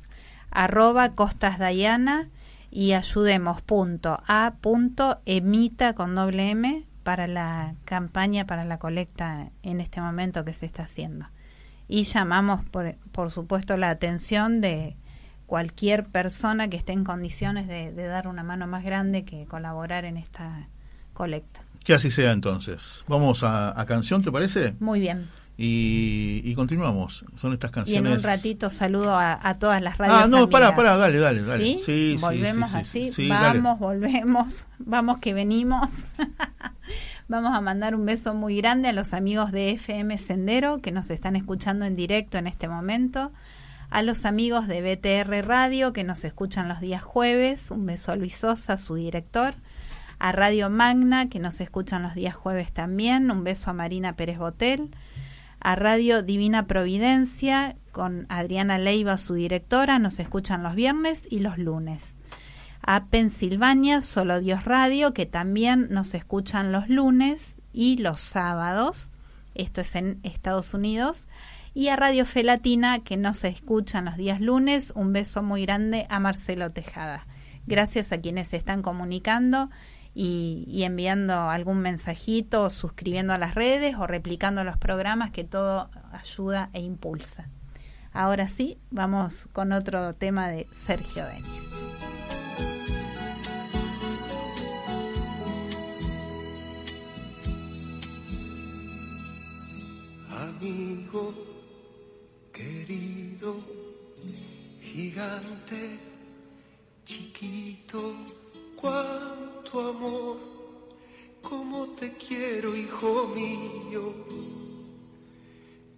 arroba 0.55 1.10
Costas 1.10 1.59
Dayana 1.59 2.30
y 2.70 2.92
ayudemos 2.92 3.60
punto 3.60 4.18
a 4.26 4.55
punto 4.60 5.20
emita 5.26 5.94
con 5.94 6.14
doble 6.14 6.51
M 6.51 6.84
para 7.02 7.26
la 7.26 7.74
campaña 7.84 8.46
para 8.46 8.64
la 8.64 8.78
colecta 8.78 9.51
en 9.62 9.80
este 9.80 10.01
momento 10.01 10.44
que 10.44 10.55
se 10.55 10.64
está 10.64 10.84
haciendo. 10.84 11.26
Y 11.86 12.05
llamamos 12.05 12.64
por, 12.70 12.94
por 13.12 13.30
supuesto 13.30 13.76
la 13.76 13.90
atención 13.90 14.62
de 14.62 14.96
cualquier 15.47 16.05
persona 16.07 16.69
que 16.69 16.77
esté 16.77 16.93
en 16.93 17.05
condiciones 17.05 17.69
de, 17.69 17.93
de 17.93 18.07
dar 18.07 18.29
una 18.29 18.43
mano 18.43 18.66
más 18.66 18.85
grande 18.85 19.25
que 19.25 19.45
colaborar 19.47 20.05
en 20.05 20.16
esta 20.16 20.69
colecta. 21.12 21.61
Que 21.85 21.95
así 21.95 22.11
sea 22.11 22.33
entonces. 22.33 23.05
Vamos 23.09 23.45
a, 23.45 23.79
a 23.79 23.85
canción, 23.87 24.23
¿te 24.23 24.33
parece? 24.33 24.75
Muy 24.81 25.01
bien. 25.01 25.29
Y, 25.57 26.41
y 26.45 26.55
continuamos. 26.55 27.25
Son 27.37 27.53
estas 27.53 27.71
Y 27.71 27.73
en 27.73 27.75
canciones. 28.05 28.25
un 28.25 28.29
ratito 28.31 28.71
saludo 28.71 29.15
a, 29.16 29.39
a 29.41 29.59
todas 29.59 29.81
las 29.83 29.99
radios. 29.99 30.23
Ah, 30.25 30.27
no, 30.29 30.51
pará, 30.51 30.75
pará, 30.75 30.97
dale, 30.97 31.19
dale, 31.19 31.43
dale. 31.43 31.65
¿Sí? 31.65 31.79
Sí, 31.79 32.16
sí, 32.19 32.21
volvemos 32.21 32.71
sí, 32.71 32.75
sí, 32.75 32.81
así. 32.81 33.12
sí, 33.12 33.29
dale. 33.29 33.61
vamos, 33.61 33.79
volvemos. 33.79 34.66
Vamos 34.81 35.19
que 35.19 35.33
venimos. 35.33 36.05
Vamos 37.29 37.55
a 37.55 37.61
mandar 37.61 37.95
un 37.95 38.05
beso 38.05 38.35
muy 38.35 38.57
grande 38.57 38.89
a 38.89 38.93
los 38.93 39.15
amigos 39.15 39.53
de 39.53 39.71
FM 39.71 40.19
Sendero 40.19 40.81
que 40.81 40.91
nos 40.91 41.09
están 41.11 41.37
escuchando 41.37 41.85
en 41.85 41.95
directo 41.97 42.37
en 42.37 42.47
este 42.47 42.66
momento. 42.69 43.31
A 43.95 44.03
los 44.03 44.25
amigos 44.25 44.66
de 44.66 44.83
BTR 44.83 45.47
Radio 45.47 45.93
que 45.93 46.03
nos 46.03 46.25
escuchan 46.25 46.69
los 46.69 46.81
días 46.81 47.01
jueves. 47.01 47.71
Un 47.71 47.87
beso 47.87 48.11
a 48.11 48.16
Luis 48.16 48.35
Sosa, 48.35 48.77
su 48.77 48.97
director. 48.97 49.55
A 50.19 50.33
Radio 50.33 50.69
Magna 50.69 51.29
que 51.29 51.39
nos 51.39 51.61
escuchan 51.61 52.03
los 52.03 52.16
días 52.16 52.35
jueves 52.35 52.73
también. 52.73 53.31
Un 53.31 53.45
beso 53.45 53.71
a 53.71 53.73
Marina 53.73 54.16
Pérez 54.16 54.39
Botel 54.39 54.91
a 55.61 55.77
Radio 55.77 56.25
Divina 56.25 56.66
Providencia 56.66 57.77
con 57.93 58.27
Adriana 58.31 58.79
Leiva, 58.79 59.16
su 59.16 59.35
directora, 59.35 60.01
nos 60.01 60.19
escuchan 60.19 60.65
los 60.65 60.75
viernes 60.75 61.29
y 61.31 61.39
los 61.39 61.57
lunes. 61.57 62.16
A 62.83 63.05
Pensilvania, 63.07 64.03
Solo 64.03 64.41
Dios 64.41 64.65
Radio, 64.65 65.15
que 65.15 65.25
también 65.25 65.87
nos 65.91 66.15
escuchan 66.15 66.73
los 66.73 66.89
lunes 66.89 67.59
y 67.73 67.99
los 67.99 68.19
sábados, 68.19 69.12
esto 69.55 69.81
es 69.81 69.95
en 69.95 70.19
Estados 70.25 70.75
Unidos 70.75 71.29
y 71.74 71.88
a 71.88 71.96
Radio 71.96 72.24
Felatina, 72.24 73.01
que 73.01 73.16
no 73.16 73.34
se 73.34 73.48
escuchan 73.48 74.05
los 74.05 74.16
días 74.16 74.40
lunes. 74.40 74.92
Un 74.94 75.12
beso 75.12 75.42
muy 75.42 75.62
grande 75.62 76.06
a 76.09 76.20
Marcelo 76.20 76.70
Tejada. 76.70 77.26
Gracias 77.66 78.12
a 78.12 78.20
quienes 78.20 78.48
se 78.48 78.56
están 78.56 78.80
comunicando 78.80 79.70
y, 80.14 80.82
enviando 80.84 81.34
algún 81.34 81.80
mensajito, 81.80 82.62
o 82.62 82.70
suscribiendo 82.70 83.32
a 83.32 83.38
las 83.38 83.56
redes 83.56 83.96
o 83.98 84.06
replicando 84.06 84.62
los 84.62 84.78
programas, 84.78 85.32
que 85.32 85.42
todo 85.42 85.90
ayuda 86.12 86.70
e 86.72 86.80
impulsa. 86.80 87.51
Ahora 88.12 88.46
sí, 88.46 88.78
vamos 88.90 89.48
con 89.52 89.72
otro 89.72 90.14
tema 90.14 90.48
de 90.48 90.68
Sergio 90.70 91.26
Denis. 91.26 91.64
amigo 100.64 101.44
querido, 102.55 103.56
gigante, 104.81 105.98
chiquito, 107.05 108.14
cuánto 108.81 109.90
amor, 109.90 110.36
cómo 111.43 111.89
te 111.98 112.16
quiero, 112.16 112.76
hijo 112.76 113.26
mío. 113.35 114.14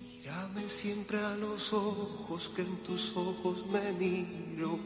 Mírame 0.01 0.69
siempre 0.69 1.19
a 1.19 1.37
los 1.37 1.75
ojos, 1.75 2.51
que 2.57 2.63
en 2.63 2.77
tus 2.79 3.15
ojos 3.17 3.65
me 3.71 3.93
miro. 3.93 4.79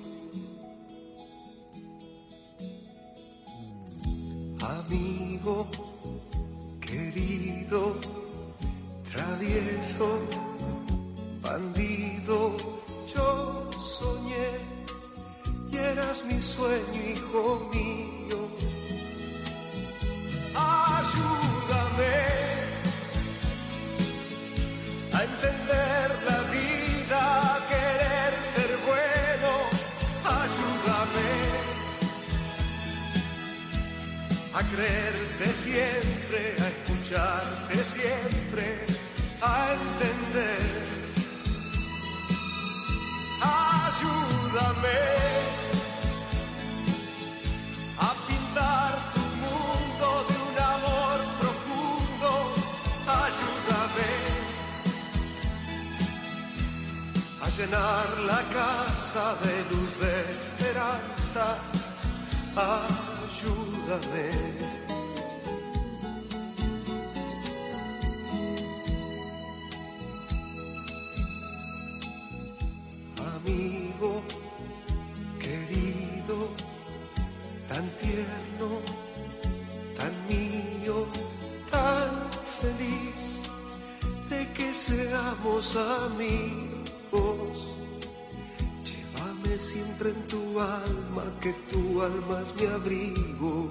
Amigo 4.60 5.66
querido, 6.80 7.94
travieso, 9.10 10.18
bandido, 11.50 12.56
yo 13.12 13.68
soñé 13.98 14.50
y 15.72 15.76
eras 15.76 16.24
mi 16.28 16.40
sueño, 16.40 17.00
hijo 17.14 17.68
mío. 17.72 18.38
Ayúdame 20.54 22.16
a 25.16 25.18
entender 25.30 26.08
la 26.30 26.38
vida, 26.56 27.20
a 27.54 27.58
querer 27.72 28.32
ser 28.54 28.70
bueno. 28.90 29.52
Ayúdame 30.42 31.30
a 34.58 34.60
creerte 34.72 35.46
siempre, 35.66 36.42
a 36.64 36.66
escucharte 36.74 37.76
siempre, 37.96 38.66
a 39.42 39.52
entender. 39.80 40.99
Ayúdame 43.40 45.00
a 47.98 48.10
pintar 48.28 48.92
tu 49.14 49.24
mundo 49.44 50.08
de 50.28 50.34
un 50.48 50.56
amor 50.74 51.18
profundo. 51.40 52.30
Ayúdame 53.24 54.12
a 57.42 57.46
llenar 57.56 58.08
la 58.26 58.42
casa 58.58 59.24
de 59.44 59.54
luz 59.70 59.90
de 60.00 60.14
esperanza. 60.34 61.46
Ayúdame. 62.56 64.28
Amigo 73.44 74.22
querido, 75.38 76.48
tan 77.68 77.88
tierno, 78.00 78.80
tan 79.96 80.12
mío, 80.28 81.06
tan 81.70 82.10
feliz 82.60 83.42
de 84.28 84.46
que 84.52 84.74
seamos 84.74 85.76
amigos. 85.76 87.70
Llévame 88.84 89.58
siempre 89.58 90.10
en 90.10 90.26
tu 90.26 90.60
alma, 90.60 91.24
que 91.40 91.52
tu 91.70 92.02
alma 92.02 92.42
es 92.42 92.54
mi 92.60 92.66
abrigo. 92.66 93.70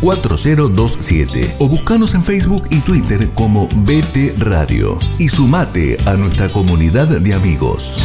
4027 0.00 1.56
o 1.58 1.68
buscanos 1.68 2.14
en 2.14 2.22
Facebook 2.22 2.64
y 2.70 2.80
Twitter 2.80 3.30
como 3.34 3.68
BT 3.68 4.38
Radio 4.38 4.98
y 5.18 5.28
sumate 5.28 5.98
a 6.06 6.14
nuestra 6.14 6.50
comunidad 6.50 7.08
de 7.08 7.34
amigos. 7.34 7.98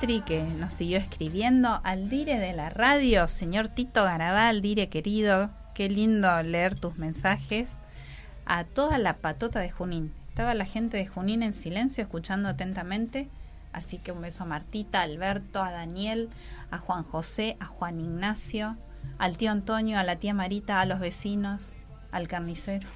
Que 0.00 0.42
nos 0.58 0.72
siguió 0.72 0.98
escribiendo, 0.98 1.80
al 1.84 2.10
Dire 2.10 2.40
de 2.40 2.52
la 2.52 2.68
radio, 2.68 3.28
señor 3.28 3.68
Tito 3.68 4.02
Garabal, 4.02 4.60
Dire 4.60 4.88
querido, 4.88 5.50
qué 5.72 5.88
lindo 5.88 6.42
leer 6.42 6.74
tus 6.74 6.98
mensajes, 6.98 7.76
a 8.44 8.64
toda 8.64 8.98
la 8.98 9.18
patota 9.18 9.60
de 9.60 9.70
Junín. 9.70 10.12
Estaba 10.30 10.52
la 10.54 10.66
gente 10.66 10.96
de 10.96 11.06
Junín 11.06 11.44
en 11.44 11.54
silencio 11.54 12.02
escuchando 12.02 12.48
atentamente, 12.48 13.28
así 13.72 13.98
que 13.98 14.10
un 14.10 14.20
beso 14.20 14.42
a 14.42 14.46
Martita, 14.46 15.00
Alberto, 15.00 15.62
a 15.62 15.70
Daniel, 15.70 16.28
a 16.72 16.78
Juan 16.78 17.04
José, 17.04 17.56
a 17.60 17.66
Juan 17.66 18.00
Ignacio, 18.00 18.76
al 19.18 19.38
tío 19.38 19.52
Antonio, 19.52 19.98
a 19.98 20.02
la 20.02 20.16
tía 20.16 20.34
Marita, 20.34 20.80
a 20.80 20.86
los 20.86 20.98
vecinos, 20.98 21.70
al 22.10 22.26
carnicero. 22.26 22.88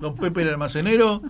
Don 0.00 0.16
Pepe 0.16 0.42
el 0.42 0.48
almacenero, 0.48 1.22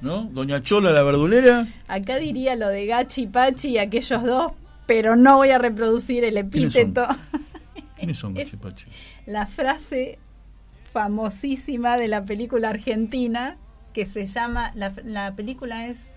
¿no? 0.00 0.24
Doña 0.24 0.62
Chola 0.62 0.90
la 0.92 1.02
verdulera. 1.02 1.66
Acá 1.88 2.16
diría 2.16 2.56
lo 2.56 2.68
de 2.68 2.86
Gachi 2.86 3.26
Pachi 3.26 3.70
y 3.70 3.78
aquellos 3.78 4.22
dos, 4.24 4.52
pero 4.86 5.16
no 5.16 5.36
voy 5.36 5.50
a 5.50 5.58
reproducir 5.58 6.24
el 6.24 6.34
¿Quiénes 6.48 6.72
son? 6.72 6.82
epíteto. 6.82 7.06
¿Quiénes 7.96 8.18
son 8.18 8.36
Es- 8.36 8.44
Gachipachi? 8.52 8.86
La 9.26 9.46
frase 9.46 10.18
famosísima 10.92 11.96
de 11.96 12.08
la 12.08 12.24
película 12.24 12.70
argentina 12.70 13.56
que 13.92 14.06
se 14.06 14.26
llama, 14.26 14.70
la, 14.74 14.92
la 15.04 15.32
película 15.32 15.86
es 15.86 16.08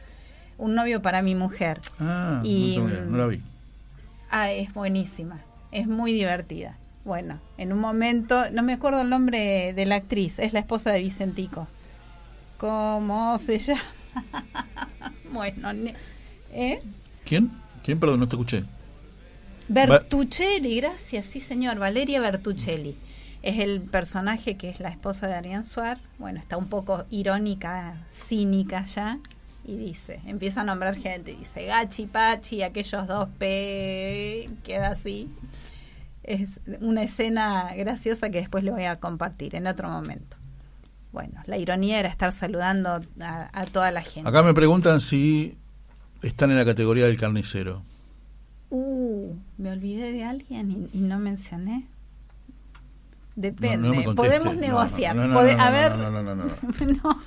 Un 0.58 0.76
novio 0.76 1.02
para 1.02 1.22
mi 1.24 1.34
mujer. 1.36 1.80
Ah, 2.00 2.42
Y- 2.44 2.76
no, 2.78 2.84
tengo 2.86 2.90
idea, 2.90 3.06
no 3.10 3.18
la 3.18 3.28
vi. 3.28 3.42
Ah, 4.30 4.52
es 4.52 4.74
buenísima, 4.74 5.42
es 5.72 5.88
muy 5.88 6.14
divertida. 6.14 6.78
Bueno, 7.06 7.40
en 7.58 7.74
un 7.74 7.80
momento, 7.80 8.50
no 8.52 8.64
me 8.64 8.74
acuerdo 8.74 9.02
el 9.02 9.10
nombre 9.10 9.74
de 9.74 9.86
la 9.86 9.96
actriz, 9.96 10.40
es 10.40 10.54
la 10.54 10.60
esposa 10.60 10.92
de 10.92 11.00
Vicentico. 11.00 11.68
¿Cómo 12.58 13.38
se 13.40 13.58
llama? 13.58 13.82
bueno, 15.32 15.72
¿eh? 16.52 16.82
¿Quién? 17.26 17.52
¿Quién? 17.84 18.00
Perdón, 18.00 18.20
no 18.20 18.28
te 18.28 18.36
escuché. 18.36 18.64
Bertuccelli, 19.68 20.78
gracias, 20.78 21.26
sí 21.26 21.40
señor, 21.40 21.80
Valeria 21.80 22.20
Bertuccelli. 22.20 22.96
Es 23.42 23.60
el 23.60 23.82
personaje 23.82 24.56
que 24.56 24.70
es 24.70 24.80
la 24.80 24.90
esposa 24.90 25.28
de 25.28 25.36
Ariane 25.36 25.66
Suar. 25.66 26.00
Bueno, 26.18 26.40
está 26.40 26.56
un 26.56 26.68
poco 26.68 27.06
irónica, 27.10 28.06
cínica 28.10 28.86
ya. 28.86 29.20
Y 29.66 29.76
dice, 29.76 30.22
empieza 30.26 30.62
a 30.62 30.64
nombrar 30.64 30.96
gente. 30.96 31.34
Dice, 31.34 31.66
Gachi, 31.66 32.06
Pachi, 32.06 32.64
aquellos 32.64 33.08
dos 33.08 33.30
P. 33.38 34.50
Queda 34.64 34.90
así. 34.90 35.30
Es 36.24 36.62
una 36.80 37.04
escena 37.04 37.74
graciosa 37.76 38.30
que 38.30 38.40
después 38.40 38.64
le 38.64 38.72
voy 38.72 38.86
a 38.86 38.98
compartir 38.98 39.56
en 39.56 39.68
otro 39.68 39.90
momento. 39.90 40.38
Bueno, 41.14 41.42
la 41.46 41.58
ironía 41.58 42.00
era 42.00 42.10
estar 42.10 42.32
saludando 42.34 43.00
a, 43.22 43.50
a 43.54 43.66
toda 43.66 43.92
la 43.92 44.02
gente. 44.02 44.28
Acá 44.30 44.44
me 44.44 44.54
preguntan 44.54 45.00
si 45.00 45.56
están 46.24 46.52
en 46.52 46.58
la 46.58 46.66
categoría 46.66 47.06
del 47.06 47.18
carnicero. 47.18 47.84
Uh, 48.72 49.34
me 49.60 49.72
olvidé 49.72 50.12
de 50.12 50.24
alguien 50.26 50.90
y, 50.92 50.98
y 50.98 51.02
no 51.02 51.20
mencioné. 51.20 51.86
Depende. 53.36 53.78
No, 53.78 53.90
no 53.90 53.96
me 53.96 54.04
conteste. 54.06 54.40
Podemos 54.40 54.58
negociar. 54.60 55.16
no, 55.16 55.28
no, 55.28 55.34
no, 55.36 55.40
Pode- 55.42 55.56
no, 55.56 55.64
a 55.64 55.70
ver. 55.72 55.96
no, 55.96 56.12
no, 56.12 56.36
no. 56.36 57.20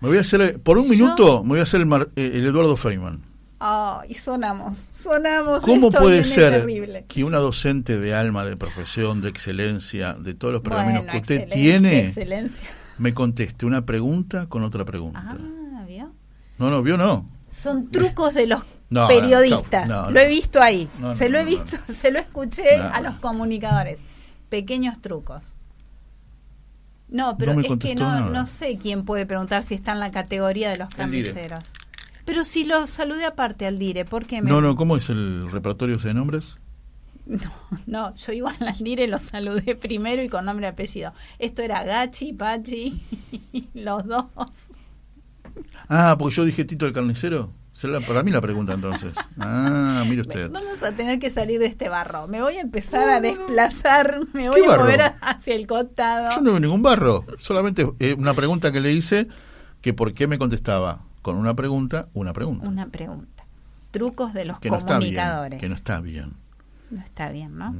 Me 0.00 0.08
voy 0.08 0.18
a 0.18 0.20
hacer, 0.20 0.60
por 0.60 0.78
un 0.78 0.88
minuto, 0.88 1.42
me 1.42 1.50
voy 1.50 1.60
a 1.60 1.62
hacer 1.64 1.80
el, 1.80 1.86
Mar- 1.86 2.08
eh, 2.16 2.30
el 2.34 2.46
Eduardo 2.46 2.76
Feynman. 2.76 3.22
Ay, 3.58 4.12
sonamos. 4.14 4.76
Sonamos. 4.94 5.62
¿Cómo 5.62 5.88
Esto 5.88 6.00
puede 6.00 6.24
ser 6.24 6.52
terrible. 6.52 7.06
que 7.08 7.24
una 7.24 7.38
docente 7.38 7.98
de 7.98 8.14
alma, 8.14 8.44
de 8.44 8.56
profesión, 8.58 9.22
de 9.22 9.30
excelencia, 9.30 10.12
de 10.14 10.34
todos 10.34 10.52
los 10.52 10.62
pergaminos 10.62 11.04
Bueno, 11.04 11.12
que 11.12 11.18
usted 11.18 11.48
tiene, 11.48 12.08
Excelencia. 12.08 12.64
Me 12.98 13.14
conteste 13.14 13.66
una 13.66 13.84
pregunta 13.84 14.48
con 14.48 14.62
otra 14.62 14.84
pregunta? 14.84 15.22
Ah, 15.24 15.84
¿vio? 15.86 16.12
No, 16.58 16.70
no, 16.70 16.82
vio 16.82 16.96
no. 16.96 17.28
Son 17.50 17.90
trucos 17.90 18.34
de 18.34 18.46
los 18.46 18.62
No, 18.90 19.06
periodistas. 19.08 19.86
no, 19.86 20.02
no, 20.02 20.10
lo 20.10 20.20
he 20.20 20.28
visto 20.28 20.60
ahí. 20.60 20.88
Se 21.14 21.28
lo 21.28 21.38
he 21.38 21.44
visto, 21.44 21.76
se 21.92 22.10
lo 22.10 22.18
escuché 22.18 22.76
a 22.76 23.00
los 23.00 23.14
comunicadores. 23.16 24.00
Pequeños 24.48 25.00
trucos. 25.00 25.42
No, 27.08 27.36
pero 27.36 27.58
es 27.60 27.78
que 27.78 27.94
no, 27.94 28.46
sé 28.46 28.76
quién 28.76 29.04
puede 29.04 29.26
preguntar 29.26 29.62
si 29.62 29.74
está 29.74 29.92
en 29.92 30.00
la 30.00 30.10
categoría 30.10 30.70
de 30.70 30.78
los 30.78 30.90
carniceros. 30.90 31.60
Pero 32.24 32.42
si 32.42 32.64
lo 32.64 32.86
saludé 32.86 33.26
aparte 33.26 33.66
al 33.66 33.78
Dire, 33.78 34.04
¿por 34.04 34.26
qué 34.26 34.40
me.? 34.40 34.50
No, 34.50 34.60
no, 34.60 34.76
¿cómo 34.76 34.96
es 34.96 35.10
el 35.10 35.50
repertorio 35.50 35.98
de 35.98 36.14
nombres? 36.14 36.58
No, 37.26 37.40
no, 37.86 38.14
yo 38.14 38.32
igual 38.32 38.56
al 38.60 38.76
Dire 38.78 39.06
lo 39.08 39.18
saludé 39.18 39.74
primero 39.76 40.22
y 40.22 40.28
con 40.28 40.44
nombre 40.44 40.66
y 40.66 40.68
apellido. 40.70 41.12
Esto 41.38 41.62
era 41.62 41.82
Gachi, 41.84 42.32
Pachi, 42.34 43.02
los 43.74 44.06
dos. 44.06 44.26
Ah, 45.88 46.16
porque 46.18 46.34
yo 46.36 46.44
dije 46.44 46.64
Tito 46.64 46.86
el 46.86 46.92
carnicero. 46.92 47.50
Se 47.72 47.88
la- 47.88 48.00
para 48.00 48.22
mí 48.22 48.30
la 48.30 48.40
pregunta 48.40 48.72
entonces. 48.74 49.14
Ah, 49.38 50.04
mire 50.08 50.20
usted. 50.26 50.50
Vamos 50.50 50.82
a 50.82 50.92
tener 50.92 51.18
que 51.18 51.28
salir 51.30 51.58
de 51.58 51.66
este 51.66 51.88
barro. 51.88 52.28
Me 52.28 52.40
voy 52.40 52.56
a 52.56 52.60
empezar 52.60 53.08
a 53.08 53.20
desplazar, 53.20 54.20
me 54.32 54.48
voy 54.48 54.60
a 54.64 54.76
mover 54.76 55.00
hacia 55.20 55.54
el 55.54 55.66
costado. 55.66 56.28
Yo 56.34 56.40
no 56.40 56.50
veo 56.52 56.60
ningún 56.60 56.82
barro. 56.82 57.24
Solamente 57.38 57.86
eh, 57.98 58.14
una 58.16 58.34
pregunta 58.34 58.70
que 58.70 58.80
le 58.80 58.92
hice, 58.92 59.26
que 59.80 59.92
por 59.92 60.14
qué 60.14 60.26
me 60.28 60.38
contestaba 60.38 61.00
con 61.22 61.36
una 61.36 61.54
pregunta, 61.54 62.08
una 62.12 62.32
pregunta. 62.32 62.68
Una 62.68 62.86
pregunta. 62.86 63.44
Trucos 63.90 64.34
de 64.34 64.44
los 64.44 64.60
Que 64.60 64.70
no 64.70 64.76
está 64.78 64.98
bien. 64.98 65.14
comunicadores. 65.14 65.60
Que 65.60 65.68
no 65.68 65.74
está 65.74 66.00
bien. 66.00 66.32
No 66.90 67.00
está 67.02 67.30
bien, 67.30 67.56
¿no? 67.58 67.74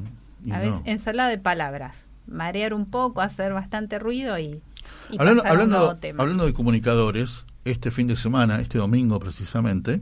Y 0.45 0.51
a 0.53 0.59
no. 0.59 0.63
veces, 0.65 0.83
ensalada 0.87 1.29
de 1.29 1.39
palabras. 1.39 2.07
Marear 2.27 2.75
un 2.75 2.87
poco, 2.87 3.21
hacer 3.21 3.53
bastante 3.53 3.99
ruido 3.99 4.39
y, 4.39 4.63
y 5.11 5.19
hablando, 5.19 5.43
pasar 5.43 5.61
a 5.61 5.65
un 5.65 5.71
nuevo 5.71 5.85
hablando, 5.85 6.01
tema. 6.01 6.23
hablando 6.23 6.47
de 6.47 6.53
comunicadores, 6.53 7.47
este 7.65 7.91
fin 7.91 8.07
de 8.07 8.17
semana, 8.17 8.61
este 8.61 8.79
domingo 8.79 9.21
precisamente, 9.21 10.01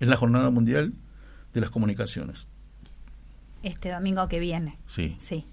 es 0.00 0.08
la 0.08 0.16
Jornada 0.16 0.50
Mundial 0.50 0.92
de 1.54 1.60
las 1.60 1.70
Comunicaciones. 1.70 2.48
Este 3.62 3.90
domingo 3.92 4.26
que 4.28 4.40
viene. 4.40 4.78
Sí. 4.86 5.16
Sí, 5.20 5.46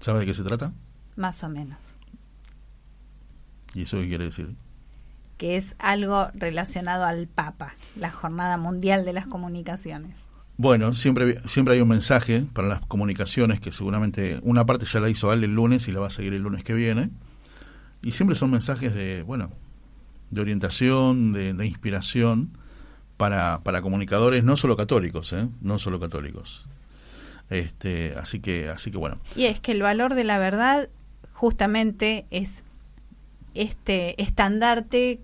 ¿Sabe 0.00 0.20
de 0.20 0.26
qué 0.26 0.34
se 0.34 0.42
trata? 0.42 0.72
más 1.16 1.42
o 1.44 1.48
menos. 1.48 1.78
¿Y 3.74 3.82
eso 3.82 3.98
qué 3.98 4.08
quiere 4.08 4.24
decir? 4.24 4.54
Que 5.38 5.56
es 5.56 5.76
algo 5.78 6.28
relacionado 6.34 7.04
al 7.04 7.26
Papa, 7.26 7.74
la 7.94 8.10
Jornada 8.10 8.56
Mundial 8.58 9.04
de 9.04 9.12
las 9.14 9.26
Comunicaciones. 9.26 10.25
Bueno, 10.58 10.94
siempre, 10.94 11.40
siempre 11.46 11.74
hay 11.74 11.80
un 11.80 11.88
mensaje 11.88 12.44
para 12.52 12.66
las 12.66 12.80
comunicaciones 12.80 13.60
que 13.60 13.72
seguramente 13.72 14.40
una 14.42 14.64
parte 14.64 14.86
ya 14.86 15.00
la 15.00 15.10
hizo 15.10 15.30
Ale 15.30 15.46
el 15.46 15.54
lunes 15.54 15.86
y 15.88 15.92
la 15.92 16.00
va 16.00 16.06
a 16.06 16.10
seguir 16.10 16.32
el 16.32 16.42
lunes 16.42 16.64
que 16.64 16.72
viene. 16.72 17.10
Y 18.02 18.12
siempre 18.12 18.36
son 18.36 18.50
mensajes 18.50 18.94
de, 18.94 19.22
bueno, 19.22 19.50
de 20.30 20.40
orientación, 20.40 21.32
de, 21.32 21.52
de 21.52 21.66
inspiración 21.66 22.56
para, 23.16 23.60
para 23.64 23.82
comunicadores 23.82 24.44
no 24.44 24.56
solo 24.56 24.76
católicos, 24.76 25.32
¿eh? 25.32 25.48
No 25.60 25.78
solo 25.78 26.00
católicos. 26.00 26.66
Este, 27.50 28.14
así 28.16 28.40
que, 28.40 28.68
así 28.68 28.90
que 28.90 28.98
bueno. 28.98 29.18
Y 29.34 29.44
es 29.44 29.60
que 29.60 29.72
el 29.72 29.82
valor 29.82 30.14
de 30.14 30.24
la 30.24 30.38
verdad 30.38 30.88
justamente 31.32 32.26
es 32.30 32.64
este 33.54 34.20
estandarte 34.22 35.20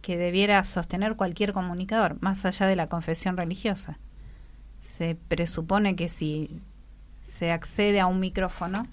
que 0.00 0.16
debiera 0.16 0.62
sostener 0.64 1.16
cualquier 1.16 1.52
comunicador, 1.52 2.16
más 2.20 2.44
allá 2.44 2.66
de 2.66 2.76
la 2.76 2.88
confesión 2.88 3.36
religiosa. 3.36 3.98
Se 4.94 5.14
presupone 5.14 5.96
que 5.96 6.08
si 6.08 6.60
se 7.22 7.50
accede 7.52 8.00
a 8.00 8.06
un 8.06 8.20
micrófono, 8.20 8.86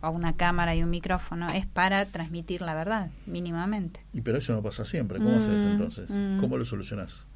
a 0.00 0.10
una 0.10 0.36
cámara 0.36 0.74
y 0.74 0.82
un 0.82 0.90
micrófono, 0.90 1.48
es 1.48 1.66
para 1.66 2.04
transmitir 2.06 2.60
la 2.62 2.74
verdad, 2.74 3.10
mínimamente. 3.26 4.00
Y 4.12 4.20
pero 4.22 4.38
eso 4.38 4.54
no 4.54 4.62
pasa 4.62 4.84
siempre. 4.84 5.18
¿Cómo 5.20 5.36
haces 5.36 5.64
Mm, 5.64 5.68
entonces? 5.68 6.10
mm. 6.10 6.38
¿Cómo 6.38 6.56
lo 6.56 6.64
solucionás? 6.64 7.26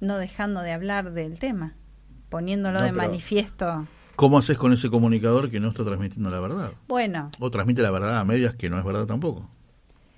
No 0.00 0.16
dejando 0.18 0.60
de 0.60 0.72
hablar 0.72 1.12
del 1.12 1.38
tema, 1.38 1.74
poniéndolo 2.28 2.78
No, 2.80 2.84
de 2.84 2.92
manifiesto. 2.92 3.86
¿Cómo 4.16 4.38
haces 4.38 4.56
con 4.58 4.72
ese 4.72 4.90
comunicador 4.90 5.50
que 5.50 5.60
no 5.60 5.68
está 5.68 5.84
transmitiendo 5.84 6.30
la 6.30 6.40
verdad? 6.40 6.72
Bueno, 6.88 7.30
O 7.40 7.50
transmite 7.50 7.82
la 7.82 7.90
verdad 7.90 8.18
a 8.18 8.24
medias 8.24 8.54
que 8.54 8.68
no 8.70 8.78
es 8.78 8.84
verdad 8.84 9.06
tampoco. 9.06 9.48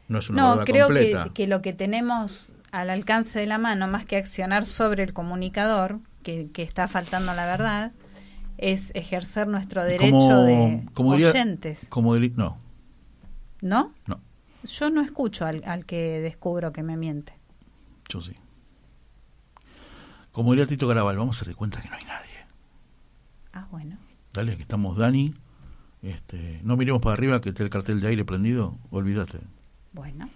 No 0.09 0.19
es 0.19 0.29
una 0.31 0.43
no, 0.43 0.51
verdad 0.51 0.65
creo 0.65 0.89
que, 0.89 0.95
completa. 0.95 1.31
que 1.35 1.47
lo 1.47 1.63
que 1.63 1.73
tenemos 1.73 2.53
al 2.73 2.91
alcance 2.91 3.39
de 3.41 3.47
la 3.47 3.59
mano, 3.59 3.87
más 3.89 4.05
que 4.07 4.17
accionar 4.17 4.65
sobre 4.67 5.03
el 5.03 5.13
comunicador, 5.13 6.01
que, 6.23 6.49
que 6.53 6.63
está 6.63 6.87
faltando 6.89 7.35
la 7.35 7.47
verdad, 7.47 7.93
es 8.59 8.91
ejercer 8.95 9.49
nuestro 9.49 9.83
derecho 9.85 10.11
Como- 10.11 10.45
de 10.45 10.87
como 10.95 11.13
diría- 11.15 11.31
oyentes. 11.31 11.87
Como 11.89 12.15
deli- 12.17 12.33
no, 12.37 12.59
¿No? 13.63 13.93
no, 14.07 14.21
Yo 14.65 14.91
no 14.91 15.01
escucho 15.01 15.47
al, 15.47 15.63
al 15.65 15.85
que 15.87 16.21
descubro 16.21 16.73
que 16.73 16.83
me 16.83 16.97
miente. 16.97 17.33
yo 18.09 18.21
sí. 18.21 18.35
Como 20.33 20.53
diría 20.53 20.67
Tito 20.67 20.87
Garabal, 20.87 21.17
vamos 21.17 21.37
a 21.37 21.39
hacer 21.39 21.49
de 21.49 21.55
cuenta 21.55 21.81
que 21.83 21.89
no 21.89 21.97
hay 21.97 22.05
nadie. 22.05 22.31
Ah, 23.53 23.67
bueno. 23.71 23.97
Dale, 24.33 24.55
que 24.57 24.63
estamos 24.63 24.97
Dani. 24.97 25.35
Este, 26.03 26.61
no 26.63 26.77
miremos 26.77 27.03
para 27.03 27.15
arriba 27.15 27.41
que 27.41 27.49
está 27.51 27.63
el 27.65 27.71
cartel 27.71 28.01
de 28.01 28.09
aire 28.09 28.25
prendido. 28.25 28.79
Olvídate. 28.91 29.39
Bueno. 29.93 30.31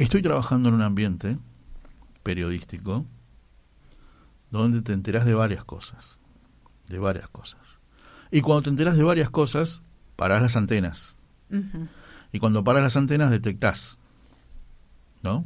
Estoy 0.00 0.22
trabajando 0.22 0.70
en 0.70 0.76
un 0.76 0.80
ambiente 0.80 1.36
periodístico 2.22 3.04
donde 4.50 4.80
te 4.80 4.94
enterás 4.94 5.26
de 5.26 5.34
varias 5.34 5.62
cosas. 5.62 6.18
De 6.88 6.98
varias 6.98 7.28
cosas. 7.28 7.78
Y 8.30 8.40
cuando 8.40 8.62
te 8.62 8.70
enterás 8.70 8.96
de 8.96 9.02
varias 9.02 9.28
cosas, 9.28 9.82
parás 10.16 10.40
las 10.40 10.56
antenas. 10.56 11.18
Y 12.32 12.38
cuando 12.38 12.64
paras 12.64 12.82
las 12.82 12.96
antenas, 12.96 13.30
detectás. 13.30 13.98
¿No? 15.22 15.44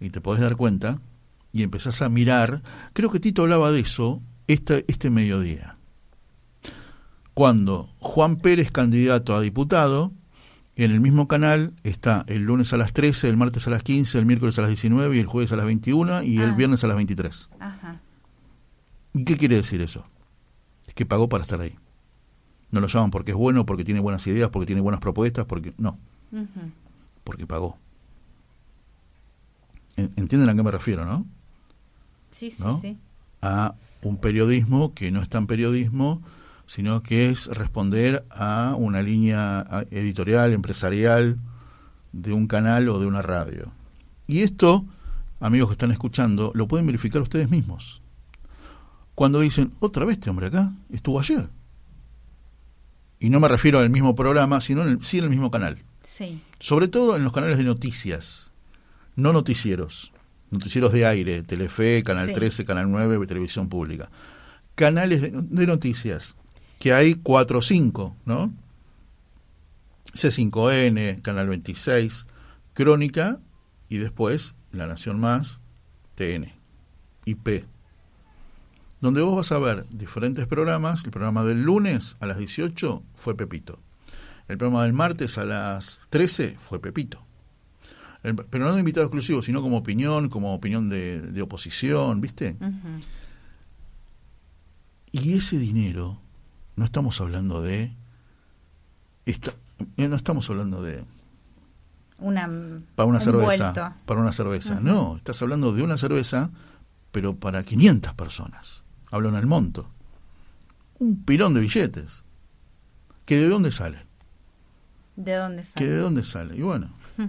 Y 0.00 0.10
te 0.10 0.20
podés 0.20 0.40
dar 0.40 0.56
cuenta 0.56 0.98
y 1.52 1.62
empezás 1.62 2.02
a 2.02 2.08
mirar. 2.08 2.62
Creo 2.92 3.12
que 3.12 3.20
Tito 3.20 3.42
hablaba 3.42 3.70
de 3.70 3.78
eso 3.78 4.20
este, 4.48 4.84
este 4.88 5.10
mediodía. 5.10 5.76
Cuando 7.34 7.94
Juan 8.00 8.38
Pérez, 8.38 8.72
candidato 8.72 9.36
a 9.36 9.40
diputado, 9.40 10.12
en 10.84 10.90
el 10.92 11.00
mismo 11.00 11.28
canal 11.28 11.72
está 11.84 12.24
el 12.28 12.42
lunes 12.44 12.72
a 12.72 12.76
las 12.76 12.92
13, 12.92 13.28
el 13.28 13.36
martes 13.36 13.66
a 13.66 13.70
las 13.70 13.82
15, 13.82 14.18
el 14.18 14.26
miércoles 14.26 14.58
a 14.58 14.62
las 14.62 14.68
19 14.70 15.16
y 15.16 15.20
el 15.20 15.26
jueves 15.26 15.52
a 15.52 15.56
las 15.56 15.66
21 15.66 16.22
y 16.22 16.38
el 16.38 16.50
Ah. 16.50 16.54
viernes 16.54 16.82
a 16.84 16.86
las 16.86 16.96
23. 16.96 17.50
Ajá. 17.60 18.00
¿Y 19.14 19.24
qué 19.24 19.36
quiere 19.36 19.56
decir 19.56 19.80
eso? 19.80 20.06
Es 20.86 20.94
que 20.94 21.04
pagó 21.06 21.28
para 21.28 21.42
estar 21.42 21.60
ahí. 21.60 21.74
No 22.70 22.80
lo 22.80 22.86
llaman 22.86 23.10
porque 23.10 23.32
es 23.32 23.36
bueno, 23.36 23.66
porque 23.66 23.84
tiene 23.84 24.00
buenas 24.00 24.26
ideas, 24.26 24.50
porque 24.50 24.66
tiene 24.66 24.80
buenas 24.80 25.00
propuestas, 25.00 25.44
porque 25.46 25.74
no, 25.78 25.98
porque 27.24 27.46
pagó. 27.46 27.76
En- 29.96 30.12
¿Entienden 30.16 30.48
a 30.48 30.54
qué 30.54 30.62
me 30.62 30.70
refiero, 30.70 31.04
no? 31.04 31.26
Sí, 32.30 32.50
sí, 32.50 32.62
¿No? 32.62 32.80
sí. 32.80 32.96
A 33.42 33.74
un 34.02 34.16
periodismo 34.18 34.94
que 34.94 35.10
no 35.10 35.20
es 35.20 35.28
tan 35.28 35.46
periodismo, 35.46 36.22
sino 36.70 37.02
que 37.02 37.30
es 37.30 37.48
responder 37.48 38.24
a 38.30 38.76
una 38.78 39.02
línea 39.02 39.66
editorial, 39.90 40.52
empresarial, 40.52 41.36
de 42.12 42.32
un 42.32 42.46
canal 42.46 42.88
o 42.90 43.00
de 43.00 43.06
una 43.06 43.22
radio. 43.22 43.72
Y 44.28 44.42
esto, 44.42 44.84
amigos 45.40 45.70
que 45.70 45.72
están 45.72 45.90
escuchando, 45.90 46.52
lo 46.54 46.68
pueden 46.68 46.86
verificar 46.86 47.22
ustedes 47.22 47.50
mismos. 47.50 48.00
Cuando 49.16 49.40
dicen, 49.40 49.72
otra 49.80 50.04
vez 50.04 50.18
este 50.18 50.30
hombre 50.30 50.46
acá, 50.46 50.72
estuvo 50.92 51.18
ayer. 51.18 51.48
Y 53.18 53.30
no 53.30 53.40
me 53.40 53.48
refiero 53.48 53.80
al 53.80 53.90
mismo 53.90 54.14
programa, 54.14 54.60
sino 54.60 54.82
en 54.82 54.90
el, 54.90 55.02
sí 55.02 55.18
en 55.18 55.24
el 55.24 55.30
mismo 55.30 55.50
canal. 55.50 55.78
Sí. 56.04 56.40
Sobre 56.60 56.86
todo 56.86 57.16
en 57.16 57.24
los 57.24 57.32
canales 57.32 57.58
de 57.58 57.64
noticias, 57.64 58.52
no 59.16 59.32
noticieros. 59.32 60.12
Noticieros 60.52 60.92
de 60.92 61.04
aire, 61.04 61.42
Telefe, 61.42 62.04
Canal 62.04 62.28
Sí. 62.28 62.34
13, 62.34 62.64
Canal 62.64 62.92
9, 62.92 63.26
Televisión 63.26 63.68
Pública. 63.68 64.08
Canales 64.76 65.20
de, 65.20 65.32
de 65.32 65.66
noticias, 65.66 66.36
que 66.80 66.92
hay 66.92 67.14
cuatro 67.14 67.58
o 67.60 67.62
cinco, 67.62 68.16
¿no? 68.24 68.52
C5N, 70.14 71.22
Canal 71.22 71.48
26, 71.48 72.26
Crónica 72.74 73.38
y 73.88 73.98
después 73.98 74.54
La 74.72 74.86
Nación 74.88 75.20
Más, 75.20 75.60
TN, 76.16 76.52
IP. 77.26 77.64
Donde 79.00 79.20
vos 79.22 79.36
vas 79.36 79.52
a 79.52 79.58
ver 79.58 79.86
diferentes 79.90 80.46
programas. 80.46 81.04
El 81.04 81.10
programa 81.10 81.44
del 81.44 81.62
lunes 81.62 82.16
a 82.20 82.26
las 82.26 82.38
18 82.38 83.02
fue 83.14 83.36
Pepito. 83.36 83.78
El 84.48 84.58
programa 84.58 84.82
del 84.82 84.92
martes 84.92 85.38
a 85.38 85.44
las 85.44 86.00
13 86.10 86.56
fue 86.68 86.80
Pepito. 86.80 87.22
El- 88.22 88.34
pero 88.36 88.64
no 88.64 88.72
de 88.74 88.80
invitado 88.80 89.06
exclusivo, 89.06 89.42
sino 89.42 89.62
como 89.62 89.76
opinión, 89.78 90.28
como 90.28 90.52
opinión 90.54 90.88
de, 90.88 91.20
de 91.20 91.40
oposición, 91.42 92.20
¿viste? 92.20 92.56
Y 95.12 95.34
ese 95.34 95.58
dinero, 95.58 96.20
no 96.80 96.86
estamos 96.86 97.20
hablando 97.20 97.60
de... 97.60 97.92
esta- 99.26 99.52
eh, 99.98 100.08
no 100.08 100.16
estamos 100.16 100.48
hablando 100.48 100.82
de... 100.82 101.04
Una, 102.18 102.48
Para 102.94 103.06
una 103.06 103.18
un 103.18 103.24
cerveza. 103.24 103.72
vuelto. 103.72 103.92
Para 104.06 104.20
una 104.20 104.32
cerveza. 104.32 104.80
No, 104.80 105.16
estás 105.18 105.40
hablando 105.42 105.72
de 105.72 105.82
una 105.82 105.98
cerveza, 105.98 106.50
pero 107.12 107.36
para 107.36 107.62
500 107.64 108.14
personas. 108.14 108.82
Hablo 109.10 109.28
en 109.28 109.34
el 109.36 109.46
monto. 109.46 109.86
Un 110.98 111.22
pilón 111.22 111.52
de 111.54 111.60
billetes. 111.60 112.24
¿Que 113.26 113.36
de 113.36 113.48
dónde 113.48 113.70
sale? 113.70 114.06
¿De 115.16 115.34
dónde 115.34 115.62
¿Que 115.62 115.68
sale? 115.68 115.86
de 115.86 115.96
dónde 115.98 116.24
sale? 116.24 116.56
Y 116.56 116.62
bueno, 116.62 116.90
Ujú. 117.18 117.28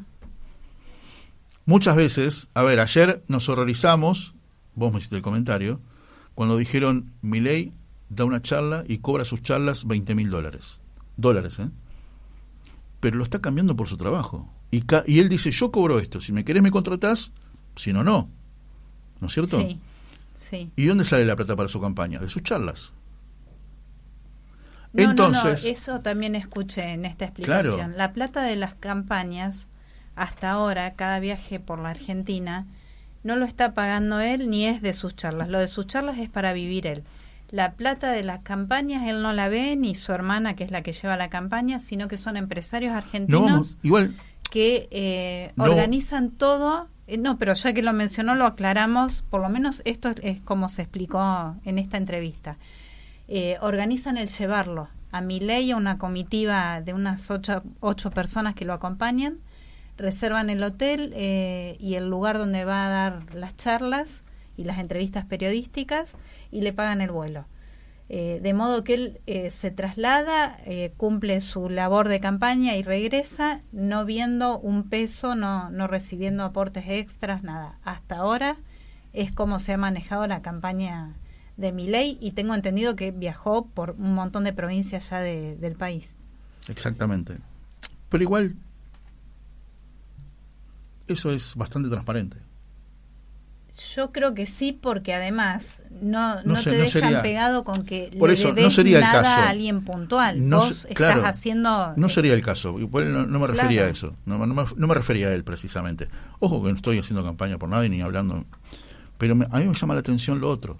muchas 1.66 1.96
veces, 1.98 2.50
a 2.54 2.64
ver, 2.64 2.80
ayer 2.80 3.22
nos 3.28 3.48
horrorizamos, 3.50 4.34
vos 4.76 4.92
me 4.92 5.00
hiciste 5.00 5.16
el 5.18 5.22
comentario, 5.22 5.80
cuando 6.36 6.58
dijeron, 6.58 7.12
Milei 7.22 7.74
da 8.14 8.26
una 8.26 8.42
charla 8.42 8.84
y 8.88 8.98
cobra 9.00 9.24
sus 9.26 9.42
charlas 9.42 9.86
20 9.88 10.16
mil 10.16 10.30
dólares. 10.30 10.80
Dólares, 11.18 11.60
¿eh? 11.60 11.70
Pero 13.00 13.18
lo 13.18 13.24
está 13.24 13.40
cambiando 13.40 13.76
por 13.76 13.88
su 13.88 13.98
trabajo. 13.98 14.48
Y, 14.70 14.82
ca- 14.82 15.04
y 15.08 15.20
él 15.20 15.30
dice, 15.30 15.50
yo 15.52 15.72
cobro 15.72 15.98
esto, 16.00 16.22
si 16.22 16.34
me 16.34 16.44
querés 16.46 16.62
me 16.62 16.72
contratás, 16.72 17.32
si 17.76 17.94
no, 17.94 18.04
no. 18.04 18.30
¿No 19.20 19.28
es 19.28 19.34
cierto? 19.34 19.58
Sí, 19.60 19.80
sí. 20.36 20.72
¿Y 20.76 20.84
de 20.84 20.88
dónde 20.90 21.06
sale 21.06 21.26
la 21.26 21.36
plata 21.36 21.56
para 21.56 21.70
su 21.70 21.80
campaña? 21.80 22.20
De 22.20 22.28
sus 22.30 22.44
charlas. 22.44 22.94
No, 24.94 25.04
Entonces, 25.10 25.64
no, 25.64 25.70
no, 25.70 25.74
eso 25.74 26.02
también 26.02 26.36
escuché 26.36 26.84
en 26.92 27.06
esta 27.06 27.26
explicación. 27.26 27.76
Claro. 27.78 27.94
La 27.98 28.12
plata 28.14 28.44
de 28.44 28.58
las 28.58 28.76
campañas, 28.76 29.68
hasta 30.16 30.52
ahora, 30.52 30.94
cada 30.96 31.20
viaje 31.20 31.60
por 31.62 31.80
la 31.80 31.92
Argentina, 31.92 32.68
no 33.24 33.36
lo 33.38 33.46
está 33.46 33.74
pagando 33.74 34.20
él 34.20 34.50
ni 34.50 34.66
es 34.66 34.82
de 34.82 34.92
sus 34.94 35.16
charlas. 35.16 35.48
Lo 35.48 35.60
de 35.60 35.70
sus 35.70 35.88
charlas 35.88 36.18
es 36.20 36.30
para 36.30 36.52
vivir 36.54 36.88
él. 36.88 37.04
La 37.52 37.74
plata 37.74 38.12
de 38.12 38.24
las 38.24 38.40
campañas 38.40 39.08
él 39.08 39.22
no 39.22 39.34
la 39.34 39.50
ve, 39.50 39.76
ni 39.76 39.94
su 39.96 40.14
hermana, 40.14 40.56
que 40.56 40.64
es 40.64 40.72
la 40.72 40.82
que 40.84 40.94
lleva 40.94 41.18
la 41.18 41.30
campaña, 41.30 41.80
sino 41.80 42.08
que 42.08 42.18
son 42.18 42.38
empresarios 42.38 42.94
no 42.94 42.98
argentinos 42.98 43.42
vamos, 43.44 43.78
igual, 43.84 44.16
que 44.50 44.88
eh, 44.92 45.52
No. 45.58 45.66
organizan 45.66 46.32
todo. 46.32 46.88
eh, 47.08 47.18
no, 47.18 47.38
pero 47.38 47.54
ya 47.54 47.74
que 47.74 47.82
lo 47.82 47.92
mencionó, 47.94 48.36
lo 48.36 48.46
aclaramos. 48.46 49.24
Por 49.30 49.42
lo 49.42 49.50
menos 49.50 49.82
esto 49.86 50.10
es, 50.10 50.16
es 50.24 50.42
como 50.42 50.70
se 50.70 50.82
explicó 50.84 51.56
en 51.66 51.78
esta 51.78 51.98
entrevista. 51.98 52.58
Eh, 53.28 53.58
organizan 53.62 54.18
el 54.18 54.30
llevarlo 54.30 54.88
a 55.12 55.20
Milei, 55.20 55.72
a 55.72 55.76
una 55.78 55.98
comitiva 55.98 56.80
de 56.82 56.94
unas 56.94 57.30
ocho, 57.32 57.64
ocho 57.82 58.12
personas 58.12 58.56
que 58.56 58.64
lo 58.64 58.72
acompañan, 58.74 59.40
reservan 59.98 60.50
el 60.50 60.64
hotel 60.64 61.12
eh, 61.16 61.76
y 61.82 61.96
el 61.96 62.10
lugar 62.10 62.38
donde 62.38 62.64
va 62.64 62.86
a 62.86 62.90
dar 62.90 63.34
las 63.36 63.58
charlas 63.58 64.24
y 64.58 64.64
las 64.64 64.80
entrevistas 64.80 65.26
periodísticas 65.26 66.16
y 66.52 66.62
le 66.62 66.74
pagan 66.74 67.02
el 67.02 67.12
vuelo. 67.12 67.46
Eh, 68.14 68.42
de 68.44 68.54
modo 68.54 68.84
que 68.84 68.94
él 68.94 69.22
eh, 69.26 69.52
se 69.52 69.72
traslada, 69.72 70.58
eh, 70.66 70.92
cumple 70.98 71.40
su 71.40 71.70
labor 71.70 72.10
de 72.10 72.20
campaña 72.20 72.76
y 72.76 72.84
regresa, 72.84 73.62
no 73.72 74.04
viendo 74.04 74.60
un 74.60 74.90
peso, 74.90 75.34
no, 75.34 75.70
no 75.70 75.88
recibiendo 75.88 76.44
aportes 76.44 76.84
extras, 76.90 77.42
nada. 77.42 77.80
Hasta 77.84 78.18
ahora 78.18 78.58
es 79.14 79.32
como 79.32 79.60
se 79.60 79.72
ha 79.74 79.78
manejado 79.78 80.28
la 80.28 80.42
campaña 80.42 81.14
de 81.56 81.72
Milei 81.72 82.18
y 82.20 82.32
tengo 82.32 82.54
entendido 82.54 82.98
que 82.98 83.12
viajó 83.12 83.68
por 83.68 83.92
un 83.92 84.14
montón 84.14 84.44
de 84.44 84.52
provincias 84.52 85.10
ya 85.10 85.20
de- 85.22 85.56
del 85.56 85.76
país. 85.78 86.16
Exactamente. 86.68 87.38
Pero 88.10 88.24
igual, 88.24 88.56
eso 91.08 91.32
es 91.32 91.56
bastante 91.56 91.90
transparente. 91.90 92.38
Yo 93.96 94.12
creo 94.12 94.34
que 94.34 94.46
sí, 94.46 94.74
porque 94.74 95.14
además 95.14 95.82
no, 96.02 96.36
no, 96.36 96.42
No 96.44 96.58
sé, 96.58 96.72
te 96.72 96.78
no 96.78 96.84
dejan 96.84 97.02
sería- 97.04 97.22
pegado 97.22 97.64
con 97.64 97.86
que 97.86 98.14
Por 98.20 98.28
le 98.30 98.34
eso, 98.34 98.50
no 98.54 98.60
el 98.98 99.02
nada 99.02 99.22
caso. 99.24 99.42
a 99.42 99.50
alguien 99.50 99.84
puntual. 99.86 100.48
No 100.50 100.58
Vos 100.58 100.72
estás 100.72 100.94
claro, 100.96 101.26
haciendo... 101.26 101.94
No 101.96 102.10
sería 102.10 102.34
el 102.34 102.42
caso. 102.42 102.78
Igual 102.80 103.32
no, 103.32 103.40
me 103.40 103.48
refería 103.48 103.70
Claro. 103.82 103.88
a 103.88 103.92
eso. 103.92 104.16
No, 104.26 104.38
no 104.46 104.54
me, 104.54 104.64
no 104.76 104.88
me 104.88 104.94
refería 104.94 105.30
a 105.30 105.34
él 105.34 105.44
precisamente. 105.46 106.10
Ojo 106.40 106.62
que 106.62 106.70
no 106.70 106.76
estoy 106.76 107.00
haciendo 107.00 107.24
campaña 107.24 107.58
por 107.58 107.70
nadie 107.70 107.88
ni 107.90 108.02
hablando. 108.02 108.44
Pero 109.18 109.36
me- 109.36 109.46
a 109.50 109.60
mí 109.60 109.66
me 109.66 109.74
llama 109.74 109.94
la 109.94 110.02
atención 110.02 110.40
lo 110.42 110.50
otro. 110.50 110.78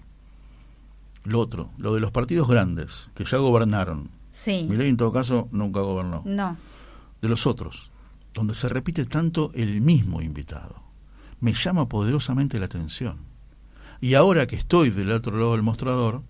Lo 1.24 1.38
otro, 1.40 1.70
lo 1.78 1.94
de 1.94 2.00
los 2.00 2.10
partidos 2.10 2.48
grandes, 2.48 3.08
que 3.14 3.24
ya 3.24 3.38
gobernaron. 3.38 4.10
Sí. 4.28 4.66
Milei 4.68 4.88
en 4.88 4.96
todo 4.96 5.12
caso 5.12 5.48
nunca 5.52 5.80
gobernó. 5.80 6.22
No. 6.24 6.56
De 7.20 7.28
los 7.28 7.46
otros, 7.46 7.90
donde 8.34 8.54
se 8.54 8.68
repite 8.68 9.04
tanto 9.06 9.50
el 9.54 9.80
mismo 9.80 10.20
invitado. 10.20 10.81
Me 11.42 11.52
llama 11.52 11.88
poderosamente 11.90 12.58
la 12.58 12.64
atención. 12.64 13.18
Y 14.00 14.14
ahora 14.14 14.46
que 14.46 14.56
estoy 14.56 14.88
del 14.90 15.12
otro 15.12 15.36
lado 15.36 15.52
del 15.52 15.62
mostrador, 15.62 16.22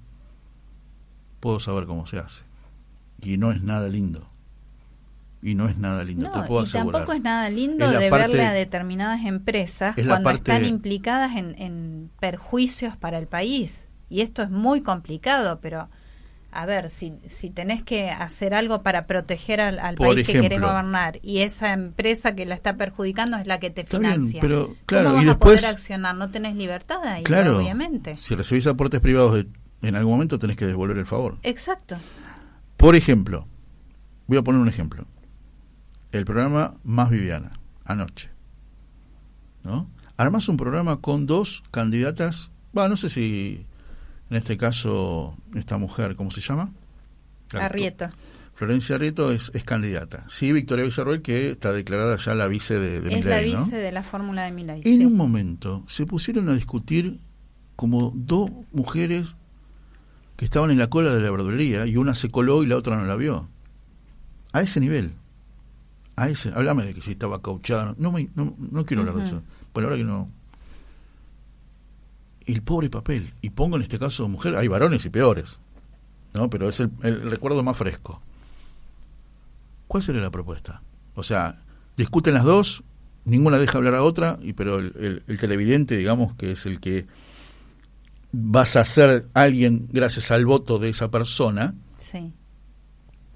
puedo 1.39 1.61
saber 1.61 1.87
cómo 1.87 2.07
se 2.07 2.19
hace. 2.19 2.45
Y 3.21 3.37
no 3.37 3.53
es 3.53 3.63
nada 3.63 3.89
lindo. 3.89 4.29
Y 5.43 5.55
no 5.55 5.69
es 5.69 5.77
nada 5.77 6.03
lindo, 6.05 6.31
te 6.31 6.39
No, 6.39 6.45
puedo 6.47 6.63
y 6.63 6.65
asegurar. 6.65 7.01
tampoco 7.03 7.17
es 7.17 7.23
nada 7.23 7.49
lindo 7.51 7.91
Es 7.91 7.99
de 7.99 8.09
parte- 8.11 8.29
verle 8.29 8.47
a 8.47 8.53
determinadas 8.53 9.25
empresas 9.25 9.97
es 9.99 10.07
cuando 10.07 10.25
parte- 10.25 10.51
están 10.53 10.65
implicadas 10.65 11.37
en, 11.37 11.55
en 11.61 12.11
perjuicios 12.21 12.97
para 12.97 13.19
el 13.19 13.27
país. 13.27 13.87
Y 14.09 14.21
esto 14.23 14.43
es 14.43 14.51
muy 14.51 14.83
complicado, 14.83 15.59
pero 15.61 15.89
a 16.53 16.67
ver, 16.67 16.91
si, 16.91 17.15
si 17.27 17.51
tenés 17.51 17.83
que 17.83 18.11
hacer 18.11 18.53
algo 18.55 18.83
para 18.83 19.07
proteger 19.07 19.61
al, 19.61 19.79
al 19.79 19.95
país 19.97 20.27
que 20.27 20.41
querés 20.41 20.61
gobernar 20.61 21.19
y 21.23 21.39
esa 21.39 21.73
empresa 21.73 22.35
que 22.35 22.45
la 22.47 22.55
está 22.55 22.77
perjudicando 22.77 23.39
es 23.39 23.47
la 23.47 23.59
que 23.59 23.71
te 23.71 23.81
Está 23.83 23.99
bien, 23.99 24.13
financia, 24.15 24.41
pero, 24.41 24.77
claro, 24.87 25.11
¿cómo 25.11 25.23
y 25.23 25.25
después- 25.27 25.59
a 25.59 25.61
poder 25.63 25.75
accionar? 25.75 26.15
No 26.15 26.31
tenés 26.31 26.55
libertad 26.55 27.03
ahí, 27.05 27.23
Claro, 27.25 27.59
obviamente. 27.59 28.17
si 28.19 28.35
recibís 28.35 28.67
aportes 28.67 29.01
privados 29.01 29.35
de- 29.35 29.47
en 29.89 29.97
algún 29.97 30.13
momento 30.13 30.39
tenés 30.39 30.57
que 30.57 30.67
devolver 30.67 30.99
el 30.99 31.07
favor. 31.07 31.39
Exacto. 31.43 31.97
Por 32.77 32.97
ejemplo, 32.97 33.47
voy 34.27 34.39
a 34.39 34.43
poner 34.43 34.61
un 34.61 34.69
ejemplo. 34.69 35.07
El 36.13 36.25
programa 36.27 36.75
Más 36.85 37.09
Viviana, 37.11 37.53
anoche. 37.85 38.31
¿No? 39.65 39.89
Armás 40.17 40.49
un 40.49 40.57
programa 40.57 41.01
con 41.01 41.27
dos 41.27 41.63
candidatas, 41.71 42.51
va, 42.77 42.89
no 42.89 42.97
sé 42.97 43.09
si 43.09 43.67
en 44.33 44.39
este 44.39 44.57
caso 44.57 45.37
esta 45.55 45.77
mujer, 45.77 46.17
¿cómo 46.17 46.31
se 46.31 46.41
llama? 46.41 46.71
La- 47.53 47.67
Arrieto. 47.67 48.09
Florencia 48.55 48.97
Arrieto 48.97 49.31
es, 49.33 49.51
es 49.55 49.63
candidata. 49.65 50.25
Sí, 50.29 50.53
Victoria 50.53 50.85
Villarroel, 50.85 51.21
que 51.21 51.51
está 51.51 51.73
declarada 51.73 52.17
ya 52.17 52.35
la 52.35 52.47
vice 52.49 52.79
de, 52.79 53.01
de 53.03 53.19
es 53.19 53.25
la 53.27 53.41
vice 53.41 53.77
de 53.77 53.93
la 53.93 54.03
fórmula 54.03 54.45
de 54.45 54.53
Milei. 54.53 54.79
En 54.85 55.01
sí. 55.01 55.05
un 55.05 55.17
momento 55.17 55.85
se 55.87 56.07
pusieron 56.07 56.49
a 56.49 56.55
discutir 56.55 57.19
como 57.77 58.13
dos 58.15 58.51
mujeres 58.73 59.37
que 60.37 60.45
estaban 60.47 60.71
en 60.71 60.79
la 60.79 60.89
cola 60.89 61.13
de 61.15 61.21
la 61.21 61.31
verdulería 61.31 61.87
y 61.87 61.97
una 61.99 62.15
se 62.15 62.31
coló 62.31 62.63
y 62.63 62.67
la 62.67 62.77
otra 62.77 62.97
no 62.97 63.05
la 63.05 63.17
vio. 63.17 63.49
A 64.53 64.63
ese 64.63 64.81
nivel. 64.81 65.13
A 66.17 66.29
ese. 66.29 66.51
Háblame 66.55 66.85
de 66.85 66.95
que 66.95 67.01
si 67.03 67.13
estaba 67.13 67.43
cauchada. 67.43 67.95
No, 67.99 68.13
me- 68.13 68.31
no, 68.35 68.55
no 68.59 68.85
quiero 68.87 69.01
hablar 69.03 69.17
de 69.17 69.23
Ujú. 69.25 69.29
eso. 69.37 69.43
Por 69.73 69.85
ahora 69.85 69.97
que 69.97 70.05
no. 70.05 70.31
El 72.47 72.63
pobre 72.63 72.91
papel. 72.91 73.33
Y 73.43 73.51
pongo 73.51 73.77
en 73.77 73.83
este 73.83 73.99
caso 73.99 74.29
mujer. 74.29 74.57
Hay 74.57 74.69
varones 74.69 75.05
y 75.05 75.11
peores. 75.11 75.59
¿No? 76.35 76.49
Pero 76.49 76.69
es 76.69 76.81
el, 76.81 76.91
el 77.03 77.31
recuerdo 77.31 77.63
más 77.63 77.77
fresco. 77.77 78.21
¿Cuál 79.89 80.03
sería 80.03 80.23
la 80.23 80.31
propuesta? 80.31 80.81
O 81.15 81.23
sea, 81.23 81.61
discuten 81.97 82.33
las 82.35 82.45
dos, 82.45 82.83
ninguna 83.27 83.59
deja 83.59 83.77
hablar 83.79 83.95
a 83.95 84.03
otra, 84.03 84.39
y 84.43 84.55
pero 84.55 84.79
el, 84.79 84.93
el- 84.99 85.23
el 85.27 85.39
televidente, 85.39 85.97
digamos, 85.97 86.35
que 86.37 86.53
es 86.53 86.65
el 86.65 86.81
que 86.81 87.07
vas 88.33 88.77
a 88.77 88.85
ser 88.85 89.27
alguien 89.35 89.89
gracias 89.93 90.31
al 90.31 90.47
voto 90.47 90.79
de 90.79 90.89
esa 90.89 91.11
persona, 91.11 91.75
Sí. 91.99 92.33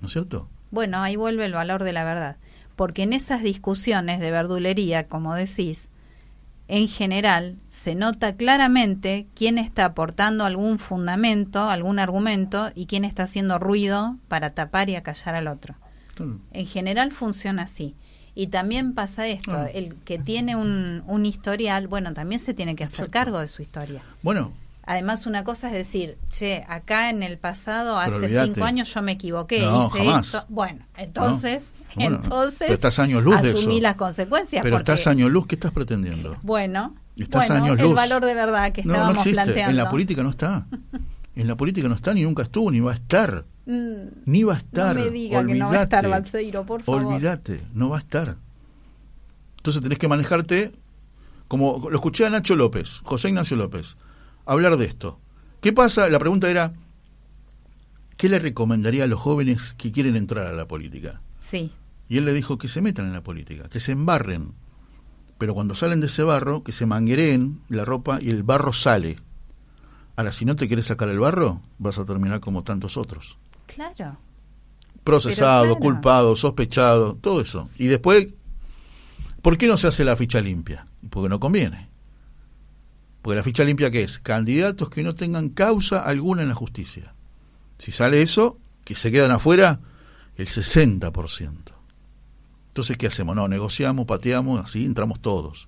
¿no 0.00 0.06
es 0.06 0.12
cierto? 0.12 0.48
Bueno, 0.70 1.02
ahí 1.02 1.16
vuelve 1.16 1.44
el 1.44 1.52
valor 1.52 1.84
de 1.84 1.92
la 1.92 2.04
verdad. 2.04 2.36
Porque 2.76 3.02
en 3.02 3.12
esas 3.12 3.42
discusiones 3.42 4.20
de 4.20 4.30
verdulería, 4.30 5.06
como 5.06 5.34
decís, 5.34 5.88
en 6.68 6.88
general 6.88 7.56
se 7.70 7.94
nota 7.94 8.34
claramente 8.36 9.26
quién 9.34 9.58
está 9.58 9.84
aportando 9.84 10.44
algún 10.44 10.78
fundamento, 10.78 11.68
algún 11.70 11.98
argumento 11.98 12.70
y 12.74 12.86
quién 12.86 13.04
está 13.04 13.22
haciendo 13.24 13.58
ruido 13.58 14.16
para 14.28 14.50
tapar 14.50 14.88
y 14.90 14.96
acallar 14.96 15.34
al 15.36 15.48
otro. 15.48 15.74
En 16.52 16.66
general 16.66 17.12
funciona 17.12 17.62
así. 17.62 17.94
Y 18.34 18.48
también 18.48 18.94
pasa 18.94 19.26
esto, 19.26 19.52
Ah. 19.52 19.66
el 19.72 19.94
que 20.04 20.18
tiene 20.18 20.56
un, 20.56 21.02
un 21.06 21.24
historial, 21.24 21.88
bueno, 21.88 22.12
también 22.14 22.38
se 22.38 22.52
tiene 22.52 22.74
que 22.76 22.84
hacer 22.84 23.10
cargo 23.10 23.38
de 23.38 23.48
su 23.48 23.62
historia. 23.62 24.02
Bueno, 24.22 24.52
Además, 24.88 25.26
una 25.26 25.42
cosa 25.42 25.66
es 25.66 25.72
decir, 25.74 26.16
che, 26.30 26.64
acá 26.68 27.10
en 27.10 27.24
el 27.24 27.38
pasado, 27.38 27.98
hace 27.98 28.28
cinco 28.44 28.64
años 28.64 28.92
yo 28.94 29.02
me 29.02 29.12
equivoqué, 29.12 29.60
No, 29.60 29.86
hice 29.88 29.98
jamás. 29.98 30.26
esto. 30.26 30.44
Bueno, 30.48 30.86
entonces, 30.96 31.72
No. 31.74 31.94
Bueno, 31.96 32.16
entonces 32.22 32.70
estás 32.70 32.98
años 33.00 33.22
luz 33.24 33.40
de 33.42 33.50
asumí 33.50 33.74
eso. 33.76 33.82
las 33.82 33.94
consecuencias. 33.96 34.62
pero 34.62 34.76
porque, 34.76 34.92
estás 34.92 35.06
años 35.08 35.30
luz, 35.30 35.46
¿qué 35.46 35.54
estás 35.56 35.72
pretendiendo? 35.72 36.36
Bueno, 36.42 36.94
Estás 37.16 37.48
bueno, 37.48 37.64
años 37.64 37.78
el 37.80 37.84
luz. 37.86 37.94
valor 37.96 38.24
de 38.24 38.34
verdad 38.34 38.70
que 38.72 38.82
no, 38.82 38.88
no 38.88 38.94
estábamos 38.94 39.16
existe. 39.26 39.42
planteando. 39.42 39.70
En 39.70 39.76
la 39.76 39.88
política 39.90 40.22
no 40.22 40.30
está. 40.30 40.66
En 41.36 41.46
la 41.48 41.54
política 41.54 41.86
no 41.86 41.94
está, 41.94 42.14
ni 42.14 42.22
nunca 42.22 42.42
estuvo, 42.44 42.70
ni 42.70 42.80
va 42.80 42.92
a 42.92 42.94
estar. 42.94 43.44
Mm, 43.66 44.08
Ni 44.24 44.42
va 44.42 44.54
a 44.54 44.56
estar. 44.56 44.96
No 44.96 45.02
me 45.04 45.10
diga 45.10 45.44
que 45.44 45.54
no 45.54 45.68
va 45.68 45.80
a 45.80 45.82
estar. 45.82 46.08
Balseiro, 46.08 46.64
por 46.64 46.82
favor. 46.82 47.04
Olvídate, 47.04 47.60
no 47.74 47.90
va 47.90 47.96
a 47.96 47.98
estar. 47.98 48.36
Entonces 49.58 49.82
tenés 49.82 49.98
que 49.98 50.08
manejarte 50.08 50.72
como 51.48 51.88
lo 51.90 51.94
escuché 51.96 52.24
a 52.24 52.30
Nacho 52.30 52.56
López, 52.56 53.00
José 53.04 53.28
Ignacio 53.28 53.56
López, 53.58 53.96
hablar 54.46 54.76
de 54.76 54.86
esto. 54.86 55.20
¿Qué 55.60 55.72
pasa? 55.72 56.08
La 56.08 56.18
pregunta 56.18 56.50
era, 56.50 56.72
¿qué 58.16 58.28
le 58.28 58.38
recomendaría 58.38 59.04
a 59.04 59.08
los 59.08 59.20
jóvenes 59.20 59.74
que 59.74 59.92
quieren 59.92 60.16
entrar 60.16 60.46
a 60.46 60.52
la 60.52 60.66
política? 60.66 61.20
Sí, 61.40 61.70
Y 62.08 62.18
él 62.18 62.24
le 62.24 62.32
dijo 62.32 62.58
que 62.58 62.68
se 62.68 62.82
metan 62.82 63.06
en 63.06 63.12
la 63.12 63.22
política, 63.22 63.68
que 63.68 63.80
se 63.80 63.92
embarren, 63.92 64.52
pero 65.38 65.54
cuando 65.54 65.74
salen 65.74 66.00
de 66.00 66.06
ese 66.06 66.22
barro, 66.22 66.62
que 66.62 66.72
se 66.72 66.86
manguereen 66.86 67.60
la 67.68 67.84
ropa 67.84 68.18
y 68.20 68.30
el 68.30 68.42
barro 68.42 68.72
sale. 68.72 69.16
Ahora, 70.16 70.32
si 70.32 70.44
no 70.44 70.56
te 70.56 70.66
quieres 70.66 70.86
sacar 70.86 71.08
el 71.08 71.18
barro, 71.18 71.60
vas 71.78 71.98
a 71.98 72.06
terminar 72.06 72.40
como 72.40 72.62
tantos 72.64 72.96
otros. 72.96 73.38
claro. 73.66 74.18
Procesado, 75.04 75.66
claro. 75.66 75.78
culpado, 75.78 76.34
sospechado, 76.34 77.14
todo 77.20 77.40
eso. 77.40 77.68
Y 77.78 77.86
después, 77.86 78.26
¿por 79.40 79.56
qué 79.56 79.68
no 79.68 79.76
se 79.76 79.86
hace 79.86 80.04
la 80.04 80.16
ficha 80.16 80.40
limpia? 80.40 80.84
Porque 81.10 81.28
no 81.28 81.38
conviene. 81.38 81.85
Porque 83.26 83.38
la 83.38 83.42
ficha 83.42 83.64
limpia, 83.64 83.90
¿qué 83.90 84.04
es? 84.04 84.20
Candidatos 84.20 84.88
que 84.88 85.02
no 85.02 85.16
tengan 85.16 85.48
causa 85.48 85.98
alguna 85.98 86.42
en 86.42 86.48
la 86.48 86.54
justicia. 86.54 87.12
Si 87.76 87.90
sale 87.90 88.22
eso, 88.22 88.56
que 88.84 88.94
se 88.94 89.10
quedan 89.10 89.32
afuera, 89.32 89.80
el 90.36 90.46
60%. 90.46 91.50
Entonces, 92.68 92.96
¿qué 92.96 93.08
hacemos? 93.08 93.34
No, 93.34 93.48
negociamos, 93.48 94.06
pateamos, 94.06 94.62
así 94.62 94.84
entramos 94.84 95.18
todos. 95.18 95.66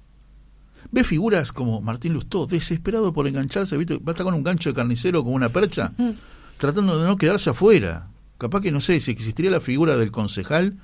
Ve 0.92 1.02
figuras 1.02 1.50
como 1.50 1.80
Martín 1.80 2.12
Lustó, 2.12 2.46
desesperado 2.46 3.12
por 3.12 3.26
engancharse, 3.26 3.76
¿viste? 3.76 3.96
va 3.96 4.02
a 4.06 4.10
estar 4.12 4.24
con 4.24 4.34
un 4.34 4.44
gancho 4.44 4.70
de 4.70 4.76
carnicero 4.76 5.24
con 5.24 5.32
una 5.32 5.48
percha, 5.48 5.92
tratando 6.58 6.96
de 6.96 7.08
no 7.08 7.16
quedarse 7.16 7.50
afuera. 7.50 8.06
Capaz 8.38 8.60
que 8.60 8.70
no 8.70 8.80
sé 8.80 9.00
si 9.00 9.10
existiría 9.10 9.50
la 9.50 9.60
figura 9.60 9.96
del 9.96 10.12
concejal 10.12 10.78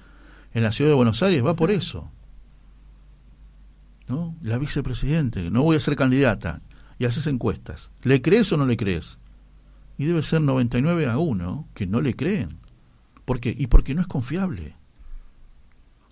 en 0.52 0.64
la 0.64 0.72
ciudad 0.72 0.90
de 0.90 0.96
Buenos 0.96 1.22
Aires, 1.22 1.46
va 1.46 1.54
por 1.54 1.70
eso. 1.70 2.10
¿No? 4.08 4.36
La 4.42 4.58
vicepresidente, 4.58 5.50
no 5.50 5.62
voy 5.62 5.76
a 5.76 5.80
ser 5.80 5.96
candidata, 5.96 6.60
y 6.98 7.06
haces 7.06 7.26
encuestas. 7.26 7.90
¿Le 8.02 8.22
crees 8.22 8.52
o 8.52 8.56
no 8.56 8.66
le 8.66 8.76
crees? 8.76 9.18
Y 9.98 10.06
debe 10.06 10.22
ser 10.22 10.40
99 10.40 11.06
a 11.06 11.18
1 11.18 11.68
que 11.74 11.86
no 11.86 12.00
le 12.00 12.14
creen. 12.14 12.58
¿Por 13.24 13.40
qué? 13.40 13.54
Y 13.56 13.68
porque 13.68 13.94
no 13.94 14.02
es 14.02 14.06
confiable. 14.06 14.76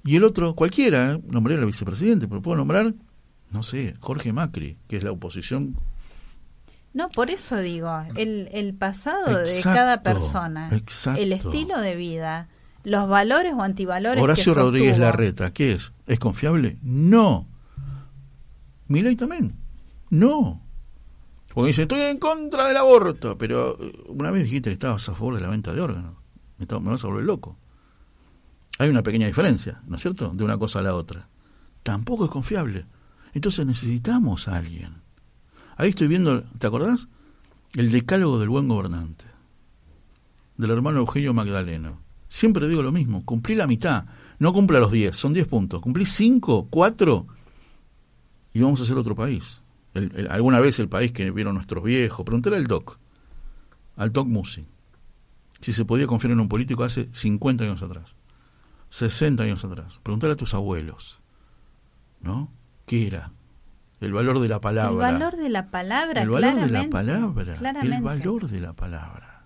Y 0.04 0.16
el 0.16 0.24
otro, 0.24 0.54
cualquiera, 0.54 1.12
¿eh? 1.12 1.22
nombré 1.28 1.54
a 1.54 1.58
la 1.58 1.66
vicepresidente, 1.66 2.26
pero 2.26 2.42
puedo 2.42 2.56
nombrar, 2.56 2.94
no 3.50 3.62
sé, 3.62 3.94
Jorge 4.00 4.32
Macri, 4.32 4.78
que 4.88 4.96
es 4.96 5.04
la 5.04 5.12
oposición. 5.12 5.76
No, 6.94 7.08
por 7.08 7.30
eso 7.30 7.58
digo, 7.58 7.90
el, 8.16 8.48
el 8.52 8.74
pasado 8.74 9.38
de 9.38 9.60
cada 9.62 10.02
persona, 10.02 10.68
exacto. 10.72 11.20
el 11.20 11.32
estilo 11.32 11.80
de 11.80 11.96
vida, 11.96 12.48
los 12.84 13.08
valores 13.08 13.54
o 13.54 13.62
antivalores 13.62 14.22
Horacio 14.22 14.54
que 14.54 14.60
Rodríguez. 14.60 14.98
Larreta, 14.98 15.52
¿qué 15.52 15.72
es? 15.72 15.92
¿Es 16.06 16.18
confiable? 16.18 16.78
No. 16.82 17.46
Milei 18.92 19.16
también. 19.16 19.54
No. 20.10 20.62
Porque 21.54 21.68
dice, 21.68 21.82
estoy 21.82 22.02
en 22.02 22.18
contra 22.18 22.68
del 22.68 22.76
aborto, 22.76 23.36
pero 23.38 23.78
eh, 23.80 23.92
una 24.08 24.30
vez 24.30 24.44
dijiste 24.44 24.70
que 24.70 24.74
estabas 24.74 25.08
a 25.08 25.14
favor 25.14 25.34
de 25.34 25.40
la 25.40 25.48
venta 25.48 25.72
de 25.72 25.80
órganos. 25.80 26.14
Me, 26.58 26.66
me 26.66 26.90
vas 26.90 27.02
a 27.02 27.08
volver 27.08 27.24
loco. 27.24 27.56
Hay 28.78 28.90
una 28.90 29.02
pequeña 29.02 29.26
diferencia, 29.26 29.80
¿no 29.86 29.96
es 29.96 30.02
cierto?, 30.02 30.30
de 30.34 30.44
una 30.44 30.58
cosa 30.58 30.78
a 30.78 30.82
la 30.82 30.94
otra. 30.94 31.28
Tampoco 31.82 32.26
es 32.26 32.30
confiable. 32.30 32.86
Entonces 33.32 33.66
necesitamos 33.66 34.48
a 34.48 34.56
alguien. 34.56 35.02
Ahí 35.76 35.90
estoy 35.90 36.06
viendo, 36.08 36.42
¿te 36.58 36.66
acordás? 36.66 37.08
El 37.72 37.90
decálogo 37.90 38.38
del 38.38 38.50
buen 38.50 38.68
gobernante, 38.68 39.24
del 40.58 40.70
hermano 40.70 40.98
Eugenio 40.98 41.32
Magdaleno. 41.32 42.00
Siempre 42.28 42.68
digo 42.68 42.82
lo 42.82 42.92
mismo, 42.92 43.24
cumplí 43.24 43.54
la 43.54 43.66
mitad, 43.66 44.04
no 44.38 44.52
cumpla 44.52 44.80
los 44.80 44.92
10, 44.92 45.16
son 45.16 45.32
10 45.32 45.46
puntos. 45.48 45.80
Cumplí 45.80 46.04
5, 46.04 46.68
4 46.70 47.26
y 48.52 48.60
vamos 48.60 48.80
a 48.80 48.84
hacer 48.84 48.96
otro 48.96 49.14
país. 49.14 49.60
El- 49.94 50.12
el- 50.16 50.30
alguna 50.30 50.60
vez 50.60 50.78
el 50.78 50.88
país 50.88 51.12
que 51.12 51.30
vieron 51.30 51.54
nuestros 51.54 51.82
viejos, 51.84 52.24
preguntar 52.24 52.54
al 52.54 52.66
DOC, 52.66 52.98
al 53.96 54.12
DOC 54.12 54.26
Musi, 54.28 54.66
si 55.60 55.72
se 55.72 55.84
podía 55.84 56.06
confiar 56.06 56.32
en 56.32 56.40
un 56.40 56.48
político 56.48 56.82
hace 56.84 57.08
50 57.12 57.64
años 57.64 57.82
atrás, 57.82 58.16
60 58.88 59.42
años 59.44 59.64
atrás. 59.64 60.00
Preguntar 60.02 60.30
a 60.30 60.36
tus 60.36 60.54
abuelos, 60.54 61.20
¿no? 62.20 62.50
¿Qué 62.86 63.06
era? 63.06 63.32
El 64.00 64.12
valor 64.12 64.40
de 64.40 64.48
la 64.48 64.60
palabra. 64.60 65.08
El 65.10 65.14
valor 65.18 65.36
de 65.36 65.48
la 65.48 65.70
palabra, 65.70 66.22
El 66.22 66.30
valor 66.30 66.54
de 66.60 66.68
la 66.68 66.88
palabra. 66.90 67.54
claramente. 67.54 67.96
El 67.96 68.02
valor 68.02 68.48
de 68.48 68.60
la 68.60 68.72
palabra. 68.72 69.44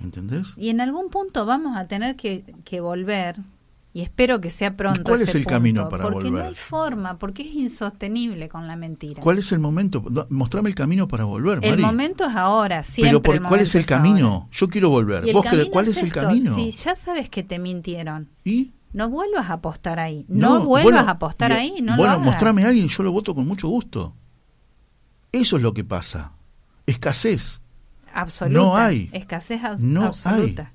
¿Entendés? 0.00 0.54
Y 0.56 0.70
en 0.70 0.80
algún 0.80 1.08
punto 1.10 1.46
vamos 1.46 1.76
a 1.76 1.86
tener 1.86 2.16
que, 2.16 2.44
que 2.64 2.80
volver, 2.80 3.36
y 3.94 4.02
espero 4.02 4.40
que 4.40 4.50
sea 4.50 4.76
pronto. 4.76 5.04
cuál 5.04 5.20
ese 5.20 5.30
es 5.30 5.34
el 5.36 5.44
punto, 5.44 5.54
camino 5.54 5.88
para 5.88 6.02
porque 6.04 6.24
volver? 6.28 6.42
no 6.42 6.48
hay 6.48 6.54
forma, 6.54 7.16
porque 7.18 7.42
es 7.48 7.54
insostenible 7.54 8.48
con 8.50 8.66
la 8.66 8.74
mentira. 8.76 9.22
¿Cuál 9.22 9.38
es 9.38 9.50
el 9.52 9.60
momento? 9.60 10.04
Mostrame 10.28 10.68
el 10.68 10.74
camino 10.74 11.08
para 11.08 11.24
volver, 11.24 11.60
el 11.62 11.78
momento 11.78 12.24
es 12.26 12.34
ahora, 12.36 12.82
siempre. 12.84 13.10
Pero 13.10 13.22
por- 13.22 13.36
el 13.36 13.42
¿cuál 13.42 13.60
es 13.60 13.74
el 13.76 13.86
camino? 13.86 14.48
Yo 14.52 14.68
quiero 14.68 14.90
volver. 14.90 15.32
¿Vos 15.32 15.46
¿Cuál 15.70 15.88
es, 15.88 16.02
el 16.02 16.12
camino? 16.12 16.54
Si 16.56 16.70
ya 16.72 16.94
sabes 16.94 17.30
que 17.30 17.42
te 17.44 17.58
mintieron, 17.58 18.28
¿Y? 18.44 18.72
no 18.92 19.08
vuelvas 19.08 19.48
a 19.48 19.54
apostar 19.54 19.98
ahí. 20.00 20.26
No, 20.28 20.64
vuelvas 20.64 20.92
bueno, 20.92 21.08
a 21.08 21.12
apostar 21.12 21.50
y- 21.52 21.54
ahí, 21.54 21.70
no 21.80 21.96
Bueno, 21.96 22.02
lo 22.04 22.10
hagas. 22.10 22.26
mostrame 22.26 22.64
a 22.64 22.68
alguien, 22.68 22.88
yo 22.88 23.02
lo 23.04 23.12
voto 23.12 23.34
con 23.34 23.46
mucho 23.46 23.68
gusto. 23.68 24.14
Eso 25.32 25.56
es 25.56 25.62
lo 25.62 25.72
que 25.72 25.84
pasa. 25.84 26.32
Escasez. 26.86 27.60
Absoluta. 28.12 28.58
No 28.60 28.76
hay. 28.76 29.08
Escasez 29.12 29.60
abs- 29.62 29.80
No 29.80 30.04
absoluta. 30.06 30.72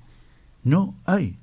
No 0.64 0.94
hay. 1.06 1.38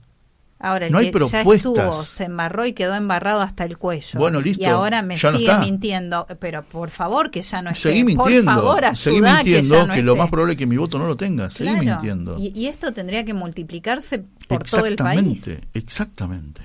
Ahora, 0.59 0.87
el 0.87 0.91
No 0.91 0.97
hay 0.97 1.11
que 1.11 1.19
ya 1.19 1.43
propuestas. 1.43 1.55
estuvo, 1.55 1.93
se 2.03 2.23
embarró 2.23 2.65
y 2.65 2.73
quedó 2.73 2.95
embarrado 2.95 3.41
hasta 3.41 3.63
el 3.63 3.77
cuello. 3.77 4.19
Bueno, 4.19 4.41
listo, 4.41 4.63
Y 4.63 4.65
ahora 4.65 5.03
me 5.03 5.15
ya 5.15 5.31
no 5.31 5.37
sigue 5.37 5.51
está. 5.51 5.63
mintiendo. 5.63 6.25
Pero 6.39 6.63
por 6.63 6.89
favor, 6.89 7.29
que 7.29 7.43
ya 7.43 7.61
no 7.61 7.69
esté. 7.69 7.89
Seguí 7.89 8.15
Por 8.15 8.25
mintiendo. 8.29 8.51
favor, 8.53 8.95
seguí 8.95 9.21
mintiendo 9.21 9.43
que, 9.75 9.81
ya 9.81 9.85
no 9.87 9.93
que 9.93 10.01
lo 10.01 10.15
más 10.15 10.29
probable 10.29 10.53
es 10.53 10.57
que 10.57 10.65
mi 10.65 10.77
voto 10.77 10.97
no 10.97 11.05
lo 11.05 11.15
tenga. 11.15 11.49
Seguí 11.51 11.69
Claro. 11.69 11.85
mintiendo. 11.85 12.39
Y, 12.39 12.47
y 12.59 12.65
esto 12.67 12.91
tendría 12.91 13.23
que 13.23 13.35
multiplicarse 13.35 14.23
por 14.47 14.63
todo 14.63 14.87
el 14.87 14.95
país. 14.95 15.19
Exactamente, 15.47 15.67
exactamente. 15.75 16.61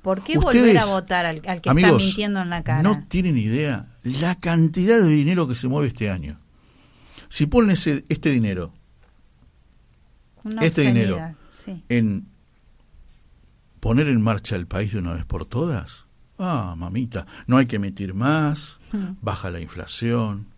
¿Por 0.00 0.22
qué 0.24 0.38
Ustedes, 0.38 0.62
volver 0.64 0.78
a 0.78 0.86
votar 0.86 1.26
al, 1.26 1.42
al 1.46 1.60
que 1.60 1.68
amigos, 1.68 1.90
está 1.92 2.04
mintiendo 2.06 2.40
en 2.40 2.48
la 2.48 2.62
cara? 2.64 2.82
No 2.82 3.04
tienen 3.06 3.36
idea 3.36 3.84
la 4.02 4.34
cantidad 4.36 4.98
de 4.98 5.08
dinero 5.08 5.46
que 5.46 5.54
se 5.54 5.68
mueve 5.68 5.88
este 5.88 6.08
año. 6.08 6.38
Si 7.28 7.44
ponen 7.44 7.72
ese, 7.72 8.02
este 8.08 8.30
dinero 8.30 8.72
Una 10.42 10.62
este 10.62 10.80
dinero. 10.82 11.34
sí. 11.50 11.84
en 11.90 12.29
poner 13.80 14.08
en 14.08 14.20
marcha 14.22 14.56
el 14.56 14.66
país 14.66 14.92
de 14.92 14.98
una 15.00 15.14
vez 15.14 15.24
por 15.24 15.46
todas, 15.46 16.06
ah, 16.38 16.74
mamita, 16.76 17.26
no 17.46 17.56
hay 17.56 17.66
que 17.66 17.76
emitir 17.76 18.14
más, 18.14 18.78
Mm. 18.92 19.16
baja 19.22 19.50
la 19.50 19.60
inflación, 19.60 20.48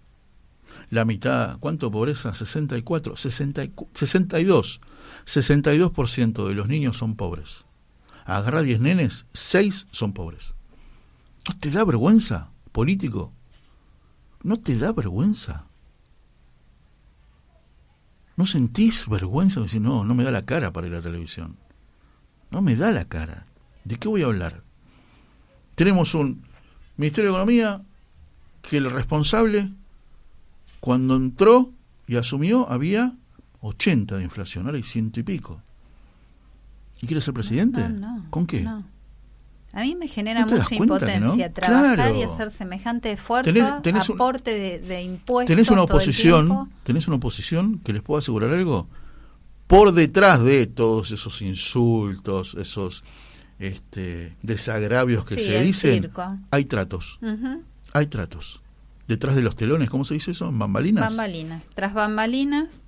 la 0.90 1.04
mitad, 1.04 1.58
¿cuánto 1.58 1.90
pobreza? 1.90 2.34
64, 2.34 3.16
60 3.16 3.62
y 3.64 3.68
cu- 3.68 3.88
62, 3.94 4.80
62% 5.26 6.48
de 6.48 6.54
los 6.54 6.66
niños 6.68 6.96
son 6.96 7.14
pobres. 7.16 7.64
Agarra 8.24 8.62
10 8.62 8.80
nenes, 8.80 9.26
6 9.32 9.86
son 9.90 10.12
pobres. 10.12 10.54
¿No 11.48 11.56
te 11.58 11.70
da 11.70 11.84
vergüenza, 11.84 12.50
político? 12.72 13.32
¿No 14.42 14.58
te 14.60 14.78
da 14.78 14.92
vergüenza? 14.92 15.66
¿No 18.36 18.46
sentís 18.46 19.08
vergüenza 19.08 19.60
de 19.60 19.64
decir, 19.66 19.80
no, 19.80 20.04
no 20.04 20.14
me 20.14 20.24
da 20.24 20.30
la 20.30 20.44
cara 20.46 20.72
para 20.72 20.86
ir 20.86 20.92
a 20.94 20.96
la 20.96 21.02
televisión? 21.02 21.56
No 22.52 22.62
me 22.62 22.76
da 22.76 22.90
la 22.90 23.04
cara. 23.06 23.46
¿De 23.84 23.96
qué 23.96 24.08
voy 24.08 24.22
a 24.22 24.26
hablar? 24.26 24.62
Tenemos 25.74 26.14
un 26.14 26.42
Ministerio 26.96 27.30
de 27.30 27.36
Economía 27.36 27.82
que 28.62 28.76
el 28.76 28.90
responsable, 28.90 29.70
cuando 30.80 31.16
entró 31.16 31.70
y 32.06 32.16
asumió, 32.16 32.68
había 32.70 33.12
80 33.62 34.16
de 34.18 34.24
inflación, 34.24 34.66
ahora 34.66 34.76
hay 34.76 34.82
ciento 34.84 35.18
y 35.18 35.22
pico. 35.22 35.60
¿Y 37.00 37.06
quiere 37.06 37.20
ser 37.20 37.34
presidente? 37.34 37.88
No, 37.88 38.18
no, 38.18 38.26
¿Con 38.30 38.46
qué? 38.46 38.62
no. 38.62 38.84
A 39.74 39.80
mí 39.80 39.94
me 39.94 40.06
genera 40.06 40.42
¿No 40.42 40.48
te 40.48 40.56
das 40.56 40.70
mucha 40.70 40.74
impotencia 40.84 41.50
trabajar 41.50 41.94
Claro. 41.94 42.14
y 42.16 42.22
hacer 42.22 42.50
semejante 42.50 43.10
esfuerzo, 43.10 43.50
Tenés- 43.50 43.80
tenés 43.80 44.06
un- 44.10 44.16
aporte 44.16 44.50
de, 44.50 44.78
de 44.80 45.00
impuestos. 45.02 45.46
tenés 45.46 45.70
una 45.70 45.82
oposición, 45.84 46.70
tenés 46.84 47.06
una 47.08 47.16
oposición 47.16 47.78
que 47.78 47.94
les 47.94 48.02
puedo 48.02 48.18
asegurar 48.18 48.50
algo. 48.50 48.86
Por 49.72 49.92
detrás 49.94 50.44
de 50.44 50.66
todos 50.66 51.12
esos 51.12 51.40
insultos, 51.40 52.54
esos 52.56 53.04
este, 53.58 54.36
desagravios 54.42 55.26
que 55.26 55.36
Sí, 55.36 55.44
se 55.46 55.62
dicen, 55.62 56.02
circo. 56.02 56.38
hay 56.50 56.66
tratos, 56.66 57.18
hay 57.94 58.06
tratos. 58.08 58.60
Detrás 59.08 59.34
de 59.34 59.40
los 59.40 59.56
telones, 59.56 59.88
¿cómo 59.88 60.04
se 60.04 60.12
dice 60.12 60.32
eso? 60.32 60.50
¿En 60.50 60.58
bambalinas? 60.58 61.08
Bambalinas. 61.08 61.70
Tras 61.74 61.94
bambalinas, 61.94 62.82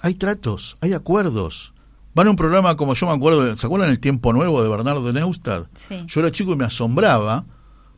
hay 0.00 0.14
tratos, 0.14 0.78
hay 0.80 0.94
acuerdos. 0.94 1.74
Van 2.14 2.26
a 2.26 2.30
un 2.30 2.36
programa 2.36 2.74
como 2.74 2.94
yo 2.94 3.06
me 3.06 3.12
acuerdo, 3.12 3.54
¿se 3.54 3.66
acuerdan 3.66 3.90
el 3.90 4.00
Tiempo 4.00 4.32
Nuevo 4.32 4.62
de 4.62 4.70
Bernardo 4.70 5.12
Neustadt? 5.12 5.66
Sí. 5.76 6.04
Yo 6.06 6.20
era 6.20 6.32
chico 6.32 6.54
y 6.54 6.56
me 6.56 6.64
asombraba. 6.64 7.44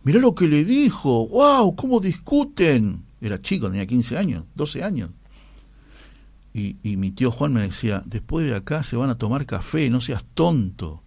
Mirá 0.02 0.18
lo 0.18 0.34
que 0.34 0.48
le 0.48 0.64
dijo, 0.64 1.28
wow, 1.28 1.76
cómo 1.76 2.00
discuten. 2.00 3.04
Era 3.20 3.40
chico, 3.40 3.70
tenía 3.70 3.86
15 3.86 4.18
años, 4.18 4.44
12 4.56 4.82
años. 4.82 5.10
Y, 6.58 6.76
y 6.82 6.96
mi 6.96 7.10
tío 7.10 7.30
Juan 7.30 7.52
me 7.52 7.60
decía, 7.60 8.02
después 8.06 8.46
de 8.46 8.56
acá 8.56 8.82
se 8.82 8.96
van 8.96 9.10
a 9.10 9.18
tomar 9.18 9.44
café, 9.44 9.90
no 9.90 10.00
seas 10.00 10.24
tonto. 10.32 11.02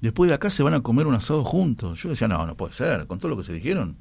Después 0.00 0.28
de 0.28 0.34
acá 0.34 0.50
se 0.50 0.64
van 0.64 0.74
a 0.74 0.80
comer 0.80 1.06
un 1.06 1.14
asado 1.14 1.44
juntos. 1.44 2.02
Yo 2.02 2.08
decía, 2.08 2.26
no, 2.26 2.44
no 2.44 2.56
puede 2.56 2.72
ser, 2.72 3.06
con 3.06 3.20
todo 3.20 3.28
lo 3.28 3.36
que 3.36 3.44
se 3.44 3.52
dijeron. 3.52 3.96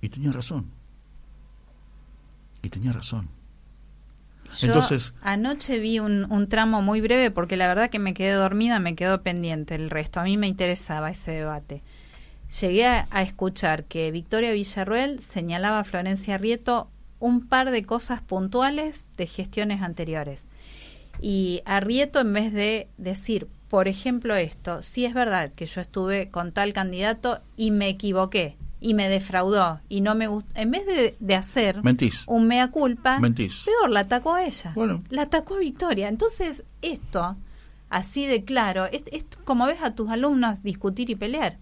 Y 0.00 0.08
tenía 0.08 0.32
razón. 0.32 0.66
Y 2.62 2.70
tenía 2.70 2.90
razón. 2.90 3.28
Yo 4.58 4.66
Entonces- 4.66 5.14
anoche 5.22 5.78
vi 5.78 6.00
un, 6.00 6.26
un 6.30 6.48
tramo 6.48 6.82
muy 6.82 7.00
breve 7.00 7.30
porque 7.30 7.56
la 7.56 7.68
verdad 7.68 7.90
que 7.90 8.00
me 8.00 8.14
quedé 8.14 8.32
dormida, 8.32 8.80
me 8.80 8.96
quedó 8.96 9.22
pendiente 9.22 9.76
el 9.76 9.90
resto. 9.90 10.18
A 10.18 10.24
mí 10.24 10.36
me 10.36 10.48
interesaba 10.48 11.10
ese 11.10 11.30
debate. 11.30 11.82
Llegué 12.60 12.86
a, 12.86 13.06
a 13.12 13.22
escuchar 13.22 13.84
que 13.84 14.10
Victoria 14.10 14.50
Villarruel 14.52 15.20
señalaba 15.20 15.78
a 15.80 15.84
Florencia 15.84 16.36
Rieto 16.36 16.88
un 17.20 17.46
par 17.46 17.70
de 17.70 17.84
cosas 17.84 18.20
puntuales 18.20 19.06
de 19.16 19.26
gestiones 19.26 19.82
anteriores. 19.82 20.46
Y 21.20 21.62
a 21.64 21.80
Rieto, 21.80 22.20
en 22.20 22.32
vez 22.32 22.52
de 22.52 22.88
decir, 22.98 23.48
por 23.68 23.88
ejemplo, 23.88 24.34
esto, 24.34 24.82
sí 24.82 25.04
es 25.04 25.14
verdad 25.14 25.52
que 25.54 25.66
yo 25.66 25.80
estuve 25.80 26.28
con 26.30 26.52
tal 26.52 26.72
candidato 26.72 27.40
y 27.56 27.70
me 27.70 27.88
equivoqué 27.88 28.56
y 28.80 28.94
me 28.94 29.08
defraudó 29.08 29.80
y 29.88 30.00
no 30.02 30.14
me 30.14 30.26
gustó, 30.26 30.50
en 30.54 30.70
vez 30.70 30.84
de, 30.86 31.16
de 31.18 31.34
hacer 31.34 31.82
Mentís. 31.82 32.24
un 32.26 32.46
mea 32.46 32.70
culpa, 32.70 33.18
Mentís. 33.18 33.62
peor, 33.64 33.90
la 33.90 34.00
atacó 34.00 34.34
a 34.34 34.44
ella. 34.44 34.72
Bueno. 34.74 35.02
La 35.08 35.22
atacó 35.22 35.54
a 35.54 35.58
Victoria. 35.58 36.08
Entonces, 36.08 36.64
esto, 36.82 37.36
así 37.88 38.26
de 38.26 38.44
claro, 38.44 38.84
es, 38.86 39.04
es 39.10 39.24
como 39.44 39.66
ves 39.66 39.82
a 39.82 39.94
tus 39.94 40.10
alumnos 40.10 40.62
discutir 40.62 41.08
y 41.10 41.14
pelear. 41.14 41.56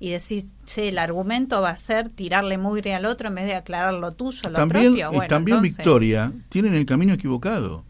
Y 0.00 0.10
decís, 0.10 0.46
che, 0.64 0.88
el 0.90 0.98
argumento 0.98 1.60
va 1.60 1.70
a 1.70 1.76
ser 1.76 2.08
tirarle 2.08 2.56
mugre 2.56 2.94
al 2.94 3.04
otro 3.04 3.28
en 3.28 3.34
vez 3.34 3.46
de 3.46 3.54
aclarar 3.56 3.94
lo 3.94 4.12
tuyo, 4.12 4.48
lo 4.48 4.54
también, 4.54 4.84
propio. 4.92 5.08
y 5.10 5.16
Bueno, 5.16 5.28
también 5.28 5.56
entonces- 5.58 5.76
Victoria 5.78 6.32
tienen 6.48 6.74
el 6.74 6.86
camino 6.86 7.12
equivocado. 7.14 7.84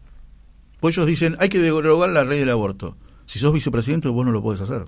Pues 0.79 0.95
ellos 0.97 1.05
dicen, 1.07 1.35
hay 1.39 1.49
que 1.49 1.59
derogar 1.59 2.09
la 2.09 2.23
ley 2.23 2.39
del 2.39 2.49
aborto. 2.49 2.97
Si 3.27 3.37
sos 3.37 3.53
vicepresidente, 3.53 4.07
vos 4.07 4.25
no 4.25 4.31
lo 4.31 4.41
podés 4.41 4.61
hacer. 4.61 4.85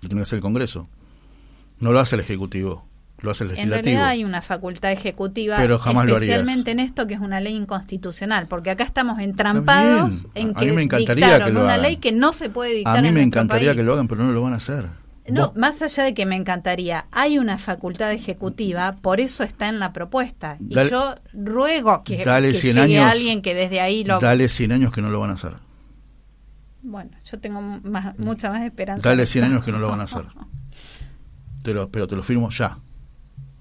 Lo 0.00 0.08
tiene 0.08 0.16
que 0.16 0.22
hacer 0.22 0.36
el 0.38 0.42
Congreso. 0.42 0.88
No 1.80 1.92
lo 1.92 1.98
hace 2.00 2.14
el 2.16 2.20
Ejecutivo, 2.20 2.86
lo 3.18 3.30
hace 3.32 3.44
el 3.44 3.50
En 3.50 3.56
Legislativo. 3.56 3.84
realidad 3.84 4.08
hay 4.08 4.24
una 4.24 4.40
facultad 4.40 4.92
ejecutiva, 4.92 5.56
Pero 5.58 5.78
jamás 5.78 6.06
lo 6.06 6.14
especialmente 6.14 6.70
en 6.70 6.80
esto 6.80 7.06
que 7.06 7.12
es 7.14 7.20
una 7.20 7.40
ley 7.40 7.54
inconstitucional, 7.56 8.46
porque 8.46 8.70
acá 8.70 8.84
estamos 8.84 9.18
entrampados 9.20 10.22
También. 10.22 10.48
en 10.48 10.56
A 10.56 10.60
que 10.60 10.66
mí 10.66 10.72
me 10.72 10.82
encantaría 10.82 11.26
dictaron 11.26 11.48
que 11.48 11.52
lo 11.52 11.60
una 11.64 11.74
hagan. 11.74 11.82
ley 11.82 11.96
que 11.98 12.12
no 12.12 12.32
se 12.32 12.48
puede 12.48 12.72
dictar 12.74 12.96
A 12.96 13.02
mí 13.02 13.08
en 13.08 13.14
me 13.14 13.22
encantaría 13.22 13.70
país. 13.70 13.76
que 13.80 13.84
lo 13.84 13.92
hagan, 13.92 14.08
pero 14.08 14.24
no 14.24 14.32
lo 14.32 14.40
van 14.40 14.54
a 14.54 14.56
hacer. 14.56 14.86
No, 15.28 15.48
Vos- 15.48 15.56
más 15.56 15.82
allá 15.82 16.04
de 16.04 16.14
que 16.14 16.24
me 16.26 16.36
encantaría, 16.36 17.06
hay 17.10 17.38
una 17.38 17.58
facultad 17.58 18.12
ejecutiva, 18.12 18.96
por 19.02 19.20
eso 19.20 19.42
está 19.44 19.68
en 19.68 19.78
la 19.80 19.92
propuesta. 19.92 20.56
Y 20.60 20.74
Dale- 20.74 20.90
yo 20.90 21.14
ruego 21.34 22.02
que, 22.04 22.24
dale 22.24 22.48
que 22.52 22.54
100 22.58 22.76
llegue 22.76 22.98
años, 23.00 23.12
alguien 23.12 23.42
que 23.42 23.54
desde 23.54 23.80
ahí 23.80 24.04
lo... 24.04 24.18
Dale 24.20 24.48
100 24.48 24.72
años 24.72 24.92
que 24.92 25.02
no 25.02 25.10
lo 25.10 25.18
van 25.20 25.30
a 25.30 25.34
hacer. 25.34 25.54
Bueno, 26.82 27.10
yo 27.24 27.38
tengo 27.40 27.60
más, 27.60 28.16
mucha 28.18 28.50
más 28.50 28.62
esperanza. 28.62 29.08
Dale 29.08 29.26
100 29.26 29.44
años 29.44 29.64
que 29.64 29.72
no 29.72 29.78
lo 29.78 29.88
van 29.88 30.00
a 30.00 30.04
hacer. 30.04 30.24
Te 31.62 31.74
lo, 31.74 31.88
pero 31.90 32.06
te 32.06 32.14
lo 32.14 32.22
firmo 32.22 32.48
ya. 32.50 32.78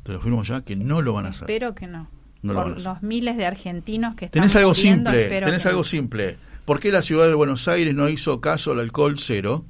Te 0.03 0.11
lo 0.13 0.21
firmo 0.21 0.43
ya 0.43 0.61
que 0.61 0.75
no 0.75 1.01
lo 1.01 1.13
van 1.13 1.25
a 1.25 1.29
hacer. 1.29 1.49
Espero 1.49 1.73
que 1.73 1.87
no. 1.87 2.07
No 2.43 2.53
lo 2.53 2.59
Por 2.59 2.63
van 2.65 2.73
a 2.73 2.77
hacer. 2.77 2.87
los 2.93 3.01
miles 3.01 3.37
de 3.37 3.45
argentinos 3.47 4.13
que 4.13 4.25
están 4.25 4.41
Tenés 4.41 4.55
algo 4.55 4.75
simple, 4.75 5.29
tenés 5.41 5.65
algo 5.65 5.79
no. 5.79 5.83
simple. 5.83 6.37
¿Por 6.65 6.79
qué 6.79 6.91
la 6.91 7.01
ciudad 7.01 7.27
de 7.27 7.33
Buenos 7.33 7.67
Aires 7.67 7.95
no 7.95 8.07
hizo 8.09 8.39
caso 8.41 8.71
al 8.73 8.79
alcohol 8.79 9.15
cero? 9.17 9.65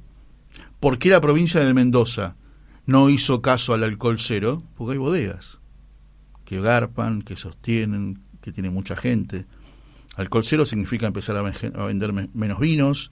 ¿Por 0.86 1.00
qué 1.00 1.08
la 1.10 1.20
provincia 1.20 1.64
de 1.64 1.74
Mendoza 1.74 2.36
no 2.86 3.10
hizo 3.10 3.42
caso 3.42 3.74
al 3.74 3.82
alcohol 3.82 4.20
cero? 4.20 4.62
Porque 4.76 4.92
hay 4.92 4.98
bodegas 4.98 5.60
que 6.44 6.60
garpan, 6.60 7.22
que 7.22 7.34
sostienen, 7.34 8.20
que 8.40 8.52
tienen 8.52 8.72
mucha 8.72 8.94
gente. 8.94 9.46
Alcohol 10.14 10.44
cero 10.44 10.64
significa 10.64 11.08
empezar 11.08 11.36
a, 11.38 11.42
ven- 11.42 11.72
a 11.74 11.86
vender 11.86 12.12
me- 12.12 12.30
menos 12.34 12.60
vinos. 12.60 13.10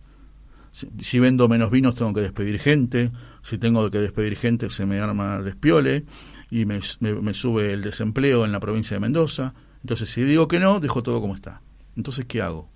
Si, 0.70 1.18
vendo 1.18 1.48
menos 1.48 1.72
vinos 1.72 1.96
tengo 1.96 2.14
que 2.14 2.20
despedir 2.20 2.60
gente. 2.60 3.10
Si 3.42 3.58
tengo 3.58 3.90
que 3.90 3.98
despedir 3.98 4.36
gente 4.36 4.70
se 4.70 4.86
me 4.86 5.00
arma 5.00 5.42
despiole 5.42 6.04
y 6.52 6.66
me- 6.66 6.78
me 7.00 7.34
sube 7.34 7.72
el 7.72 7.82
desempleo 7.82 8.44
en 8.44 8.52
la 8.52 8.60
provincia 8.60 8.94
de 8.94 9.00
Mendoza. 9.00 9.52
Entonces 9.80 10.08
si 10.10 10.22
digo 10.22 10.46
que 10.46 10.60
no, 10.60 10.78
dejo 10.78 11.02
todo 11.02 11.20
como 11.20 11.34
está. 11.34 11.60
Entonces, 11.96 12.24
¿qué 12.26 12.40
hago? 12.40 12.70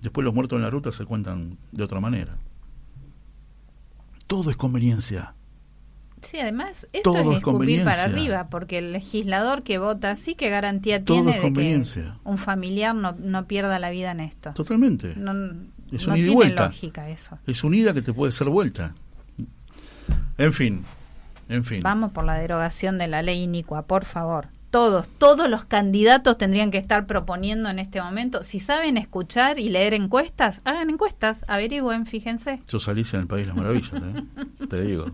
Después 0.00 0.24
los 0.24 0.32
muertos 0.32 0.58
en 0.58 0.62
la 0.62 0.70
ruta 0.70 0.92
se 0.92 1.04
cuentan 1.06 1.58
de 1.72 1.82
otra 1.82 1.98
manera. 1.98 2.38
Todo 4.32 4.50
es 4.50 4.56
conveniencia. 4.56 5.34
Sí, 6.22 6.38
además, 6.38 6.86
esto 6.92 7.10
Todo 7.10 7.16
es 7.20 7.20
es 7.26 7.26
escupir 7.34 7.42
conveniencia. 7.42 7.84
para 7.90 8.04
arriba, 8.04 8.46
porque 8.48 8.78
el 8.78 8.92
legislador 8.92 9.62
que 9.62 9.76
vota 9.78 10.10
así, 10.10 10.34
¿qué 10.34 10.48
garantía 10.48 11.04
Todo 11.04 11.16
tiene 11.18 11.32
de 11.32 11.52
que 11.52 12.12
un 12.24 12.38
familiar 12.38 12.94
no, 12.94 13.12
no 13.18 13.46
pierda 13.46 13.78
la 13.78 13.90
vida 13.90 14.12
en 14.12 14.20
esto? 14.20 14.52
Totalmente. 14.54 15.14
No, 15.16 15.32
Es 15.90 16.06
no 16.06 16.12
un 16.14 16.18
ida 16.18 16.18
y 16.18 16.22
tiene 16.22 16.34
vuelta. 16.34 16.66
lógica 16.66 17.10
eso. 17.10 17.38
Es 17.46 17.62
unida 17.62 17.92
que 17.92 18.00
te 18.00 18.12
puede 18.14 18.32
ser 18.32 18.48
vuelta. 18.48 18.94
En 20.38 20.52
fin, 20.54 20.82
en 21.50 21.64
fin. 21.64 21.80
Vamos 21.82 22.12
por 22.12 22.24
la 22.24 22.34
derogación 22.36 22.96
de 22.96 23.08
la 23.08 23.20
ley 23.20 23.42
inicua, 23.42 23.82
por 23.82 24.04
favor. 24.06 24.46
Todos, 24.72 25.06
todos 25.18 25.50
los 25.50 25.66
candidatos 25.66 26.38
tendrían 26.38 26.70
que 26.70 26.78
estar 26.78 27.06
proponiendo 27.06 27.68
en 27.68 27.78
este 27.78 28.00
momento. 28.00 28.42
Si 28.42 28.58
saben 28.58 28.96
escuchar 28.96 29.58
y 29.58 29.68
leer 29.68 29.92
encuestas, 29.92 30.62
hagan 30.64 30.88
encuestas, 30.88 31.44
averigüen, 31.46 32.06
fíjense. 32.06 32.62
Sos 32.64 32.88
Alicia 32.88 33.18
en 33.18 33.24
el 33.24 33.28
País 33.28 33.42
de 33.42 33.48
las 33.48 33.56
Maravillas, 33.56 33.92
¿eh? 33.92 34.24
te 34.70 34.80
digo. 34.80 35.12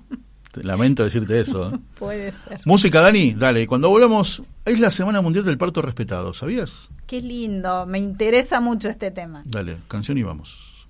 Lamento 0.63 1.03
decirte 1.03 1.41
eso. 1.41 1.75
¿eh? 1.75 1.79
Puede 1.99 2.31
ser. 2.31 2.61
Música, 2.67 3.01
Dani, 3.01 3.35
dale. 3.35 3.67
Cuando 3.67 3.91
volvamos, 3.91 4.45
es 4.65 4.79
la 4.79 4.93
Semana 4.93 5.23
Mundial 5.23 5.45
del 5.45 5.59
Parto 5.59 5.83
Respetado, 5.83 6.33
¿sabías? 6.35 6.89
Qué 7.09 7.21
lindo, 7.21 7.85
me 7.85 7.99
interesa 7.99 8.61
mucho 8.61 8.89
este 8.89 9.11
tema. 9.11 9.43
Dale, 9.45 9.79
canción 9.89 10.19
y 10.19 10.23
vamos. 10.23 10.87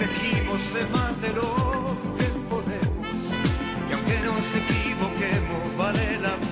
Elegimos 0.00 0.76
más 0.92 1.20
de 1.20 1.28
lo 1.34 1.96
que 2.16 2.24
podemos. 2.48 3.16
Y 3.88 3.92
aunque 3.92 4.18
nos 4.24 4.54
equivoquemos, 4.56 5.76
vale 5.76 6.18
la 6.20 6.30
pena 6.36 6.49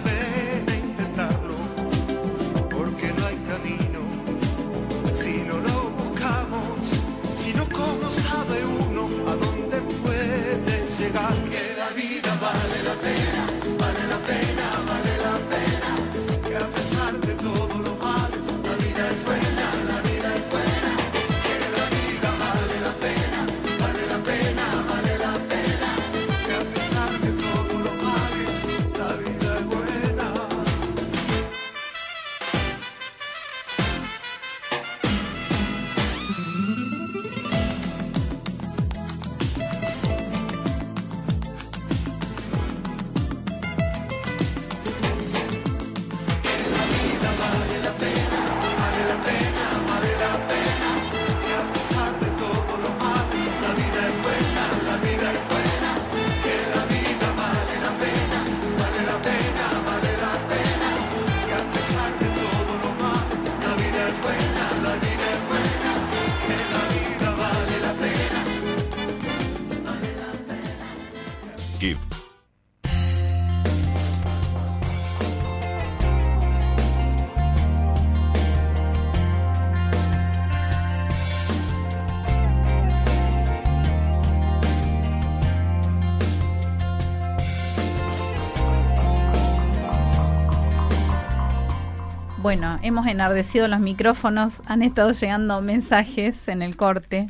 Bueno, 92.48 92.78
hemos 92.82 93.06
enardecido 93.06 93.68
los 93.68 93.80
micrófonos, 93.80 94.62
han 94.64 94.80
estado 94.80 95.10
llegando 95.10 95.60
mensajes 95.60 96.48
en 96.48 96.62
el 96.62 96.76
corte. 96.76 97.28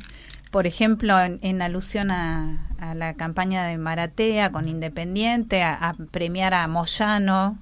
por 0.49 0.65
ejemplo, 0.65 1.19
en, 1.19 1.61
alusión 1.61 2.09
a, 2.09 2.69
la 2.95 3.15
campaña 3.15 3.65
de 3.65 3.77
Maratea 3.77 4.53
con 4.53 4.69
Independiente, 4.69 5.61
a, 5.61 5.93
premiar 6.11 6.53
a 6.53 6.65
Moyano 6.69 7.59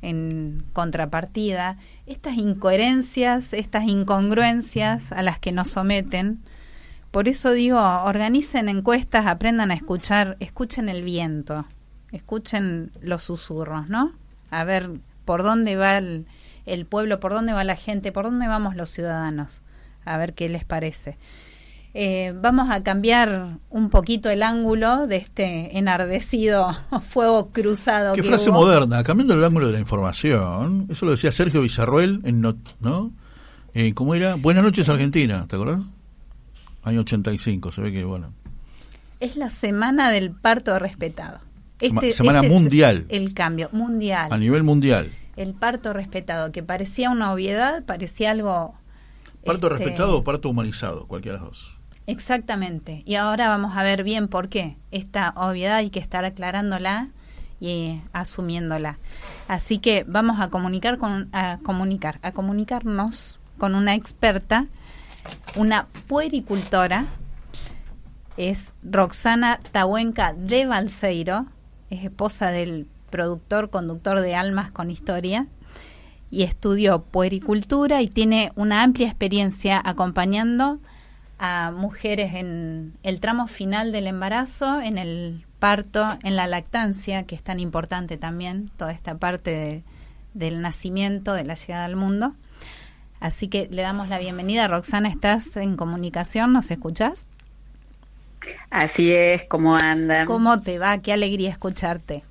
en 0.00 0.64
contrapartida, 0.72 1.76
estas 2.06 2.38
incoherencias, 2.38 3.52
estas 3.52 3.84
incongruencias 3.84 5.12
a 5.12 5.20
las 5.20 5.38
que 5.38 5.52
nos 5.52 5.68
someten. 5.68 6.40
Por 7.10 7.28
eso 7.28 7.50
digo, 7.50 7.80
organicen 7.80 8.70
encuestas, 8.70 9.26
aprendan 9.26 9.72
a 9.72 9.74
escuchar, 9.74 10.38
escuchen 10.40 10.88
el 10.88 11.02
viento, 11.02 11.66
escuchen 12.12 12.92
los 13.02 13.24
susurros, 13.24 13.90
¿no? 13.90 14.12
A 14.50 14.64
ver 14.64 14.88
por 15.26 15.42
dónde 15.42 15.76
va 15.76 15.98
el, 15.98 16.26
el 16.66 16.86
pueblo, 16.86 17.20
por 17.20 17.32
dónde 17.32 17.52
va 17.52 17.64
la 17.64 17.76
gente, 17.76 18.12
por 18.12 18.24
dónde 18.24 18.46
vamos 18.46 18.76
los 18.76 18.90
ciudadanos, 18.90 19.60
a 20.04 20.16
ver 20.16 20.34
qué 20.34 20.48
les 20.48 20.64
parece. 20.64 21.18
Eh, 21.96 22.34
vamos 22.34 22.70
a 22.72 22.82
cambiar 22.82 23.58
un 23.70 23.88
poquito 23.88 24.28
el 24.28 24.42
ángulo 24.42 25.06
de 25.06 25.16
este 25.16 25.78
enardecido 25.78 26.76
fuego 27.08 27.50
cruzado. 27.52 28.14
Qué 28.14 28.24
frase 28.24 28.50
moderna, 28.50 29.04
cambiando 29.04 29.34
el 29.34 29.44
ángulo 29.44 29.68
de 29.68 29.74
la 29.74 29.78
información. 29.78 30.88
Eso 30.90 31.06
lo 31.06 31.12
decía 31.12 31.30
Sergio 31.30 31.62
Villarroel 31.62 32.20
en 32.24 32.40
¿no? 32.40 33.12
Eh, 33.74 33.94
¿Cómo 33.94 34.16
era? 34.16 34.34
Buenas 34.34 34.64
noches 34.64 34.88
Argentina, 34.88 35.46
¿te 35.48 35.54
acordás? 35.54 35.80
Año 36.82 37.00
85, 37.00 37.70
se 37.70 37.80
ve 37.80 37.92
que 37.92 38.04
bueno. 38.04 38.32
Es 39.20 39.36
la 39.36 39.50
semana 39.50 40.10
del 40.10 40.32
parto 40.32 40.78
respetado. 40.78 41.38
Este, 41.80 42.10
semana 42.10 42.40
este 42.40 42.50
mundial. 42.50 43.06
el 43.08 43.34
cambio, 43.34 43.68
mundial. 43.72 44.32
A 44.32 44.36
nivel 44.36 44.64
mundial. 44.64 45.10
El 45.36 45.54
parto 45.54 45.92
respetado, 45.92 46.52
que 46.52 46.62
parecía 46.62 47.10
una 47.10 47.32
obviedad, 47.32 47.84
parecía 47.84 48.30
algo... 48.30 48.74
¿Parto 49.44 49.66
este, 49.66 49.78
respetado 49.78 50.18
o 50.18 50.24
parto 50.24 50.48
humanizado? 50.48 51.06
Cualquiera 51.06 51.38
de 51.38 51.44
los 51.44 51.50
dos. 51.50 51.76
Exactamente. 52.06 53.02
Y 53.06 53.14
ahora 53.14 53.48
vamos 53.48 53.76
a 53.76 53.82
ver 53.82 54.04
bien 54.04 54.28
por 54.28 54.48
qué. 54.48 54.76
Esta 54.90 55.32
obviedad 55.36 55.76
hay 55.76 55.90
que 55.90 56.00
estar 56.00 56.24
aclarándola 56.24 57.08
y 57.60 58.00
asumiéndola. 58.12 58.98
Así 59.48 59.78
que 59.78 60.04
vamos 60.06 60.40
a 60.40 60.50
comunicar 60.50 60.98
con 60.98 61.28
a 61.32 61.58
comunicar, 61.62 62.18
a 62.22 62.32
comunicarnos 62.32 63.40
con 63.58 63.74
una 63.74 63.94
experta, 63.94 64.66
una 65.56 65.86
puericultora. 66.08 67.06
Es 68.36 68.72
Roxana 68.82 69.60
Tahuenca 69.72 70.32
de 70.32 70.66
Balseiro, 70.66 71.46
es 71.88 72.04
esposa 72.04 72.50
del 72.50 72.88
productor, 73.14 73.70
conductor 73.70 74.20
de 74.20 74.34
Almas 74.34 74.72
con 74.72 74.90
Historia 74.90 75.46
y 76.32 76.42
estudió 76.42 77.00
puericultura 77.00 78.02
y 78.02 78.08
tiene 78.08 78.50
una 78.56 78.82
amplia 78.82 79.06
experiencia 79.06 79.80
acompañando 79.84 80.80
a 81.38 81.70
mujeres 81.70 82.34
en 82.34 82.94
el 83.04 83.20
tramo 83.20 83.46
final 83.46 83.92
del 83.92 84.08
embarazo, 84.08 84.80
en 84.80 84.98
el 84.98 85.46
parto, 85.60 86.08
en 86.24 86.34
la 86.34 86.48
lactancia, 86.48 87.22
que 87.22 87.36
es 87.36 87.42
tan 87.44 87.60
importante 87.60 88.16
también, 88.16 88.68
toda 88.76 88.90
esta 88.90 89.14
parte 89.14 89.84
del 90.32 90.60
nacimiento, 90.60 91.34
de 91.34 91.44
la 91.44 91.54
llegada 91.54 91.84
al 91.84 91.94
mundo. 91.94 92.34
Así 93.20 93.46
que 93.46 93.68
le 93.70 93.82
damos 93.82 94.08
la 94.08 94.18
bienvenida. 94.18 94.66
Roxana, 94.66 95.08
¿estás 95.08 95.56
en 95.56 95.76
comunicación? 95.76 96.52
¿Nos 96.52 96.68
escuchas? 96.72 97.28
Así 98.70 99.12
es, 99.12 99.44
¿cómo 99.44 99.76
andan? 99.76 100.26
¿Cómo 100.26 100.60
te 100.62 100.80
va? 100.80 100.98
Qué 100.98 101.12
alegría 101.12 101.50
escucharte. 101.50 102.24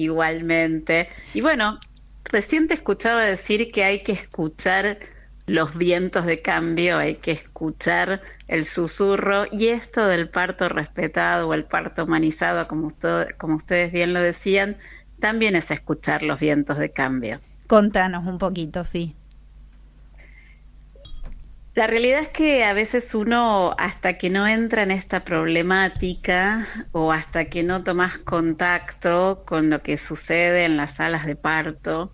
Igualmente. 0.00 1.10
Y 1.34 1.42
bueno, 1.42 1.78
recién 2.24 2.68
te 2.68 2.74
escuchaba 2.74 3.20
decir 3.20 3.70
que 3.70 3.84
hay 3.84 4.02
que 4.02 4.12
escuchar 4.12 4.98
los 5.46 5.76
vientos 5.76 6.24
de 6.24 6.40
cambio, 6.40 6.96
hay 6.96 7.16
que 7.16 7.32
escuchar 7.32 8.22
el 8.48 8.64
susurro 8.64 9.44
y 9.52 9.68
esto 9.68 10.06
del 10.06 10.30
parto 10.30 10.70
respetado 10.70 11.48
o 11.48 11.54
el 11.54 11.64
parto 11.64 12.04
humanizado, 12.04 12.66
como, 12.66 12.90
como 13.36 13.56
ustedes 13.56 13.92
bien 13.92 14.14
lo 14.14 14.22
decían, 14.22 14.78
también 15.18 15.54
es 15.54 15.70
escuchar 15.70 16.22
los 16.22 16.40
vientos 16.40 16.78
de 16.78 16.90
cambio. 16.90 17.40
Contanos 17.66 18.26
un 18.26 18.38
poquito, 18.38 18.84
sí. 18.84 19.16
La 21.74 21.86
realidad 21.86 22.20
es 22.20 22.28
que 22.28 22.64
a 22.64 22.72
veces 22.72 23.14
uno, 23.14 23.76
hasta 23.78 24.18
que 24.18 24.28
no 24.28 24.48
entra 24.48 24.82
en 24.82 24.90
esta 24.90 25.24
problemática 25.24 26.66
o 26.90 27.12
hasta 27.12 27.44
que 27.44 27.62
no 27.62 27.84
tomas 27.84 28.18
contacto 28.18 29.44
con 29.46 29.70
lo 29.70 29.80
que 29.80 29.96
sucede 29.96 30.64
en 30.64 30.76
las 30.76 30.94
salas 30.94 31.26
de 31.26 31.36
parto, 31.36 32.12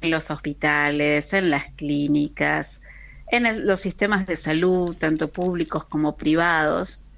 en 0.00 0.10
los 0.10 0.32
hospitales, 0.32 1.32
en 1.34 1.50
las 1.50 1.66
clínicas, 1.76 2.82
en 3.28 3.64
los 3.64 3.80
sistemas 3.80 4.26
de 4.26 4.34
salud, 4.34 4.96
tanto 4.96 5.28
públicos 5.30 5.84
como 5.84 6.16
privados, 6.16 7.08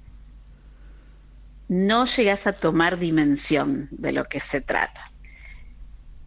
no 1.67 2.05
llegas 2.05 2.45
a 2.45 2.53
tomar 2.53 2.99
dimensión 2.99 3.87
de 3.91 4.11
lo 4.11 4.25
que 4.25 4.39
se 4.39 4.61
trata. 4.61 5.08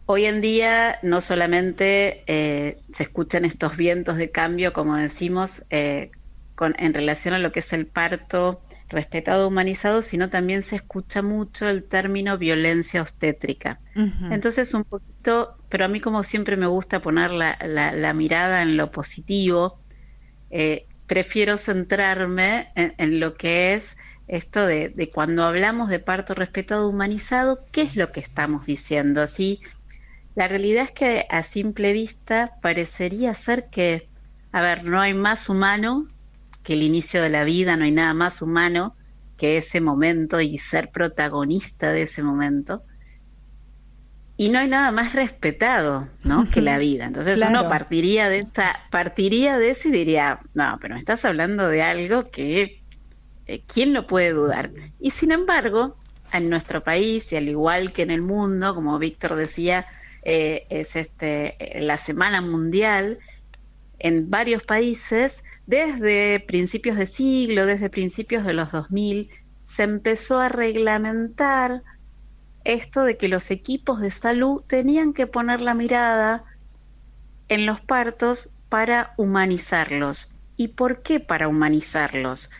Hoy 0.05 0.25
en 0.25 0.41
día 0.41 0.99
no 1.01 1.21
solamente 1.21 2.23
eh, 2.27 2.77
se 2.91 3.03
escuchan 3.03 3.45
estos 3.45 3.77
vientos 3.77 4.17
de 4.17 4.31
cambio, 4.31 4.73
como 4.73 4.97
decimos, 4.97 5.65
eh, 5.69 6.11
en 6.77 6.93
relación 6.93 7.33
a 7.33 7.39
lo 7.39 7.51
que 7.51 7.59
es 7.59 7.73
el 7.73 7.87
parto 7.87 8.61
respetado, 8.89 9.47
humanizado, 9.47 10.01
sino 10.01 10.29
también 10.29 10.61
se 10.61 10.75
escucha 10.75 11.21
mucho 11.21 11.67
el 11.67 11.83
término 11.83 12.37
violencia 12.37 13.01
obstétrica. 13.01 13.79
Entonces, 13.95 14.73
un 14.73 14.83
poquito, 14.83 15.55
pero 15.69 15.85
a 15.85 15.87
mí 15.87 15.99
como 15.99 16.23
siempre 16.23 16.57
me 16.57 16.67
gusta 16.67 17.01
poner 17.01 17.31
la, 17.31 18.13
mirada 18.13 18.61
en 18.61 18.77
lo 18.77 18.91
positivo, 18.91 19.79
eh, 20.51 20.85
prefiero 21.07 21.57
centrarme 21.57 22.71
en, 22.75 23.19
lo 23.19 23.35
que 23.35 23.73
es 23.73 23.97
esto 24.27 24.65
de, 24.65 25.11
cuando 25.13 25.43
hablamos 25.43 25.89
de 25.89 25.99
parto 25.99 26.33
respetado, 26.33 26.87
humanizado, 26.87 27.65
¿qué 27.71 27.81
es 27.81 27.95
lo 27.95 28.11
que 28.11 28.19
estamos 28.19 28.65
diciendo? 28.65 29.27
¿Sí? 29.27 29.59
La 30.35 30.47
realidad 30.47 30.83
es 30.83 30.91
que 30.91 31.25
a 31.29 31.43
simple 31.43 31.93
vista 31.93 32.57
parecería 32.61 33.33
ser 33.35 33.69
que, 33.69 34.09
a 34.51 34.61
ver, 34.61 34.83
no 34.83 34.99
hay 34.99 35.13
más 35.13 35.49
humano 35.49 36.07
que 36.63 36.73
el 36.73 36.83
inicio 36.83 37.21
de 37.21 37.29
la 37.29 37.43
vida, 37.43 37.77
no 37.77 37.83
hay 37.83 37.91
nada 37.91 38.13
más 38.13 38.41
humano 38.41 38.95
que 39.37 39.57
ese 39.57 39.81
momento 39.81 40.41
y 40.41 40.57
ser 40.57 40.89
protagonista 40.89 41.91
de 41.91 42.03
ese 42.03 42.23
momento. 42.23 42.83
Y 44.35 44.49
no 44.49 44.59
hay 44.59 44.67
nada 44.67 44.89
más 44.91 45.13
respetado, 45.13 46.07
¿no? 46.23 46.49
que 46.49 46.61
la 46.61 46.77
vida. 46.79 47.05
Entonces 47.05 47.43
uno 47.47 47.69
partiría 47.69 48.29
de 48.29 48.39
esa, 48.39 48.79
partiría 48.89 49.59
de 49.59 49.71
eso 49.71 49.89
y 49.89 49.91
diría, 49.91 50.39
no, 50.55 50.79
pero 50.81 50.95
me 50.95 50.99
estás 50.99 51.25
hablando 51.25 51.67
de 51.67 51.83
algo 51.83 52.31
que 52.31 52.81
eh, 53.45 53.63
quién 53.67 53.93
lo 53.93 54.07
puede 54.07 54.31
dudar. 54.31 54.71
Y 54.99 55.11
sin 55.11 55.31
embargo, 55.31 55.97
en 56.31 56.49
nuestro 56.49 56.83
país 56.83 57.31
y 57.31 57.35
al 57.35 57.47
igual 57.47 57.93
que 57.93 58.01
en 58.01 58.09
el 58.09 58.21
mundo, 58.21 58.73
como 58.73 58.97
Víctor 58.97 59.35
decía, 59.35 59.85
eh, 60.25 60.65
es 60.69 60.95
este 60.95 61.57
la 61.81 61.97
semana 61.97 62.41
mundial 62.41 63.19
en 64.03 64.29
varios 64.29 64.63
países, 64.63 65.43
desde 65.65 66.41
principios 66.41 66.97
de 66.97 67.07
siglo, 67.07 67.65
desde 67.65 67.89
principios 67.89 68.43
de 68.43 68.53
los 68.53 68.71
2000, 68.71 69.29
se 69.63 69.83
empezó 69.83 70.39
a 70.39 70.49
reglamentar 70.49 71.83
esto 72.65 73.03
de 73.03 73.17
que 73.17 73.29
los 73.29 73.49
equipos 73.49 74.01
de 74.01 74.11
salud 74.11 74.61
tenían 74.67 75.13
que 75.13 75.25
poner 75.25 75.61
la 75.61 75.73
mirada 75.73 76.43
en 77.47 77.65
los 77.65 77.79
partos 77.79 78.57
para 78.67 79.13
humanizarlos. 79.17 80.37
¿Y 80.57 80.69
por 80.69 81.01
qué 81.01 81.21
para 81.21 81.47
humanizarlos? 81.47 82.51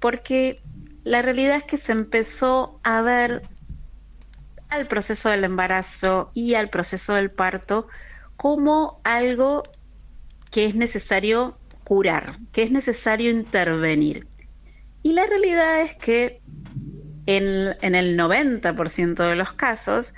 Porque 0.00 0.62
la 1.04 1.20
realidad 1.20 1.56
es 1.56 1.64
que 1.64 1.78
se 1.78 1.92
empezó 1.92 2.80
a 2.84 3.02
ver 3.02 3.42
al 4.74 4.86
proceso 4.86 5.28
del 5.30 5.44
embarazo 5.44 6.30
y 6.34 6.54
al 6.54 6.70
proceso 6.70 7.14
del 7.14 7.30
parto 7.30 7.88
como 8.36 9.00
algo 9.04 9.62
que 10.50 10.66
es 10.66 10.74
necesario 10.74 11.58
curar, 11.84 12.38
que 12.52 12.62
es 12.62 12.70
necesario 12.70 13.30
intervenir. 13.30 14.26
Y 15.02 15.12
la 15.12 15.26
realidad 15.26 15.82
es 15.82 15.94
que 15.94 16.40
en, 17.26 17.94
el 17.94 18.18
90% 18.18 19.28
de 19.28 19.36
los 19.36 19.52
casos, 19.52 20.14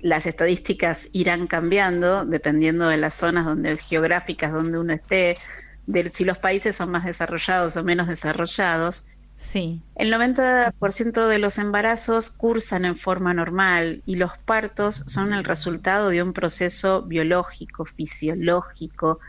las 0.00 0.26
estadísticas 0.26 1.08
irán 1.12 1.46
cambiando 1.46 2.24
dependiendo 2.24 2.88
de 2.88 2.96
las 2.96 3.14
zonas 3.14 3.44
donde, 3.44 3.76
geográficas 3.76 4.52
donde 4.52 4.78
uno 4.78 4.92
esté, 4.92 5.38
de 5.86 6.08
si 6.08 6.24
los 6.24 6.38
países 6.38 6.76
son 6.76 6.90
más 6.90 7.04
desarrollados 7.04 7.76
o 7.76 7.84
menos 7.84 8.08
desarrollados. 8.08 9.06
Sí. 9.36 9.82
El 9.94 10.12
90% 10.12 11.28
de 11.28 11.38
los 11.38 11.58
embarazos 11.58 12.30
cursan 12.30 12.86
en 12.86 12.96
forma 12.96 13.34
normal 13.34 14.02
y 14.06 14.16
los 14.16 14.36
partos 14.38 14.96
son 15.06 15.34
el 15.34 15.44
resultado 15.44 16.08
de 16.08 16.22
un 16.22 16.32
proceso 16.32 17.02
biológico, 17.02 17.84
fisiológico, 17.84 19.20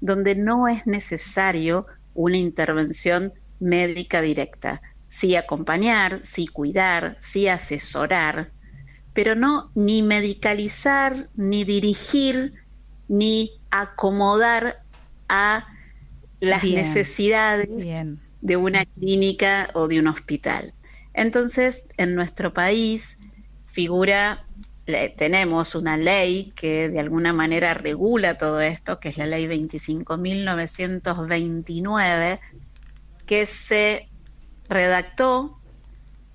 donde 0.00 0.36
no 0.36 0.68
es 0.68 0.86
necesario 0.86 1.86
una 2.14 2.36
intervención 2.36 3.32
médica 3.58 4.20
directa. 4.20 4.82
Sí 5.08 5.34
acompañar, 5.34 6.20
sí 6.22 6.46
cuidar, 6.46 7.16
sí 7.20 7.48
asesorar, 7.48 8.52
pero 9.14 9.34
no 9.34 9.72
ni 9.74 10.02
medicalizar, 10.02 11.28
ni 11.34 11.64
dirigir, 11.64 12.52
ni 13.08 13.50
acomodar 13.70 14.82
a 15.28 15.66
las 16.38 16.62
necesidades 16.62 17.68
de 18.40 18.56
una 18.56 18.84
clínica 18.84 19.70
o 19.74 19.88
de 19.88 20.00
un 20.00 20.06
hospital. 20.06 20.74
Entonces, 21.14 21.86
en 21.96 22.14
nuestro 22.14 22.52
país 22.52 23.18
figura, 23.64 24.46
tenemos 25.16 25.74
una 25.74 25.96
ley 25.96 26.52
que 26.54 26.88
de 26.88 27.00
alguna 27.00 27.32
manera 27.32 27.74
regula 27.74 28.38
todo 28.38 28.60
esto, 28.60 29.00
que 29.00 29.08
es 29.08 29.18
la 29.18 29.26
ley 29.26 29.46
25.929, 29.46 32.38
que 33.26 33.46
se 33.46 34.08
redactó, 34.68 35.58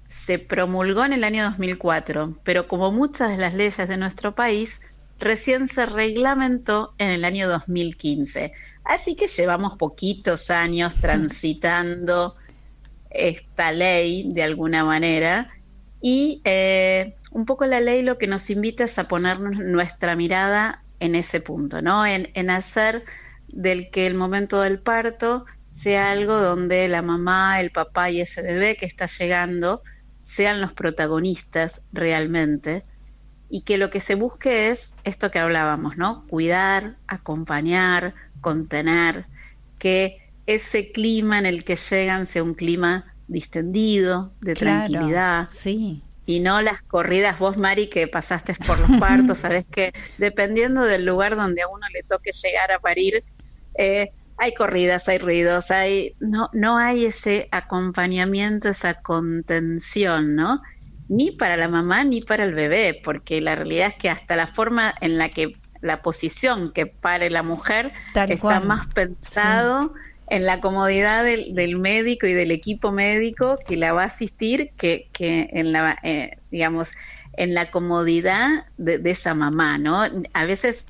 se 0.10 0.40
promulgó 0.40 1.06
en 1.06 1.14
el 1.14 1.24
año 1.24 1.46
2004, 1.46 2.38
pero 2.44 2.68
como 2.68 2.92
muchas 2.92 3.30
de 3.30 3.38
las 3.38 3.54
leyes 3.54 3.88
de 3.88 3.96
nuestro 3.96 4.36
país, 4.36 4.82
recién 5.18 5.70
se 5.70 5.86
reglamentó 5.86 6.94
en 6.98 7.12
el 7.12 7.24
año 7.24 7.48
2015. 7.48 8.52
Así 8.84 9.16
que 9.16 9.28
llevamos 9.28 9.78
poquitos 9.78 10.50
años 10.50 10.96
transitando 10.96 12.36
esta 13.10 13.72
ley 13.72 14.32
de 14.32 14.44
alguna 14.44 14.84
manera 14.84 15.50
y 16.02 16.42
eh, 16.46 17.16
un 17.32 17.46
poco 17.46 17.66
la 17.66 17.80
ley 17.80 18.02
lo 18.02 18.18
que 18.18 18.28
nos 18.28 18.50
invita 18.50 18.86
es 18.86 18.98
a 18.98 19.08
ponernos 19.08 19.58
nuestra 19.58 20.16
mirada 20.16 20.84
en 21.00 21.16
ese 21.16 21.42
punto, 21.42 21.82
¿no? 21.82 22.06
En, 22.06 22.30
en 22.34 22.50
hacer 22.50 23.06
del 23.48 23.90
que 23.92 24.08
el 24.08 24.14
momento 24.14 24.62
del 24.62 24.80
parto 24.80 25.46
sea 25.72 26.12
algo 26.12 26.40
donde 26.40 26.88
la 26.88 27.02
mamá, 27.02 27.62
el 27.62 27.72
papá 27.72 28.10
y 28.10 28.22
ese 28.22 28.42
bebé 28.42 28.76
que 28.76 28.86
está 28.86 29.08
llegando 29.08 29.82
sean 30.24 30.62
los 30.62 30.74
protagonistas 30.74 31.86
realmente 31.92 32.84
y 33.50 33.62
que 33.62 33.78
lo 33.78 33.90
que 33.90 34.00
se 34.00 34.16
busque 34.16 34.70
es 34.70 34.96
esto 35.04 35.30
que 35.30 35.40
hablábamos, 35.40 35.98
¿no? 35.98 36.26
Cuidar, 36.28 36.96
acompañar, 37.08 38.14
contener, 38.42 39.26
que 39.80 40.18
ese 40.46 40.92
clima 40.92 41.40
en 41.40 41.46
el 41.46 41.64
que 41.64 41.76
llegan 41.76 42.26
sea 42.26 42.44
un 42.44 42.54
clima 42.54 43.14
distendido, 43.28 44.34
de 44.42 44.56
tranquilidad. 44.56 45.48
Sí. 45.50 46.04
Y 46.26 46.40
no 46.40 46.62
las 46.62 46.82
corridas, 46.82 47.40
vos 47.40 47.58
Mari, 47.58 47.88
que 47.88 48.08
pasaste 48.08 48.56
por 48.66 48.80
los 48.80 49.00
partos, 49.00 49.40
sabes 49.40 49.66
que 49.66 49.92
dependiendo 50.18 50.82
del 50.82 51.06
lugar 51.06 51.36
donde 51.36 51.62
a 51.62 51.68
uno 51.68 51.86
le 51.94 52.04
toque 52.04 52.32
llegar 52.32 52.72
a 52.72 52.80
parir, 52.80 53.24
eh, 53.76 54.12
hay 54.38 54.54
corridas, 54.54 55.08
hay 55.08 55.20
ruidos, 55.20 55.72
hay 55.72 56.16
no 56.20 56.50
no 56.54 56.78
hay 56.78 57.06
ese 57.06 57.48
acompañamiento, 57.52 58.70
esa 58.70 58.96
contención, 58.96 60.36
¿no? 60.36 60.62
Ni 61.08 61.32
para 61.32 61.58
la 61.58 61.68
mamá 61.68 62.04
ni 62.04 62.22
para 62.22 62.44
el 62.46 62.54
bebé, 62.54 63.00
porque 63.04 63.40
la 63.40 63.56
realidad 63.56 63.90
es 63.90 63.96
que 63.96 64.10
hasta 64.10 64.36
la 64.36 64.48
forma 64.48 64.94
en 65.02 65.18
la 65.18 65.30
que 65.30 65.54
la 65.82 66.02
posición 66.02 66.72
que 66.72 66.86
pare 66.86 67.30
la 67.30 67.44
mujer 67.44 67.92
está 68.28 68.60
más 68.60 68.88
pensado 68.88 69.94
en 70.28 70.46
la 70.46 70.62
comodidad 70.62 71.26
del, 71.26 71.78
médico 71.78 72.26
y 72.26 72.34
del 72.34 72.52
equipo 72.52 72.92
médico 72.92 73.58
que 73.68 73.76
la 73.76 73.92
va 73.92 74.04
a 74.04 74.06
asistir 74.06 74.72
que, 74.78 75.10
que 75.12 75.50
en 75.52 75.74
la, 75.74 75.98
eh, 76.04 76.38
digamos, 76.52 76.94
en 77.34 77.54
la 77.54 77.72
comodidad 77.72 78.66
de, 78.78 79.02
esa 79.10 79.34
mamá, 79.34 79.78
¿no? 79.78 80.04
A 80.34 80.46
veces 80.46 80.86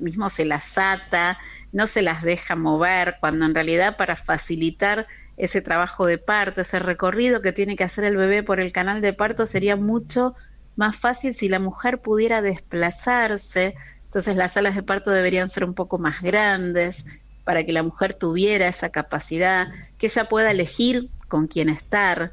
mismo 0.00 0.28
se 0.28 0.44
las 0.44 0.76
ata, 0.76 1.38
no 1.72 1.86
se 1.86 2.02
las 2.02 2.22
deja 2.22 2.56
mover, 2.56 3.16
cuando 3.20 3.46
en 3.46 3.54
realidad 3.54 3.96
para 3.96 4.16
facilitar 4.16 5.06
ese 5.36 5.60
trabajo 5.60 6.06
de 6.06 6.18
parto, 6.18 6.60
ese 6.60 6.78
recorrido 6.78 7.42
que 7.42 7.52
tiene 7.52 7.76
que 7.76 7.84
hacer 7.84 8.04
el 8.04 8.16
bebé 8.16 8.42
por 8.42 8.60
el 8.60 8.72
canal 8.72 9.00
de 9.00 9.12
parto, 9.12 9.46
sería 9.46 9.76
mucho 9.76 10.34
más 10.76 10.96
fácil 10.96 11.34
si 11.34 11.48
la 11.48 11.58
mujer 11.58 12.00
pudiera 12.00 12.42
desplazarse. 12.42 13.74
Entonces 14.14 14.36
las 14.36 14.52
salas 14.52 14.76
de 14.76 14.84
parto 14.84 15.10
deberían 15.10 15.48
ser 15.48 15.64
un 15.64 15.74
poco 15.74 15.98
más 15.98 16.22
grandes, 16.22 17.06
para 17.42 17.64
que 17.64 17.72
la 17.72 17.82
mujer 17.82 18.14
tuviera 18.14 18.68
esa 18.68 18.90
capacidad, 18.90 19.72
que 19.98 20.06
ella 20.06 20.26
pueda 20.26 20.52
elegir 20.52 21.10
con 21.26 21.48
quién 21.48 21.68
estar, 21.68 22.32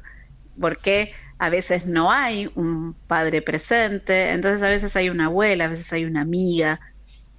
porque 0.60 1.12
a 1.38 1.48
veces 1.50 1.86
no 1.86 2.12
hay 2.12 2.52
un 2.54 2.94
padre 3.08 3.42
presente, 3.42 4.30
entonces 4.30 4.62
a 4.62 4.68
veces 4.68 4.94
hay 4.94 5.10
una 5.10 5.24
abuela, 5.24 5.64
a 5.64 5.68
veces 5.68 5.92
hay 5.92 6.04
una 6.04 6.20
amiga, 6.20 6.78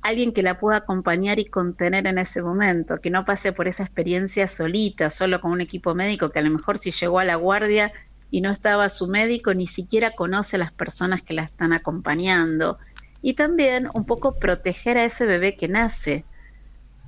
alguien 0.02 0.34
que 0.34 0.44
la 0.44 0.60
pueda 0.60 0.80
acompañar 0.80 1.40
y 1.40 1.46
contener 1.46 2.06
en 2.06 2.18
ese 2.18 2.44
momento, 2.44 3.00
que 3.00 3.10
no 3.10 3.24
pase 3.24 3.54
por 3.54 3.70
esa 3.70 3.84
experiencia 3.84 4.50
solita, 4.50 5.10
solo 5.10 5.40
con 5.40 5.52
un 5.52 5.62
equipo 5.62 5.96
médico, 5.96 6.32
que 6.32 6.40
a 6.40 6.44
lo 6.44 6.50
mejor 6.50 6.78
si 6.78 6.92
llegó 6.92 7.20
a 7.20 7.24
la 7.24 7.38
guardia 7.38 7.94
y 8.30 8.42
no 8.42 8.52
estaba 8.52 8.90
su 8.90 9.08
médico, 9.08 9.54
ni 9.54 9.68
siquiera 9.68 10.12
conoce 10.12 10.58
a 10.58 10.60
las 10.60 10.74
personas 10.74 11.22
que 11.22 11.34
la 11.34 11.44
están 11.44 11.72
acompañando. 11.72 12.78
Y 13.24 13.34
también 13.34 13.90
un 13.96 14.06
poco 14.06 14.36
proteger 14.36 15.00
a 15.00 15.06
ese 15.06 15.26
bebé 15.26 15.56
que 15.56 15.68
nace, 15.68 16.26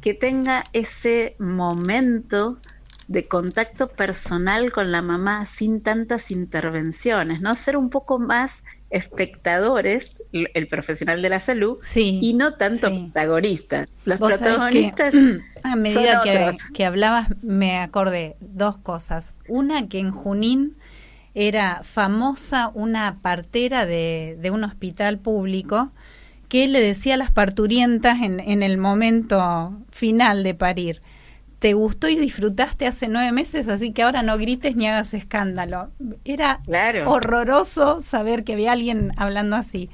que 0.02 0.16
tenga 0.16 0.64
ese 0.74 1.36
momento 1.38 2.58
de 3.08 3.26
contacto 3.26 3.88
personal 3.88 4.72
con 4.72 4.92
la 4.92 5.02
mamá 5.02 5.46
sin 5.46 5.82
tantas 5.82 6.32
intervenciones, 6.32 7.42
¿no? 7.42 7.56
Ser 7.56 7.78
un 7.78 7.90
poco 7.90 8.18
más 8.18 8.64
espectadores, 8.90 10.24
el 10.32 10.68
profesional 10.68 11.22
de 11.22 11.30
la 11.30 11.40
salud, 11.40 11.78
y 11.96 12.34
no 12.34 12.56
tanto 12.56 12.90
protagonistas. 12.90 13.98
Los 14.06 14.20
protagonistas 14.20 15.14
a 15.64 15.76
medida 15.76 16.22
que, 16.24 16.52
que, 16.74 16.86
hablabas 16.86 17.30
me 17.42 17.80
acordé 17.80 18.38
dos 18.40 18.78
cosas. 18.78 19.34
Una 19.48 19.88
que 19.88 20.00
en 20.00 20.12
Junín 20.12 20.78
era 21.34 21.82
famosa 21.84 22.72
una 22.74 23.20
partera 23.22 23.86
de, 23.86 24.38
de 24.40 24.52
un 24.52 24.64
hospital 24.64 25.20
público 25.20 25.92
que 26.56 26.70
le 26.70 26.80
decía 26.80 27.16
a 27.16 27.18
las 27.18 27.32
parturientas 27.32 28.22
en, 28.22 28.40
en 28.40 28.64
el 28.64 28.78
momento 28.78 29.78
final 29.90 30.42
de 30.42 30.54
parir, 30.54 31.02
te 31.60 31.74
gustó 31.74 32.08
y 32.08 32.16
disfrutaste 32.16 32.88
hace 32.88 33.10
nueve 33.10 33.34
meses, 33.34 33.68
así 33.68 33.92
que 33.92 34.04
ahora 34.04 34.22
no 34.22 34.38
grites 34.38 34.74
ni 34.78 34.88
hagas 34.88 35.14
escándalo. 35.14 35.92
Era 36.24 36.62
horroroso 37.06 38.00
saber 38.00 38.46
que 38.46 38.54
había 38.54 38.72
alguien 38.72 39.12
hablando 39.18 39.58
así. 39.58 39.90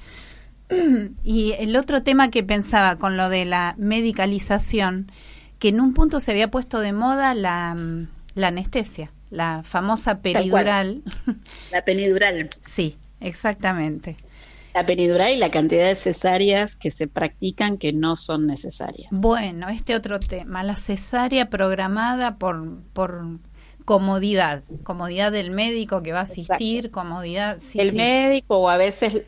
Y 1.23 1.53
el 1.53 1.75
otro 1.75 2.03
tema 2.03 2.30
que 2.30 2.43
pensaba 2.43 2.95
con 2.98 3.17
lo 3.17 3.30
de 3.30 3.45
la 3.45 3.73
medicalización, 3.80 5.11
que 5.57 5.69
en 5.69 5.81
un 5.81 5.95
punto 5.95 6.19
se 6.19 6.30
había 6.30 6.51
puesto 6.51 6.80
de 6.80 6.93
moda 6.93 7.33
la, 7.33 7.75
la 8.35 8.48
anestesia, 8.49 9.11
la 9.31 9.64
famosa 9.64 10.19
peridural. 10.19 11.01
La 11.72 11.83
penidural. 11.83 12.51
Sí, 12.64 12.99
exactamente. 13.19 14.15
La 14.74 14.85
penidural 14.85 15.33
y 15.33 15.38
la 15.38 15.51
cantidad 15.51 15.88
de 15.88 15.95
cesáreas 15.95 16.75
que 16.75 16.91
se 16.91 17.08
practican 17.08 17.77
que 17.77 17.91
no 17.93 18.16
son 18.16 18.48
necesarias. 18.48 19.09
Bueno, 19.22 19.69
este 19.69 19.95
otro 19.95 20.19
tema, 20.19 20.64
la 20.64 20.75
cesárea 20.75 21.50
programada 21.50 22.38
por, 22.38 22.82
por 22.93 23.40
comodidad, 23.85 24.64
comodidad 24.83 25.32
del 25.32 25.51
médico 25.51 26.01
que 26.01 26.14
va 26.14 26.19
a 26.19 26.24
asistir, 26.24 26.91
comodidad. 26.91 27.58
el 27.75 27.93
médico 27.93 28.58
o 28.59 28.69
a 28.69 28.77
veces 28.77 29.16
eh, 29.16 29.25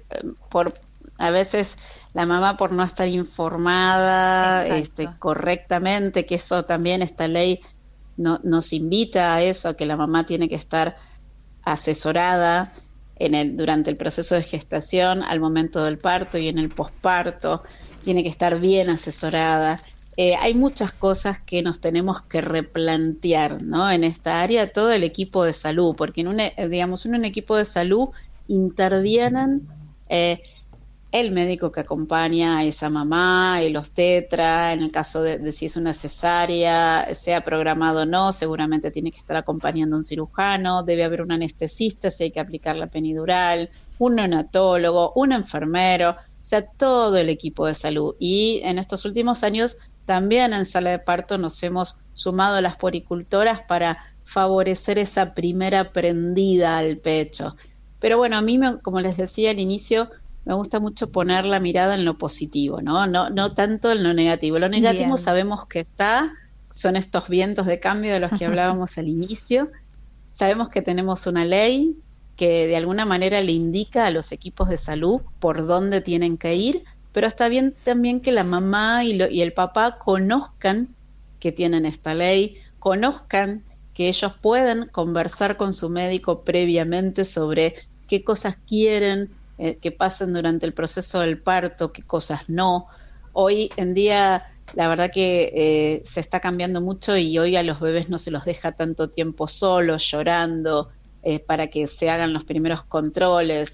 por 0.50 0.74
a 1.18 1.32
veces 1.32 1.78
la 2.14 2.26
mamá 2.26 2.58
por 2.58 2.72
no 2.74 2.84
estar 2.84 3.08
informada 3.08 4.68
este, 4.78 5.10
correctamente, 5.20 6.26
que 6.26 6.36
eso 6.36 6.66
también 6.66 7.02
esta 7.02 7.28
ley 7.28 7.60
no, 8.18 8.40
nos 8.44 8.74
invita 8.74 9.36
a 9.36 9.42
eso, 9.42 9.70
a 9.70 9.78
que 9.78 9.86
la 9.86 9.96
mamá 9.96 10.26
tiene 10.26 10.50
que 10.50 10.56
estar 10.56 10.98
asesorada 11.64 12.74
durante 13.30 13.90
el 13.90 13.98
proceso 13.98 14.36
de 14.36 14.44
gestación, 14.44 15.24
al 15.24 15.40
momento 15.40 15.84
del 15.84 15.98
parto 15.98 16.38
y 16.38 16.48
en 16.48 16.58
el 16.58 16.70
posparto, 16.70 17.64
tiene 18.04 18.24
que 18.24 18.30
estar 18.30 18.60
bien 18.60 18.90
asesorada. 18.90 19.82
Eh, 20.16 20.36
hay 20.36 20.54
muchas 20.54 20.94
cosas 20.94 21.40
que 21.40 21.64
nos 21.64 21.80
tenemos 21.80 22.22
que 22.22 22.42
replantear 22.42 23.62
¿no? 23.62 23.90
en 23.90 24.04
esta 24.04 24.42
área, 24.42 24.72
todo 24.72 24.92
el 24.92 25.04
equipo 25.04 25.44
de 25.44 25.54
salud, 25.54 25.96
porque 25.96 26.22
en 26.22 26.28
un, 26.28 26.42
digamos, 26.70 27.06
en 27.06 27.16
un 27.16 27.26
equipo 27.26 27.58
de 27.58 27.66
salud 27.66 28.10
intervienen 28.48 29.68
eh, 30.10 30.44
el 31.14 31.32
médico 31.32 31.72
que 31.72 31.82
acompaña 31.82 32.58
a 32.58 32.64
esa 32.64 32.90
mamá, 32.90 33.62
el 33.62 33.78
obstetra, 33.78 34.74
en 34.74 34.82
el 34.82 34.90
caso 34.90 35.22
de, 35.22 35.52
si 35.52 35.68
es 35.68 35.78
una 35.78 35.94
cesárea, 35.94 37.08
sea 37.14 37.46
programado 37.46 38.02
o 38.02 38.06
no, 38.08 38.32
seguramente 38.32 38.90
tiene 38.90 39.12
que 39.12 39.20
estar 39.20 39.38
acompañando 39.38 39.96
a 39.96 40.00
un 40.00 40.04
cirujano, 40.04 40.82
debe 40.82 41.04
haber 41.04 41.22
un 41.22 41.32
anestesista 41.32 42.10
si 42.10 42.24
hay 42.24 42.32
que 42.32 42.40
aplicar 42.40 42.78
la 42.78 42.88
penidural, 42.88 43.70
un 44.00 44.16
neonatólogo, 44.16 45.14
un 45.16 45.34
enfermero, 45.34 46.10
o 46.10 46.16
sea, 46.42 46.66
todo 46.66 47.16
el 47.16 47.30
equipo 47.30 47.68
de 47.68 47.76
salud. 47.76 48.16
Y 48.18 48.62
en 48.64 48.80
estos 48.80 49.06
últimos 49.06 49.44
años 49.44 49.78
también 50.06 50.52
en 50.52 50.66
sala 50.66 50.90
de 50.90 51.00
parto 51.00 51.38
nos 51.38 51.62
hemos 51.62 52.04
sumado 52.16 52.56
a 52.56 52.62
las 52.62 52.76
poricultoras 52.76 53.62
para 53.68 53.98
favorecer 54.24 54.98
esa 54.98 55.36
primera 55.36 55.92
prendida 55.92 56.80
al 56.80 56.98
pecho. 56.98 57.56
Pero 58.00 58.18
bueno, 58.18 58.36
a 58.36 58.42
mí, 58.42 58.60
como 58.82 59.00
les 59.00 59.16
decía 59.16 59.52
al 59.52 59.60
inicio, 59.60 60.10
me 60.46 60.54
gusta 60.56 60.80
mucho 60.80 61.12
poner 61.12 61.46
la 61.46 61.60
mirada 61.60 61.96
en 61.96 62.06
lo 62.06 62.18
positivo, 62.18 62.82
¿no? 62.82 63.08
No, 63.08 63.30
no 63.30 63.54
tanto 63.54 63.92
en 63.92 64.04
lo 64.04 64.14
negativo. 64.14 64.60
Lo 64.60 64.68
negativo 64.68 65.18
sabemos 65.18 65.66
que 65.68 65.80
está, 65.80 66.34
son 66.70 66.96
estos 66.96 67.30
vientos 67.30 67.66
de 67.66 67.80
cambio 67.80 68.14
de 68.14 68.20
los 68.20 68.32
que 68.32 68.46
hablábamos 68.46 68.98
al 68.98 69.08
inicio. 69.08 69.70
Sabemos 70.34 70.70
que 70.70 70.82
tenemos 70.82 71.28
una 71.28 71.46
ley 71.46 71.98
que 72.36 72.68
de 72.68 72.76
alguna 72.76 73.06
manera 73.06 73.42
le 73.42 73.52
indica 73.52 74.06
a 74.06 74.12
los 74.12 74.32
equipos 74.32 74.68
de 74.68 74.78
salud 74.78 75.22
por 75.40 75.66
dónde 75.66 76.02
tienen 76.02 76.38
que 76.38 76.56
ir, 76.56 76.84
pero 77.14 77.28
está 77.28 77.48
bien 77.48 77.74
también 77.84 78.20
que 78.20 78.32
la 78.32 78.44
mamá 78.44 79.06
y, 79.06 79.22
y 79.32 79.42
el 79.42 79.54
papá 79.54 79.98
conozcan 79.98 80.90
que 81.40 81.52
tienen 81.52 81.86
esta 81.86 82.16
ley, 82.16 82.58
conozcan 82.80 83.64
que 83.94 84.10
ellos 84.10 84.34
puedan 84.42 84.88
conversar 84.88 85.56
con 85.56 85.74
su 85.74 85.90
médico 85.90 86.42
previamente 86.42 87.24
sobre 87.24 87.76
qué 88.08 88.24
cosas 88.24 88.58
quieren 88.68 89.30
eh, 89.58 89.78
que 89.78 89.92
pasen 89.92 90.34
durante 90.34 90.66
el 90.66 90.74
proceso 90.74 91.20
del 91.20 91.42
parto, 91.42 91.92
qué 91.92 92.04
cosas 92.04 92.50
no. 92.50 92.88
Hoy 93.34 93.70
en 93.78 93.94
día, 93.94 94.46
la 94.76 94.88
verdad 94.88 95.12
que 95.12 95.52
eh, 95.54 96.02
se 96.06 96.20
está 96.20 96.40
cambiando 96.40 96.82
mucho 96.82 97.18
y 97.18 97.38
hoy 97.38 97.56
a 97.56 97.64
los 97.64 97.80
bebés 97.80 98.10
no 98.10 98.18
se 98.18 98.32
los 98.32 98.46
deja 98.46 98.74
tanto 98.74 99.10
tiempo 99.10 99.48
solos, 99.48 100.10
llorando, 100.10 100.90
eh, 101.22 101.40
para 101.40 101.68
que 101.68 101.88
se 101.88 102.10
hagan 102.10 102.34
los 102.34 102.46
primeros 102.46 102.84
controles. 102.84 103.74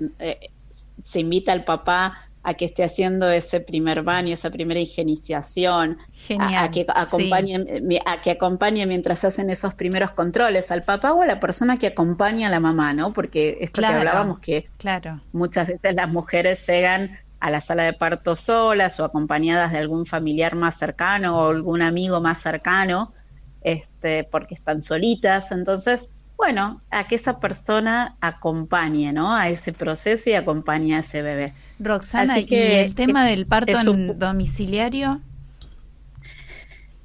se 1.03 1.19
invita 1.19 1.53
al 1.53 1.63
papá 1.63 2.28
a 2.49 2.55
que 2.55 2.65
esté 2.65 2.83
haciendo 2.83 3.29
ese 3.29 3.59
primer 3.59 4.01
baño, 4.01 4.33
esa 4.33 4.49
primera 4.49 4.79
higienización, 4.79 5.99
a, 6.39 6.71
que 6.71 6.83
acompañe, 6.89 7.63
a 8.07 8.21
que 8.23 8.31
acompañe 8.31 8.87
mientras 8.87 9.23
hacen 9.23 9.51
esos 9.51 9.75
primeros 9.75 10.09
controles 10.11 10.71
al 10.71 10.83
papá 10.83 11.13
o 11.13 11.21
a 11.21 11.27
la 11.27 11.39
persona 11.39 11.77
que 11.77 11.85
acompaña 11.85 12.47
a 12.47 12.49
la 12.49 12.59
mamá, 12.59 12.91
¿no? 12.93 13.13
Porque 13.13 13.59
esto 13.61 13.81
que 13.81 13.87
hablábamos 13.87 14.39
que 14.39 14.65
claro. 14.77 15.21
muchas 15.31 15.67
veces 15.67 15.93
las 15.93 16.09
mujeres 16.09 16.65
llegan 16.65 17.19
a 17.39 17.51
la 17.51 17.61
sala 17.61 17.83
de 17.83 17.93
parto 17.93 18.35
solas 18.35 18.99
o 18.99 19.05
acompañadas 19.05 19.71
de 19.71 19.77
algún 19.77 20.07
familiar 20.07 20.55
más 20.55 20.75
cercano 20.75 21.37
o 21.37 21.51
algún 21.51 21.83
amigo 21.83 22.19
más 22.19 22.41
cercano, 22.41 23.13
este, 23.61 24.23
porque 24.23 24.55
están 24.55 24.81
solitas, 24.81 25.51
entonces 25.51 26.09
bueno, 26.35 26.79
a 26.89 27.03
que 27.03 27.15
esa 27.15 27.39
persona 27.39 28.15
acompañe, 28.21 29.11
¿no? 29.11 29.35
A 29.35 29.49
ese 29.49 29.73
proceso 29.73 30.29
y 30.29 30.33
acompañe 30.33 30.95
a 30.95 30.99
ese 30.99 31.21
bebé. 31.21 31.53
Roxana, 31.79 32.39
¿y 32.39 32.47
el 32.49 32.95
tema 32.95 33.25
del 33.25 33.45
parto 33.45 33.77
domiciliario? 34.15 35.21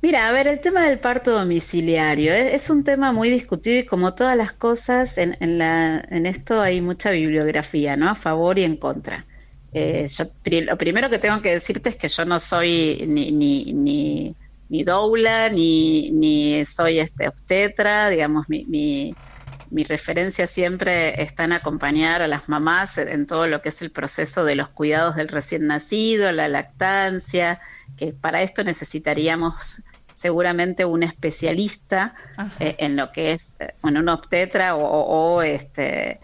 Mira, 0.02 0.28
a 0.28 0.32
ver, 0.32 0.48
el 0.48 0.60
tema 0.60 0.82
del 0.82 0.98
parto 0.98 1.30
domiciliario 1.30 2.34
es, 2.34 2.68
un 2.68 2.84
tema 2.84 3.12
muy 3.12 3.30
discutido 3.30 3.78
y 3.78 3.84
como 3.84 4.14
todas 4.14 4.36
las 4.36 4.52
cosas, 4.52 5.16
en, 5.16 5.36
en, 5.40 5.56
la, 5.56 6.04
en 6.10 6.26
esto 6.26 6.60
hay 6.60 6.82
mucha 6.82 7.10
bibliografía, 7.10 7.96
¿no? 7.96 8.10
A 8.10 8.14
favor 8.14 8.58
y 8.58 8.64
en 8.64 8.76
contra. 8.76 9.24
Eh, 9.72 10.06
lo 10.66 10.76
primero 10.76 11.08
que 11.08 11.18
tengo 11.18 11.40
que 11.40 11.52
decirte 11.54 11.88
es 11.88 11.96
que 11.96 12.08
yo 12.08 12.24
no 12.26 12.38
soy 12.38 13.04
ni, 13.08 13.32
ni, 13.32 13.72
ni 13.72 14.36
ni 14.68 14.82
doula, 14.82 15.50
ni, 15.50 16.10
ni 16.10 16.64
soy 16.64 17.00
este, 17.00 17.28
obstetra, 17.28 18.08
digamos, 18.08 18.48
mi, 18.48 18.64
mi, 18.64 19.14
mi, 19.74 19.84
referencia 19.84 20.46
siempre 20.46 21.22
está 21.22 21.44
en 21.44 21.52
acompañar 21.52 22.22
a 22.22 22.28
las 22.28 22.48
mamás 22.48 22.98
en 22.98 23.26
todo 23.26 23.46
lo 23.46 23.60
que 23.62 23.68
es 23.68 23.82
el 23.82 23.90
proceso 23.90 24.44
de 24.44 24.54
los 24.54 24.68
cuidados 24.68 25.16
del 25.16 25.28
recién 25.28 25.66
nacido, 25.66 26.30
la 26.32 26.48
lactancia, 26.48 27.60
que 27.96 28.12
para 28.12 28.42
esto 28.42 28.64
necesitaríamos 28.64 29.84
seguramente 30.12 30.84
un 30.84 31.02
especialista 31.02 32.14
eh, 32.60 32.76
en 32.78 32.96
lo 32.96 33.12
que 33.12 33.32
es, 33.32 33.56
bueno, 33.82 34.00
un 34.00 34.08
obstetra 34.08 34.76
o, 34.76 35.42
este, 35.42 36.20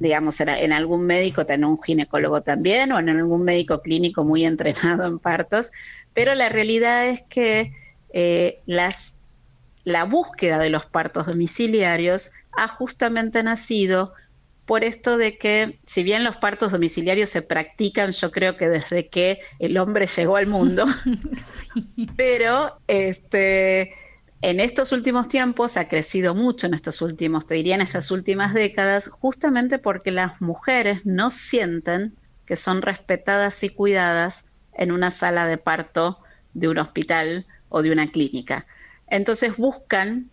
digamos, 0.00 0.40
en, 0.40 0.48
en, 0.48 0.72
algún 0.72 1.06
médico, 1.06 1.46
tener 1.46 1.64
un 1.64 1.80
ginecólogo 1.80 2.42
también, 2.42 2.92
o 2.92 2.98
en 2.98 3.08
algún 3.08 3.44
médico 3.44 3.82
clínico 3.82 4.24
muy 4.24 4.44
entrenado 4.44 5.06
en 5.06 5.18
partos, 5.18 5.70
pero 6.12 6.34
la 6.34 6.48
realidad 6.48 7.06
es 7.06 7.22
que 7.22 7.72
eh, 8.12 8.60
las, 8.66 9.16
la 9.84 10.04
búsqueda 10.04 10.58
de 10.58 10.70
los 10.70 10.86
partos 10.86 11.26
domiciliarios 11.26 12.32
ha 12.52 12.68
justamente 12.68 13.42
nacido 13.42 14.12
por 14.68 14.84
esto 14.84 15.16
de 15.16 15.38
que, 15.38 15.80
si 15.86 16.02
bien 16.02 16.24
los 16.24 16.36
partos 16.36 16.72
domiciliarios 16.72 17.30
se 17.30 17.40
practican, 17.40 18.12
yo 18.12 18.30
creo 18.30 18.58
que 18.58 18.68
desde 18.68 19.08
que 19.08 19.40
el 19.58 19.78
hombre 19.78 20.06
llegó 20.06 20.36
al 20.36 20.46
mundo, 20.46 20.84
pero 22.16 22.78
este, 22.86 23.94
en 24.42 24.60
estos 24.60 24.92
últimos 24.92 25.28
tiempos 25.28 25.78
ha 25.78 25.88
crecido 25.88 26.34
mucho, 26.34 26.66
en 26.66 26.74
estos 26.74 27.00
últimos, 27.00 27.46
te 27.46 27.54
diría 27.54 27.76
en 27.76 27.80
estas 27.80 28.10
últimas 28.10 28.52
décadas, 28.52 29.08
justamente 29.08 29.78
porque 29.78 30.10
las 30.10 30.38
mujeres 30.42 31.00
no 31.04 31.30
sienten 31.30 32.14
que 32.44 32.56
son 32.56 32.82
respetadas 32.82 33.64
y 33.64 33.70
cuidadas 33.70 34.50
en 34.74 34.92
una 34.92 35.10
sala 35.10 35.46
de 35.46 35.56
parto 35.56 36.18
de 36.52 36.68
un 36.68 36.78
hospital 36.78 37.46
o 37.70 37.82
de 37.82 37.90
una 37.90 38.10
clínica. 38.10 38.66
Entonces 39.06 39.56
buscan 39.56 40.30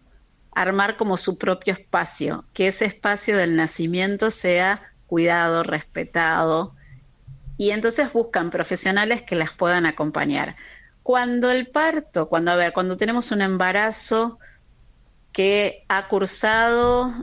armar 0.56 0.98
como 0.98 1.18
su 1.18 1.38
propio 1.38 1.74
espacio, 1.74 2.46
que 2.54 2.70
ese 2.70 2.86
espacio 2.86 3.38
del 3.38 3.56
nacimiento 3.56 4.32
sea 4.32 4.82
cuidado, 5.06 5.64
respetado, 5.64 6.74
y 7.58 7.72
entonces 7.72 8.12
buscan 8.12 8.50
profesionales 8.50 9.22
que 9.22 9.36
las 9.36 9.52
puedan 9.52 9.86
acompañar. 9.86 10.56
Cuando 11.04 11.52
el 11.52 11.68
parto, 11.68 12.28
cuando 12.28 12.52
a 12.52 12.56
ver, 12.56 12.74
cuando 12.74 12.98
tenemos 12.98 13.32
un 13.32 13.42
embarazo 13.42 14.40
que 15.32 15.84
ha 15.88 16.08
cursado 16.08 17.14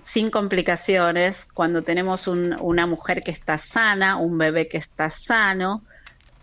sin 0.00 0.30
complicaciones, 0.30 1.48
cuando 1.52 1.82
tenemos 1.82 2.28
una 2.28 2.86
mujer 2.86 3.22
que 3.22 3.32
está 3.32 3.58
sana, 3.58 4.16
un 4.16 4.38
bebé 4.38 4.68
que 4.68 4.78
está 4.78 5.10
sano, 5.10 5.82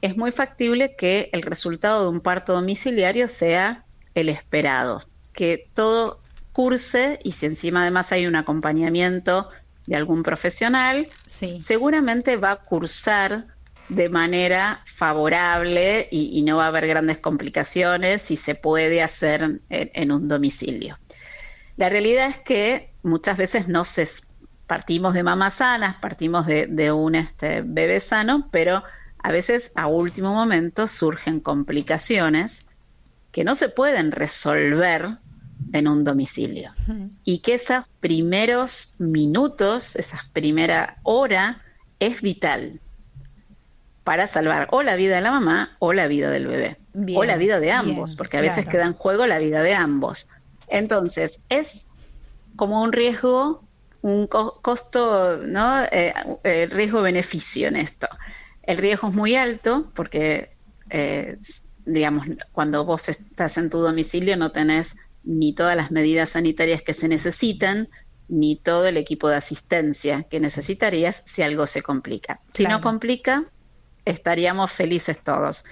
es 0.02 0.18
muy 0.18 0.34
factible 0.34 0.96
que 0.98 1.30
el 1.32 1.42
resultado 1.42 2.04
de 2.04 2.10
un 2.10 2.20
parto 2.20 2.54
domiciliario 2.54 3.30
sea 3.30 3.86
el 4.16 4.28
esperado, 4.28 5.02
que 5.32 5.70
todo 5.74 6.23
curse 6.54 7.20
y 7.24 7.34
si 7.34 7.48
encima 7.48 7.82
además 7.82 8.12
hay 8.12 8.28
un 8.28 8.36
acompañamiento 8.36 9.50
de 9.86 9.96
algún 9.98 10.24
profesional, 10.24 11.10
seguramente 11.60 12.38
va 12.38 12.52
a 12.52 12.56
cursar 12.56 13.48
de 13.90 14.08
manera 14.08 14.82
favorable 14.86 16.08
y, 16.10 16.42
no 16.44 16.58
va 16.58 16.66
a 16.66 16.68
haber 16.68 16.88
grandes 16.88 17.18
complicaciones 17.18 18.22
si 18.22 18.38
se 18.38 18.56
puede 18.56 19.02
hacer 19.02 19.60
en, 19.70 20.12
un 20.12 20.28
domicilio. 20.28 20.98
La 21.76 21.90
realidad 21.90 22.30
es 22.30 22.38
que 22.38 22.94
muchas 23.04 23.36
veces 23.36 23.68
no 23.68 23.84
se 23.84 24.08
partimos 24.68 25.14
de 25.14 25.24
mamás 25.24 25.56
sanas, 25.56 25.96
partimos 25.96 26.46
de, 26.46 26.68
de 26.68 26.92
un 26.92 27.16
este, 27.16 27.62
bebé 27.66 28.00
sano, 28.00 28.48
pero 28.52 28.84
a 29.22 29.32
veces 29.32 29.72
a 29.76 29.88
último 29.88 30.34
momento 30.34 30.88
surgen 30.88 31.42
complicaciones 31.42 32.68
que 33.32 33.44
no 33.44 33.56
se 33.56 33.68
pueden 33.68 34.12
resolver 34.12 35.18
en 35.72 35.88
un 35.88 36.04
domicilio. 36.04 36.72
Y 37.24 37.40
que 37.40 37.56
esos 37.56 37.86
primeros 38.00 38.96
minutos, 39.00 39.96
esa 39.96 40.20
primera 40.34 40.98
hora, 41.04 41.62
es 42.00 42.22
vital 42.22 42.80
para 44.04 44.28
salvar 44.28 44.68
o 44.72 44.84
la 44.84 44.96
vida 44.96 45.16
de 45.16 45.22
la 45.22 45.32
mamá 45.32 45.76
o 45.80 45.94
la 45.94 46.08
vida 46.08 46.30
del 46.30 46.48
bebé. 46.48 46.78
o 47.16 47.24
la 47.24 47.38
vida 47.38 47.60
de 47.60 47.72
ambos, 47.72 48.16
porque 48.16 48.38
a 48.38 48.42
veces 48.42 48.68
queda 48.68 48.86
en 48.86 48.94
juego 48.94 49.26
la 49.26 49.40
vida 49.40 49.64
de 49.64 49.74
ambos. 49.74 50.28
Entonces, 50.68 51.42
es 51.50 51.88
como 52.56 52.82
un 52.82 52.92
riesgo, 52.92 53.64
un 54.02 54.28
costo, 54.28 55.40
¿no? 55.44 55.84
Eh, 55.86 56.14
eh, 56.44 56.68
riesgo-beneficio 56.70 57.68
en 57.68 57.78
esto. 57.78 58.08
El 58.64 58.78
riesgo 58.78 59.10
es 59.10 59.14
muy 59.14 59.36
alto 59.36 59.92
porque, 59.94 60.50
eh, 60.90 61.38
digamos, 61.86 62.28
cuando 62.52 62.86
vos 62.86 63.10
estás 63.10 63.58
en 63.58 63.70
tu 63.70 63.80
domicilio 63.80 64.38
no 64.38 64.52
tenés 64.52 64.96
ni 65.24 65.54
todas 65.54 65.76
las 65.76 65.92
medidas 65.92 66.32
sanitarias 66.32 66.82
que 66.82 66.94
se 66.94 67.08
necesitan, 67.08 67.90
ni 68.28 68.56
todo 68.56 68.88
el 68.88 68.98
equipo 68.98 69.30
de 69.30 69.36
asistencia 69.36 70.24
que 70.24 70.40
necesitarías 70.40 71.24
si 71.26 71.42
algo 71.42 71.68
se 71.68 71.82
complica. 71.82 72.42
Si 72.54 72.66
no 72.66 72.82
complica, 72.82 73.46
estaríamos 74.06 74.72
felices 74.72 75.20
todos. 75.24 75.66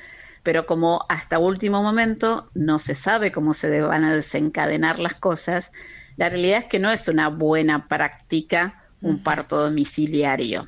Pero 0.43 0.65
como 0.65 1.05
hasta 1.07 1.39
último 1.39 1.83
momento 1.83 2.49
no 2.53 2.79
se 2.79 2.95
sabe 2.95 3.31
cómo 3.31 3.53
se 3.53 3.81
van 3.81 4.03
a 4.03 4.15
desencadenar 4.15 4.99
las 4.99 5.15
cosas, 5.15 5.71
la 6.17 6.29
realidad 6.29 6.59
es 6.59 6.65
que 6.65 6.79
no 6.79 6.91
es 6.91 7.07
una 7.07 7.29
buena 7.29 7.87
práctica 7.87 8.81
un 9.01 9.23
parto 9.23 9.57
domiciliario. 9.57 10.67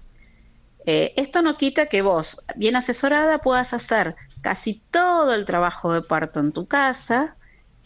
Eh, 0.85 1.13
esto 1.15 1.41
no 1.41 1.57
quita 1.57 1.85
que 1.85 2.01
vos, 2.01 2.41
bien 2.55 2.75
asesorada, 2.75 3.39
puedas 3.39 3.73
hacer 3.73 4.15
casi 4.41 4.81
todo 4.91 5.33
el 5.33 5.45
trabajo 5.45 5.93
de 5.93 6.01
parto 6.01 6.39
en 6.39 6.51
tu 6.51 6.67
casa 6.67 7.37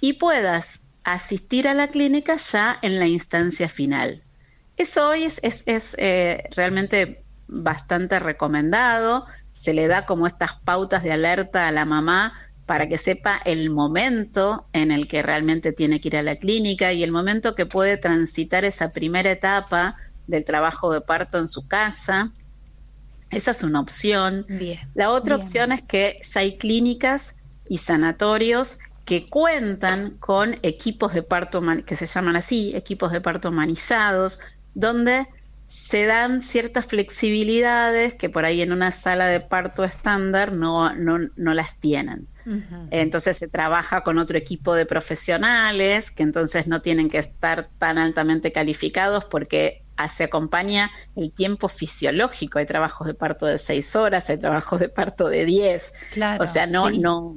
y 0.01 0.14
puedas 0.14 0.86
asistir 1.14 1.68
a 1.68 1.74
la 1.74 1.90
clínica 1.90 2.38
ya 2.38 2.77
en 2.82 3.00
la 3.00 3.08
instancia 3.08 3.69
final. 3.69 4.24
Eso 4.77 5.10
hoy 5.10 5.24
es, 5.24 5.40
es, 5.42 5.95
eh, 5.98 6.44
realmente 6.56 7.24
bastante 7.48 8.19
recomendado. 8.19 9.26
Se 9.53 9.74
le 9.74 9.88
da 9.88 10.06
como 10.06 10.27
estas 10.27 10.53
pautas 10.53 11.03
de 11.03 11.11
alerta 11.11 11.68
a 11.68 11.72
la 11.72 11.86
mamá 11.86 12.34
para 12.66 12.88
que 12.88 12.98
sepa 12.98 13.40
el 13.45 13.69
momento 13.69 14.68
en 14.74 14.92
el 14.92 15.08
que 15.08 15.24
realmente 15.24 15.72
tiene 15.72 16.02
que 16.02 16.10
ir 16.10 16.18
a 16.18 16.24
la 16.24 16.36
clínica 16.36 16.94
y 16.94 17.03
el 17.03 17.11
momento 17.11 17.56
que 17.56 17.66
puede 17.66 17.98
transitar 17.98 18.66
esa 18.66 18.92
primera 18.92 19.32
etapa 19.32 19.95
del 20.27 20.44
trabajo 20.44 20.92
de 20.92 21.02
parto 21.02 21.40
en 21.40 21.48
su 21.48 21.68
casa 21.68 22.34
esa 23.30 23.52
es 23.52 23.64
una 23.64 23.80
opción. 23.80 24.45
La 24.94 25.11
otra 25.11 25.36
opción 25.36 25.72
es 25.72 25.82
que 25.82 26.19
ya 26.22 26.42
hay 26.42 26.58
clínicas 26.58 27.36
y 27.68 27.80
sanatorios 27.80 28.80
que 29.08 29.30
cuentan 29.30 30.18
con 30.19 30.58
equipos 30.64 31.14
de 31.14 31.24
parto 31.24 31.64
que 31.86 31.95
se 31.95 32.06
llaman 32.06 32.36
así, 32.36 32.76
equipos 32.76 33.14
de 33.14 33.22
parto 33.22 33.50
humanizados, 33.50 34.42
donde 34.76 35.26
se 35.66 36.06
dan 36.06 36.42
ciertas 36.42 36.86
flexibilidades 36.86 38.16
que 38.16 38.30
por 38.30 38.44
ahí 38.44 38.61
en 38.61 38.74
una 38.74 38.92
sala 38.92 39.27
de 39.27 39.40
parto 39.40 39.86
estándar 39.86 40.52
no, 40.52 40.94
no, 40.94 41.19
no 41.38 41.53
las 41.53 41.80
tienen. 41.80 42.27
Entonces 42.92 43.38
se 43.38 43.48
trabaja 43.48 44.02
con 44.02 44.18
otro 44.18 44.38
equipo 44.38 44.74
de 44.74 44.86
profesionales 44.86 46.11
que 46.11 46.24
entonces 46.24 46.68
no 46.68 46.82
tienen 46.82 47.10
que 47.10 47.18
estar 47.18 47.69
tan 47.77 47.98
altamente 47.98 48.52
calificados 48.53 49.26
porque 49.26 49.84
se 50.10 50.26
acompaña 50.26 50.92
el 51.16 51.32
tiempo 51.32 51.69
fisiológico. 51.69 52.60
Hay 52.60 52.66
trabajos 52.66 53.08
de 53.08 53.14
parto 53.14 53.45
de 53.45 53.58
seis 53.58 53.95
horas, 53.95 54.30
hay 54.30 54.38
trabajos 54.38 54.80
de 54.80 54.90
parto 54.90 55.30
de 55.30 55.45
diez. 55.45 55.94
o 56.40 56.48
sea, 56.48 56.68
no, 56.68 56.90
no. 56.90 57.36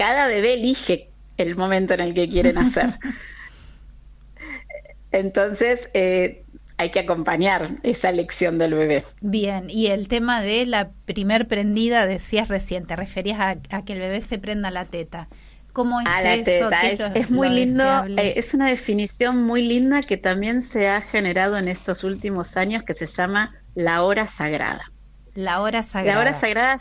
Cada 0.00 0.28
bebé 0.28 0.54
elige 0.54 1.10
el 1.36 1.56
momento 1.56 1.92
en 1.92 2.00
el 2.00 2.14
que 2.14 2.26
quieren 2.26 2.56
hacer. 2.56 2.98
Entonces, 5.12 5.90
eh, 5.92 6.42
hay 6.78 6.88
que 6.88 7.00
acompañar 7.00 7.68
esa 7.82 8.08
elección 8.08 8.56
del 8.56 8.72
bebé. 8.72 9.04
Bien, 9.20 9.68
y 9.68 9.88
el 9.88 10.08
tema 10.08 10.40
de 10.40 10.64
la 10.64 10.88
primer 11.04 11.48
prendida, 11.48 12.06
decías 12.06 12.48
recién, 12.48 12.86
te 12.86 12.96
referías 12.96 13.58
a, 13.68 13.84
que 13.84 13.92
el 13.92 13.98
bebé 13.98 14.22
se 14.22 14.38
prenda 14.38 14.70
la 14.70 14.86
teta. 14.86 15.28
¿Cómo 15.74 16.00
es 16.00 16.06
a 16.06 16.22
la 16.22 16.44
teta, 16.44 17.12
es, 17.14 17.28
muy 17.28 17.50
lindo, 17.50 17.84
eh, 18.16 18.32
es 18.36 18.54
una 18.54 18.68
definición 18.68 19.44
muy 19.44 19.60
linda 19.60 20.00
que 20.00 20.16
también 20.16 20.62
se 20.62 20.88
ha 20.88 21.02
generado 21.02 21.58
en 21.58 21.68
estos 21.68 22.04
últimos 22.04 22.56
años 22.56 22.84
que 22.84 22.94
se 22.94 23.04
llama 23.04 23.54
la 23.74 24.02
hora 24.02 24.26
sagrada. 24.26 24.90
La 25.34 25.60
hora 25.60 25.82
sagrada. 25.82 26.14
La 26.14 26.20
hora 26.22 26.32
sagrada 26.32 26.78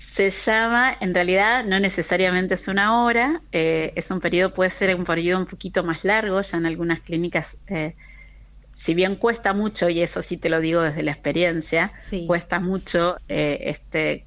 se 0.00 0.30
llama, 0.30 0.96
en 1.00 1.14
realidad 1.14 1.64
no 1.64 1.78
necesariamente 1.78 2.54
es 2.54 2.68
una 2.68 3.02
hora, 3.04 3.42
eh, 3.52 3.92
es 3.96 4.10
un 4.10 4.20
periodo, 4.20 4.54
puede 4.54 4.70
ser 4.70 4.96
un 4.96 5.04
periodo 5.04 5.40
un 5.40 5.46
poquito 5.46 5.84
más 5.84 6.04
largo, 6.04 6.40
ya 6.40 6.56
en 6.58 6.66
algunas 6.66 7.00
clínicas, 7.00 7.58
eh, 7.66 7.94
si 8.72 8.94
bien 8.94 9.16
cuesta 9.16 9.52
mucho, 9.52 9.90
y 9.90 10.00
eso 10.00 10.22
sí 10.22 10.38
te 10.38 10.48
lo 10.48 10.60
digo 10.60 10.80
desde 10.80 11.02
la 11.02 11.10
experiencia, 11.10 11.92
cuesta 12.26 12.60
mucho 12.60 13.18
este, 13.28 14.24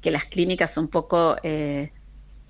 que 0.00 0.10
las 0.12 0.26
clínicas 0.26 0.76
un 0.78 0.86
poco 0.86 1.36